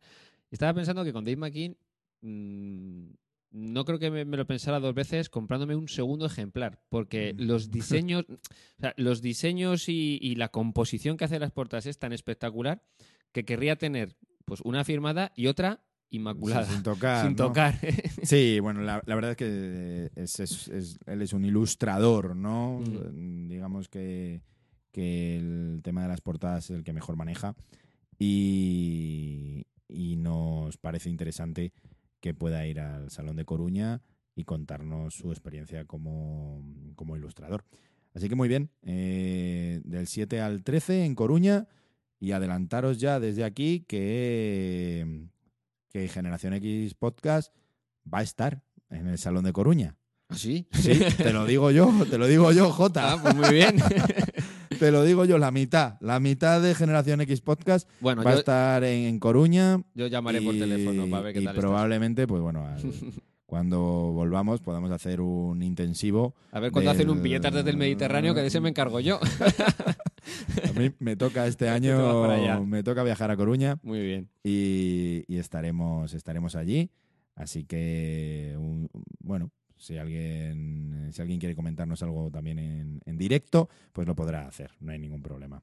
Estaba 0.54 0.74
pensando 0.74 1.04
que 1.04 1.12
con 1.12 1.26
Dave 1.26 1.36
McKean 1.38 1.76
mm, 2.22 3.08
no 3.52 3.86
creo 3.86 4.00
que 4.00 4.10
me, 4.12 4.24
me 4.26 4.38
lo 4.38 4.46
pensara 4.48 4.80
dos 4.80 4.94
veces 4.96 5.30
comprándome 5.30 5.76
un 5.76 5.88
segundo 5.88 6.26
ejemplar, 6.26 6.80
porque 6.90 7.34
Mm. 7.34 7.42
los 7.42 7.70
diseños, 7.72 8.26
o 8.30 8.38
sea, 8.80 8.94
los 8.98 9.22
diseños 9.22 9.90
y, 9.90 10.18
y 10.22 10.36
la 10.36 10.50
composición 10.50 11.18
que 11.18 11.26
hace 11.26 11.40
las 11.40 11.52
portadas 11.52 11.86
es 11.88 11.98
tan 12.00 12.14
espectacular 12.14 12.84
que 13.32 13.46
querría 13.46 13.76
tener 13.78 14.16
pues 14.46 14.62
una 14.62 14.84
firmada 14.84 15.32
y 15.36 15.48
otra 15.48 15.84
inmaculada. 16.12 16.66
Sin 16.66 16.84
tocar. 16.84 17.22
Sin 17.26 17.32
¿no? 17.36 17.48
tocar. 17.48 17.80
Sí, 18.24 18.60
bueno, 18.62 18.82
la, 18.82 19.02
la 19.08 19.16
verdad 19.16 19.32
es 19.32 19.38
que 19.38 20.12
es, 20.16 20.40
es- 20.40 20.68
es- 20.68 21.00
él 21.08 21.22
es 21.24 21.34
un 21.34 21.46
ilustrador, 21.46 22.36
¿no? 22.36 22.80
Mm, 22.80 23.48
Digamos 23.48 23.90
que, 23.90 24.42
que 24.92 25.38
el 25.38 25.82
tema 25.84 26.04
de 26.04 26.10
las 26.10 26.22
portadas 26.22 26.66
es 26.70 26.76
el 26.78 26.84
que 26.84 26.94
mejor 26.94 27.16
maneja. 27.16 27.56
Y, 28.20 29.66
y 29.94 30.16
nos 30.16 30.78
parece 30.78 31.10
interesante 31.10 31.72
que 32.20 32.34
pueda 32.34 32.66
ir 32.66 32.80
al 32.80 33.12
Salón 33.12 33.36
de 33.36 33.46
Coruña 33.46 34.02
y 34.36 34.44
contarnos 34.46 35.14
su 35.14 35.32
experiencia 35.32 35.86
como, 35.86 36.64
como 36.96 37.16
ilustrador. 37.16 37.64
Así 38.14 38.30
que 38.30 38.36
muy 38.36 38.48
bien, 38.48 38.70
eh, 38.84 39.82
del 39.84 40.08
7 40.08 40.40
al 40.42 40.64
13 40.64 41.06
en 41.06 41.16
Coruña 41.16 41.68
y 42.20 42.32
adelantaros 42.32 43.00
ya 43.00 43.20
desde 43.20 43.44
aquí 43.44 43.86
que, 43.88 45.28
que 45.90 46.08
Generación 46.08 46.54
X 46.54 46.94
Podcast 46.94 47.54
va 48.12 48.20
a 48.20 48.24
estar 48.24 48.64
en 48.90 49.08
el 49.08 49.18
Salón 49.18 49.44
de 49.44 49.54
Coruña. 49.54 49.98
¿Ah, 50.30 50.36
sí? 50.36 50.68
Sí, 50.72 51.00
te 51.18 51.34
lo 51.34 51.46
digo 51.46 51.72
yo, 51.72 51.92
te 52.10 52.18
lo 52.18 52.28
digo 52.28 52.52
yo, 52.52 52.72
Jota. 52.72 53.14
Ah, 53.14 53.20
pues 53.22 53.36
muy 53.36 53.50
bien. 53.50 53.76
Te 54.84 54.92
lo 54.92 55.04
digo 55.06 55.24
yo, 55.24 55.38
la 55.38 55.50
mitad. 55.50 55.96
La 56.02 56.20
mitad 56.20 56.62
de 56.62 56.76
Generación 56.76 57.22
X 57.22 57.40
Podcast 57.40 57.90
bueno, 58.02 58.22
va 58.22 58.32
a 58.32 58.34
estar 58.34 58.84
en, 58.84 59.06
en 59.08 59.18
Coruña. 59.18 59.82
yo 59.94 60.08
llamaré 60.08 60.42
por 60.42 60.54
y- 60.56 60.60
teléfono 60.60 61.10
para 61.10 61.24
ver 61.24 61.34
qué 61.34 61.40
y 61.40 61.44
tal 61.46 61.56
estás. 61.56 61.62
probablemente, 61.64 62.28
pues 62.28 62.42
bueno, 62.42 62.66
al- 62.68 62.82
cuando 63.46 63.80
volvamos 63.80 64.60
podamos 64.60 64.92
hacer 64.92 65.22
un 65.22 65.64
intensivo. 65.64 66.36
A 66.52 66.60
ver 66.60 66.74
cuando 66.74 66.92
hacen 66.92 67.10
un 67.10 67.16
del- 67.16 67.24
billetas 67.24 67.54
desde 67.54 67.70
el 67.70 67.78
Mediterráneo, 67.78 68.36
que 68.36 68.42
de 68.42 68.48
ese 68.48 68.60
me 68.60 68.68
encargo 68.68 69.00
yo. 69.00 69.22
A 70.70 70.78
mí 70.78 70.92
me 71.00 71.16
toca 71.16 71.48
este 71.48 71.66
Te 71.80 71.94
vas 71.94 72.16
para 72.16 72.34
allá. 72.34 72.56
año, 72.56 72.66
me 72.66 72.84
toca 72.84 73.04
viajar 73.04 73.32
a 73.32 73.38
Coruña 73.38 73.78
Muy 73.84 74.02
bien. 74.02 74.30
y, 74.44 75.24
y 75.34 75.38
estaremos, 75.38 76.14
estaremos 76.14 76.58
allí. 76.58 76.90
Así 77.36 77.64
que, 77.64 78.54
un- 78.58 78.90
bueno, 79.20 79.50
si 79.78 79.98
alguien, 79.98 81.10
si 81.12 81.22
alguien 81.22 81.40
quiere 81.40 81.56
comentarnos 81.56 82.02
algo 82.04 82.30
también 82.32 82.60
en, 82.60 83.02
en 83.06 83.18
directo, 83.18 83.70
pues 83.92 84.08
lo 84.08 84.16
podrá 84.16 84.48
hacer, 84.48 84.72
no 84.80 84.92
hay 84.92 85.00
ningún 85.00 85.22
problema. 85.22 85.62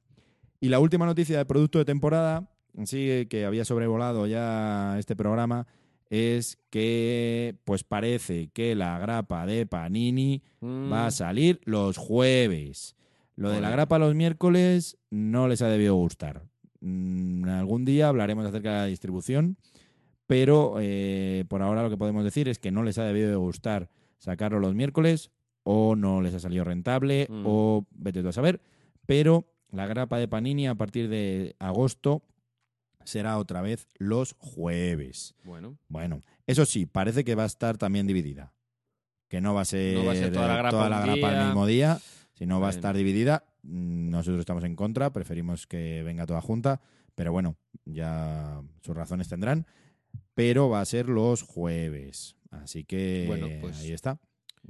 Y 0.59 0.69
la 0.69 0.79
última 0.79 1.05
noticia 1.05 1.37
de 1.37 1.45
producto 1.45 1.79
de 1.79 1.85
temporada, 1.85 2.49
sí, 2.85 3.25
que 3.29 3.45
había 3.45 3.65
sobrevolado 3.65 4.27
ya 4.27 4.97
este 4.99 5.15
programa, 5.15 5.67
es 6.09 6.59
que 6.69 7.55
pues 7.63 7.83
parece 7.83 8.49
que 8.49 8.75
la 8.75 8.99
grapa 8.99 9.45
de 9.45 9.65
Panini 9.65 10.43
Mm, 10.61 10.91
va 10.91 11.07
a 11.07 11.11
salir 11.11 11.59
los 11.65 11.97
jueves. 11.97 12.95
Lo 13.35 13.49
de 13.49 13.59
la 13.59 13.71
grapa 13.71 13.97
los 13.97 14.13
miércoles 14.13 14.97
no 15.09 15.47
les 15.47 15.61
ha 15.63 15.67
debido 15.67 15.95
gustar. 15.95 16.43
Mm, 16.81 17.45
algún 17.49 17.83
día 17.83 18.07
hablaremos 18.07 18.45
acerca 18.45 18.71
de 18.71 18.77
la 18.77 18.85
distribución, 18.85 19.57
pero 20.27 20.75
eh, 20.79 21.45
por 21.47 21.63
ahora 21.63 21.81
lo 21.81 21.89
que 21.89 21.97
podemos 21.97 22.23
decir 22.23 22.47
es 22.47 22.59
que 22.59 22.71
no 22.71 22.83
les 22.83 22.99
ha 22.99 23.05
debido 23.05 23.29
de 23.29 23.35
gustar 23.35 23.89
sacarlo 24.21 24.59
los 24.59 24.75
miércoles 24.75 25.31
o 25.63 25.95
no 25.95 26.21
les 26.21 26.33
ha 26.35 26.39
salido 26.39 26.63
rentable 26.63 27.27
Mm. 27.29 27.43
o 27.45 27.85
vete 27.91 28.21
tú 28.21 28.29
a 28.29 28.31
saber, 28.31 28.61
pero 29.05 29.45
la 29.71 29.87
grapa 29.87 30.17
de 30.19 30.27
Panini 30.27 30.67
a 30.67 30.75
partir 30.75 31.09
de 31.09 31.55
agosto 31.59 32.23
será 33.03 33.37
otra 33.39 33.61
vez 33.61 33.87
los 33.97 34.35
jueves. 34.37 35.33
Bueno, 35.43 35.77
Bueno, 35.87 36.23
eso 36.47 36.65
sí, 36.65 36.85
parece 36.85 37.23
que 37.23 37.35
va 37.35 37.43
a 37.43 37.47
estar 37.47 37.77
también 37.77 38.05
dividida. 38.07 38.53
Que 39.27 39.41
no 39.41 39.53
va 39.53 39.61
a 39.61 39.65
ser, 39.65 39.95
No 39.97 40.05
va 40.05 40.11
a 40.11 40.15
ser 40.15 40.31
toda 40.33 40.47
la 40.47 40.53
grapa 40.57 40.69
toda 40.71 40.83
un 40.85 40.89
la 40.91 41.01
grapa 41.01 41.15
día. 41.31 41.39
el 41.39 41.45
mismo 41.47 41.65
día, 41.65 41.99
sino 42.33 42.55
va 42.55 42.67
a 42.67 42.69
Bueno. 42.69 42.77
estar 42.77 42.95
dividida. 42.95 43.43
Nosotros 43.63 44.39
estamos 44.39 44.63
en 44.65 44.75
contra, 44.75 45.13
preferimos 45.13 45.67
que 45.67 46.03
venga 46.03 46.25
toda 46.25 46.41
junta, 46.41 46.81
pero 47.15 47.31
bueno, 47.31 47.55
ya 47.85 48.61
sus 48.81 48.95
razones 48.95 49.29
tendrán. 49.29 49.65
Pero 50.33 50.69
va 50.69 50.81
a 50.81 50.85
ser 50.85 51.07
los 51.09 51.43
jueves. 51.43 52.35
Así 52.51 52.83
que 52.83 53.25
Bueno, 53.27 53.47
pues- 53.61 53.79
ahí 53.81 53.91
está. 53.91 54.19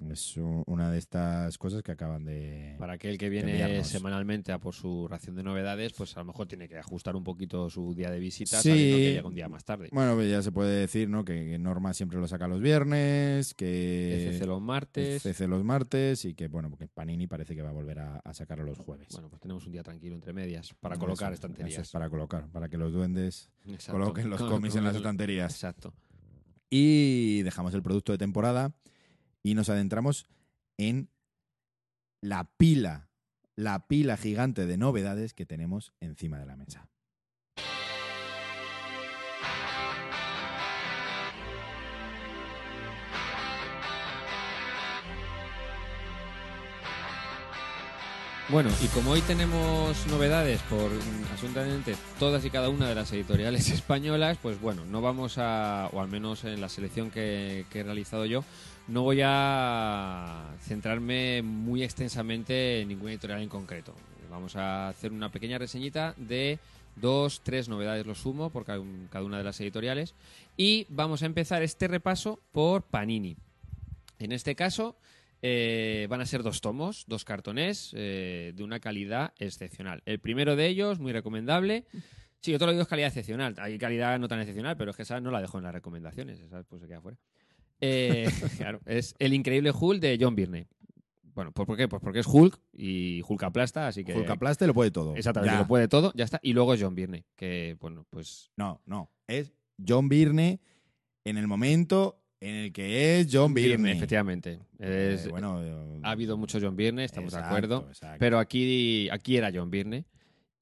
Es 0.10 0.38
una 0.38 0.90
de 0.90 0.98
estas 0.98 1.58
cosas 1.58 1.84
que 1.84 1.92
acaban 1.92 2.24
de... 2.24 2.78
para 2.80 2.94
aquel 2.94 3.18
que 3.18 3.28
viene 3.28 3.84
semanalmente 3.84 4.54
a 4.54 4.58
por 4.58 4.74
su 4.74 5.06
ración 5.10 5.36
de 5.36 5.44
novedades, 5.44 5.92
pues 5.92 6.16
a 6.16 6.22
lo 6.22 6.28
mejor 6.28 6.48
tiene 6.48 6.70
que 6.70 6.78
ajustar 6.78 7.14
un 7.18 7.26
poquito 7.26 7.70
su 7.70 7.94
día 7.94 8.10
de 8.10 8.18
visita, 8.18 8.62
Sí. 8.62 8.70
sabiendo 8.70 8.96
que 8.98 9.12
llega 9.12 9.28
un 9.28 9.36
día 9.36 9.50
más 9.50 9.66
tarde. 9.66 9.90
Bueno, 9.92 10.16
pues 10.16 10.30
ya 10.32 10.42
se 10.42 10.54
puede 10.54 10.80
decir, 10.80 11.10
¿no? 11.10 11.26
Que 11.26 11.60
Norma 11.60 11.94
siempre 11.94 12.20
lo 12.20 12.28
saca 12.30 12.48
los 12.48 12.62
viernes, 12.62 13.54
que... 13.54 14.30
CC 14.32 14.46
los 14.46 14.62
martes. 14.62 15.24
CC 15.24 15.46
los 15.50 15.62
martes 15.66 16.24
y 16.24 16.36
que, 16.36 16.48
bueno, 16.48 16.70
porque 16.70 16.88
Panini 16.88 17.28
parece 17.28 17.54
que 17.54 17.62
va 17.62 17.70
a 17.70 17.74
volver 17.74 18.00
a, 18.00 18.20
a 18.20 18.34
sacarlo 18.34 18.64
los 18.64 18.78
jueves. 18.78 19.10
Bueno, 19.12 19.28
pues 19.28 19.42
tenemos 19.42 19.66
un 19.66 19.74
día 19.74 19.84
tranquilo 19.84 20.16
entre 20.16 20.32
medias 20.32 20.74
para 20.80 20.96
colocar 20.96 21.34
estanterías. 21.34 21.82
es 21.82 21.92
para 21.92 22.10
colocar, 22.10 22.48
para 22.48 22.70
que 22.70 22.78
los 22.78 22.94
duendes 22.94 23.50
Exacto. 23.68 24.00
coloquen 24.00 24.30
los 24.30 24.42
cómics 24.42 24.78
en 24.78 24.86
las 24.86 24.96
estanterías. 24.96 25.52
Exacto. 25.54 25.94
Y 26.72 27.44
dejamos 27.44 27.74
el 27.74 27.84
producto 27.84 28.14
de 28.14 28.18
temporada 28.18 28.74
y 29.44 29.54
nos 29.56 29.70
adentramos 29.70 30.26
en 30.78 31.10
la 32.22 32.46
pila, 32.58 33.10
la 33.56 33.88
pila 33.88 34.16
gigante 34.18 34.66
de 34.66 34.78
novedades 34.78 35.34
que 35.34 35.46
tenemos 35.46 35.94
encima 36.00 36.40
de 36.40 36.46
la 36.46 36.56
mesa. 36.56 36.91
Bueno, 48.52 48.70
y 48.84 48.88
como 48.88 49.12
hoy 49.12 49.22
tenemos 49.22 50.06
novedades 50.08 50.60
por 50.64 50.92
absolutamente 51.32 51.96
todas 52.20 52.44
y 52.44 52.50
cada 52.50 52.68
una 52.68 52.90
de 52.90 52.96
las 52.96 53.10
editoriales 53.14 53.70
españolas, 53.72 54.38
pues 54.42 54.60
bueno, 54.60 54.84
no 54.84 55.00
vamos 55.00 55.38
a, 55.38 55.90
o 55.94 56.02
al 56.02 56.10
menos 56.10 56.44
en 56.44 56.60
la 56.60 56.68
selección 56.68 57.12
que, 57.12 57.66
que 57.70 57.80
he 57.80 57.84
realizado 57.84 58.26
yo, 58.26 58.44
no 58.90 59.04
voy 59.04 59.22
a 59.24 60.54
centrarme 60.64 61.42
muy 61.44 61.82
extensamente 61.82 62.82
en 62.82 62.90
ninguna 62.90 63.12
editorial 63.12 63.42
en 63.42 63.48
concreto. 63.48 63.96
Vamos 64.30 64.58
a 64.58 64.90
hacer 64.90 65.14
una 65.14 65.32
pequeña 65.32 65.58
reseñita 65.58 66.14
de 66.18 66.60
dos, 66.98 67.40
tres 67.46 67.70
novedades 67.70 68.06
lo 68.06 68.16
sumo 68.16 68.50
por 68.50 68.66
cada 68.66 68.82
una 69.24 69.38
de 69.38 69.46
las 69.46 69.62
editoriales 69.62 70.14
y 70.58 70.88
vamos 70.90 71.24
a 71.24 71.26
empezar 71.26 71.64
este 71.64 71.88
repaso 71.88 72.42
por 72.52 72.84
Panini. 72.84 73.38
En 74.20 74.34
este 74.34 74.56
caso, 74.56 74.98
eh, 75.42 76.08
van 76.10 76.22
a 76.22 76.26
ser 76.26 76.44
dos 76.44 76.62
tomos, 76.62 77.06
dos 77.08 77.26
cartones 77.26 77.92
eh, 77.96 78.54
de 78.56 78.64
una 78.64 78.80
calidad 78.80 79.34
excepcional. 79.38 80.04
El 80.06 80.20
primero 80.20 80.56
de 80.56 80.68
ellos, 80.68 81.00
muy 81.00 81.12
recomendable. 81.12 81.86
Sí, 82.42 82.58
te 82.58 82.66
lo 82.66 82.72
digo 82.72 82.82
es 82.84 82.88
calidad 82.88 83.08
excepcional. 83.08 83.56
Hay 83.58 83.78
calidad 83.78 84.20
no 84.20 84.28
tan 84.28 84.40
excepcional, 84.40 84.78
pero 84.78 84.92
es 84.92 84.98
que 84.98 85.04
esa 85.04 85.20
no 85.20 85.32
la 85.32 85.42
dejo 85.42 85.58
en 85.58 85.64
las 85.64 85.74
recomendaciones. 85.74 86.40
Esa 86.40 86.64
pues 86.64 86.82
se 86.82 86.88
queda 86.88 87.02
fuera. 87.02 87.18
Eh, 87.80 88.30
claro, 88.58 88.82
es 88.86 89.16
El 89.20 89.34
Increíble 89.34 89.72
Hulk 89.72 90.00
de 90.00 90.18
John 90.20 90.36
Byrne. 90.36 90.68
Bueno, 91.34 91.52
¿por 91.52 91.78
qué? 91.78 91.88
Pues 91.88 92.02
porque 92.02 92.20
es 92.20 92.28
Hulk 92.28 92.60
y 92.74 93.22
Hulk 93.28 93.44
aplasta, 93.44 93.88
así 93.88 94.04
que... 94.04 94.14
Hulk 94.14 94.30
aplaste 94.30 94.68
lo 94.68 94.74
puede 94.74 94.92
todo. 94.92 95.16
Exactamente, 95.16 95.54
Ya. 95.56 95.62
lo 95.62 95.68
puede 95.68 95.88
todo, 95.88 96.12
ya 96.14 96.26
está. 96.26 96.40
Y 96.44 96.54
luego 96.54 96.74
es 96.74 96.82
John 96.82 96.94
Byrne, 96.94 97.26
que, 97.36 97.78
bueno, 97.80 98.06
pues... 98.10 98.52
No, 98.58 98.82
no. 98.86 99.10
Es 99.28 99.54
John 99.86 100.10
Byrne 100.10 100.60
en 101.24 101.38
el 101.38 101.48
momento 101.48 102.21
en 102.42 102.56
el 102.56 102.74
que 102.74 103.20
es 103.22 103.28
John 103.32 103.54
Byrne. 103.54 103.92
efectivamente. 103.94 104.60
Es- 104.80 105.26
Eh, 105.28 105.30
bueno, 105.30 105.64
eh, 105.64 106.00
ha 106.04 106.12
habido 106.12 106.36
mucho 106.38 106.60
John 106.62 106.76
Byrne, 106.76 107.06
estamos 107.06 107.32
exacto, 107.34 107.48
de 107.54 107.58
acuerdo. 107.58 107.88
exacto. 107.90 108.18
Pero 108.20 108.40
aquí, 108.40 109.08
aquí 109.10 109.38
era 109.38 109.52
John 109.54 109.70
Byrne. 109.72 110.06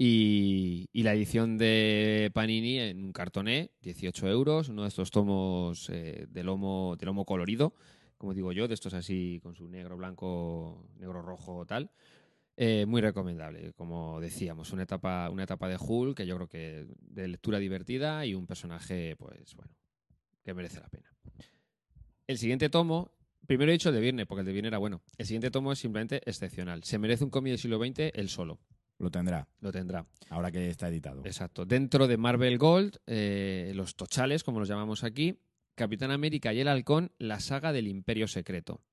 Y, 0.02 0.88
y 0.94 1.04
la 1.04 1.14
edición 1.14 1.58
de 1.58 2.32
Panini 2.34 2.80
en 2.80 3.04
un 3.04 3.12
cartoné, 3.12 3.72
18 3.82 4.30
euros, 4.30 4.70
uno 4.70 4.84
de 4.84 4.88
estos 4.88 5.12
tomos 5.12 5.90
eh, 5.90 6.26
de, 6.30 6.44
lomo, 6.44 6.96
de 6.98 7.06
lomo 7.06 7.26
colorido, 7.26 7.74
como 8.18 8.34
digo 8.34 8.54
yo, 8.54 8.70
de 8.70 8.76
estos 8.76 8.94
así 8.94 9.40
con 9.44 9.56
su 9.56 9.68
negro, 9.68 9.98
blanco, 9.98 10.86
negro, 10.98 11.22
rojo 11.22 11.66
tal. 11.66 11.92
Eh, 12.56 12.86
muy 12.86 13.02
recomendable, 13.02 13.74
como 13.74 14.20
decíamos, 14.22 14.72
una 14.72 14.84
etapa, 14.84 15.30
una 15.30 15.44
etapa 15.44 15.68
de 15.68 15.78
Hulk 15.80 16.16
que 16.18 16.26
yo 16.26 16.36
creo 16.36 16.48
que 16.48 16.88
de 17.02 17.28
lectura 17.28 17.58
divertida 17.60 18.26
y 18.26 18.36
un 18.36 18.48
personaje, 18.48 19.16
pues 19.18 19.54
bueno, 19.56 19.74
que 20.44 20.54
merece 20.54 20.80
la 20.80 20.88
pena. 20.90 21.10
El 22.30 22.38
siguiente 22.38 22.70
tomo, 22.70 23.12
primero 23.48 23.72
he 23.72 23.74
dicho 23.74 23.90
el 23.90 23.96
de 23.96 24.02
Viernes, 24.02 24.28
porque 24.28 24.42
el 24.42 24.46
de 24.46 24.52
Viernes 24.52 24.70
era 24.70 24.78
bueno. 24.78 25.02
El 25.18 25.26
siguiente 25.26 25.50
tomo 25.50 25.72
es 25.72 25.80
simplemente 25.80 26.22
excepcional. 26.30 26.84
Se 26.84 27.00
merece 27.00 27.24
un 27.24 27.32
cómic 27.32 27.50
del 27.54 27.58
siglo 27.58 27.84
XX 27.84 28.12
él 28.14 28.30
solo. 28.30 28.60
Lo 29.00 29.10
tendrá, 29.10 29.48
Lo 29.62 29.72
tendrá. 29.72 30.06
ahora 30.30 30.52
que 30.52 30.70
está 30.70 30.90
editado. 30.90 31.24
Exacto. 31.26 31.66
Dentro 31.66 32.06
de 32.08 32.18
Marvel 32.18 32.60
Gold, 32.60 32.98
eh, 33.08 33.72
los 33.74 33.96
tochales, 33.96 34.44
como 34.44 34.60
los 34.60 34.70
llamamos 34.70 35.04
aquí, 35.04 35.40
Capitán 35.74 36.12
América 36.12 36.54
y 36.54 36.60
el 36.60 36.68
Halcón, 36.68 37.12
la 37.18 37.40
saga 37.40 37.74
del 37.74 37.88
Imperio 37.88 38.28
Secreto. 38.28 38.84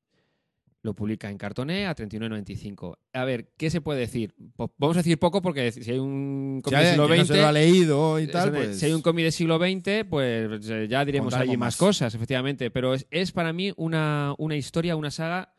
Lo 0.87 0.95
publica 0.95 1.29
en 1.29 1.37
cartoné 1.37 1.87
a 1.89 1.97
39.95. 1.97 2.97
A 3.13 3.25
ver, 3.25 3.51
¿qué 3.57 3.71
se 3.71 3.81
puede 3.81 3.99
decir? 3.99 4.35
Po- 4.55 4.73
vamos 4.79 4.97
a 4.97 5.01
decir 5.01 5.19
poco 5.19 5.43
porque 5.43 5.73
si 5.73 5.91
hay 5.91 5.99
un 5.99 6.61
cómic 6.63 6.79
del 6.79 6.89
siglo 6.91 7.09
que 7.09 7.17
no 7.17 7.25
XX... 7.25 7.35
se 7.35 7.41
lo 7.41 7.47
ha 7.49 7.53
leído 7.53 8.21
y 8.21 8.27
tal, 8.29 8.43
Eso 8.49 8.53
de- 8.53 8.65
pues... 8.67 8.79
Si 8.79 8.87
hay 8.87 8.93
un 8.93 9.03
cómic 9.03 9.25
del 9.25 9.33
siglo 9.33 9.59
XX, 9.59 10.05
pues 10.09 10.71
eh, 10.71 10.87
ya 10.89 11.05
diremos 11.05 11.35
allí 11.35 11.57
más. 11.57 11.59
más. 11.59 11.77
cosas, 11.77 12.15
efectivamente. 12.15 12.71
Pero 12.71 12.95
es, 12.95 13.07
es 13.11 13.33
para 13.33 13.53
mí 13.53 13.73
una, 13.77 14.35
una 14.39 14.55
historia, 14.55 14.95
una 14.95 15.11
saga 15.11 15.53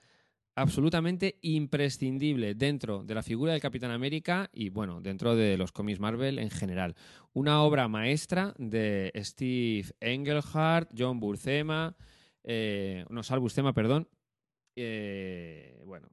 absolutamente 0.56 1.38
imprescindible 1.41 2.56
dentro 2.56 3.04
de 3.04 3.14
la 3.14 3.22
figura 3.22 3.52
del 3.52 3.62
Capitán 3.62 3.91
América 3.91 4.49
y, 4.54 4.70
bueno, 4.70 5.02
dentro 5.02 5.36
de 5.36 5.58
los 5.58 5.72
cómics 5.72 5.99
Marvel 5.99 6.40
en 6.40 6.49
general. 6.49 6.95
Una 7.34 7.62
obra 7.62 7.88
maestra 7.90 8.54
de 8.58 9.12
Steve 9.24 9.88
Engelhardt, 9.99 10.90
John 10.98 11.20
Buscema, 11.20 11.95
eh, 12.44 13.06
no, 13.10 13.24
Sal 13.24 13.40
Buscema, 13.40 13.74
perdón. 13.74 14.08
Eh, 14.80 15.82
bueno, 15.86 16.08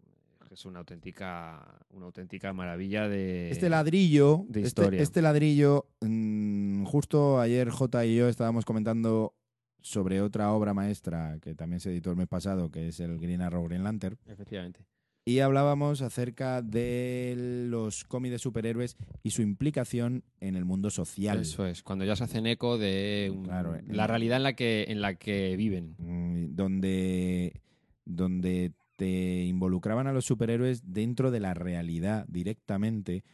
es 0.51 0.65
una 0.65 0.79
auténtica, 0.81 1.79
una 1.91 2.07
auténtica 2.07 2.53
maravilla 2.53 3.09
de. 3.09 3.51
Este 3.51 3.69
ladrillo, 3.69 4.45
de 4.49 4.61
este, 4.61 4.69
historia. 4.81 5.03
este 5.03 5.21
ladrillo, 5.23 5.87
mm, 6.01 6.85
justo 6.85 7.41
ayer 7.41 7.69
J 7.71 8.07
y 8.07 8.17
yo 8.17 8.29
estábamos 8.29 8.65
comentando 8.65 9.35
sobre 9.83 10.23
otra 10.23 10.51
obra 10.53 10.73
maestra 10.73 11.39
que 11.43 11.55
también 11.55 11.81
se 11.81 11.91
editó 11.91 12.11
el 12.11 12.17
mes 12.17 12.27
pasado, 12.29 12.71
que 12.71 12.89
es 12.89 13.01
el 13.01 13.19
Green 13.19 13.43
Arrow 13.43 13.65
Green 13.69 13.85
Lantern, 13.85 14.17
Efectivamente. 14.27 14.81
y 15.27 15.41
hablábamos 15.41 16.01
acerca 16.01 16.63
de 16.63 17.35
los 17.69 18.05
cómics 18.05 18.33
de 18.33 18.39
superhéroes 18.39 18.97
y 19.23 19.31
su 19.33 19.43
implicación 19.43 20.25
en 20.41 20.57
el 20.57 20.65
mundo 20.65 20.89
social. 20.89 21.41
Eso 21.41 21.67
es, 21.67 21.83
cuando 21.83 22.07
ya 22.07 22.17
se 22.17 22.25
hacen 22.25 22.47
eco 22.47 22.79
de 22.79 23.31
un- 23.35 23.45
Claro, 23.45 23.73
la 23.89 24.05
en- 24.05 24.09
realidad 24.09 24.39
en 24.39 24.43
la 24.45 24.55
que, 24.55 24.87
en 24.89 25.03
la 25.03 25.17
que 25.17 25.55
viven. 25.57 25.97
Mm, 25.99 26.55
donde, 26.57 27.61
donde 28.05 28.73
te 28.97 29.45
involucraban 29.45 30.07
a 30.07 30.13
los 30.13 30.25
superhéroes 30.25 30.93
dentro 30.93 31.31
de 31.31 31.41
la 31.41 31.55
realidad 31.55 32.27
directamente 32.29 33.25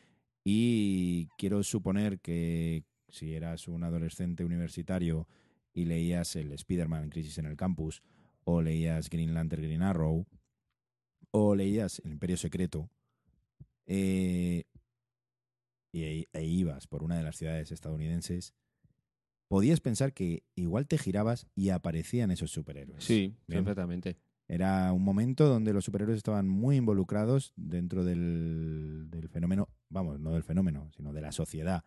y 0.44 1.26
quiero 1.36 1.62
suponer 1.62 2.18
que 2.20 2.84
si 3.08 3.34
eras 3.34 3.68
un 3.68 3.84
adolescente 3.84 4.44
universitario 4.44 5.28
y 5.74 5.84
leías 5.84 6.34
el 6.36 6.52
Spider-Man 6.52 7.10
Crisis 7.10 7.38
en 7.38 7.46
el 7.46 7.56
Campus 7.56 8.02
o 8.44 8.62
leías 8.62 9.10
Green 9.10 9.34
Lantern 9.34 9.62
Green 9.62 9.82
Arrow 9.82 10.26
o 11.32 11.54
leías 11.54 12.00
El 12.04 12.12
Imperio 12.12 12.36
Secreto 12.36 12.88
eh, 13.86 14.64
e- 15.92 16.26
e 16.32 16.44
ibas 16.44 16.86
por 16.86 17.02
una 17.02 17.16
de 17.16 17.22
las 17.24 17.36
ciudades 17.36 17.72
estadounidenses, 17.72 18.54
podías 19.48 19.80
pensar 19.80 20.12
que 20.12 20.44
igual 20.54 20.86
te 20.86 20.98
girabas 20.98 21.46
y 21.54 21.70
aparecían 21.70 22.30
esos 22.30 22.50
superhéroes. 22.52 23.04
Sí, 23.04 23.34
Bien. 23.46 23.64
perfectamente. 23.64 24.16
Era 24.52 24.92
un 24.92 25.04
momento 25.04 25.46
donde 25.48 25.72
los 25.72 25.84
superhéroes 25.84 26.16
estaban 26.16 26.48
muy 26.48 26.74
involucrados 26.76 27.52
dentro 27.54 28.04
del, 28.04 29.06
del 29.08 29.28
fenómeno, 29.28 29.68
vamos, 29.88 30.18
no 30.18 30.32
del 30.32 30.42
fenómeno, 30.42 30.90
sino 30.96 31.12
de 31.12 31.20
la 31.20 31.30
sociedad. 31.30 31.84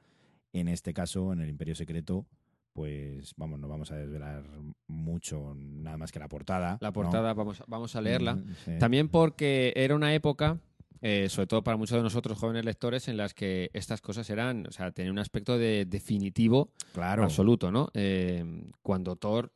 En 0.54 0.70
este 0.70 0.94
caso, 0.94 1.34
en 1.34 1.42
el 1.42 1.50
Imperio 1.50 1.76
Secreto, 1.76 2.26
pues 2.72 3.34
vamos, 3.36 3.60
no 3.60 3.68
vamos 3.68 3.92
a 3.92 3.98
desvelar 3.98 4.46
mucho, 4.88 5.54
nada 5.58 5.98
más 5.98 6.14
que 6.14 6.20
la 6.20 6.30
portada. 6.30 6.78
La 6.80 6.88
¿no? 6.88 6.94
portada, 6.94 7.34
vamos, 7.34 7.60
a- 7.60 7.66
vamos 7.68 7.96
a 7.98 8.02
leerla. 8.02 8.36
Mm, 8.36 8.46
sí. 8.64 8.72
También 8.80 9.10
porque 9.10 9.74
era 9.76 9.94
una 9.94 10.14
época, 10.14 10.58
eh, 11.02 11.28
sobre 11.28 11.48
todo 11.48 11.66
para 11.66 11.76
muchos 11.76 11.98
de 11.98 12.04
nosotros 12.04 12.38
jóvenes 12.40 12.64
lectores, 12.64 13.10
en 13.10 13.18
las 13.18 13.34
que 13.34 13.72
estas 13.74 14.00
cosas 14.00 14.30
eran, 14.30 14.68
o 14.68 14.72
sea, 14.72 14.92
tenían 14.92 15.12
un 15.12 15.20
aspecto 15.20 15.58
de 15.58 15.84
definitivo 15.86 16.70
Claro. 16.94 17.26
absoluto, 17.26 17.72
¿no? 17.72 17.90
Eh, 17.94 18.72
cuando 18.82 19.18
Thor 19.18 19.52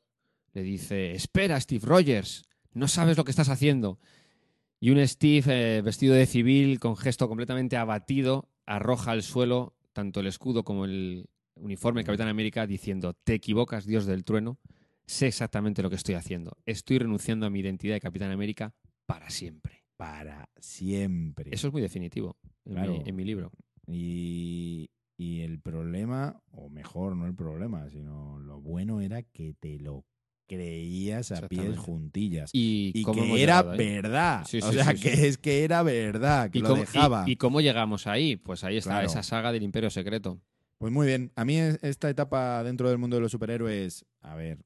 le 0.52 0.62
dice, 0.62 1.14
espera, 1.14 1.58
Steve 1.62 1.86
Rogers, 1.88 2.44
no 2.78 2.88
sabes 2.88 3.18
lo 3.18 3.24
que 3.26 3.32
estás 3.32 3.50
haciendo. 3.50 4.00
Y 4.80 4.92
un 4.92 5.06
Steve 5.08 5.78
eh, 5.78 5.82
vestido 5.82 6.14
de 6.14 6.26
civil, 6.26 6.80
con 6.80 6.96
gesto 6.96 7.28
completamente 7.28 7.78
abatido, 7.78 8.50
arroja 8.66 9.12
al 9.12 9.24
suelo 9.24 9.74
tanto 9.94 10.20
el 10.20 10.28
escudo 10.28 10.64
como 10.64 10.86
el 10.86 11.28
uniforme 11.56 12.02
del 12.02 12.06
Capitán 12.06 12.28
América 12.28 12.68
diciendo, 12.68 13.16
te 13.24 13.34
equivocas, 13.34 13.88
Dios 13.88 14.06
del 14.06 14.24
trueno, 14.24 14.60
sé 15.08 15.26
exactamente 15.26 15.82
lo 15.82 15.90
que 15.90 15.96
estoy 15.96 16.14
haciendo. 16.14 16.56
Estoy 16.68 17.00
renunciando 17.00 17.48
a 17.48 17.50
mi 17.50 17.62
identidad 17.62 17.96
de 17.96 18.02
Capitán 18.02 18.30
América 18.30 18.76
para 19.08 19.32
siempre. 19.32 19.84
Para 19.96 20.48
siempre. 20.60 21.50
Eso 21.52 21.68
es 21.68 21.74
muy 21.74 21.82
definitivo 21.82 22.38
en, 22.66 22.74
Claro. 22.74 22.94
mi, 22.94 23.10
en 23.10 23.16
mi 23.16 23.24
libro. 23.26 23.52
Y, 23.88 24.92
y 25.18 25.42
el 25.42 25.60
problema, 25.60 26.40
o 26.52 26.70
mejor, 26.70 27.16
no 27.16 27.26
el 27.26 27.34
problema, 27.34 27.90
sino 27.90 28.38
lo 28.40 28.62
bueno 28.62 29.02
era 29.02 29.24
que 29.24 29.56
te 29.60 29.80
lo 29.80 30.06
creías 30.48 31.32
a 31.32 31.48
pies 31.48 31.78
juntillas. 31.78 32.50
Y, 32.54 32.92
que 33.04 33.44
era 33.44 33.62
llegado 33.62 33.78
verdad. 33.78 34.46
Sí, 34.48 34.60
o 34.60 34.72
sea, 34.72 34.96
sí, 34.96 35.02
que 35.02 35.28
es 35.28 35.38
que 35.38 35.64
era 35.64 35.84
verdad, 35.84 36.50
que 36.50 36.60
¿Y 36.60 36.62
lo 36.62 36.70
cómo, 36.70 36.82
dejaba. 36.82 37.24
y 37.28 37.36
cómo 37.36 37.62
llegamos 37.62 38.08
ahí? 38.08 38.36
Pues 38.38 38.64
ahí 38.64 38.78
está 38.78 38.92
Claro. 38.92 39.08
esa 39.08 39.24
saga 39.24 39.52
del 39.52 39.64
Imperio 39.64 39.90
Secreto. 39.90 40.40
Pues 40.78 40.92
muy 40.94 41.08
bien. 41.08 41.32
A 41.36 41.44
mí 41.46 41.58
es- 41.58 41.80
esta 41.84 42.10
etapa 42.10 42.64
dentro 42.64 42.90
del 42.90 42.98
mundo 42.98 43.16
de 43.18 43.22
los 43.22 43.32
superhéroes, 43.32 44.06
a 44.22 44.36
ver, 44.36 44.60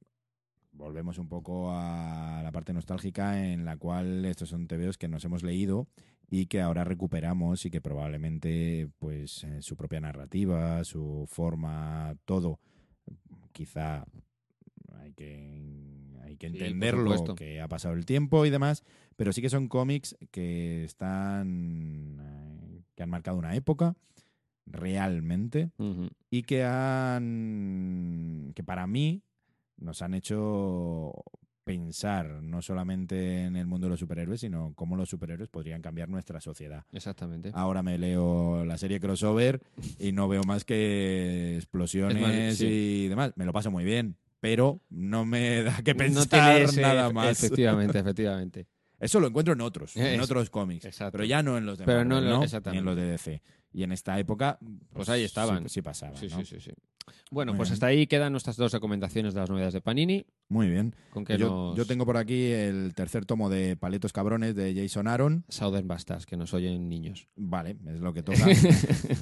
volvemos 0.71 1.17
un 1.17 1.27
poco 1.27 1.71
a 1.73 2.41
la 2.43 2.51
parte 2.51 2.73
nostálgica 2.73 3.45
en 3.51 3.65
la 3.65 3.77
cual 3.77 4.23
estos 4.25 4.49
son 4.49 4.67
TVOs 4.67 4.97
que 4.97 5.07
nos 5.07 5.23
hemos 5.25 5.43
leído 5.43 5.87
y 6.29 6.45
que 6.45 6.61
ahora 6.61 6.83
recuperamos 6.85 7.65
y 7.65 7.69
que 7.71 7.81
probablemente 7.81 8.87
pues 8.99 9.45
su 9.59 9.75
propia 9.75 9.99
narrativa, 10.01 10.83
su 10.83 11.25
forma, 11.27 12.15
todo, 12.25 12.59
quizá 13.51 14.05
hay 15.11 15.15
que, 15.15 16.21
hay 16.23 16.37
que 16.37 16.47
entenderlo, 16.47 17.35
que 17.35 17.59
ha 17.61 17.67
pasado 17.67 17.93
el 17.95 18.05
tiempo 18.05 18.45
y 18.45 18.49
demás, 18.49 18.83
pero 19.15 19.33
sí 19.33 19.41
que 19.41 19.49
son 19.49 19.67
cómics 19.67 20.15
que 20.31 20.83
están, 20.85 22.17
eh, 22.21 22.81
que 22.95 23.03
han 23.03 23.09
marcado 23.09 23.37
una 23.37 23.55
época 23.55 23.95
realmente 24.65 25.71
y 26.29 26.43
que 26.43 26.63
han 26.63 28.51
que 28.55 28.63
para 28.63 28.87
mí 28.87 29.21
nos 29.77 30.01
han 30.01 30.13
hecho 30.13 31.11
pensar 31.63 32.41
no 32.41 32.61
solamente 32.61 33.43
en 33.43 33.55
el 33.55 33.67
mundo 33.67 33.87
de 33.87 33.91
los 33.91 33.99
superhéroes, 33.99 34.41
sino 34.41 34.73
cómo 34.75 34.95
los 34.95 35.09
superhéroes 35.09 35.49
podrían 35.49 35.81
cambiar 35.81 36.09
nuestra 36.09 36.39
sociedad. 36.41 36.85
Exactamente. 36.91 37.51
Ahora 37.53 37.83
me 37.83 37.97
leo 37.97 38.65
la 38.65 38.77
serie 38.77 38.99
crossover 38.99 39.61
y 39.99 40.11
no 40.11 40.27
veo 40.27 40.43
más 40.43 40.63
que 40.63 41.55
explosiones 41.57 42.17
Es 42.17 42.21
más, 42.21 42.57
sí. 42.57 43.03
y 43.05 43.07
demás. 43.07 43.33
Me 43.35 43.45
lo 43.45 43.53
paso 43.53 43.71
muy 43.71 43.83
bien, 43.83 44.15
pero 44.41 44.81
no 44.89 45.23
me 45.23 45.63
da 45.63 45.81
que 45.81 45.95
pensar 45.95 46.67
nada 46.75 47.13
más. 47.13 47.41
Efectivamente, 47.41 47.99
efectivamente. 47.99 48.67
Eso 48.99 49.19
lo 49.19 49.27
encuentro 49.27 49.53
en 49.53 49.61
otros, 49.61 49.95
en 49.95 50.19
otros 50.19 50.49
cómics, 50.51 50.85
exacto. 50.85 51.13
pero 51.13 51.23
ya 51.23 51.41
no 51.41 51.57
en 51.57 51.65
los 51.65 51.79
de 51.79 51.85
Pero 51.85 52.05
no 52.05 52.21
¿no? 52.21 52.43
ni 52.45 52.77
en 52.77 52.85
los 52.85 52.95
de 52.95 53.05
DC. 53.05 53.41
Y 53.73 53.83
en 53.83 53.91
esta 53.91 54.19
época, 54.19 54.59
Pues 54.93 55.07
ahí 55.09 55.23
estaban. 55.23 55.63
Sí, 55.63 55.75
sí 55.75 55.81
pasaba. 55.81 56.17
Sí, 56.17 56.27
¿no? 56.29 56.43
sí, 56.43 56.59
sí. 56.59 56.71
Bueno, 57.31 57.53
Muy 57.53 57.57
pues 57.57 57.69
bien. 57.69 57.73
hasta 57.73 57.85
ahí 57.87 58.05
quedan 58.05 58.31
nuestras 58.33 58.57
dos 58.57 58.71
recomendaciones 58.73 59.33
de 59.33 59.39
las 59.39 59.49
novedades 59.49 59.73
de 59.73 59.81
Panini. 59.81 60.25
Muy 60.49 60.69
bien. 60.69 60.93
Con 61.11 61.25
Yo, 61.25 61.37
nos... 61.49 61.77
yo 61.77 61.85
tengo 61.85 62.05
por 62.05 62.17
aquí 62.17 62.51
el 62.51 62.93
tercer 62.93 63.25
tomo 63.25 63.49
de 63.49 63.75
Paletos 63.77 64.11
Cabrones 64.13 64.55
de 64.55 64.75
Jason 64.75 65.07
Aaron. 65.07 65.45
Southern 65.49 65.87
Bastards, 65.87 66.25
que 66.25 66.35
nos 66.37 66.53
oyen 66.53 66.89
niños. 66.89 67.27
Vale, 67.35 67.77
es 67.87 68.01
lo 68.01 68.13
que 68.13 68.21
toca. 68.23 68.45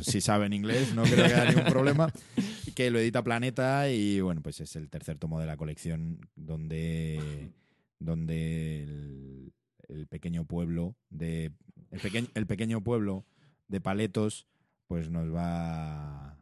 si 0.02 0.20
saben 0.20 0.54
inglés, 0.54 0.94
no 0.96 1.04
creo 1.04 1.28
que 1.28 1.34
haya 1.34 1.52
ningún 1.52 1.72
problema. 1.72 2.12
Que 2.76 2.90
lo 2.92 3.00
edita 3.00 3.24
Planeta 3.24 3.90
y 3.92 4.20
bueno, 4.20 4.42
pues 4.42 4.60
es 4.62 4.76
el 4.76 4.90
tercer 4.90 5.18
tomo 5.20 5.40
de 5.40 5.46
la 5.46 5.56
colección 5.58 6.20
donde, 6.36 7.52
donde 8.00 8.84
el, 8.84 9.54
el 9.88 10.08
pequeño 10.08 10.46
pueblo 10.46 10.96
de 11.10 11.52
el, 11.92 12.00
pequeño 12.00 12.28
el 12.34 12.46
pequeño 12.48 12.82
pueblo 12.84 13.26
de 13.70 13.80
Paletos 13.82 14.46
pues 14.88 15.10
nos 15.10 15.34
va 15.34 16.36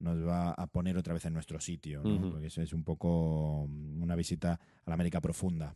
nos 0.00 0.24
va 0.26 0.52
a 0.52 0.66
poner 0.68 0.96
otra 0.96 1.12
vez 1.12 1.24
en 1.24 1.34
nuestro 1.34 1.60
sitio, 1.60 2.02
porque 2.30 2.46
eso 2.46 2.62
es 2.62 2.72
un 2.72 2.84
poco 2.84 3.62
una 3.62 4.14
visita 4.14 4.52
a 4.52 4.90
la 4.90 4.94
América 4.94 5.20
profunda. 5.20 5.74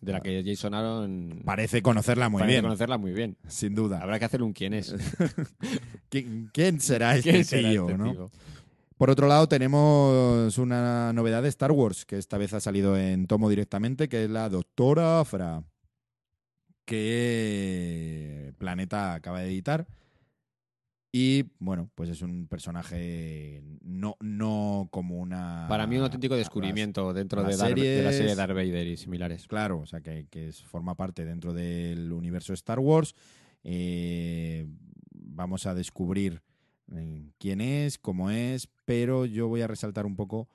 De 0.00 0.12
la 0.12 0.20
que 0.20 0.42
Jason 0.46 0.72
Aaron 0.72 1.42
Parece 1.44 1.82
conocerla 1.82 2.30
muy 2.30 2.38
parece 2.38 2.54
bien, 2.54 2.62
conocerla 2.62 2.96
muy 2.96 3.12
bien. 3.12 3.36
sin 3.48 3.74
duda. 3.74 4.00
Habrá 4.00 4.18
que 4.18 4.24
hacer 4.24 4.42
un 4.42 4.54
quién 4.54 4.72
es. 4.72 4.94
¿Quién, 6.08 6.48
quién 6.54 6.80
será 6.80 7.16
este 7.16 7.30
¿Quién 7.30 7.44
será 7.44 7.68
tío, 7.68 7.86
este 7.86 7.98
no? 7.98 8.12
tío? 8.12 8.30
Por 8.96 9.10
otro 9.10 9.28
lado, 9.28 9.46
tenemos 9.48 10.56
una 10.56 11.12
novedad 11.12 11.42
de 11.42 11.48
Star 11.50 11.72
Wars, 11.72 12.06
que 12.06 12.16
esta 12.16 12.38
vez 12.38 12.54
ha 12.54 12.60
salido 12.60 12.96
en 12.96 13.26
tomo 13.26 13.50
directamente, 13.50 14.08
que 14.08 14.24
es 14.24 14.30
la 14.30 14.48
Doctora 14.48 15.20
Afra, 15.20 15.64
que 16.86 18.54
Planeta 18.58 19.14
acaba 19.14 19.40
de 19.40 19.48
editar. 19.48 19.86
Y 21.12 21.46
bueno, 21.58 21.90
pues 21.96 22.08
es 22.08 22.22
un 22.22 22.46
personaje 22.46 23.62
no, 23.82 24.16
no 24.20 24.88
como 24.92 25.18
una. 25.18 25.66
Para 25.68 25.86
mí 25.86 25.96
un 25.96 26.04
auténtico 26.04 26.34
las- 26.34 26.40
descubrimiento 26.42 27.12
dentro 27.12 27.42
de, 27.42 27.54
Darth- 27.56 27.74
de 27.74 28.02
la 28.04 28.12
serie 28.12 28.28
series- 28.28 28.36
Darth 28.36 28.54
Vader 28.54 28.86
y 28.86 28.96
similares. 28.96 29.46
Claro, 29.48 29.80
o 29.80 29.86
sea, 29.86 30.00
que, 30.00 30.52
forma 30.66 30.96
parte 30.96 31.24
dentro 31.24 31.52
del 31.52 32.12
universo 32.12 32.52
Star 32.52 32.78
Wars. 32.78 33.14
Eh, 33.64 34.66
vamos 35.12 35.66
a 35.66 35.74
descubrir 35.74 36.42
eh, 36.94 37.30
quién 37.38 37.60
es, 37.60 37.98
cómo 37.98 38.30
es, 38.30 38.68
pero 38.84 39.26
yo 39.26 39.48
voy 39.48 39.62
a 39.62 39.66
resaltar 39.66 40.06
un 40.06 40.14
poco, 40.16 40.48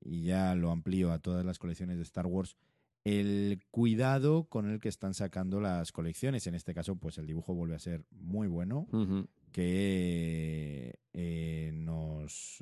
y 0.00 0.24
ya 0.24 0.54
lo 0.56 0.70
amplío 0.72 1.12
a 1.12 1.18
todas 1.20 1.44
las 1.44 1.58
colecciones 1.58 1.96
de 1.98 2.02
Star 2.02 2.26
Wars, 2.26 2.56
el 3.04 3.60
cuidado 3.70 4.44
con 4.44 4.68
el 4.70 4.80
que 4.80 4.88
están 4.88 5.14
sacando 5.14 5.60
las 5.60 5.92
colecciones. 5.92 6.46
En 6.46 6.54
este 6.54 6.74
caso, 6.74 6.96
pues 6.96 7.18
el 7.18 7.26
dibujo 7.26 7.54
vuelve 7.54 7.76
a 7.76 7.78
ser 7.78 8.04
muy 8.10 8.48
bueno. 8.48 8.88
Que 9.54 10.98
eh, 11.12 11.70
nos, 11.72 12.58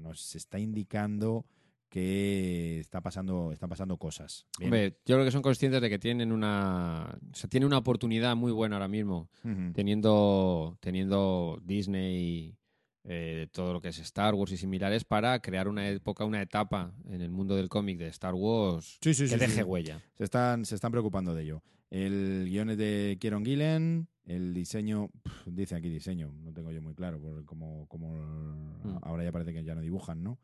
nos 0.00 0.34
está 0.34 0.58
indicando 0.58 1.44
que 1.90 2.80
está 2.80 3.02
pasando, 3.02 3.52
están 3.52 3.68
pasando 3.68 3.98
cosas. 3.98 4.46
Hombre, 4.62 4.98
yo 5.04 5.16
creo 5.16 5.24
que 5.24 5.30
son 5.30 5.42
conscientes 5.42 5.82
de 5.82 5.90
que 5.90 5.98
tienen 5.98 6.32
una. 6.32 7.18
O 7.30 7.36
sea, 7.36 7.48
tiene 7.48 7.66
una 7.66 7.78
oportunidad 7.78 8.34
muy 8.36 8.52
buena 8.52 8.76
ahora 8.76 8.88
mismo, 8.88 9.28
teniendo, 9.74 10.78
teniendo 10.80 11.60
Disney 11.62 12.56
eh, 13.04 13.46
todo 13.52 13.74
lo 13.74 13.80
que 13.82 13.88
es 13.88 13.98
Star 13.98 14.34
Wars 14.34 14.52
y 14.52 14.56
similares 14.56 15.04
para 15.04 15.40
crear 15.40 15.68
una 15.68 15.88
época, 15.90 16.24
una 16.24 16.40
etapa 16.40 16.94
en 17.04 17.20
el 17.20 17.30
mundo 17.30 17.54
del 17.54 17.68
cómic 17.68 17.98
de 17.98 18.08
Star 18.08 18.34
Wars 18.34 18.98
Sí, 19.02 19.12
sí, 19.12 19.24
que 19.24 19.28
sí, 19.28 19.36
deje 19.36 19.62
huella. 19.62 20.02
Se 20.16 20.24
están, 20.24 20.64
se 20.64 20.74
están 20.74 20.90
preocupando 20.90 21.34
de 21.34 21.42
ello. 21.42 21.62
El 21.90 22.46
guion 22.48 22.70
es 22.70 22.78
de 22.78 23.18
Kieron 23.20 23.44
Gillen, 23.44 24.08
el 24.26 24.52
diseño, 24.54 25.08
dice 25.46 25.74
aquí 25.76 25.88
diseño, 25.88 26.32
no 26.42 26.52
tengo 26.52 26.70
yo 26.72 26.82
muy 26.82 26.94
claro, 26.94 27.20
como, 27.46 27.86
como 27.88 28.12
Mm. 28.84 28.98
ahora 29.02 29.24
ya 29.24 29.32
parece 29.32 29.52
que 29.52 29.64
ya 29.64 29.74
no 29.74 29.80
dibujan, 29.80 30.22
¿no? 30.22 30.38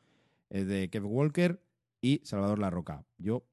Es 0.51 0.67
de 0.67 0.89
Kev 0.91 1.07
Walker 1.07 1.61
y 2.01 2.21
Salvador 2.25 2.59
La 2.59 2.71
Roca. 2.71 3.05
Yo 3.19 3.45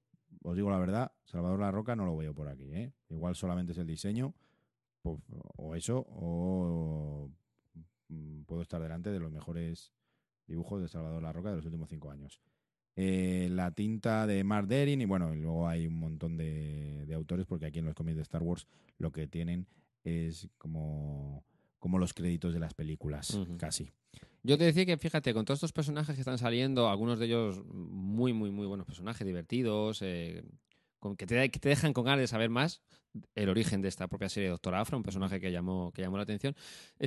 os 0.43 0.55
digo 0.55 0.69
la 0.71 0.79
verdad, 0.79 1.11
Salvador 1.25 1.59
La 1.59 1.71
Roca 1.71 1.95
no 1.95 2.05
lo 2.05 2.15
veo 2.17 2.33
por 2.33 2.47
aquí, 2.47 2.71
¿eh? 2.73 2.91
Igual 3.09 3.35
solamente 3.35 3.73
es 3.73 3.77
el 3.77 3.87
diseño, 3.87 4.33
pues, 5.01 5.19
o 5.57 5.75
eso, 5.75 6.05
o 6.09 7.29
mm, 8.09 8.43
puedo 8.43 8.61
estar 8.61 8.81
delante 8.81 9.11
de 9.11 9.19
los 9.19 9.31
mejores 9.31 9.91
dibujos 10.47 10.81
de 10.81 10.87
Salvador 10.87 11.21
La 11.21 11.31
Roca 11.33 11.49
de 11.51 11.57
los 11.57 11.65
últimos 11.65 11.89
cinco 11.89 12.09
años. 12.11 12.41
Eh, 12.95 13.47
la 13.51 13.71
tinta 13.71 14.25
de 14.27 14.43
Mark 14.43 14.67
Derin 14.67 15.01
y 15.01 15.05
bueno, 15.05 15.33
y 15.33 15.39
luego 15.39 15.67
hay 15.67 15.87
un 15.87 15.99
montón 15.99 16.35
de, 16.35 17.05
de 17.05 17.13
autores 17.13 17.45
porque 17.45 17.67
aquí 17.67 17.79
en 17.79 17.85
los 17.85 17.93
cómics 17.95 18.17
de 18.17 18.23
Star 18.23 18.43
Wars 18.43 18.67
lo 18.97 19.11
que 19.11 19.27
tienen 19.27 19.67
es 20.09 20.47
como, 20.57 21.43
como 21.79 21.99
los 21.99 22.13
créditos 22.13 22.53
de 22.53 22.59
las 22.59 22.73
películas, 22.73 23.39
casi. 23.57 23.91
Yo 24.43 24.57
te 24.57 24.63
decía 24.63 24.85
que, 24.85 24.97
fíjate, 24.97 25.33
con 25.33 25.45
todos 25.45 25.57
estos 25.57 25.73
personajes 25.73 26.15
que 26.15 26.21
están 26.21 26.37
saliendo, 26.37 26.89
algunos 26.89 27.19
de 27.19 27.25
ellos 27.25 27.61
muy, 27.65 28.31
muy, 28.33 28.51
muy 28.51 28.67
buenos 28.67 28.85
personajes, 28.85 29.25
divertidos, 29.27 30.01
eh, 30.01 30.43
con, 30.99 31.15
que, 31.15 31.25
te, 31.25 31.49
que 31.49 31.59
te 31.59 31.69
dejan 31.69 31.93
con 31.93 32.05
ganas 32.05 32.21
de 32.21 32.27
saber 32.27 32.49
más 32.49 32.81
el 33.35 33.49
origen 33.49 33.81
de 33.81 33.87
esta 33.87 34.07
propia 34.07 34.29
serie 34.29 34.47
de 34.47 34.51
Doctor 34.51 34.75
Afra, 34.75 34.95
un 34.95 35.03
personaje 35.03 35.39
que 35.39 35.51
llamó, 35.51 35.91
que 35.91 36.01
llamó 36.01 36.17
la 36.17 36.23
atención. 36.23 36.55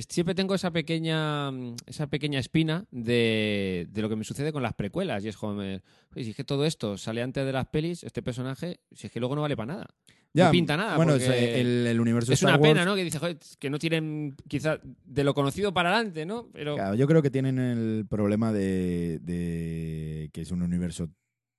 Siempre 0.09 0.35
tengo 0.35 0.53
esa 0.53 0.71
pequeña, 0.71 1.51
mm, 1.51 1.75
esa 1.85 2.07
pequeña 2.07 2.39
espina 2.39 2.85
de, 2.91 3.87
de 3.89 4.01
lo 4.01 4.09
que 4.09 4.15
me 4.15 4.23
sucede 4.23 4.51
con 4.51 4.61
las 4.61 4.73
precuelas. 4.73 5.23
Y 5.23 5.29
es 5.29 5.37
como, 5.37 5.61
si 5.61 6.29
es 6.29 6.35
que 6.35 6.43
todo 6.43 6.65
esto 6.65 6.97
sale 6.97 7.21
antes 7.21 7.45
de 7.45 7.53
las 7.53 7.67
pelis, 7.67 8.03
este 8.03 8.21
personaje, 8.21 8.79
si 8.91 9.07
es 9.07 9.13
que 9.13 9.19
luego 9.19 9.35
no 9.35 9.41
vale 9.41 9.55
para 9.55 9.73
nada. 9.73 9.87
No 10.33 10.51
pinta 10.51 10.75
nada. 10.77 10.95
Bueno, 10.97 11.13
es, 11.15 11.27
eh, 11.27 11.61
el, 11.61 11.85
el 11.87 11.99
universo 11.99 12.33
es 12.33 12.39
Star 12.41 12.55
una 12.55 12.61
Wars- 12.61 12.71
pena, 12.73 12.85
¿no? 12.85 12.95
Que 12.95 13.03
dice, 13.03 13.19
joder, 13.19 13.37
que 13.59 13.69
no 13.69 13.77
tienen 13.79 14.35
quizá 14.47 14.79
de 15.05 15.23
lo 15.23 15.33
conocido 15.33 15.73
para 15.73 15.93
adelante, 15.93 16.25
¿no? 16.25 16.49
Pero 16.51 16.75
Claro, 16.75 16.95
yo 16.95 17.07
creo 17.07 17.21
que 17.21 17.29
tienen 17.29 17.59
el 17.59 18.05
problema 18.09 18.51
de, 18.51 19.19
de 19.21 20.29
que 20.33 20.41
es 20.41 20.51
un 20.51 20.61
universo 20.63 21.09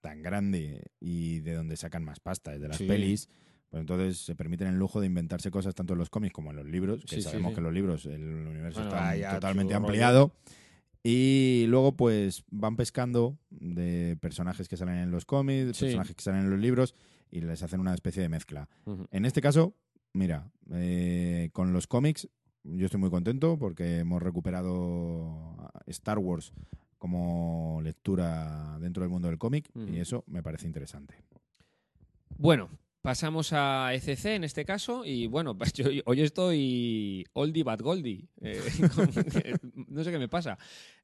tan 0.01 0.23
grande 0.23 0.83
y 1.01 1.41
de 1.41 1.55
donde 1.55 1.77
sacan 1.77 2.05
más 2.05 2.21
pasta, 2.21 2.53
es 2.55 2.61
de 2.61 2.69
las 2.69 2.77
Sí. 2.79 2.87
pelis. 2.87 3.29
Pues 3.71 3.81
entonces 3.81 4.19
se 4.19 4.37
permiten 4.37 4.69
el 4.69 4.77
lujo 4.77 5.01
de 5.01 5.07
inventarse 5.07 5.51
cosas 5.51 5.75
tanto 5.75 5.95
en 5.95 5.99
los 5.99 6.11
cómics 6.11 6.33
como 6.33 6.51
en 6.51 6.57
los 6.57 6.67
libros, 6.67 7.05
que 7.05 7.17
Sí, 7.17 7.23
sabemos 7.23 7.51
sí. 7.51 7.55
que 7.55 7.59
en 7.61 7.65
los 7.65 7.73
libros 7.75 8.07
el 8.07 8.23
universo 8.23 8.81
Bueno, 8.85 9.11
está 9.13 9.35
totalmente 9.35 9.75
ampliado. 9.75 10.33
Y 11.03 11.67
luego 11.69 11.97
pues 11.97 12.45
van 12.51 12.77
pescando 12.77 13.37
de 13.51 14.17
personajes 14.21 14.69
que 14.69 14.77
salen 14.77 14.97
en 14.97 15.11
los 15.11 15.25
cómics, 15.25 15.79
personajes 15.79 16.15
que 16.17 16.23
salen 16.23 16.43
en 16.45 16.51
los 16.51 16.59
libros 16.61 16.95
y 17.35 17.41
les 17.41 17.63
hacen 17.65 17.81
una 17.81 17.93
especie 17.95 18.23
de 18.23 18.29
mezcla. 18.29 18.69
En 19.11 19.25
este 19.25 19.41
caso, 19.41 19.75
mira, 20.13 20.51
eh, 20.73 21.51
con 21.53 21.73
los 21.73 21.87
cómics 21.89 22.29
yo 22.63 22.87
estoy 22.87 23.01
muy 23.01 23.11
contento 23.11 23.59
porque 23.59 23.99
hemos 23.99 24.23
recuperado 24.23 25.71
Star 25.89 26.19
Wars 26.21 26.53
como 26.97 27.81
lectura 27.83 28.79
dentro 28.81 29.03
del 29.03 29.11
mundo 29.11 29.29
del 29.29 29.39
cómic 29.39 29.69
y 29.75 29.99
eso 29.99 30.23
me 30.29 30.43
parece 30.43 30.67
interesante. 30.67 31.17
Bueno, 32.39 32.71
pasamos 33.03 33.53
a 33.53 33.93
ECC 33.95 34.27
en 34.37 34.45
este 34.45 34.65
caso 34.65 35.05
y 35.05 35.27
bueno, 35.27 35.59
pues 35.59 35.73
yo 35.75 35.87
hoy 36.07 36.21
estoy 36.23 37.27
oldie 37.33 37.65
but 37.65 37.83
goldie. 37.83 38.29
Eh, 38.41 38.61
con- 38.95 39.11
no 39.89 40.05
sé 40.05 40.11
qué 40.13 40.19
me 40.19 40.29
pasa. 40.29 40.57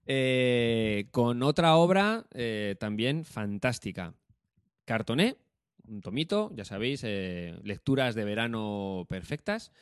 Eh, 0.06 1.08
con 1.10 1.42
otra 1.42 1.74
obra 1.76 2.24
eh, 2.32 2.76
también 2.78 3.24
fantástica. 3.24 4.14
Cartoné, 4.86 5.36
un 5.90 6.00
tomito, 6.00 6.50
ya 6.54 6.64
sabéis, 6.64 7.02
eh, 7.04 7.58
lecturas 7.64 8.14
de 8.14 8.24
verano 8.24 9.06
perfectas. 9.08 9.72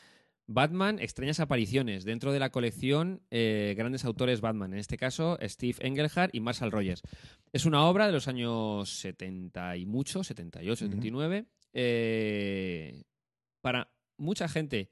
Batman, 0.51 0.99
extrañas 0.99 1.41
apariciones 1.41 2.05
dentro 2.05 2.33
de 2.33 2.39
la 2.39 2.51
colección 2.51 3.21
eh, 3.31 3.75
Grandes 3.77 4.07
Autores 4.07 4.41
Batman, 4.41 4.73
en 4.73 4.79
este 4.79 4.97
caso 4.97 5.39
Steve 5.43 5.77
Engelhardt 5.81 6.35
y 6.35 6.41
Marshall 6.41 6.73
Rogers. 6.73 7.03
Es 7.53 7.67
una 7.67 7.85
obra 7.85 8.07
de 8.07 8.13
los 8.13 8.29
años 8.29 8.89
70 8.89 9.77
y 9.77 9.85
mucho, 9.85 10.25
78, 10.25 10.87
Ujú. 10.87 10.91
79. 10.95 11.45
eh, 11.75 13.03
para 13.61 13.91
mucha 14.17 14.49
gente, 14.49 14.89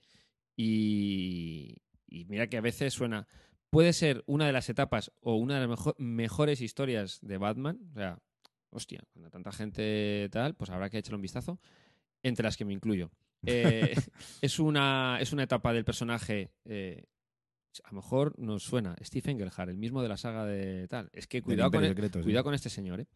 y, 0.57 1.77
y 2.07 2.25
mira 2.27 2.49
que 2.49 2.57
a 2.59 2.61
veces 2.61 2.93
suena, 2.93 3.27
puede 3.71 3.93
ser 3.93 4.25
una 4.27 4.47
de 4.47 4.53
las 4.53 4.69
etapas 4.69 5.13
o 5.21 5.37
una 5.37 5.55
de 5.55 5.61
las 5.67 5.71
mejo- 5.79 5.95
mejores 5.99 6.61
historias 6.61 7.19
de 7.23 7.39
Batman. 7.39 7.79
O 7.93 7.95
sea, 7.95 8.19
hostia, 8.71 9.03
cuando 9.13 9.31
tanta 9.31 9.53
gente 9.53 10.29
tal, 10.31 10.55
pues 10.55 10.71
habrá 10.71 10.91
que 10.91 10.99
echarle 10.99 11.17
un 11.17 11.23
vistazo, 11.23 11.59
entre 12.23 12.45
las 12.45 12.57
que 12.57 12.65
me 12.65 12.73
incluyo. 12.73 13.11
Eh, 13.49 13.95
es, 14.41 14.59
una, 14.59 15.19
es 15.21 15.33
una 15.33 15.45
etapa 15.45 15.73
del 15.73 15.85
personaje. 15.85 16.51
eh, 16.65 17.05
a 17.85 17.91
lo 17.91 17.97
mejor 17.97 18.37
nos 18.39 18.63
suena 18.65 18.97
Steve 19.03 19.31
Engelhardt, 19.31 19.69
el 19.71 19.77
mismo 19.77 20.03
de 20.03 20.09
la 20.09 20.17
saga 20.17 20.45
de 20.47 20.89
tal. 20.89 21.11
Es 21.13 21.27
que 21.27 21.43
cuidado, 21.43 21.71
con, 21.71 21.85
Imperio 21.85 21.91
el- 21.91 21.97
Secreto, 21.97 22.19
sí. 22.21 22.25
cuidado 22.25 22.45
con 22.45 22.55
este 22.55 22.71
señor, 22.71 23.01
¿eh? 23.01 23.07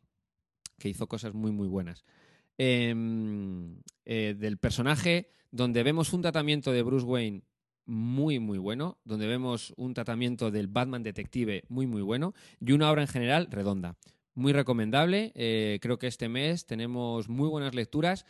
que 0.79 0.89
hizo 0.91 1.09
cosas 1.09 1.33
muy, 1.35 1.51
muy 1.51 1.67
buenas. 1.67 2.05
Em, 2.59 3.81
eh, 4.05 4.35
del 4.39 4.59
personaje, 4.59 5.33
donde 5.51 5.83
vemos 5.83 6.13
un 6.13 6.21
tratamiento 6.23 6.73
de 6.73 6.83
Bruce 6.83 7.07
Wayne 7.07 7.43
muy, 7.87 8.39
muy 8.39 8.59
bueno, 8.59 8.99
donde 9.03 9.27
vemos 9.27 9.73
un 9.79 9.95
tratamiento 9.95 10.51
del 10.51 10.69
Batman 10.69 11.03
detective 11.03 11.65
muy, 11.69 11.87
muy 11.87 12.03
bueno, 12.03 12.35
y 12.61 12.73
una 12.73 12.91
obra 12.91 13.01
en 13.03 13.09
general 13.09 13.49
redonda. 13.51 13.97
Muy 14.35 14.53
recomendable. 14.53 15.33
eh, 15.35 15.79
creo 15.83 15.99
que 15.99 16.07
este 16.07 16.29
mes 16.29 16.67
tenemos 16.67 17.29
muy 17.29 17.49
buenas 17.49 17.75
lecturas, 17.75 18.27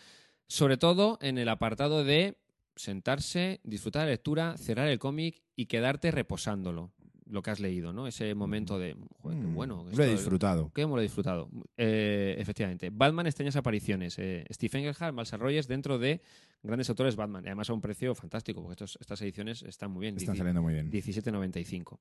sobre 0.46 0.76
todo 0.76 1.18
en 1.20 1.38
el 1.38 1.48
apartado 1.48 2.04
de 2.04 2.36
sentarse, 2.76 3.60
disfrutar 3.64 4.04
la 4.06 4.10
lectura, 4.12 4.56
cerrar 4.56 4.88
el 4.88 4.98
cómic 4.98 5.42
y 5.54 5.66
quedarte 5.66 6.10
reposándolo, 6.10 6.90
lo 7.26 7.42
que 7.42 7.50
has 7.50 7.60
leído, 7.60 7.92
¿no? 7.92 8.06
Ese 8.06 8.34
momento 8.34 8.78
de, 8.78 8.96
joder, 9.18 9.38
qué 9.38 9.46
Mm, 9.46 9.54
bueno. 9.54 9.86
Lo 9.94 10.02
he 10.02 10.08
disfrutado. 10.10 10.72
que 10.72 10.82
hemos 10.82 11.00
disfrutado. 11.00 11.48
Eh, 11.76 12.34
efectivamente. 12.38 12.90
Batman, 12.90 13.26
extrañas 13.26 13.54
apariciones. 13.56 14.18
Eh, 14.18 14.44
Stephen 14.52 14.80
Engelhardt, 14.84 15.14
Marshall 15.14 15.40
Rogers 15.40 15.68
dentro 15.68 15.98
de 15.98 16.22
grandes 16.62 16.88
autores 16.88 17.14
Batman. 17.14 17.44
Y 17.44 17.48
además 17.48 17.70
a 17.70 17.74
un 17.74 17.80
precio 17.80 18.14
fantástico, 18.14 18.62
porque 18.62 18.72
estos- 18.84 18.98
estas 19.00 19.20
ediciones 19.22 19.62
están 19.62 19.90
muy 19.92 20.00
bien. 20.00 20.16
Están 20.16 20.36
saliendo 20.36 20.62
muy 20.62 20.72
bien. 20.72 20.90
17.95. 20.90 22.00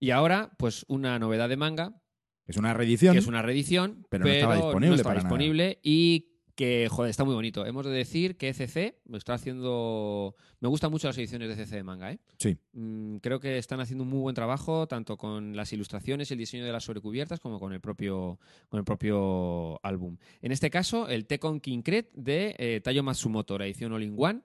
Y 0.00 0.10
ahora, 0.10 0.52
pues 0.56 0.84
una 0.88 1.18
novedad 1.18 1.48
de 1.48 1.56
manga, 1.56 2.00
Es 2.46 2.56
una 2.56 2.74
reedición. 2.74 3.14
que 3.14 3.18
es 3.20 3.26
una 3.26 3.42
reedición, 3.42 4.06
Pero 4.10 4.24
no 4.24 4.30
estaba 4.30 4.56
disponible 4.56 4.96
estaba 4.96 5.14
para 5.14 5.28
nada. 5.28 5.78
y 5.82 6.34
que, 6.54 6.88
joder, 6.88 7.10
está 7.10 7.24
muy 7.24 7.34
bonito. 7.34 7.66
Hemos 7.66 7.84
de 7.84 7.92
decir 7.92 8.36
que 8.36 8.48
ECC 8.48 8.96
me 9.06 9.18
está 9.18 9.34
haciendo... 9.34 10.36
Me 10.60 10.68
gustan 10.68 10.90
mucho 10.90 11.08
las 11.08 11.18
ediciones 11.18 11.48
de 11.48 11.62
ECC 11.62 11.70
de 11.70 11.82
manga, 11.82 12.12
¿eh? 12.12 12.20
Sí. 12.38 12.56
Mm, 12.72 13.16
creo 13.16 13.40
que 13.40 13.58
están 13.58 13.80
haciendo 13.80 14.04
un 14.04 14.10
muy 14.10 14.20
buen 14.20 14.34
trabajo, 14.34 14.86
tanto 14.86 15.16
con 15.16 15.56
las 15.56 15.72
ilustraciones 15.72 16.30
y 16.30 16.34
el 16.34 16.38
diseño 16.38 16.64
de 16.64 16.72
las 16.72 16.84
sobrecubiertas, 16.84 17.40
como 17.40 17.58
con 17.58 17.72
el 17.72 17.80
propio, 17.80 18.38
con 18.68 18.78
el 18.78 18.84
propio 18.84 19.84
álbum. 19.84 20.16
En 20.42 20.52
este 20.52 20.70
caso, 20.70 21.08
el 21.08 21.26
Tekon 21.26 21.60
Kinkret 21.60 22.12
de 22.14 22.54
eh, 22.58 22.80
Tayo 22.82 23.02
Matsumoto, 23.02 23.58
la 23.58 23.66
edición 23.66 23.92
All 23.92 24.04
in 24.04 24.14
One, 24.16 24.42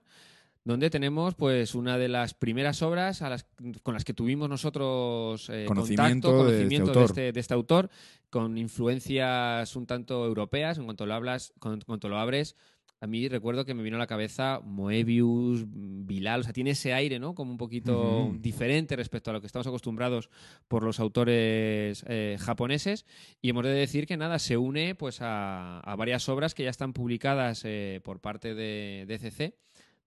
donde 0.70 0.88
tenemos 0.88 1.34
pues 1.34 1.74
una 1.74 1.98
de 1.98 2.08
las 2.08 2.34
primeras 2.34 2.80
obras 2.82 3.22
a 3.22 3.28
las, 3.28 3.46
con 3.82 3.94
las 3.94 4.04
que 4.04 4.14
tuvimos 4.14 4.48
nosotros 4.48 5.50
eh, 5.50 5.64
Conocimiento 5.66 6.28
contacto, 6.28 6.44
de 6.44 6.50
este 6.50 6.62
conocimiento 6.62 6.90
autor. 6.90 7.04
este, 7.04 7.32
de 7.32 7.40
este 7.40 7.54
autor, 7.54 7.90
con 8.30 8.56
influencias 8.56 9.76
un 9.76 9.86
tanto 9.86 10.24
europeas, 10.24 10.78
en 10.78 10.84
cuanto 10.84 11.06
lo 11.06 11.14
hablas, 11.14 11.52
en 11.64 11.80
cuanto 11.80 12.08
lo 12.08 12.18
abres, 12.18 12.56
a 13.02 13.06
mí 13.06 13.28
recuerdo 13.28 13.64
que 13.64 13.72
me 13.72 13.82
vino 13.82 13.96
a 13.96 13.98
la 13.98 14.06
cabeza 14.06 14.60
Moebius, 14.62 15.64
Bilal, 15.66 16.40
o 16.40 16.42
sea, 16.44 16.52
tiene 16.52 16.70
ese 16.70 16.92
aire, 16.92 17.18
¿no? 17.18 17.34
Como 17.34 17.50
un 17.50 17.56
poquito 17.56 18.30
diferente 18.38 18.94
respecto 18.94 19.30
a 19.30 19.32
lo 19.32 19.40
que 19.40 19.46
estamos 19.46 19.66
acostumbrados 19.66 20.28
por 20.68 20.82
los 20.82 21.00
autores 21.00 22.04
eh, 22.06 22.36
japoneses. 22.38 23.06
Y 23.40 23.48
hemos 23.48 23.64
de 23.64 23.70
decir 23.70 24.06
que 24.06 24.18
nada, 24.18 24.38
se 24.38 24.58
une 24.58 24.94
pues 24.94 25.22
a, 25.22 25.80
a 25.80 25.96
varias 25.96 26.28
obras 26.28 26.54
que 26.54 26.64
ya 26.64 26.70
están 26.70 26.92
publicadas 26.92 27.62
eh, 27.64 28.02
por 28.04 28.20
parte 28.20 28.54
de 28.54 29.06
DCC 29.08 29.54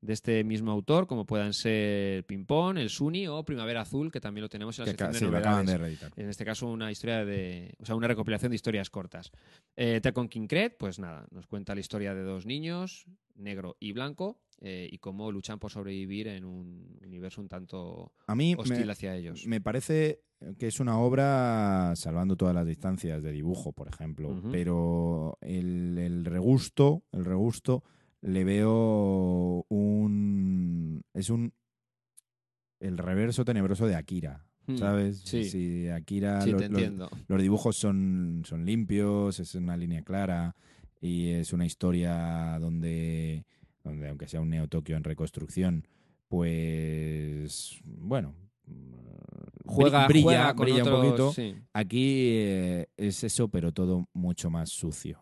de 0.04 0.14
este 0.14 0.44
mismo 0.44 0.70
autor, 0.72 1.08
como 1.08 1.26
puedan 1.26 1.54
ser 1.54 2.26
Pimpón, 2.26 2.78
El 2.78 2.90
Suni 2.90 3.26
o 3.28 3.44
Primavera 3.46 3.82
Azul, 3.82 4.12
que 4.12 4.20
también 4.20 4.42
lo 4.42 4.50
tenemos 4.50 4.78
en 4.78 4.86
la 4.86 4.92
Que 4.92 4.98
sección 4.98 5.12
de 5.14 5.20
sí, 5.20 5.26
lo 5.26 5.38
acaban 5.38 5.66
novedades. 5.66 6.00
de. 6.16 6.22
En 6.22 6.30
este 6.30 6.44
caso, 6.44 6.68
una 6.68 6.92
historia 6.92 7.24
de. 7.24 7.74
O 7.80 7.86
sea, 7.86 7.96
una 7.96 8.08
recopilación 8.08 8.50
de 8.52 8.56
historias 8.58 8.90
cortas. 8.90 9.32
Eh, 9.78 10.02
Tekon 10.02 10.28
Kinkret, 10.28 10.76
pues 10.78 11.00
nada, 11.00 11.26
nos 11.32 11.48
cuenta 11.48 11.74
la 11.74 11.80
historia 11.80 12.14
de 12.14 12.24
dos 12.24 12.46
niños, 12.46 13.06
negro 13.36 13.78
y 13.80 13.94
blanco, 13.94 14.40
eh, 14.60 14.90
y 14.92 14.98
cómo 14.98 15.32
luchan 15.32 15.58
por 15.58 15.72
sobrevivir 15.72 16.28
en 16.28 16.44
un 16.44 17.00
universo 17.02 17.40
un 17.40 17.48
tanto 17.48 18.12
A 18.28 18.36
mí 18.36 18.56
hostil 18.58 18.86
me, 18.86 18.92
hacia 18.92 19.16
ellos. 19.16 19.46
me 19.48 19.62
parece 19.62 20.20
que 20.60 20.68
es 20.68 20.82
una 20.82 21.00
obra, 21.00 21.94
salvando 21.96 22.36
todas 22.36 22.54
las 22.54 22.68
distancias 22.68 23.24
de 23.24 23.32
dibujo, 23.32 23.72
por 23.72 23.88
ejemplo, 23.88 24.42
pero 24.52 25.38
el, 25.40 25.98
el 25.98 26.26
regusto, 26.26 27.04
el 27.14 27.24
regusto, 27.24 27.84
le 28.24 28.44
veo 28.44 29.66
un... 29.70 31.02
Es 31.14 31.30
un... 31.30 31.54
El 32.80 32.98
reverso 32.98 33.46
tenebroso 33.46 33.86
de 33.88 33.96
Akira. 33.96 34.46
Hmm, 34.66 34.78
¿sabes? 34.78 35.20
sí. 35.26 35.44
Si 35.46 35.90
Akira, 35.90 36.42
Sí, 36.42 36.52
los, 36.52 36.62
te 36.62 36.70
los- 36.70 36.82
entiendo. 36.82 37.10
los 37.28 37.42
dibujos 37.42 37.76
son, 37.76 38.44
son 38.46 38.66
limpios, 38.66 39.40
es 39.40 39.56
una 39.56 39.76
línea 39.78 40.02
clara 40.04 40.56
y 41.02 41.30
es 41.32 41.52
una 41.54 41.66
historia 41.66 42.58
donde, 42.60 43.46
donde 43.84 44.08
aunque 44.10 44.28
sea 44.28 44.40
un 44.42 44.50
Neo 44.50 44.68
Tokio 44.70 44.96
en 44.96 45.04
reconstrucción, 45.04 45.86
pues 46.30 47.80
bueno, 47.86 48.36
Juega, 49.66 50.08
brilla, 50.08 50.24
juega 50.24 50.56
con 50.56 50.66
brilla 50.66 50.84
un 50.84 50.90
poquito. 50.90 51.32
sí. 51.34 51.56
Aquí 51.74 52.30
eh, 52.34 52.88
es 52.98 53.24
eso, 53.24 53.48
pero 53.50 53.72
todo 53.74 54.08
mucho 54.14 54.50
más 54.50 54.70
sucio. 54.70 55.22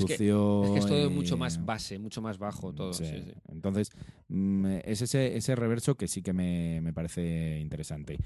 Es 0.00 0.04
que-. 0.04 0.14
Es 0.14 0.18
que 0.18 0.78
es 0.78 0.86
todo 0.86 1.10
mucho 1.10 1.36
más 1.36 1.64
base, 1.64 1.98
mucho 1.98 2.22
más 2.22 2.38
bajo 2.38 2.72
todo. 2.72 2.92
sí. 2.92 3.04
sí, 3.06 3.22
sí. 3.22 3.32
Entonces, 3.48 3.90
mm, 4.28 4.66
es 4.84 5.02
ese, 5.02 5.36
ese 5.36 5.54
reverso 5.56 5.94
que 5.96 6.08
sí 6.08 6.22
que 6.22 6.32
me, 6.32 6.80
me 6.80 6.92
parece 6.92 7.58
interesante. 7.60 8.18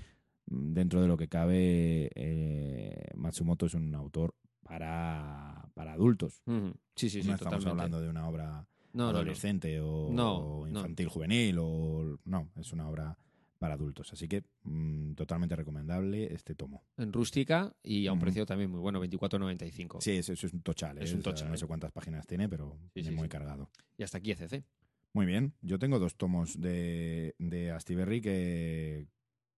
Mm, 0.46 0.72
Dentro 0.74 1.00
de 1.02 1.08
lo 1.08 1.16
que 1.16 1.28
cabe, 1.28 2.10
eh, 2.14 3.08
Matsumoto 3.16 3.66
es 3.66 3.74
un 3.74 3.94
autor 3.94 4.34
para, 4.62 5.68
para 5.74 5.92
adultos. 5.92 6.42
Sí, 6.94 7.10
sí, 7.10 7.22
sí, 7.22 7.28
no 7.28 7.34
estamos 7.34 7.38
totalmente. 7.64 7.70
hablando 7.70 8.00
de 8.00 8.08
una 8.08 8.28
obra 8.28 8.66
No, 8.92 9.08
adolescente 9.08 9.80
o, 9.80 10.08
No, 10.10 10.36
o 10.38 10.66
no. 10.68 10.78
infantil 10.80 11.08
juvenil 11.08 11.56
o 11.60 12.18
no, 12.24 12.50
es 12.56 12.72
una 12.72 12.88
obra 12.88 13.16
para 13.58 13.74
adultos. 13.74 14.12
Así 14.12 14.28
que 14.28 14.44
mm, 14.64 15.14
totalmente 15.14 15.56
recomendable 15.56 16.32
este 16.34 16.54
tomo. 16.54 16.84
En 16.96 17.12
rústica 17.12 17.74
y 17.82 18.06
a 18.06 18.12
un 18.12 18.18
precio 18.20 18.44
también 18.46 18.70
muy 18.70 18.80
bueno, 18.80 19.02
24.95. 19.04 20.00
Sí, 20.00 20.12
eso, 20.12 20.32
eso 20.32 20.46
es 20.46 20.52
un 20.52 20.62
tochal. 20.62 20.98
Es 20.98 21.10
¿eh? 21.10 21.14
un 21.14 21.20
O 21.20 21.22
sea, 21.22 21.32
tochal. 21.32 21.50
No 21.50 21.56
sé 21.56 21.66
cuántas 21.66 21.92
páginas 21.92 22.26
tiene, 22.26 22.48
pero 22.48 22.78
Sí, 22.94 23.02
sí, 23.04 23.10
muy 23.10 23.24
sí. 23.24 23.28
cargado. 23.28 23.70
Y 23.96 24.02
hasta 24.02 24.18
aquí 24.18 24.32
ECC. 24.32 24.64
Muy 25.12 25.24
bien, 25.26 25.54
yo 25.62 25.78
tengo 25.78 25.98
dos 25.98 26.16
tomos 26.16 26.60
de, 26.60 27.34
de 27.38 27.70
Astiberri 27.70 28.20
que, 28.20 29.06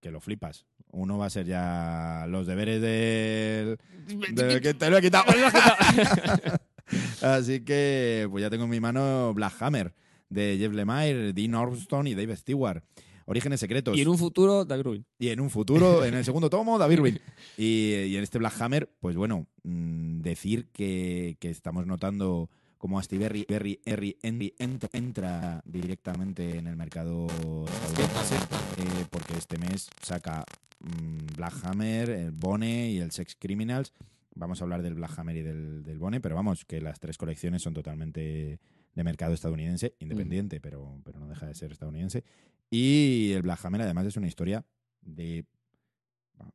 que 0.01 0.11
lo 0.13 0.21
flipas. 0.21 0.67
Uno 0.93 1.19
va 1.19 1.27
a 1.27 1.31
ser 1.31 1.47
ya 1.47 2.27
los 2.29 2.47
deberes 2.47 2.81
del, 2.81 3.79
del 4.35 4.61
que 4.61 4.75
te 4.75 4.89
lo 4.89 4.99
he 4.99 5.03
quitado. 5.03 5.25
Así 7.23 7.65
que 7.65 8.27
pues 8.31 8.43
ya 8.43 8.51
tengo 8.51 8.65
en 8.65 8.71
mi 8.71 8.81
mano 8.81 9.35
Black 9.35 9.55
Hammer 9.61 9.93
de 10.29 10.57
Jeff 10.59 10.73
Lemire, 10.73 11.33
Dean 11.33 11.55
Ormston 11.55 12.07
y 12.07 12.15
Dave 12.15 12.37
Stewart. 12.37 12.83
Orígenes 13.29 13.61
secretos. 13.61 13.97
Y 13.97 14.01
en 14.01 14.09
un 14.09 14.17
futuro, 14.17 14.65
David 14.65 14.83
Rubin. 14.83 15.07
Y 15.19 15.29
en 15.29 15.41
un 15.41 15.51
futuro, 15.51 16.03
en 16.03 16.15
el 16.15 16.25
segundo 16.25 16.49
tomo, 16.49 16.79
David 16.79 16.99
Ruin. 16.99 17.21
Y, 17.59 17.93
y 17.95 18.17
en 18.17 18.23
este 18.23 18.39
Black 18.39 18.61
Hammer, 18.61 18.91
pues 19.01 19.17
bueno, 19.17 19.47
mm, 19.65 20.21
decir 20.21 20.69
que, 20.73 21.37
que 21.39 21.51
estamos 21.51 21.87
notando 21.87 22.49
cómo 22.79 22.99
Astiberri 22.99 23.45
Berry, 23.47 23.81
Berry, 23.85 24.17
Henry 24.23 24.55
entra, 24.59 24.89
entra 24.93 25.63
directamente 25.67 26.57
en 26.57 26.69
el 26.69 26.77
mercado 26.77 27.27
estadounidense, 27.27 28.37
eh, 28.37 29.07
porque 29.11 29.35
este 29.37 29.59
mes 29.59 29.91
saca 30.01 30.45
mm, 30.81 31.37
Black 31.37 31.55
Hammer, 31.65 32.11
el 32.11 32.31
Bone 32.31 32.91
y 32.93 32.99
el 32.99 33.11
Sex 33.11 33.37
Criminals. 33.39 33.93
Vamos 34.35 34.61
a 34.61 34.65
hablar 34.65 34.83
del 34.83 34.95
Black 34.95 35.19
Hammer 35.19 35.37
y 35.37 35.43
del, 35.43 35.83
del 35.83 35.99
Bone, 35.99 36.21
pero 36.21 36.35
vamos, 36.35 36.65
que 36.65 36.81
las 36.81 36.99
tres 37.01 37.19
colecciones 37.19 37.61
son 37.61 37.75
totalmente 37.75 38.61
de 38.95 39.05
mercado 39.05 39.35
estadounidense, 39.35 39.95
independiente, 39.99 40.61
pero, 40.61 41.01
pero 41.05 41.21
no 41.21 41.29
deja 41.29 41.47
de 41.47 41.55
ser 41.55 41.73
estadounidense. 41.73 42.25
Y 42.71 43.33
el 43.33 43.43
Black 43.43 43.65
Hammer 43.65 43.83
además 43.83 44.07
es 44.07 44.17
una 44.17 44.27
historia 44.29 44.65
de 45.03 45.45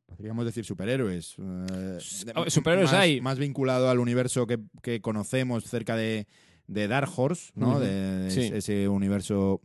podríamos 0.06 0.44
decir 0.44 0.64
superhéroes. 0.64 1.34
eh, 1.38 1.98
de- 2.26 2.32
oh, 2.36 2.48
superhéroes 2.48 2.92
más, 2.92 3.00
hay. 3.00 3.20
Más 3.20 3.38
vinculado 3.38 3.90
al 3.90 3.98
universo 3.98 4.46
que, 4.46 4.58
que 4.82 5.00
conocemos 5.00 5.64
cerca 5.64 5.96
de, 5.96 6.26
de 6.66 6.88
Dark 6.88 7.10
Horse, 7.14 7.50
¿no? 7.54 7.78
De, 7.80 8.30
sí. 8.30 8.50
ese, 8.54 8.88
universo 8.88 9.60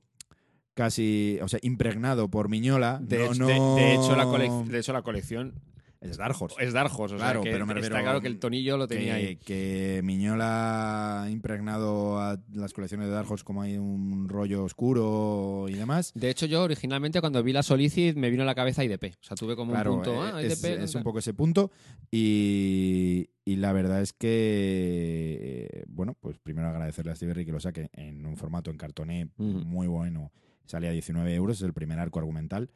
casi, 0.74 1.38
o 1.42 1.48
sea, 1.48 1.60
impregnado 1.62 2.30
por 2.30 2.50
Miñola. 2.50 3.00
De, 3.02 3.20
no, 3.20 3.26
hecho- 3.26 3.40
no- 3.40 3.48
de- 3.76 3.82
de 3.82 3.94
hecho, 3.96 4.16
la 4.16 4.26
colec- 4.26 4.66
de 4.66 4.80
hecho, 4.80 4.92
la 4.94 5.02
colección 5.04 5.54
Es 6.02 6.16
Dark 6.18 6.36
Horse. 6.40 6.56
es 6.60 6.72
Dark 6.72 6.92
Horse. 6.98 7.16
O 7.16 7.18
Claro, 7.18 7.42
sea, 7.44 7.52
que 7.52 7.56
pero 7.56 7.66
me 7.66 7.80
está 7.80 8.02
claro 8.02 8.22
que 8.22 8.28
el 8.28 8.40
tonillo 8.40 8.78
lo 8.78 8.88
tenía 8.88 9.18
que, 9.20 9.26
ahí. 9.28 9.36
que 9.36 10.00
Miñola 10.04 11.24
ha 11.24 11.30
impregnado 11.30 12.20
a 12.22 12.40
las 12.54 12.72
colecciones 12.74 13.08
de 13.08 13.14
Dark 13.14 13.30
Horse 13.30 13.44
como 13.44 13.62
hay 13.62 13.78
un 13.78 14.30
rollo 14.30 14.64
oscuro 14.64 15.66
y 15.68 15.74
demás. 15.74 16.14
De 16.16 16.30
hecho, 16.30 16.46
yo 16.46 16.64
originalmente 16.64 17.20
cuando 17.20 17.44
vi 17.44 17.52
la 17.52 17.64
Solicit 17.64 18.16
me 18.16 18.30
vino 18.30 18.44
a 18.44 18.46
la 18.46 18.56
cabeza 18.56 18.84
IDP. 18.84 19.14
O 19.16 19.24
sea, 19.24 19.36
tuve 19.36 19.56
como 19.58 19.74
Claro, 19.74 19.92
un 19.96 19.98
punto. 20.04 20.26
eh, 20.26 20.32
ah, 20.34 20.42
es, 20.42 20.64
IDP. 20.64 20.84
es 20.84 20.96
un 20.96 21.04
poco 21.04 21.20
ese 21.20 21.34
punto. 21.34 21.70
Y, 22.12 23.30
y 23.44 23.58
la 23.58 23.74
verdad 23.74 24.02
es 24.02 24.14
que, 24.14 25.68
eh, 25.72 25.84
bueno, 25.88 26.16
pues 26.20 26.38
primero 26.40 26.68
agradecerle 26.70 27.12
a 27.12 27.16
Steve 27.16 27.46
que 27.46 27.52
lo 27.52 27.60
saque 27.60 27.90
en 27.94 28.26
un 28.26 28.38
formato 28.38 28.72
en 28.72 28.78
cartoné 28.78 29.30
Ujú. 29.38 29.60
muy 29.66 29.88
bueno. 29.88 30.32
Sale 30.66 30.88
a 30.88 30.92
19 30.92 31.34
euros, 31.34 31.58
es 31.58 31.64
el 31.64 31.74
primer 31.74 32.00
arco 32.00 32.20
argumental. 32.20 32.70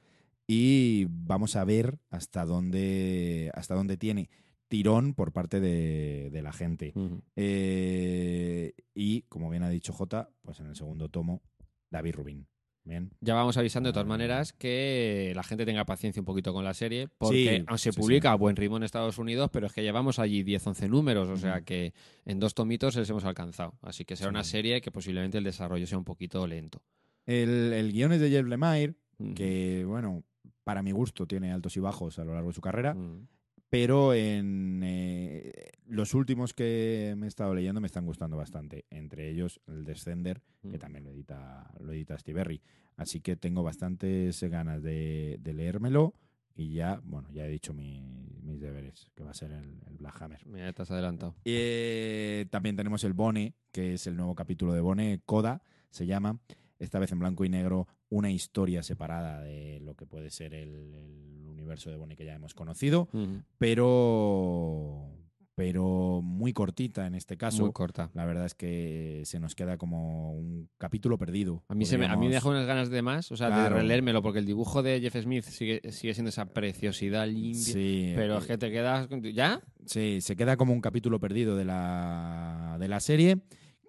Y 0.48 1.06
vamos 1.10 1.56
a 1.56 1.64
ver 1.64 1.99
hasta 2.10 2.45
dónde, 2.45 3.49
hasta 3.53 3.76
dónde 3.76 3.98
tiene 3.98 4.30
tirón 4.68 5.14
por 5.14 5.32
parte 5.32 5.60
de, 5.60 6.30
de 6.32 6.41
la 6.41 6.52
gente. 6.52 6.94
Eh, 7.36 8.74
y, 8.95 9.22
como 9.24 9.49
bien 9.49 9.64
ha 9.64 9.70
dicho 9.70 9.94
J, 9.94 10.30
pues 10.41 10.60
en 10.60 10.68
el 10.68 10.76
segundo 10.76 11.10
tomo, 11.10 11.41
David 11.90 12.15
Rubin. 12.15 12.48
Bien. 12.86 13.11
Ya 13.22 13.34
vamos 13.36 13.56
avisando 13.56 13.88
de 13.88 13.91
Ah. 13.91 13.94
todas 13.94 14.07
maneras 14.07 14.52
que 14.52 15.32
la 15.36 15.44
gente 15.44 15.65
tenga 15.65 15.86
paciencia 15.86 16.20
un 16.22 16.26
poquito 16.26 16.52
con 16.52 16.65
la 16.65 16.74
serie, 16.74 17.07
porque 17.18 17.38
Sí, 17.60 17.64
aunque 17.68 17.78
se 17.78 17.91
sí, 17.94 17.99
publica 17.99 18.28
sí. 18.30 18.34
a 18.34 18.36
buen 18.36 18.57
ritmo 18.57 18.76
en 18.76 18.84
Estados 18.84 19.18
Unidos, 19.18 19.49
pero 19.53 19.68
es 19.68 19.74
que 19.74 19.84
llevamos 19.84 20.20
allí 20.20 20.44
10-11 20.44 20.90
números, 20.90 21.30
o 21.30 21.38
sea 21.38 21.61
que 21.61 21.94
en 22.26 22.40
dos 22.41 22.53
tomitos 22.56 22.98
les 22.98 23.10
hemos 23.10 23.24
alcanzado. 23.24 23.76
Así 23.82 24.03
que 24.03 24.18
será 24.18 24.30
una 24.32 24.44
serie 24.44 24.82
que 24.82 24.91
posiblemente 24.91 25.38
el 25.38 25.45
desarrollo 25.45 25.88
sea 25.88 25.98
un 25.98 26.03
poquito 26.03 26.45
lento. 26.45 26.82
El, 27.26 27.72
el 27.72 27.94
guion 27.94 28.11
es 28.11 28.20
de 28.20 28.30
Jeff 28.30 28.45
Lemire, 28.45 28.95
que, 29.34 29.86
bueno, 29.86 30.26
para 30.64 30.81
mi 30.84 30.91
gusto 30.91 31.26
tiene 31.27 31.52
altos 31.52 31.76
y 31.77 31.80
bajos 31.80 32.19
a 32.19 32.26
lo 32.26 32.34
largo 32.34 32.49
de 32.49 32.53
su 32.56 32.61
carrera, 32.61 32.94
Ujú. 32.95 33.27
pero 33.69 34.14
en 34.14 34.81
eh, 34.84 35.52
los 35.88 36.14
últimos 36.14 36.53
que 36.53 37.15
me 37.18 37.26
he 37.26 37.30
estado 37.30 37.53
leyendo 37.56 37.81
me 37.81 37.88
están 37.88 38.06
gustando 38.06 38.38
bastante, 38.38 38.85
entre 38.90 39.30
ellos 39.30 39.60
el 39.68 39.84
Descender, 39.85 40.41
que 40.61 40.68
Ujú. 40.69 40.77
también 40.77 41.03
lo 41.03 41.11
edita, 41.11 41.72
lo 41.80 41.91
edita 41.91 42.18
Steve 42.18 42.38
Berry. 42.38 42.61
Así 42.95 43.22
que 43.22 43.35
tengo 43.35 43.64
bastantes 43.64 44.41
ganas 44.44 44.84
de, 44.84 45.38
de 45.41 45.53
leérmelo 45.53 46.14
y 46.56 46.73
ya, 46.73 47.02
bueno, 47.03 47.27
ya 47.31 47.45
he 47.48 47.49
dicho 47.49 47.73
mi- 47.73 48.30
mis 48.44 48.60
deberes, 48.61 49.10
que 49.15 49.23
va 49.23 49.31
a 49.31 49.34
ser 49.34 49.52
el, 49.52 49.81
el 49.88 49.98
Black 49.98 50.22
Hammer. 50.22 50.45
Mira, 50.45 50.72
has 50.77 50.91
adelantado. 50.91 51.34
Eh, 51.44 52.45
también 52.52 52.76
tenemos 52.76 53.03
el 53.03 53.14
Bone, 53.14 53.56
que 53.72 53.94
es 53.94 54.06
el 54.06 54.15
nuevo 54.15 54.35
capítulo 54.35 54.73
de 54.73 54.81
Bone, 54.81 55.22
Coda 55.26 55.64
se 55.90 56.06
llama, 56.06 56.40
esta 56.84 56.99
vez 56.99 57.11
en 57.11 57.19
blanco 57.19 57.45
y 57.45 57.49
negro, 57.49 57.88
una 58.10 58.30
historia 58.31 58.84
separada 58.84 59.41
de 59.41 59.80
lo 59.81 59.95
que 59.95 60.05
puede 60.05 60.30
ser 60.30 60.53
el, 60.53 60.93
el 60.93 61.47
universo 61.47 61.89
de 61.89 61.95
Bone 61.97 62.15
que 62.15 62.26
ya 62.26 62.34
hemos 62.35 62.53
conocido, 62.53 63.10
pero, 63.57 65.10
pero 65.55 66.22
muy 66.23 66.53
cortita 66.53 67.07
en 67.07 67.15
este 67.15 67.38
caso. 67.38 67.64
Muy 67.64 67.72
corta. 67.72 68.10
La 68.14 68.26
verdad 68.26 68.45
es 68.45 68.55
que 68.55 69.22
se 69.26 69.39
nos 69.39 69.55
queda 69.55 69.77
como 69.77 70.34
un 70.34 70.69
capítulo 70.77 71.18
perdido. 71.18 71.64
A 71.68 71.76
mí, 71.76 71.85
se 71.85 71.97
me, 71.97 72.05
a 72.07 72.15
mí 72.15 72.27
me 72.27 72.34
dejó 72.34 72.49
unas 72.49 72.65
ganas 72.65 72.89
de 72.89 73.01
más, 73.01 73.31
o 73.31 73.38
sea, 73.38 73.47
Claro. 73.47 73.76
de 73.76 73.81
releérmelo, 73.81 74.22
porque 74.22 74.39
el 74.39 74.45
dibujo 74.45 74.84
de 74.84 74.99
Jeff 75.01 75.15
Smith 75.22 75.43
sigue, 75.45 75.81
sigue 75.91 76.14
siendo 76.14 76.30
esa 76.30 76.45
preciosidad 76.45 77.27
limpia. 77.27 77.61
Sí, 77.61 78.11
Pero 78.15 78.38
es 78.39 78.45
que 78.45 78.57
te 78.57 78.72
quedas. 78.72 79.07
¿Ya? 79.34 79.61
Sí, 79.85 80.22
se 80.22 80.35
queda 80.35 80.57
como 80.57 80.73
un 80.73 80.81
capítulo 80.81 81.19
perdido 81.19 81.55
de 81.55 81.65
la, 81.65 82.77
de 82.80 82.88
la 82.88 82.99
serie, 82.99 83.38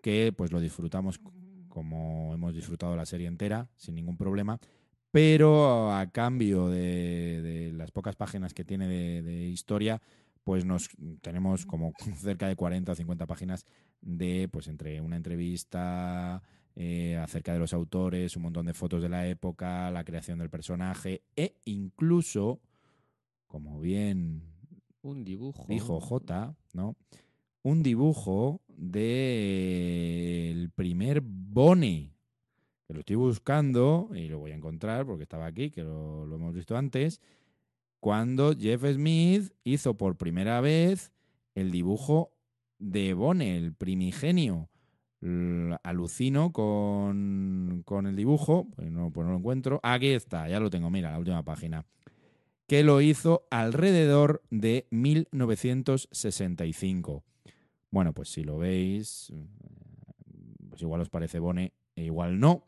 que 0.03 0.33
pues 0.37 0.53
lo 0.53 0.61
disfrutamos 0.61 1.19
como 1.75 2.33
hemos 2.33 2.55
disfrutado 2.55 2.97
la 2.97 3.05
serie 3.05 3.27
entera, 3.27 3.69
sin 3.77 3.97
ningún 3.97 4.17
problema, 4.17 4.61
pero 5.11 5.93
a 5.93 6.11
cambio 6.11 6.69
de, 6.69 7.43
de 7.43 7.73
las 7.73 7.91
pocas 7.91 8.17
páginas 8.17 8.55
que 8.55 8.65
tiene 8.65 8.89
de, 8.89 9.23
de 9.23 9.47
historia, 9.49 10.01
pues 10.45 10.65
nos 10.65 10.89
tenemos 11.21 11.67
como 11.67 11.93
cerca 12.17 12.49
de 12.49 12.57
40 12.57 12.93
o 12.93 12.95
50 12.95 13.27
páginas 13.27 13.67
de, 14.01 14.49
pues 14.51 14.69
entre 14.69 15.01
una 15.01 15.17
entrevista 15.17 16.43
eh, 16.77 17.17
acerca 17.17 17.53
de 17.53 17.59
los 17.59 17.73
autores, 17.73 18.37
un 18.37 18.43
montón 18.43 18.67
de 18.67 18.75
fotos 18.75 19.03
de 19.03 19.09
la 19.09 19.27
época, 19.27 19.91
la 19.91 20.05
creación 20.05 20.39
del 20.39 20.51
personaje 20.51 21.23
e 21.37 21.57
incluso, 21.65 22.61
como 23.47 23.81
bien 23.81 24.43
Un 25.03 25.25
dibujo. 25.25 25.67
dijo 25.69 26.01
J, 26.01 26.57
¿no? 26.73 26.97
Un 27.63 27.83
dibujo 27.83 28.61
del 28.77 30.71
primer 30.71 31.21
Bone. 31.23 32.13
Que 32.87 32.95
lo 32.95 33.01
estoy 33.01 33.17
buscando 33.17 34.11
y 34.15 34.29
lo 34.29 34.39
voy 34.39 34.53
a 34.53 34.57
encontrar 34.57 35.07
porque 35.07 35.23
estaba 35.23 35.47
aquí, 35.47 35.71
que 35.71 35.83
lo, 35.83 36.25
hemos 36.25 36.55
visto 36.55 36.77
antes. 36.77 37.21
Cuando 38.01 38.55
Jeff 38.55 38.85
Smith 38.85 39.53
hizo 39.65 39.97
por 39.97 40.17
primera 40.17 40.61
vez 40.61 41.13
el 41.55 41.71
dibujo 41.71 42.33
de 42.79 43.15
Bone, 43.15 43.57
el 43.57 43.75
primigenio. 43.75 44.69
Alucino 45.83 46.53
con, 46.53 47.83
con 47.87 48.07
el 48.07 48.15
dibujo, 48.15 48.69
pues 48.77 48.91
no, 48.91 49.11
pues 49.11 49.25
no 49.25 49.33
lo 49.33 49.39
encuentro. 49.39 49.81
Aquí 49.83 50.09
está, 50.09 50.47
ya 50.51 50.61
lo 50.61 50.69
tengo, 50.69 50.91
mira, 50.91 51.13
la 51.13 51.19
última 51.19 51.43
página 51.43 51.87
que 52.67 52.83
lo 52.83 53.01
hizo 53.01 53.47
alrededor 53.51 54.43
de 54.51 54.87
1965. 54.91 57.25
Bueno, 57.95 58.13
pues 58.13 58.29
si 58.29 58.43
lo 58.43 58.59
veis, 58.59 59.31
eh, 59.31 59.47
pues 60.69 60.83
igual 60.83 61.01
os 61.01 61.11
parece 61.11 61.39
Bone 61.39 61.73
e 61.95 62.03
igual 62.03 62.41
no, 62.41 62.67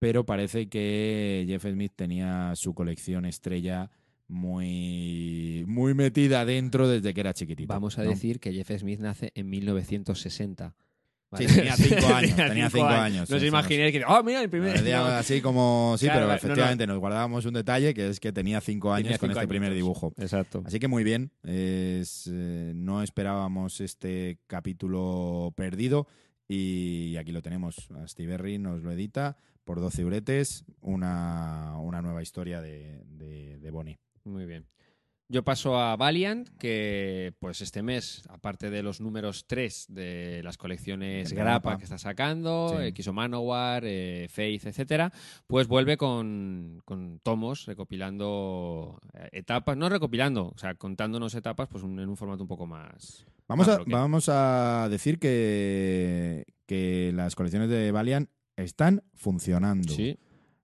pero 0.00 0.26
parece 0.26 0.68
que 0.68 1.44
Jeff 1.46 1.64
Smith 1.64 1.92
tenía 1.94 2.52
su 2.56 2.74
colección 2.74 3.26
estrella 3.26 3.92
muy, 4.26 5.62
muy 5.68 5.94
metida 5.94 6.44
dentro 6.44 6.88
desde 6.88 7.14
que 7.14 7.20
era 7.20 7.32
chiquitito. 7.32 7.72
Vamos 7.72 7.96
a 8.00 8.02
¿no? 8.02 8.10
decir 8.10 8.40
que 8.40 8.52
Jeff 8.52 8.72
Smith 8.80 8.98
nace 8.98 9.30
en 9.36 9.50
1960. 9.50 10.74
Sí, 11.36 11.46
tenía 11.46 11.76
cinco 11.76 12.06
años, 12.14 12.36
tenía 12.36 12.70
cinco 12.70 12.86
años, 12.86 13.28
No 13.28 13.36
imaginéis 13.44 13.92
que, 13.92 14.04
oh, 14.06 14.22
mira, 14.22 14.40
el 14.42 14.48
primer. 14.48 14.72
Parecía 14.72 14.98
no. 15.00 15.06
Así 15.06 15.42
como, 15.42 15.96
sí, 15.98 16.06
Claro, 16.06 16.20
pero 16.20 16.26
no, 16.26 16.32
no. 16.32 16.36
efectivamente 16.38 16.86
nos 16.86 16.98
guardábamos 16.98 17.44
un 17.44 17.52
detalle 17.54 17.92
que 17.92 18.08
es 18.08 18.18
que 18.18 18.32
tenía 18.32 18.60
cinco 18.62 18.92
años 18.92 19.08
Tenía 19.08 19.18
con 19.18 19.28
cinco 19.28 19.40
este 19.40 19.48
primer 19.48 19.72
añitos. 19.72 19.76
dibujo. 19.84 20.12
Exacto. 20.16 20.62
Así 20.64 20.78
que 20.78 20.88
muy 20.88 21.04
bien. 21.04 21.30
Es, 21.42 22.30
eh, 22.32 22.72
no 22.74 23.02
esperábamos 23.02 23.80
este 23.82 24.38
capítulo 24.46 25.52
perdido 25.54 26.06
y 26.48 27.16
aquí 27.18 27.32
lo 27.32 27.42
tenemos. 27.42 27.88
Astiberri 28.02 28.58
nos 28.58 28.82
lo 28.82 28.90
edita 28.90 29.36
por 29.64 29.80
12 29.80 30.00
euretes, 30.00 30.64
una, 30.80 31.76
una 31.78 32.00
nueva 32.00 32.22
historia 32.22 32.62
de, 32.62 33.02
de, 33.04 33.58
de 33.58 33.70
Bonnie. 33.70 33.98
Muy 34.24 34.46
bien. 34.46 34.66
Yo 35.30 35.44
paso 35.44 35.78
a 35.78 35.94
Valiant, 35.96 36.48
que 36.58 37.34
pues 37.38 37.60
este 37.60 37.82
mes, 37.82 38.22
aparte 38.30 38.70
de 38.70 38.82
los 38.82 39.02
números 39.02 39.44
3 39.46 39.84
de 39.90 40.40
las 40.42 40.56
colecciones 40.56 41.34
Grappa 41.34 41.76
que 41.76 41.84
está 41.84 41.98
sacando, 41.98 42.74
Sí. 42.78 42.86
X 42.86 43.08
o 43.08 43.12
Manowar, 43.12 43.82
eh, 43.84 44.26
Faith, 44.30 44.64
etcétera, 44.66 45.12
pues 45.46 45.68
vuelve 45.68 45.98
con, 45.98 46.80
con 46.86 47.20
tomos 47.22 47.66
recopilando 47.66 48.98
eh, 49.12 49.28
etapas, 49.32 49.76
no 49.76 49.90
recopilando, 49.90 50.48
o 50.54 50.56
sea, 50.58 50.74
contándonos 50.76 51.34
etapas 51.34 51.68
pues 51.68 51.84
un- 51.84 52.00
en 52.00 52.08
un 52.08 52.16
formato 52.16 52.42
un 52.42 52.48
poco 52.48 52.66
más. 52.66 53.26
Vamos 53.48 53.68
a, 53.68 53.78
más 53.80 53.86
vamos 53.86 54.28
a 54.30 54.88
decir 54.90 55.18
que, 55.18 56.44
que 56.64 57.12
las 57.14 57.34
colecciones 57.34 57.68
de 57.68 57.92
Valiant 57.92 58.30
están 58.56 59.02
funcionando. 59.14 59.92
Sí, 59.92 60.18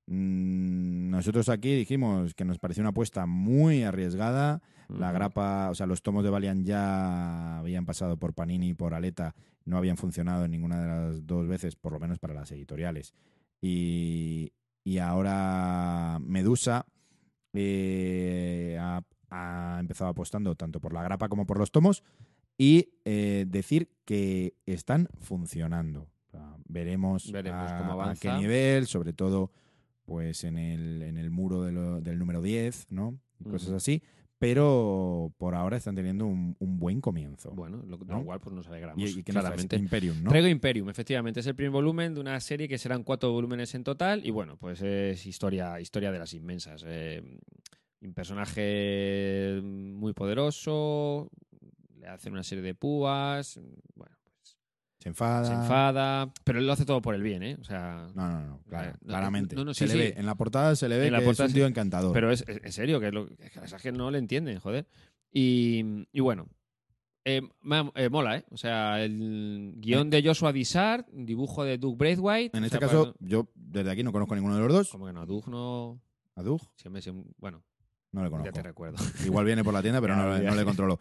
Nosotros 0.07 1.49
aquí 1.49 1.75
dijimos 1.75 2.35
que 2.35 2.45
nos 2.45 2.59
pareció 2.59 2.83
una 2.83 2.91
apuesta 2.91 3.27
muy 3.27 3.83
arriesgada. 3.85 4.61
La 4.89 5.13
grapa, 5.13 5.71
o 5.71 5.75
sea, 5.75 5.87
los 5.87 6.03
tomos 6.03 6.25
de 6.25 6.31
Valiant 6.31 6.67
ya 6.67 7.59
habían 7.59 7.87
pasado 7.87 8.19
por 8.19 8.35
Panini 8.35 8.71
y 8.71 8.75
por 8.75 8.93
Aleta, 8.93 9.35
no 9.65 9.79
habían 9.79 9.97
funcionado 9.97 10.45
en 10.45 10.51
ninguna 10.51 10.81
de 10.81 10.87
las 10.89 11.27
dos 11.27 11.49
veces, 11.49 11.75
por 11.75 11.93
lo 11.93 12.01
menos 12.01 12.19
para 12.19 12.35
las 12.35 12.53
editoriales. 12.53 13.15
Y, 13.63 14.53
y 14.85 14.99
ahora 14.99 16.19
Medusa 16.21 16.85
eh, 17.55 18.77
ha, 18.79 19.03
ha 19.31 19.79
empezado 19.81 20.11
apostando 20.11 20.55
tanto 20.55 20.81
por 20.81 20.93
la 20.93 21.03
grapa 21.03 21.29
como 21.31 21.47
por 21.47 21.59
los 21.59 21.71
tomos 21.71 22.05
y 22.59 22.91
eh, 23.07 23.47
decir 23.49 23.89
que 24.05 24.55
están 24.67 25.09
funcionando. 25.19 26.11
O 26.27 26.31
sea, 26.31 26.57
veremos, 26.69 27.33
Veremos 27.33 27.71
a, 27.71 27.79
cómo 27.79 27.91
a 27.93 27.95
avanza. 27.95 28.21
qué 28.21 28.33
nivel, 28.39 28.87
sobre 28.87 29.15
todo 29.15 29.51
pues 30.05 30.45
en 30.45 30.59
el, 30.59 31.03
en 31.03 31.17
el 31.19 31.31
muro 31.31 31.63
de 31.63 31.73
lo- 31.73 32.01
del 32.01 32.19
número 32.19 32.43
10, 32.43 32.87
¿no? 32.91 33.19
Y 33.41 33.45
cosas 33.49 33.71
así. 33.73 34.03
Pero 34.39 35.33
por 35.39 35.55
ahora 35.55 35.77
están 35.79 35.95
teniendo 35.95 36.27
un, 36.27 36.55
un 36.59 36.79
buen 36.79 37.01
comienzo. 37.01 37.51
Bueno, 37.53 37.83
lo, 37.87 37.97
¿No? 37.99 38.25
cual 38.25 38.41
pues 38.41 38.55
nos 38.55 38.67
alegramos. 38.67 39.03
y, 39.17 39.21
y 39.21 39.23
claramente. 39.23 39.77
Imperium, 39.77 40.23
¿no? 40.23 40.29
Traigo 40.31 40.49
Imperium, 40.49 40.91
efectivamente. 40.91 41.41
Es 41.41 41.47
el 41.47 41.55
primer 41.55 41.71
volumen 41.71 42.15
de 42.15 42.21
una 42.21 42.39
serie 42.41 42.69
que 42.69 42.77
serán 42.77 43.05
cuatro 43.05 43.33
volúmenes 43.33 43.75
en 43.75 43.85
total. 43.85 44.27
Y 44.27 44.31
bueno, 44.33 44.57
pues 44.59 44.83
es 44.83 45.25
historia, 45.25 45.81
historia 45.81 46.13
de 46.13 46.19
las 46.19 46.35
inmensas. 46.35 46.85
Eh, 46.87 47.23
un 48.03 48.13
personaje 48.13 49.61
muy 49.63 50.13
poderoso. 50.13 51.31
Le 51.99 52.09
hacen 52.09 52.33
una 52.33 52.43
serie 52.43 52.63
de 52.65 52.75
púas. 52.75 53.59
Bueno, 53.95 54.15
Se 55.05 55.09
enfada. 55.11 55.45
se 55.45 55.53
enfada. 55.53 56.33
Pero 56.43 56.59
él 56.59 56.67
lo 56.67 56.73
hace 56.73 56.85
todo 56.85 57.01
por 57.01 57.15
el 57.15 57.23
bien, 57.23 57.43
¿eh? 57.45 57.57
O 57.61 57.65
sea. 57.65 58.07
No, 58.15 58.29
no, 58.29 58.41
no, 58.47 58.61
claro, 58.69 58.91
Eh, 58.91 58.95
no, 59.03 59.07
claramente. 59.09 59.55
no, 59.55 59.65
no, 59.65 59.73
se 59.75 59.87
sí, 59.87 59.95
le 59.97 60.07
sí. 60.07 60.13
ve, 60.13 60.19
en 60.19 60.27
la 60.27 60.35
portada 60.35 60.75
se 60.75 60.89
le 60.89 60.99
ve 60.99 61.07
En 61.07 61.13
la 61.13 61.19
que 61.21 61.27
portada 61.27 61.47
es 61.47 61.51
un 61.51 61.55
sí. 61.55 61.59
tío 61.61 61.67
encantador. 61.67 62.13
Pero 62.13 62.31
es, 62.33 62.45
en 62.49 62.73
serio, 62.73 62.99
que, 62.99 63.07
es 63.09 63.13
lo, 63.15 63.27
que 63.29 63.51
que 63.83 63.93
no 63.93 64.11
le 64.11 64.19
entienden, 64.19 64.59
joder. 64.59 64.87
Y, 65.31 66.07
y 66.13 66.21
bueno, 66.21 66.49
eh, 67.27 67.43
eh, 67.95 68.09
mola, 68.09 68.39
¿eh? 68.39 68.45
O 68.51 68.57
sea, 68.57 69.03
el 69.05 69.75
guion 69.77 70.11
de 70.11 70.23
Joshua 70.25 70.53
Dissart, 70.53 71.07
dibujo 71.13 71.65
de 71.65 71.79
Doug 71.79 71.97
Braithwaite. 71.97 72.57
en 72.57 72.65
o 72.65 72.67
este 72.67 72.79
sea, 72.79 72.89
caso, 72.89 73.13
para- 73.15 73.29
yo 73.29 73.49
desde 73.55 73.91
aquí 73.91 74.03
no 74.03 74.11
conozco 74.13 74.35
ninguno 74.35 74.55
de 74.57 74.63
los 74.63 74.73
dos. 74.73 74.91
Como 74.91 75.07
que 75.07 75.13
no, 75.13 75.27
Doug 75.27 75.49
no. 75.49 76.01
A 76.37 76.43
Doug 76.43 76.61
Siempre, 76.77 77.01
siempre- 77.03 77.31
bueno, 77.39 77.63
no 78.13 78.21
le 78.23 78.27
ya 78.27 78.31
conozco. 78.31 78.53
te 78.53 78.63
recuerdo. 78.63 78.97
Igual 79.25 79.45
viene 79.45 79.63
por 79.63 79.73
la 79.75 79.83
tienda, 79.83 80.01
pero 80.01 80.15
Ya, 80.17 80.23
no, 80.25 80.39
ya. 80.43 80.51
no 80.51 80.57
le 80.57 80.65
controlo. 80.65 80.99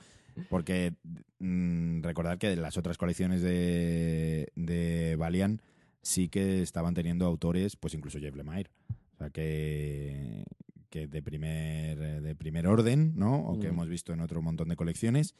Porque 0.49 0.93
mm, 1.39 2.01
recordad 2.01 2.37
que 2.37 2.55
las 2.55 2.77
otras 2.77 2.97
colecciones 2.97 3.41
de, 3.41 4.47
de 4.55 5.15
Valiant 5.17 5.61
sí 6.01 6.27
que 6.29 6.61
estaban 6.61 6.93
teniendo 6.93 7.25
autores, 7.25 7.75
pues 7.75 7.93
incluso 7.93 8.19
Jeff 8.19 8.35
Lemire. 8.35 8.69
O 9.13 9.17
sea, 9.17 9.29
que, 9.29 10.43
que 10.89 11.07
de, 11.07 11.21
primer, 11.21 12.21
de 12.21 12.35
primer 12.35 12.67
orden, 12.67 13.13
¿no? 13.15 13.37
O 13.47 13.59
que 13.59 13.67
Mm. 13.67 13.71
hemos 13.73 13.87
visto 13.89 14.11
en 14.13 14.19
otro 14.21 14.41
montón 14.41 14.69
de 14.69 14.75
colecciones. 14.75 15.35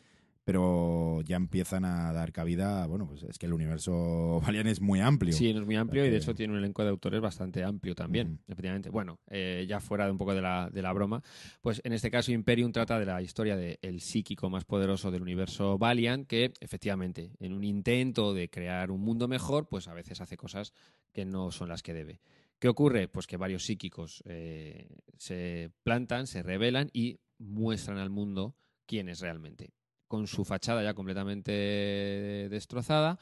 Pero 0.46 1.22
ya 1.22 1.38
empiezan 1.38 1.86
a 1.86 2.12
dar 2.12 2.34
cabida, 2.34 2.86
bueno, 2.86 3.08
pues 3.08 3.24
es 3.24 3.38
que 3.38 3.46
el 3.46 3.54
universo 3.54 4.42
Valiant 4.46 4.68
es 4.68 4.82
muy 4.82 5.00
amplio. 5.00 5.34
Sí, 5.34 5.54
no 5.54 5.62
es 5.62 5.66
muy 5.66 5.76
amplio 5.76 6.06
y 6.06 6.10
de 6.10 6.18
hecho 6.18 6.36
tiene 6.36 6.54
un 6.54 6.60
elenco 6.60 6.84
de 6.84 6.90
autores 6.90 7.22
bastante 7.22 7.64
amplio 7.64 7.96
también, 7.96 8.40
efectivamente. 8.48 8.90
Bueno, 8.90 9.20
eh, 9.30 9.66
ya 9.68 9.80
fuera 9.80 10.06
de 10.06 10.12
un 10.12 10.18
poco 10.18 10.34
de 10.36 10.42
la, 10.42 10.70
de 10.70 10.82
la 10.82 10.92
broma, 10.92 11.24
pues 11.62 11.82
en 11.84 11.94
este 11.94 12.12
caso 12.12 12.32
Imperium 12.32 12.72
trata 12.72 13.00
de 13.00 13.06
la 13.06 13.22
historia 13.22 13.56
del 13.56 14.02
psíquico 14.02 14.50
más 14.50 14.66
poderoso 14.66 15.12
del 15.12 15.22
universo 15.22 15.78
Valiant, 15.78 16.28
que 16.28 16.54
efectivamente, 16.60 17.32
en 17.40 17.54
un 17.54 17.64
intento 17.64 18.34
de 18.34 18.50
crear 18.50 18.92
un 18.92 19.02
mundo 19.02 19.28
mejor, 19.28 19.68
pues 19.70 19.88
a 19.88 19.94
veces 19.94 20.20
hace 20.22 20.36
cosas 20.36 20.74
que 21.14 21.26
no 21.26 21.52
son 21.52 21.70
las 21.70 21.82
que 21.82 21.94
debe. 21.94 22.20
¿Qué 22.60 22.70
ocurre? 22.70 23.08
Pues 23.08 23.28
que 23.28 23.38
varios 23.38 23.66
psíquicos 23.66 24.24
eh, 24.26 24.88
se 25.18 25.72
plantan, 25.84 26.28
se 26.28 26.44
rebelan 26.44 26.90
y 26.94 27.20
muestran 27.38 27.98
al 27.98 28.10
mundo 28.10 28.56
quién 28.86 29.10
es 29.10 29.20
realmente. 29.20 29.74
Con 30.14 30.28
su 30.28 30.46
fachada 30.46 30.84
ya 30.84 30.94
completamente 30.94 31.52
destrozada, 32.52 33.18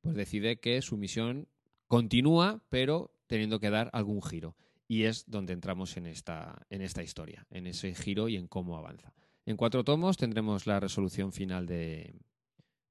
pues 0.00 0.14
decide 0.14 0.60
que 0.60 0.80
su 0.80 0.96
misión 0.96 1.48
continúa, 1.88 2.62
pero 2.68 3.10
teniendo 3.26 3.58
que 3.58 3.68
dar 3.70 3.90
algún 3.92 4.22
giro. 4.22 4.54
Y 4.86 5.02
es 5.04 5.24
donde 5.28 5.52
entramos 5.54 5.96
en 5.96 6.06
esta, 6.06 6.64
en 6.70 6.82
esta 6.82 7.02
historia, 7.02 7.44
en 7.50 7.66
ese 7.66 7.96
giro 7.96 8.28
y 8.28 8.36
en 8.36 8.46
cómo 8.46 8.76
avanza. 8.76 9.12
En 9.44 9.56
cuatro 9.56 9.82
tomos 9.82 10.16
tendremos 10.16 10.68
la 10.68 10.78
resolución 10.78 11.32
final 11.32 11.66
de, 11.66 12.14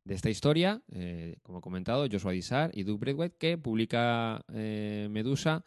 de 0.03 0.13
esta 0.15 0.29
historia, 0.29 0.81
eh, 0.91 1.37
como 1.41 1.59
he 1.59 1.61
comentado, 1.61 2.05
Joshua 2.11 2.33
Dissart 2.33 2.75
y 2.75 2.83
Doug 2.83 2.99
Braithwaite, 2.99 3.37
que 3.37 3.57
publica 3.57 4.43
eh, 4.53 5.07
Medusa 5.09 5.63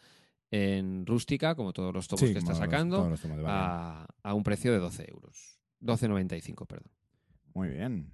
en 0.51 1.07
rústica, 1.07 1.55
como 1.55 1.73
todos 1.73 1.95
los 1.95 2.07
tomos 2.07 2.21
Sí, 2.27 2.33
que 2.35 2.39
está 2.41 2.51
los- 2.51 2.59
sacando, 2.59 3.09
los 3.09 3.19
tomos 3.23 3.39
a, 3.47 4.07
a 4.23 4.35
un 4.35 4.43
precio 4.43 4.73
de 4.73 4.79
12 4.79 5.07
euros. 5.11 5.59
12,95, 5.81 6.67
perdón. 6.67 6.91
Muy 7.59 7.71
bien. 7.71 8.13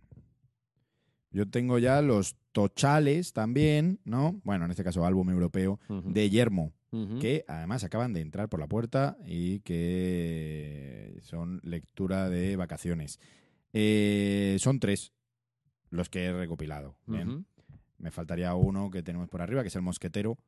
Yo 1.30 1.46
tengo 1.50 1.78
ya 1.78 2.00
los 2.00 2.34
tochales 2.52 3.34
también, 3.34 4.00
¿no? 4.06 4.40
Bueno, 4.42 4.64
en 4.64 4.70
este 4.70 4.82
caso 4.82 5.04
álbum 5.04 5.28
europeo 5.28 5.78
de 6.06 6.30
Yermo, 6.30 6.72
que 7.20 7.44
además 7.46 7.84
acaban 7.84 8.14
de 8.14 8.22
entrar 8.22 8.48
por 8.48 8.58
la 8.58 8.68
puerta 8.68 9.18
y 9.26 9.60
que 9.60 11.18
son 11.24 11.60
lectura 11.62 12.30
de 12.30 12.56
vacaciones. 12.56 13.20
Eh, 13.74 14.56
son 14.60 14.80
tres 14.80 15.12
los 15.90 16.08
que 16.08 16.24
he 16.24 16.32
recopilado. 16.32 16.96
Bien. 17.04 17.44
Me 17.98 18.10
faltaría 18.10 18.54
uno 18.54 18.90
que 18.90 19.02
tenemos 19.02 19.28
por 19.28 19.42
arriba, 19.42 19.60
que 19.60 19.68
es 19.68 19.76
el 19.76 19.82
mosquetero. 19.82 20.38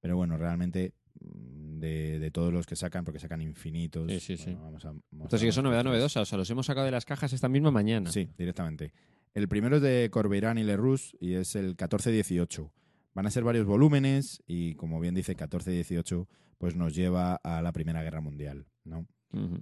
Pero 0.00 0.16
bueno, 0.18 0.36
realmente 0.36 0.92
mm, 1.18 1.63
de, 1.84 2.18
de 2.18 2.30
todos 2.30 2.52
los 2.52 2.66
que 2.66 2.76
sacan, 2.76 3.04
porque 3.04 3.20
sacan 3.20 3.40
infinitos. 3.40 4.10
Sí, 4.10 4.20
sí, 4.20 4.36
sí. 4.36 4.54
bueno, 4.54 4.62
vamos 4.62 4.84
a 4.84 5.24
Esto 5.24 5.38
sí 5.38 5.46
que 5.46 5.52
son 5.52 5.64
novedad 5.64 5.84
novedosa, 5.84 6.22
o 6.22 6.24
sea, 6.24 6.38
los 6.38 6.50
hemos 6.50 6.66
sacado 6.66 6.86
de 6.86 6.92
las 6.92 7.04
cajas 7.04 7.32
esta 7.32 7.48
misma 7.48 7.70
mañana. 7.70 8.10
Sí, 8.10 8.28
directamente. 8.36 8.92
El 9.34 9.48
primero 9.48 9.76
es 9.76 9.82
de 9.82 10.08
Corbeirán 10.10 10.58
y 10.58 10.62
Lerroux 10.62 11.16
y 11.20 11.34
es 11.34 11.56
el 11.56 11.76
14-18. 11.76 12.70
Van 13.14 13.26
a 13.26 13.30
ser 13.30 13.44
varios 13.44 13.66
volúmenes 13.66 14.42
y, 14.46 14.74
como 14.74 15.00
bien 15.00 15.14
dice, 15.14 15.36
14-18 15.36 16.26
pues 16.58 16.76
nos 16.76 16.94
lleva 16.94 17.34
a 17.36 17.60
la 17.62 17.72
Primera 17.72 18.02
Guerra 18.02 18.20
Mundial, 18.20 18.66
¿no? 18.84 19.06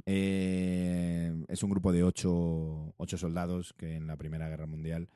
Eh, 0.04 1.32
es 1.48 1.62
un 1.62 1.70
grupo 1.70 1.92
de 1.92 2.04
ocho, 2.04 2.94
ocho 2.98 3.16
soldados 3.16 3.72
que 3.72 3.96
en 3.96 4.06
la 4.06 4.16
Primera 4.16 4.48
Guerra 4.48 4.66
Mundial, 4.66 5.08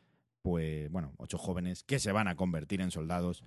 pues, 0.46 0.88
bueno, 0.92 1.12
ocho 1.16 1.38
jóvenes 1.38 1.82
que 1.82 1.98
se 1.98 2.12
van 2.12 2.28
a 2.28 2.36
convertir 2.36 2.80
en 2.80 2.92
soldados 2.92 3.42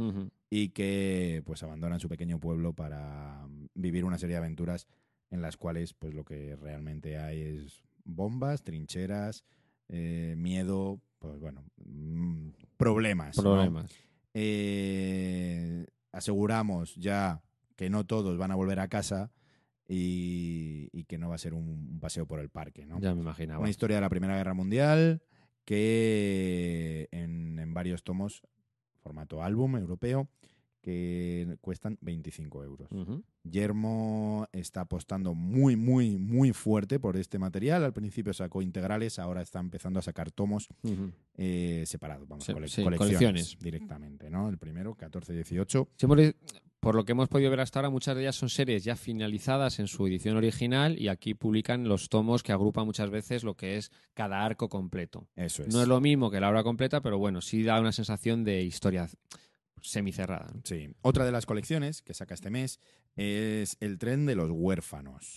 y 0.49 0.71
que 0.71 1.41
pues 1.45 1.63
abandonan 1.63 2.01
su 2.01 2.09
pequeño 2.09 2.41
pueblo 2.41 2.73
para 2.73 3.47
vivir 3.73 4.03
una 4.03 4.17
serie 4.17 4.33
de 4.33 4.39
aventuras 4.39 4.85
en 5.31 5.41
las 5.41 5.55
cuales 5.55 5.93
pues 5.93 6.13
lo 6.13 6.25
que 6.25 6.57
realmente 6.57 7.17
hay 7.17 7.39
es 7.39 7.83
bombas, 8.03 8.63
trincheras, 8.63 9.45
eh, 9.87 10.35
miedo, 10.37 10.99
pues 11.19 11.39
bueno, 11.39 11.63
mm, 11.77 12.49
problemas. 12.75 13.37
¿no? 13.37 13.43
Problemas. 13.43 13.95
Eh, 14.33 15.87
aseguramos 16.11 16.95
ya 16.95 17.41
que 17.77 17.89
no 17.89 18.05
todos 18.05 18.37
van 18.37 18.51
a 18.51 18.55
volver 18.55 18.81
a 18.81 18.89
casa 18.89 19.31
y, 19.87 20.89
y 20.91 21.05
que 21.05 21.17
no 21.17 21.29
va 21.29 21.35
a 21.35 21.37
ser 21.37 21.53
un, 21.53 21.69
un 21.69 21.99
paseo 22.01 22.25
por 22.25 22.41
el 22.41 22.49
parque, 22.49 22.85
¿no? 22.85 22.99
Ya 22.99 23.15
me 23.15 23.21
imaginaba. 23.21 23.61
Una 23.61 23.69
historia 23.69 23.95
de 23.95 24.01
la 24.01 24.09
Primera 24.09 24.35
Guerra 24.35 24.53
Mundial 24.53 25.23
que 25.69 27.07
en, 27.11 27.59
en 27.59 27.73
varios 27.73 28.03
tomos, 28.03 28.41
formato 29.03 29.43
álbum 29.43 29.77
europeo, 29.77 30.27
que 30.81 31.57
cuestan 31.61 31.97
25 32.01 32.63
euros. 32.63 32.89
Ujú. 32.91 33.21
Yermo 33.43 34.47
está 34.53 34.81
apostando 34.81 35.33
muy, 35.35 35.75
muy, 35.75 36.17
muy 36.17 36.53
fuerte 36.53 36.99
por 36.99 37.17
este 37.17 37.37
material. 37.37 37.83
Al 37.83 37.93
principio 37.93 38.33
sacó 38.33 38.61
integrales, 38.61 39.19
ahora 39.19 39.41
está 39.41 39.59
empezando 39.59 39.99
a 39.99 40.01
sacar 40.01 40.31
tomos 40.31 40.69
eh, 41.37 41.83
separados, 41.85 42.27
vamos, 42.27 42.45
Sí, 42.45 42.53
cole- 42.53 42.67
sí, 42.69 42.81
colecciones, 42.81 43.17
colecciones. 43.19 43.59
directamente, 43.59 44.29
¿no? 44.29 44.49
El 44.49 44.57
primero, 44.57 44.95
14-18. 44.95 45.87
Sí, 45.97 46.07
por 46.79 46.95
lo 46.95 47.03
que 47.03 47.11
hemos 47.11 47.27
podido 47.27 47.49
ver 47.49 47.59
hasta 47.59 47.79
ahora, 47.79 47.89
muchas 47.89 48.15
de 48.15 48.21
ellas 48.21 48.35
son 48.35 48.49
series 48.49 48.83
ya 48.83 48.95
finalizadas 48.95 49.79
en 49.79 49.87
su 49.87 50.07
edición 50.07 50.37
original 50.37 50.99
y 50.99 51.09
aquí 51.09 51.33
publican 51.33 51.87
los 51.87 52.09
tomos 52.09 52.41
que 52.41 52.51
agrupan 52.51 52.85
muchas 52.85 53.09
veces 53.09 53.43
lo 53.43 53.55
que 53.55 53.77
es 53.77 53.91
cada 54.13 54.45
arco 54.45 54.69
completo. 54.69 55.27
Eso 55.35 55.63
es. 55.63 55.73
No 55.73 55.81
es 55.81 55.87
lo 55.87 55.99
mismo 55.99 56.31
que 56.31 56.39
la 56.39 56.49
obra 56.49 56.63
completa, 56.63 57.01
pero 57.01 57.17
bueno, 57.17 57.41
sí 57.41 57.63
da 57.63 57.79
una 57.79 57.91
sensación 57.91 58.43
de 58.43 58.63
historia 58.63 59.09
semicerrada. 59.81 60.51
¿no? 60.53 60.61
Sí. 60.63 60.89
Otra 61.01 61.25
de 61.25 61.31
las 61.31 61.45
colecciones 61.45 62.01
que 62.01 62.13
saca 62.13 62.33
este 62.33 62.49
mes 62.49 62.79
es 63.15 63.77
El 63.79 63.97
tren 63.97 64.25
de 64.25 64.35
los 64.35 64.49
huérfanos. 64.51 65.35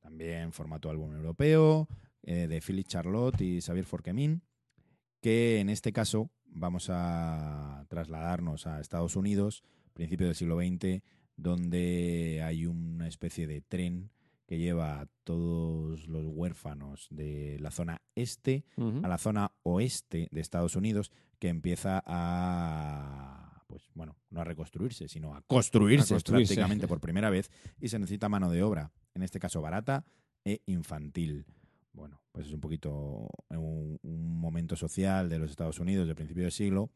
También 0.00 0.52
formato 0.52 0.90
álbum 0.90 1.14
europeo, 1.14 1.88
eh, 2.22 2.48
de 2.48 2.60
Philip 2.60 2.86
Charlotte 2.86 3.40
y 3.40 3.60
Xavier 3.60 3.84
Forquemin, 3.84 4.42
que 5.20 5.60
en 5.60 5.68
este 5.68 5.92
caso 5.92 6.30
vamos 6.44 6.88
a 6.90 7.84
trasladarnos 7.88 8.66
a 8.66 8.80
Estados 8.80 9.16
Unidos, 9.16 9.62
principio 10.00 10.28
del 10.28 10.34
siglo 10.34 10.58
XX, 10.58 11.02
donde 11.36 12.40
hay 12.42 12.64
una 12.64 13.06
especie 13.06 13.46
de 13.46 13.60
tren 13.60 14.10
que 14.46 14.56
lleva 14.56 14.98
a 14.98 15.06
todos 15.24 16.08
los 16.08 16.24
huérfanos 16.24 17.06
de 17.10 17.58
la 17.60 17.70
zona 17.70 18.00
este 18.14 18.64
a 19.02 19.08
la 19.08 19.18
zona 19.18 19.52
oeste 19.62 20.28
de 20.30 20.40
Estados 20.40 20.74
Unidos 20.74 21.12
que 21.38 21.48
empieza 21.48 22.02
a 22.06 23.62
pues 23.66 23.90
bueno, 23.94 24.16
no 24.30 24.40
a 24.40 24.44
reconstruirse, 24.44 25.06
sino 25.06 25.34
a 25.34 25.42
construirse, 25.42 26.14
A 26.14 26.16
construirse. 26.16 26.54
prácticamente 26.54 26.88
por 26.88 27.00
primera 27.06 27.28
vez 27.28 27.50
y 27.78 27.88
se 27.88 27.98
necesita 27.98 28.30
mano 28.30 28.50
de 28.50 28.62
obra, 28.62 28.92
en 29.14 29.22
este 29.22 29.38
caso 29.38 29.60
barata 29.60 30.06
e 30.46 30.62
infantil. 30.64 31.44
Bueno, 31.92 32.22
pues 32.32 32.46
es 32.46 32.54
un 32.54 32.60
poquito 32.60 33.28
un, 33.50 33.98
un 34.02 34.40
momento 34.40 34.76
social 34.76 35.28
de 35.28 35.38
los 35.38 35.50
Estados 35.50 35.78
Unidos 35.78 36.06
del 36.06 36.16
principio 36.16 36.44
del 36.44 36.52
siglo, 36.52 36.90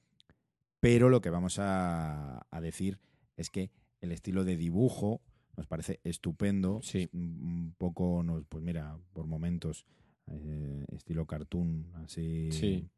pero 0.84 1.08
lo 1.08 1.20
que 1.22 1.30
vamos 1.30 1.58
a, 1.58 2.46
a 2.50 2.60
decir 2.60 2.98
es 3.36 3.48
que 3.48 3.70
el 4.02 4.12
estilo 4.12 4.44
de 4.44 4.56
dibujo 4.58 5.22
nos 5.56 5.66
parece 5.66 5.98
estupendo, 6.04 6.80
Sí. 6.82 7.08
un 7.12 7.74
poco 7.78 8.22
nos 8.22 8.44
pues 8.46 8.62
mira, 8.62 8.98
por 9.14 9.26
momentos 9.26 9.86
eh, 10.26 10.84
estilo 10.92 11.26
cartoon, 11.26 11.90
así 11.94 12.48
Sí. 12.52 12.88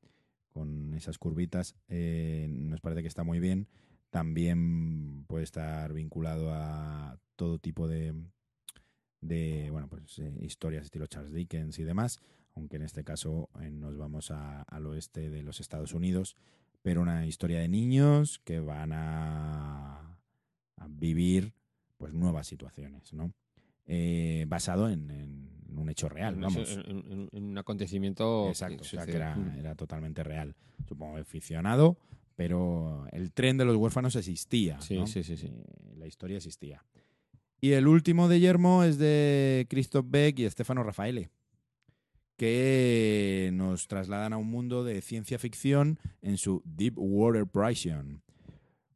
con 0.48 0.94
esas 0.94 1.18
curvitas, 1.18 1.76
eh, 1.88 2.46
nos 2.50 2.80
parece 2.80 3.02
que 3.02 3.08
está 3.08 3.24
muy 3.24 3.38
bien. 3.40 3.68
También 4.10 5.24
puede 5.26 5.44
estar 5.44 5.92
vinculado 5.92 6.52
a 6.52 7.18
todo 7.36 7.58
tipo 7.58 7.86
de, 7.88 8.14
de 9.20 9.68
bueno, 9.70 9.88
pues 9.88 10.18
eh, 10.18 10.32
historias 10.40 10.84
estilo 10.84 11.06
Charles 11.06 11.32
Dickens 11.32 11.78
y 11.78 11.84
demás, 11.84 12.20
aunque 12.54 12.76
en 12.76 12.82
este 12.82 13.04
caso 13.04 13.48
nos 13.72 13.96
vamos 13.96 14.30
a- 14.30 14.62
al 14.62 14.86
oeste 14.86 15.28
de 15.30 15.42
los 15.42 15.60
Estados 15.60 15.92
Unidos, 15.94 16.36
pero 16.86 17.02
una 17.02 17.26
historia 17.26 17.58
de 17.58 17.66
niños 17.66 18.38
que 18.44 18.60
van 18.60 18.92
a, 18.92 20.20
a 20.76 20.86
vivir 20.88 21.52
pues 21.96 22.12
nuevas 22.12 22.46
situaciones, 22.46 23.12
¿no? 23.12 23.32
Eh, 23.86 24.44
basado 24.46 24.88
en, 24.88 25.10
en 25.10 25.76
un 25.76 25.88
hecho 25.90 26.08
real, 26.08 26.34
En- 26.34 26.40
vamos. 26.42 26.78
En, 26.86 27.28
un 27.32 27.58
acontecimiento. 27.58 28.46
Exacto, 28.50 28.82
o 28.82 28.84
sea, 28.84 29.04
que 29.04 29.14
sucedió. 29.14 29.58
era, 29.58 29.74
totalmente 29.74 30.22
real. 30.22 30.54
Supongo 30.86 31.16
que 31.16 31.24
ficcionado, 31.24 31.98
pero 32.36 33.08
el 33.10 33.32
tren 33.32 33.56
de 33.56 33.64
los 33.64 33.74
huérfanos 33.74 34.14
existía. 34.14 34.80
Sí, 34.80 35.00
¿no? 35.00 35.08
sí, 35.08 35.24
sí, 35.24 35.36
sí. 35.36 35.48
Eh, 35.48 35.94
la 35.96 36.06
historia 36.06 36.36
existía. 36.36 36.84
Y 37.60 37.72
el 37.72 37.88
último 37.88 38.28
de 38.28 38.38
Yermo 38.38 38.84
es 38.84 38.96
de 38.96 39.66
Christoph 39.68 40.06
Beck 40.08 40.38
y 40.38 40.48
Stefano 40.48 40.84
Raffaele, 40.84 41.30
que 42.36 43.50
nos 43.52 43.88
trasladan 43.88 44.32
a 44.32 44.36
un 44.36 44.48
mundo 44.48 44.84
de 44.84 45.00
ciencia 45.00 45.38
ficción 45.38 45.98
en 46.22 46.36
su 46.38 46.62
Deep 46.64 46.94
Water 46.96 47.46
Prison. 47.46 48.22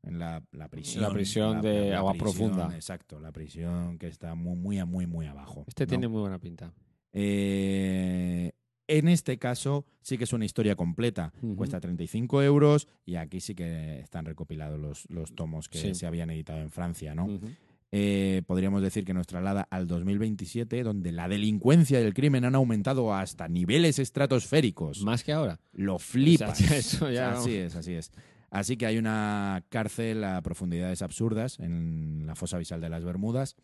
En 0.02 0.18
la, 0.18 0.42
la 0.52 0.68
prisión. 0.68 1.02
La 1.02 1.10
prisión 1.10 1.60
de 1.60 1.94
agua 1.94 2.14
profunda. 2.14 2.74
Exacto, 2.74 3.20
la 3.20 3.32
prisión 3.32 3.98
que 3.98 4.08
está 4.08 4.34
muy, 4.34 4.56
muy, 4.56 4.82
muy, 4.84 5.06
muy 5.06 5.26
abajo. 5.26 5.64
Este 5.66 5.84
¿no? 5.84 5.88
tiene 5.90 6.08
muy 6.08 6.20
buena 6.20 6.38
pinta. 6.38 6.72
Eh, 7.12 8.52
en 8.88 9.08
este 9.08 9.38
caso 9.38 9.84
sí 10.00 10.16
que 10.18 10.24
es 10.24 10.32
una 10.32 10.44
historia 10.46 10.74
completa. 10.74 11.32
Ujú. 11.42 11.56
Cuesta 11.56 11.80
35 11.80 12.42
euros 12.42 12.88
y 13.04 13.16
aquí 13.16 13.40
sí 13.40 13.54
que 13.54 14.00
están 14.00 14.24
recopilados 14.24 14.80
los, 14.80 15.08
los 15.10 15.34
tomos 15.34 15.68
que 15.68 15.78
Sí. 15.78 15.94
se 15.94 16.06
habían 16.06 16.30
editado 16.30 16.60
en 16.60 16.70
Francia, 16.70 17.14
¿no? 17.14 17.26
Ujú. 17.26 17.48
Eh, 17.92 18.42
podríamos 18.46 18.82
decir 18.82 19.04
que 19.04 19.12
nos 19.14 19.26
traslada 19.26 19.66
al 19.68 19.88
2027, 19.88 20.84
donde 20.84 21.10
la 21.10 21.28
delincuencia 21.28 22.00
y 22.00 22.04
el 22.04 22.14
crimen 22.14 22.44
han 22.44 22.54
aumentado 22.54 23.12
hasta 23.12 23.48
niveles 23.48 23.98
estratosféricos. 23.98 25.02
Más 25.02 25.24
que 25.24 25.32
ahora. 25.32 25.58
Lo 25.72 25.98
flipas. 25.98 26.60
O 26.60 26.64
sea, 26.64 26.76
eso 26.76 27.10
ya, 27.10 27.32
así 27.38 27.56
es, 27.56 27.74
así 27.74 27.94
es. 27.94 28.12
Así 28.50 28.76
que 28.76 28.86
hay 28.86 28.98
una 28.98 29.64
cárcel 29.68 30.22
a 30.24 30.40
profundidades 30.42 31.02
absurdas 31.02 31.58
en 31.60 32.26
la 32.26 32.34
fosa 32.34 32.56
abisal 32.56 32.80
de 32.80 32.88
las 32.88 33.04
Bermudas. 33.04 33.56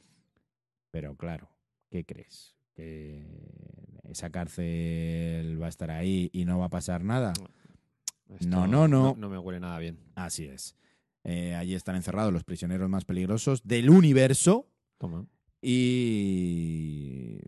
Pero 0.90 1.16
claro, 1.16 1.50
¿qué 1.90 2.04
crees? 2.04 2.56
¿Que 2.74 3.24
esa 4.08 4.30
cárcel 4.30 5.60
va 5.60 5.66
a 5.66 5.70
estar 5.70 5.90
ahí 5.90 6.30
y 6.32 6.44
no 6.44 6.58
va 6.58 6.66
a 6.66 6.70
pasar 6.70 7.04
nada? 7.04 7.32
Esto 8.28 8.48
No, 8.48 8.66
no, 8.66 8.88
no. 8.88 9.14
No 9.16 9.28
me 9.28 9.38
huele 9.38 9.60
nada 9.60 9.78
bien. 9.78 9.98
Así 10.14 10.44
es. 10.46 10.76
Eh, 11.28 11.54
allí 11.56 11.74
están 11.74 11.96
encerrados 11.96 12.32
los 12.32 12.44
prisioneros 12.44 12.88
más 12.88 13.04
peligrosos 13.04 13.62
del 13.64 13.90
universo 13.90 14.68
Toma. 14.96 15.26
y 15.60 17.38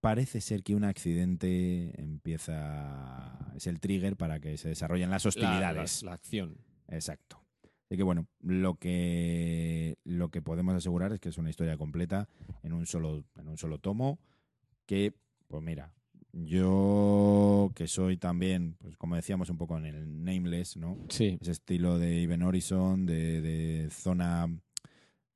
parece 0.00 0.40
ser 0.40 0.62
que 0.62 0.74
un 0.74 0.84
accidente 0.84 2.00
empieza 2.00 3.52
es 3.54 3.66
el 3.66 3.80
trigger 3.80 4.16
para 4.16 4.40
que 4.40 4.56
se 4.56 4.68
desarrollen 4.70 5.10
las 5.10 5.24
La, 5.24 5.28
hostilidades. 5.28 6.02
la- 6.02 6.10
la 6.10 6.14
acción. 6.14 6.56
Exacto. 6.88 7.40
Así 7.86 7.96
que 7.96 8.02
bueno, 8.02 8.26
lo 8.40 8.74
que 8.76 9.96
lo 10.04 10.30
que 10.30 10.42
podemos 10.42 10.74
asegurar 10.74 11.12
es 11.12 11.20
que 11.20 11.28
es 11.28 11.38
una 11.38 11.50
historia 11.50 11.76
completa 11.76 12.28
en 12.62 12.72
un 12.72 12.86
solo 12.86 13.24
en 13.36 13.48
un 13.48 13.58
solo 13.58 13.78
tomo 13.78 14.18
que 14.86 15.12
pues 15.48 15.62
mira, 15.62 15.92
yo 16.32 17.70
que 17.74 17.86
soy 17.86 18.16
también, 18.16 18.76
pues 18.80 18.96
como 18.96 19.16
decíamos 19.16 19.50
un 19.50 19.56
poco 19.56 19.76
en 19.78 19.86
el 19.86 20.24
Nameless, 20.24 20.76
¿no? 20.76 20.96
Sí. 21.08 21.38
ese 21.40 21.50
estilo 21.52 21.98
de 21.98 22.22
Even 22.22 22.42
Horizon, 22.42 23.06
de, 23.06 23.40
de 23.40 23.90
zona 23.90 24.48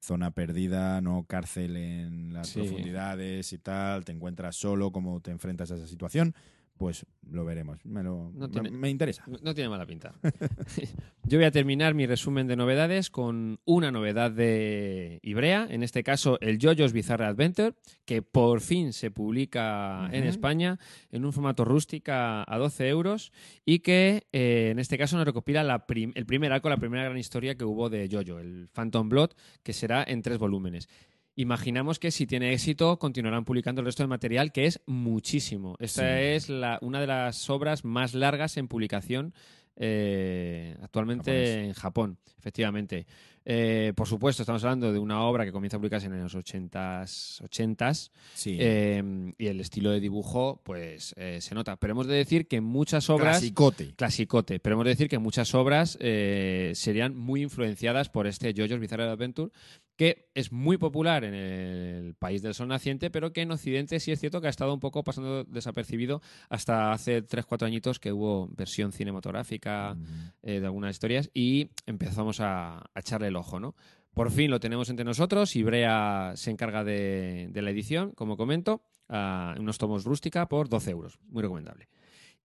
zona 0.00 0.32
perdida, 0.32 1.00
no 1.00 1.24
cárcel 1.26 1.76
en 1.78 2.34
las 2.34 2.50
Sí. 2.50 2.60
profundidades 2.60 3.52
y 3.54 3.58
tal, 3.58 4.04
te 4.04 4.12
encuentras 4.12 4.54
solo, 4.54 4.92
cómo 4.92 5.20
te 5.20 5.30
enfrentas 5.30 5.70
a 5.70 5.76
esa 5.76 5.86
situación, 5.86 6.34
pues 6.76 7.06
lo 7.30 7.44
veremos. 7.44 7.84
Me, 7.84 8.02
lo, 8.02 8.30
No 8.34 8.46
me- 8.46 8.48
tiene- 8.48 8.70
me 8.70 8.90
interesa. 8.90 9.24
No- 9.42 9.54
tiene 9.54 9.70
mala 9.70 9.86
pinta. 9.86 10.14
Yo 11.26 11.38
voy 11.38 11.44
a 11.46 11.50
terminar 11.50 11.94
mi 11.94 12.04
resumen 12.06 12.46
de 12.46 12.56
novedades 12.56 13.08
con 13.10 13.58
una 13.64 13.90
novedad 13.90 14.30
de 14.30 15.20
Ibrea, 15.22 15.66
en 15.70 15.82
este 15.82 16.02
caso 16.02 16.38
el 16.40 16.58
JoJo's 16.58 16.92
Bizarre 16.92 17.24
Adventure, 17.24 17.74
que 18.04 18.20
por 18.22 18.60
fin 18.60 18.92
se 18.92 19.10
publica 19.10 20.08
en. 20.12 20.24
España 20.24 20.78
en 21.10 21.24
un 21.24 21.32
formato 21.32 21.64
rústica 21.64 22.44
a 22.46 22.58
12 22.58 22.88
euros 22.88 23.32
y 23.64 23.78
que 23.78 24.26
eh, 24.32 24.68
en 24.70 24.78
este 24.78 24.98
caso 24.98 25.16
nos 25.16 25.24
recopila 25.26 25.62
la 25.62 25.86
prim- 25.86 26.12
el 26.14 26.26
primer 26.26 26.52
arco, 26.52 26.68
la 26.68 26.76
primera 26.76 27.04
gran 27.04 27.16
historia 27.18 27.54
que 27.56 27.64
hubo 27.64 27.88
de 27.88 28.08
JoJo, 28.08 28.40
el 28.40 28.68
Phantom 28.72 29.08
Blood, 29.08 29.30
que 29.62 29.72
será 29.72 30.04
en 30.06 30.22
tres 30.22 30.38
volúmenes. 30.38 30.88
Imaginamos 31.36 31.98
que 31.98 32.10
si 32.10 32.26
tiene 32.26 32.52
éxito 32.52 32.98
continuarán 32.98 33.44
publicando 33.44 33.80
el 33.80 33.86
resto 33.86 34.02
del 34.02 34.08
material, 34.08 34.52
que 34.52 34.66
es 34.66 34.80
muchísimo. 34.86 35.76
Esta 35.80 36.02
Sí. 36.02 36.22
es 36.24 36.48
la, 36.48 36.78
una 36.80 37.00
de 37.00 37.06
las 37.08 37.50
obras 37.50 37.84
más 37.84 38.14
largas 38.14 38.56
en 38.56 38.68
publicación 38.68 39.34
eh, 39.76 40.76
actualmente 40.82 41.30
Japonés. 41.32 41.56
en 41.66 41.72
Japón, 41.72 42.18
efectivamente. 42.38 43.06
Eh, 43.44 43.92
por 43.94 44.08
supuesto, 44.08 44.42
estamos 44.42 44.64
hablando 44.64 44.92
de 44.92 44.98
una 44.98 45.22
obra 45.22 45.44
que 45.44 45.52
comienza 45.52 45.76
a 45.76 45.80
publicarse 45.80 46.06
en 46.06 46.20
los 46.22 46.34
80s, 46.34 47.42
80s 47.42 48.10
Sí. 48.34 48.56
eh, 48.58 49.32
y 49.38 49.46
el 49.46 49.60
estilo 49.60 49.90
de 49.90 50.00
dibujo 50.00 50.60
pues 50.64 51.14
eh, 51.18 51.40
se 51.40 51.54
nota. 51.54 51.76
Pero 51.76 51.92
hemos 51.92 52.06
de 52.06 52.14
decir 52.16 52.48
que 52.48 52.60
muchas 52.60 53.10
obras 53.10 53.38
Clasicote. 53.40 53.94
clasicote. 53.94 54.60
Pero 54.60 54.74
hemos 54.74 54.84
de 54.86 54.90
decir 54.90 55.08
que 55.08 55.18
muchas 55.18 55.54
obras 55.54 55.98
eh, 56.00 56.72
serían 56.74 57.16
muy 57.16 57.42
influenciadas 57.42 58.08
por 58.08 58.26
este 58.26 58.52
JoJo's 58.54 58.80
Bizarre 58.80 59.04
Adventure, 59.04 59.52
que 59.96 60.28
es 60.34 60.50
muy 60.50 60.76
popular 60.76 61.22
en 61.22 61.34
el 61.34 62.14
país 62.14 62.42
del 62.42 62.52
sol 62.54 62.66
naciente, 62.66 63.10
pero 63.10 63.32
que 63.32 63.42
en 63.42 63.52
Occidente 63.52 64.00
sí 64.00 64.10
es 64.10 64.18
cierto 64.18 64.40
que 64.40 64.48
ha 64.48 64.50
estado 64.50 64.74
un 64.74 64.80
poco 64.80 65.04
pasando 65.04 65.44
desapercibido 65.44 66.20
hasta 66.48 66.90
hace 66.92 67.22
3-4 67.24 67.66
añitos 67.66 68.00
que 68.00 68.12
hubo 68.12 68.48
versión 68.56 68.90
cinematográfica 68.90 69.94
Mm, 69.94 70.46
de 70.46 70.64
algunas 70.66 70.90
historias 70.92 71.30
y 71.34 71.68
empezamos 71.86 72.40
a, 72.40 72.78
a 72.78 73.00
echarle 73.00 73.30
el 73.34 73.40
ojo, 73.40 73.58
¿no? 73.60 73.74
Por 74.14 74.30
fin 74.30 74.50
lo 74.50 74.60
tenemos 74.60 74.88
entre 74.90 75.04
nosotros. 75.04 75.56
Ibrea 75.56 76.32
se 76.36 76.50
encarga 76.50 76.84
de, 76.84 77.48
de 77.50 77.62
la 77.62 77.70
edición, 77.70 78.12
como 78.12 78.36
comento, 78.36 78.82
a 79.08 79.54
unos 79.58 79.76
tomos 79.78 80.04
rústica 80.04 80.48
por 80.48 80.68
12 80.68 80.90
euros. 80.92 81.18
Muy 81.28 81.42
recomendable. 81.42 81.88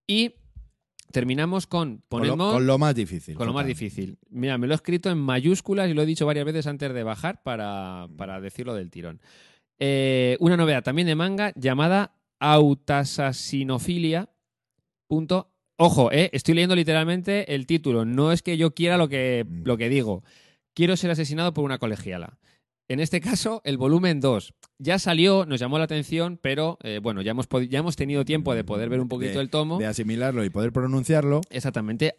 Y 0.06 0.34
terminamos 1.12 1.66
con 1.66 1.98
Con 1.98 2.02
poned 2.08 2.28
lo, 2.28 2.36
mod 2.36 2.52
con 2.54 2.66
lo 2.66 2.78
más 2.78 2.94
difícil. 2.94 3.34
con 3.36 3.46
lo 3.46 3.52
más 3.52 3.66
difícil. 3.66 4.18
Mira, 4.30 4.58
me 4.58 4.66
lo 4.66 4.74
he 4.74 4.76
escrito 4.76 5.10
en 5.10 5.18
mayúsculas 5.18 5.88
y 5.88 5.94
lo 5.94 6.02
he 6.02 6.06
dicho 6.06 6.26
varias 6.26 6.44
veces 6.44 6.66
antes 6.66 6.92
de 6.92 7.02
bajar 7.04 7.42
para, 7.42 8.08
para 8.16 8.40
decirlo 8.40 8.74
del 8.74 8.90
tirón. 8.90 9.20
Eh, 9.78 10.36
una 10.40 10.56
novedad 10.56 10.82
también 10.82 11.06
de 11.06 11.14
manga 11.14 11.52
llamada 11.56 12.14
Autasasinofilia. 12.40 14.28
Punto. 15.06 15.52
Ojo, 15.76 16.12
eh, 16.12 16.30
estoy 16.32 16.54
leyendo 16.54 16.76
literalmente 16.76 17.54
el 17.54 17.66
título. 17.66 18.04
No 18.04 18.32
es 18.32 18.42
que 18.42 18.56
yo 18.56 18.74
quiera 18.74 18.96
lo 18.98 19.08
que, 19.08 19.46
Mm. 19.48 19.62
lo 19.64 19.76
que 19.78 19.88
digo. 19.88 20.22
Quiero 20.74 20.96
ser 20.96 21.10
asesinado 21.10 21.52
por 21.54 21.64
una 21.64 21.78
colegiala. 21.78 22.38
En 22.88 22.98
este 22.98 23.20
caso, 23.20 23.60
el 23.64 23.76
volumen 23.76 24.18
2 24.18 24.52
ya 24.78 24.98
salió, 24.98 25.46
nos 25.46 25.60
llamó 25.60 25.78
la 25.78 25.84
atención, 25.84 26.40
pero 26.42 26.76
eh, 26.82 26.98
bueno, 27.00 27.22
ya 27.22 27.30
hemos, 27.30 27.46
ya 27.68 27.78
hemos 27.78 27.94
tenido 27.94 28.24
tiempo 28.24 28.52
de 28.52 28.64
poder 28.64 28.88
ver 28.88 28.98
un 29.00 29.06
poquito 29.08 29.34
De- 29.34 29.40
el 29.42 29.48
tomo. 29.48 29.78
De 29.78 29.86
asimilarlo 29.86 30.44
y 30.44 30.50
poder 30.50 30.72
pronunciarlo. 30.72 31.40
Exactamente, 31.50 32.12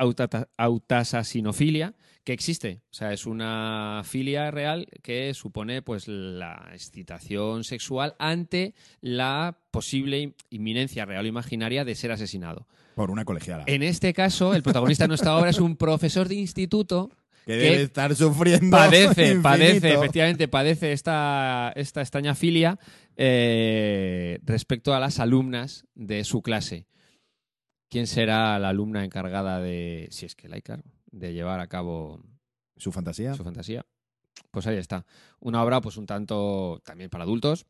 autasasinofilia, 0.57 1.93
que 2.23 2.33
existe. 2.33 2.81
O 2.91 2.93
sea, 2.93 3.11
es 3.13 3.25
una 3.25 4.01
filia 4.05 4.51
real 4.51 4.87
que 5.01 5.33
supone 5.33 5.81
pues 5.81 6.07
la 6.07 6.69
excitación 6.73 7.63
sexual 7.63 8.15
ante 8.19 8.73
la 9.01 9.57
posible 9.71 10.35
inminencia 10.49 11.03
real 11.05 11.25
o 11.25 11.27
imaginaria 11.27 11.83
de 11.83 11.95
ser 11.95 12.11
asesinado. 12.11 12.67
Por 12.95 13.09
una 13.11 13.25
colegiala. 13.25 13.63
En 13.67 13.83
este 13.83 14.13
caso, 14.13 14.53
el 14.53 14.63
protagonista 14.63 15.05
de 15.05 15.09
nuestra 15.09 15.35
obra 15.35 15.49
es 15.49 15.59
un 15.59 15.75
profesor 15.77 16.27
de 16.27 16.35
instituto 16.35 17.09
que 17.45 17.53
que 17.53 17.57
debe 17.57 17.81
estar 17.83 18.15
sufriendo. 18.15 18.75
padece, 18.75 19.35
padece, 19.41 19.93
efectivamente, 19.93 20.47
padece 20.47 20.91
esta, 20.91 21.71
esta 21.75 22.01
extraña 22.01 22.35
filia 22.35 22.79
eh, 23.17 24.39
respecto 24.43 24.93
a 24.93 24.99
las 24.99 25.19
alumnas 25.19 25.85
de 25.95 26.23
su 26.23 26.41
clase. 26.41 26.87
¿Quién 27.89 28.07
será 28.07 28.57
la 28.57 28.69
alumna 28.69 29.03
encargada 29.03 29.59
de, 29.59 30.07
si 30.11 30.25
es 30.25 30.35
que 30.35 30.47
la 30.47 30.55
hay, 30.55 30.61
claro, 30.61 30.83
de 31.11 31.33
llevar 31.33 31.59
a 31.59 31.67
cabo 31.67 32.21
Su 32.77 32.91
fantasía. 32.91 33.33
su 33.33 33.43
fantasía? 33.43 33.85
Pues 34.49 34.65
ahí 34.67 34.77
está. 34.77 35.05
Una 35.39 35.63
obra, 35.63 35.81
pues 35.81 35.97
un 35.97 36.05
tanto 36.05 36.81
también 36.85 37.09
para 37.09 37.23
adultos. 37.23 37.65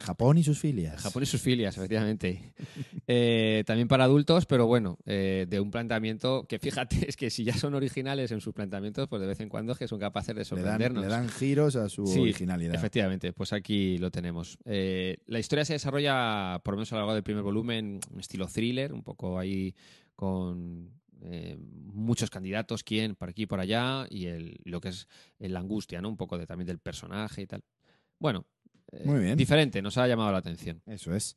Japón 0.00 0.38
y 0.38 0.44
sus 0.44 0.58
filias. 0.58 1.00
Japón 1.02 1.22
y 1.24 1.26
sus 1.26 1.40
filias, 1.40 1.76
efectivamente. 1.76 2.52
Eh, 3.10 3.64
también 3.66 3.88
para 3.88 4.04
adultos, 4.04 4.44
pero 4.44 4.66
bueno, 4.66 4.98
eh, 5.06 5.46
de 5.48 5.60
un 5.60 5.70
planteamiento 5.70 6.44
que 6.46 6.58
fíjate, 6.58 6.96
es 7.08 7.16
que 7.16 7.30
si 7.30 7.42
ya 7.42 7.54
son 7.54 7.74
originales 7.74 8.30
en 8.32 8.42
sus 8.42 8.52
planteamientos, 8.52 9.08
pues 9.08 9.22
de 9.22 9.26
vez 9.26 9.40
en 9.40 9.48
cuando 9.48 9.72
es 9.72 9.78
que 9.78 9.88
son 9.88 9.98
capaces 9.98 10.28
de 10.28 10.34
Le 10.34 10.38
dan, 10.40 10.46
sorprendernos. 10.46 11.02
le 11.04 11.08
dan 11.08 11.28
giros 11.30 11.74
a 11.76 11.88
su 11.88 12.06
Sí, 12.06 12.20
originalidad. 12.20 12.74
Efectivamente, 12.74 13.32
pues 13.32 13.54
aquí 13.54 13.96
lo 13.96 14.10
tenemos. 14.10 14.58
Eh, 14.66 15.16
la 15.26 15.38
historia 15.38 15.64
se 15.64 15.72
desarrolla, 15.72 16.60
por 16.62 16.74
lo 16.74 16.78
menos 16.78 16.92
a 16.92 16.96
lo 16.96 17.00
largo 17.00 17.14
del 17.14 17.22
primer 17.22 17.42
volumen, 17.42 17.98
en 18.12 18.20
estilo 18.20 18.46
thriller, 18.46 18.92
un 18.92 19.02
poco 19.02 19.38
ahí 19.38 19.74
con 20.14 20.90
eh, 21.22 21.56
muchos 21.58 22.28
candidatos, 22.28 22.84
quién, 22.84 23.14
por 23.14 23.30
aquí 23.30 23.44
y 23.44 23.46
por 23.46 23.58
allá, 23.60 24.06
y 24.10 24.26
el, 24.26 24.60
lo 24.64 24.82
que 24.82 24.88
es 24.90 25.08
la 25.38 25.60
angustia, 25.60 26.02
¿no? 26.02 26.10
Un 26.10 26.18
poco 26.18 26.36
de, 26.36 26.46
también 26.46 26.66
del 26.66 26.78
personaje 26.78 27.40
y 27.40 27.46
tal. 27.46 27.64
Bueno, 28.18 28.44
eh, 28.92 29.02
Muy 29.04 29.20
bien. 29.20 29.36
diferente, 29.36 29.82
nos 29.82 29.98
ha 29.98 30.06
llamado 30.06 30.32
la 30.32 30.38
atención. 30.38 30.82
Eso 30.86 31.14
es. 31.14 31.36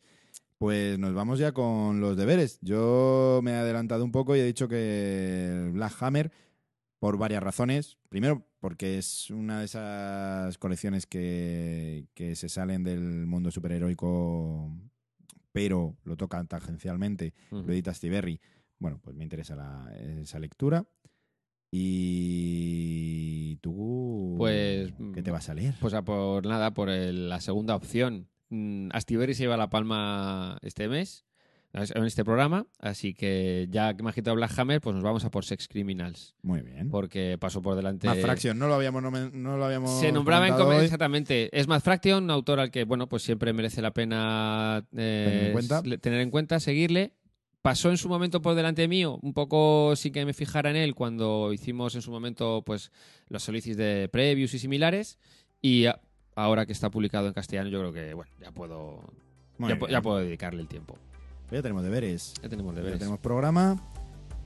Pues 0.58 1.00
nos 1.00 1.14
vamos 1.14 1.40
ya 1.40 1.54
con 1.54 2.00
los 2.02 2.16
deberes. 2.16 2.60
Yo 2.62 3.40
me 3.44 3.52
he 3.52 3.56
adelantado 3.56 4.04
un 4.06 4.12
poco 4.12 4.36
y 4.36 4.40
he 4.40 4.46
dicho 4.46 4.68
que 4.68 5.70
Black 5.74 5.94
Hammer, 6.02 6.32
por 7.00 7.18
varias 7.18 7.42
razones. 7.42 7.98
Primero, 8.10 8.46
porque 8.60 9.00
es 9.00 9.32
una 9.32 9.60
de 9.60 9.66
esas 9.66 10.58
colecciones 10.60 11.08
que, 11.08 12.06
que 12.14 12.36
se 12.36 12.48
salen 12.48 12.84
del 12.84 13.02
mundo 13.26 13.50
superheroico, 13.50 14.72
pero 15.52 15.98
lo 16.04 16.16
tocan 16.16 16.48
tangencialmente. 16.48 17.34
Lo 17.50 17.72
edita 17.74 17.92
Stiberri. 17.94 18.40
Bueno, 18.78 19.00
pues 19.02 19.16
me 19.16 19.24
interesa 19.24 19.56
la- 19.56 19.92
esa 20.22 20.38
lectura. 20.40 20.86
Y 21.72 23.56
tú, 23.62 24.36
Pues, 24.38 24.92
¿qué 25.14 25.22
te 25.24 25.32
vas 25.32 25.50
a 25.50 25.54
leer? 25.54 25.74
Pues 25.80 25.94
a 25.94 26.04
por 26.04 26.46
nada, 26.46 26.74
por 26.74 26.90
el- 26.90 27.30
la 27.30 27.40
segunda 27.42 27.76
opción. 27.76 28.28
Mm, 28.50 28.90
Astiberri 28.92 29.34
se 29.34 29.44
lleva 29.44 29.56
la 29.58 29.70
palma 29.70 30.58
este 30.62 30.88
mes, 30.90 31.26
en 31.74 32.04
este 32.04 32.26
programa, 32.26 32.68
así 32.80 33.14
que 33.14 33.68
ya 33.72 33.94
que 33.96 34.04
me 34.04 34.10
ha 34.10 34.14
quitado 34.14 34.36
Black 34.36 34.52
Hammer, 34.60 34.82
pues 34.82 34.94
nos 34.94 35.04
vamos 35.06 35.24
a 35.24 35.32
por 35.32 35.46
Sex 35.46 35.70
Criminals, 35.70 36.36
Muy 36.42 36.62
bien. 36.62 36.90
porque 36.90 37.38
pasó 37.40 37.62
por 37.62 37.76
delante... 37.78 38.08
Más 38.08 38.18
Fraction, 38.20 38.60
no 38.60 38.68
lo 38.68 38.74
habíamos, 38.74 39.02
no 39.02 39.58
lo 39.58 39.64
habíamos 39.66 39.98
Se 40.02 40.12
nombraba 40.12 40.48
en 40.50 40.54
hoy. 40.56 40.84
exactamente. 40.84 41.50
Es 41.58 41.70
Matt 41.70 41.82
Fraction, 41.84 42.26
un 42.26 42.32
autor 42.32 42.60
al 42.60 42.72
que, 42.72 42.84
bueno, 42.84 43.08
pues 43.08 43.24
siempre 43.24 43.54
merece 43.54 43.82
la 43.82 43.92
pena 43.92 44.86
eh, 44.98 45.26
Tener 45.30 45.46
en 45.46 45.52
cuenta. 45.54 45.82
tener 46.00 46.20
en 46.20 46.30
cuenta, 46.30 46.60
seguirle. 46.60 47.14
Pasó 47.62 47.90
en 47.92 47.98
su 47.98 48.10
momento 48.10 48.42
por 48.42 48.56
delante 48.56 48.88
mío, 48.88 49.20
un 49.22 49.34
poco 49.34 49.96
sin 49.96 50.12
que 50.14 50.26
me 50.26 50.34
fijara 50.34 50.72
en 50.72 50.76
él, 50.78 50.96
cuando 50.96 51.54
hicimos 51.54 51.94
en 51.96 52.02
su 52.02 52.10
momento 52.10 52.64
pues 52.66 52.92
los 53.30 53.44
solicits 53.44 53.78
de 53.78 54.10
previews 54.12 54.54
y 54.56 54.60
similares. 54.60 55.20
Y 55.62 55.86
a- 55.86 56.00
ahora 56.36 56.66
que 56.66 56.72
está 56.74 56.90
publicado 56.90 57.28
en 57.28 57.34
castellano, 57.34 57.70
yo 57.70 57.80
creo 57.80 57.94
que, 57.94 58.14
bueno, 58.16 58.32
ya 58.40 58.52
puedo, 58.52 59.04
ya, 59.60 59.78
ya 59.90 60.02
puedo 60.02 60.18
dedicarle 60.18 60.62
el 60.62 60.68
tiempo. 60.68 60.98
Pues 61.48 61.60
ya 61.60 61.62
tenemos 61.62 61.84
deberes. 61.84 62.34
Ya 62.42 62.50
tenemos 62.50 62.74
Ya 62.74 62.78
deberes. 62.80 62.98
tenemos 63.00 63.20
programa 63.20 63.80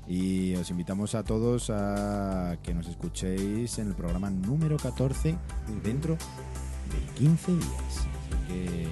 y 0.09 0.53
os 0.55 0.69
invitamos 0.69 1.15
a 1.15 1.23
todos 1.23 1.69
a 1.69 2.57
que 2.63 2.73
nos 2.73 2.87
escuchéis 2.87 3.79
en 3.79 3.87
el 3.87 3.95
programa 3.95 4.29
número 4.29 4.75
14 4.75 5.37
dentro 5.83 6.15
de 6.15 7.13
15 7.17 7.51
días. 7.53 7.65
Así 7.87 8.53
que 8.53 8.87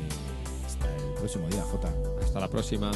hasta 0.65 0.95
el 0.95 1.13
próximo 1.15 1.49
día, 1.49 1.61
Jota. 1.63 1.93
Hasta 2.21 2.39
la 2.39 2.47
próxima. 2.47 2.89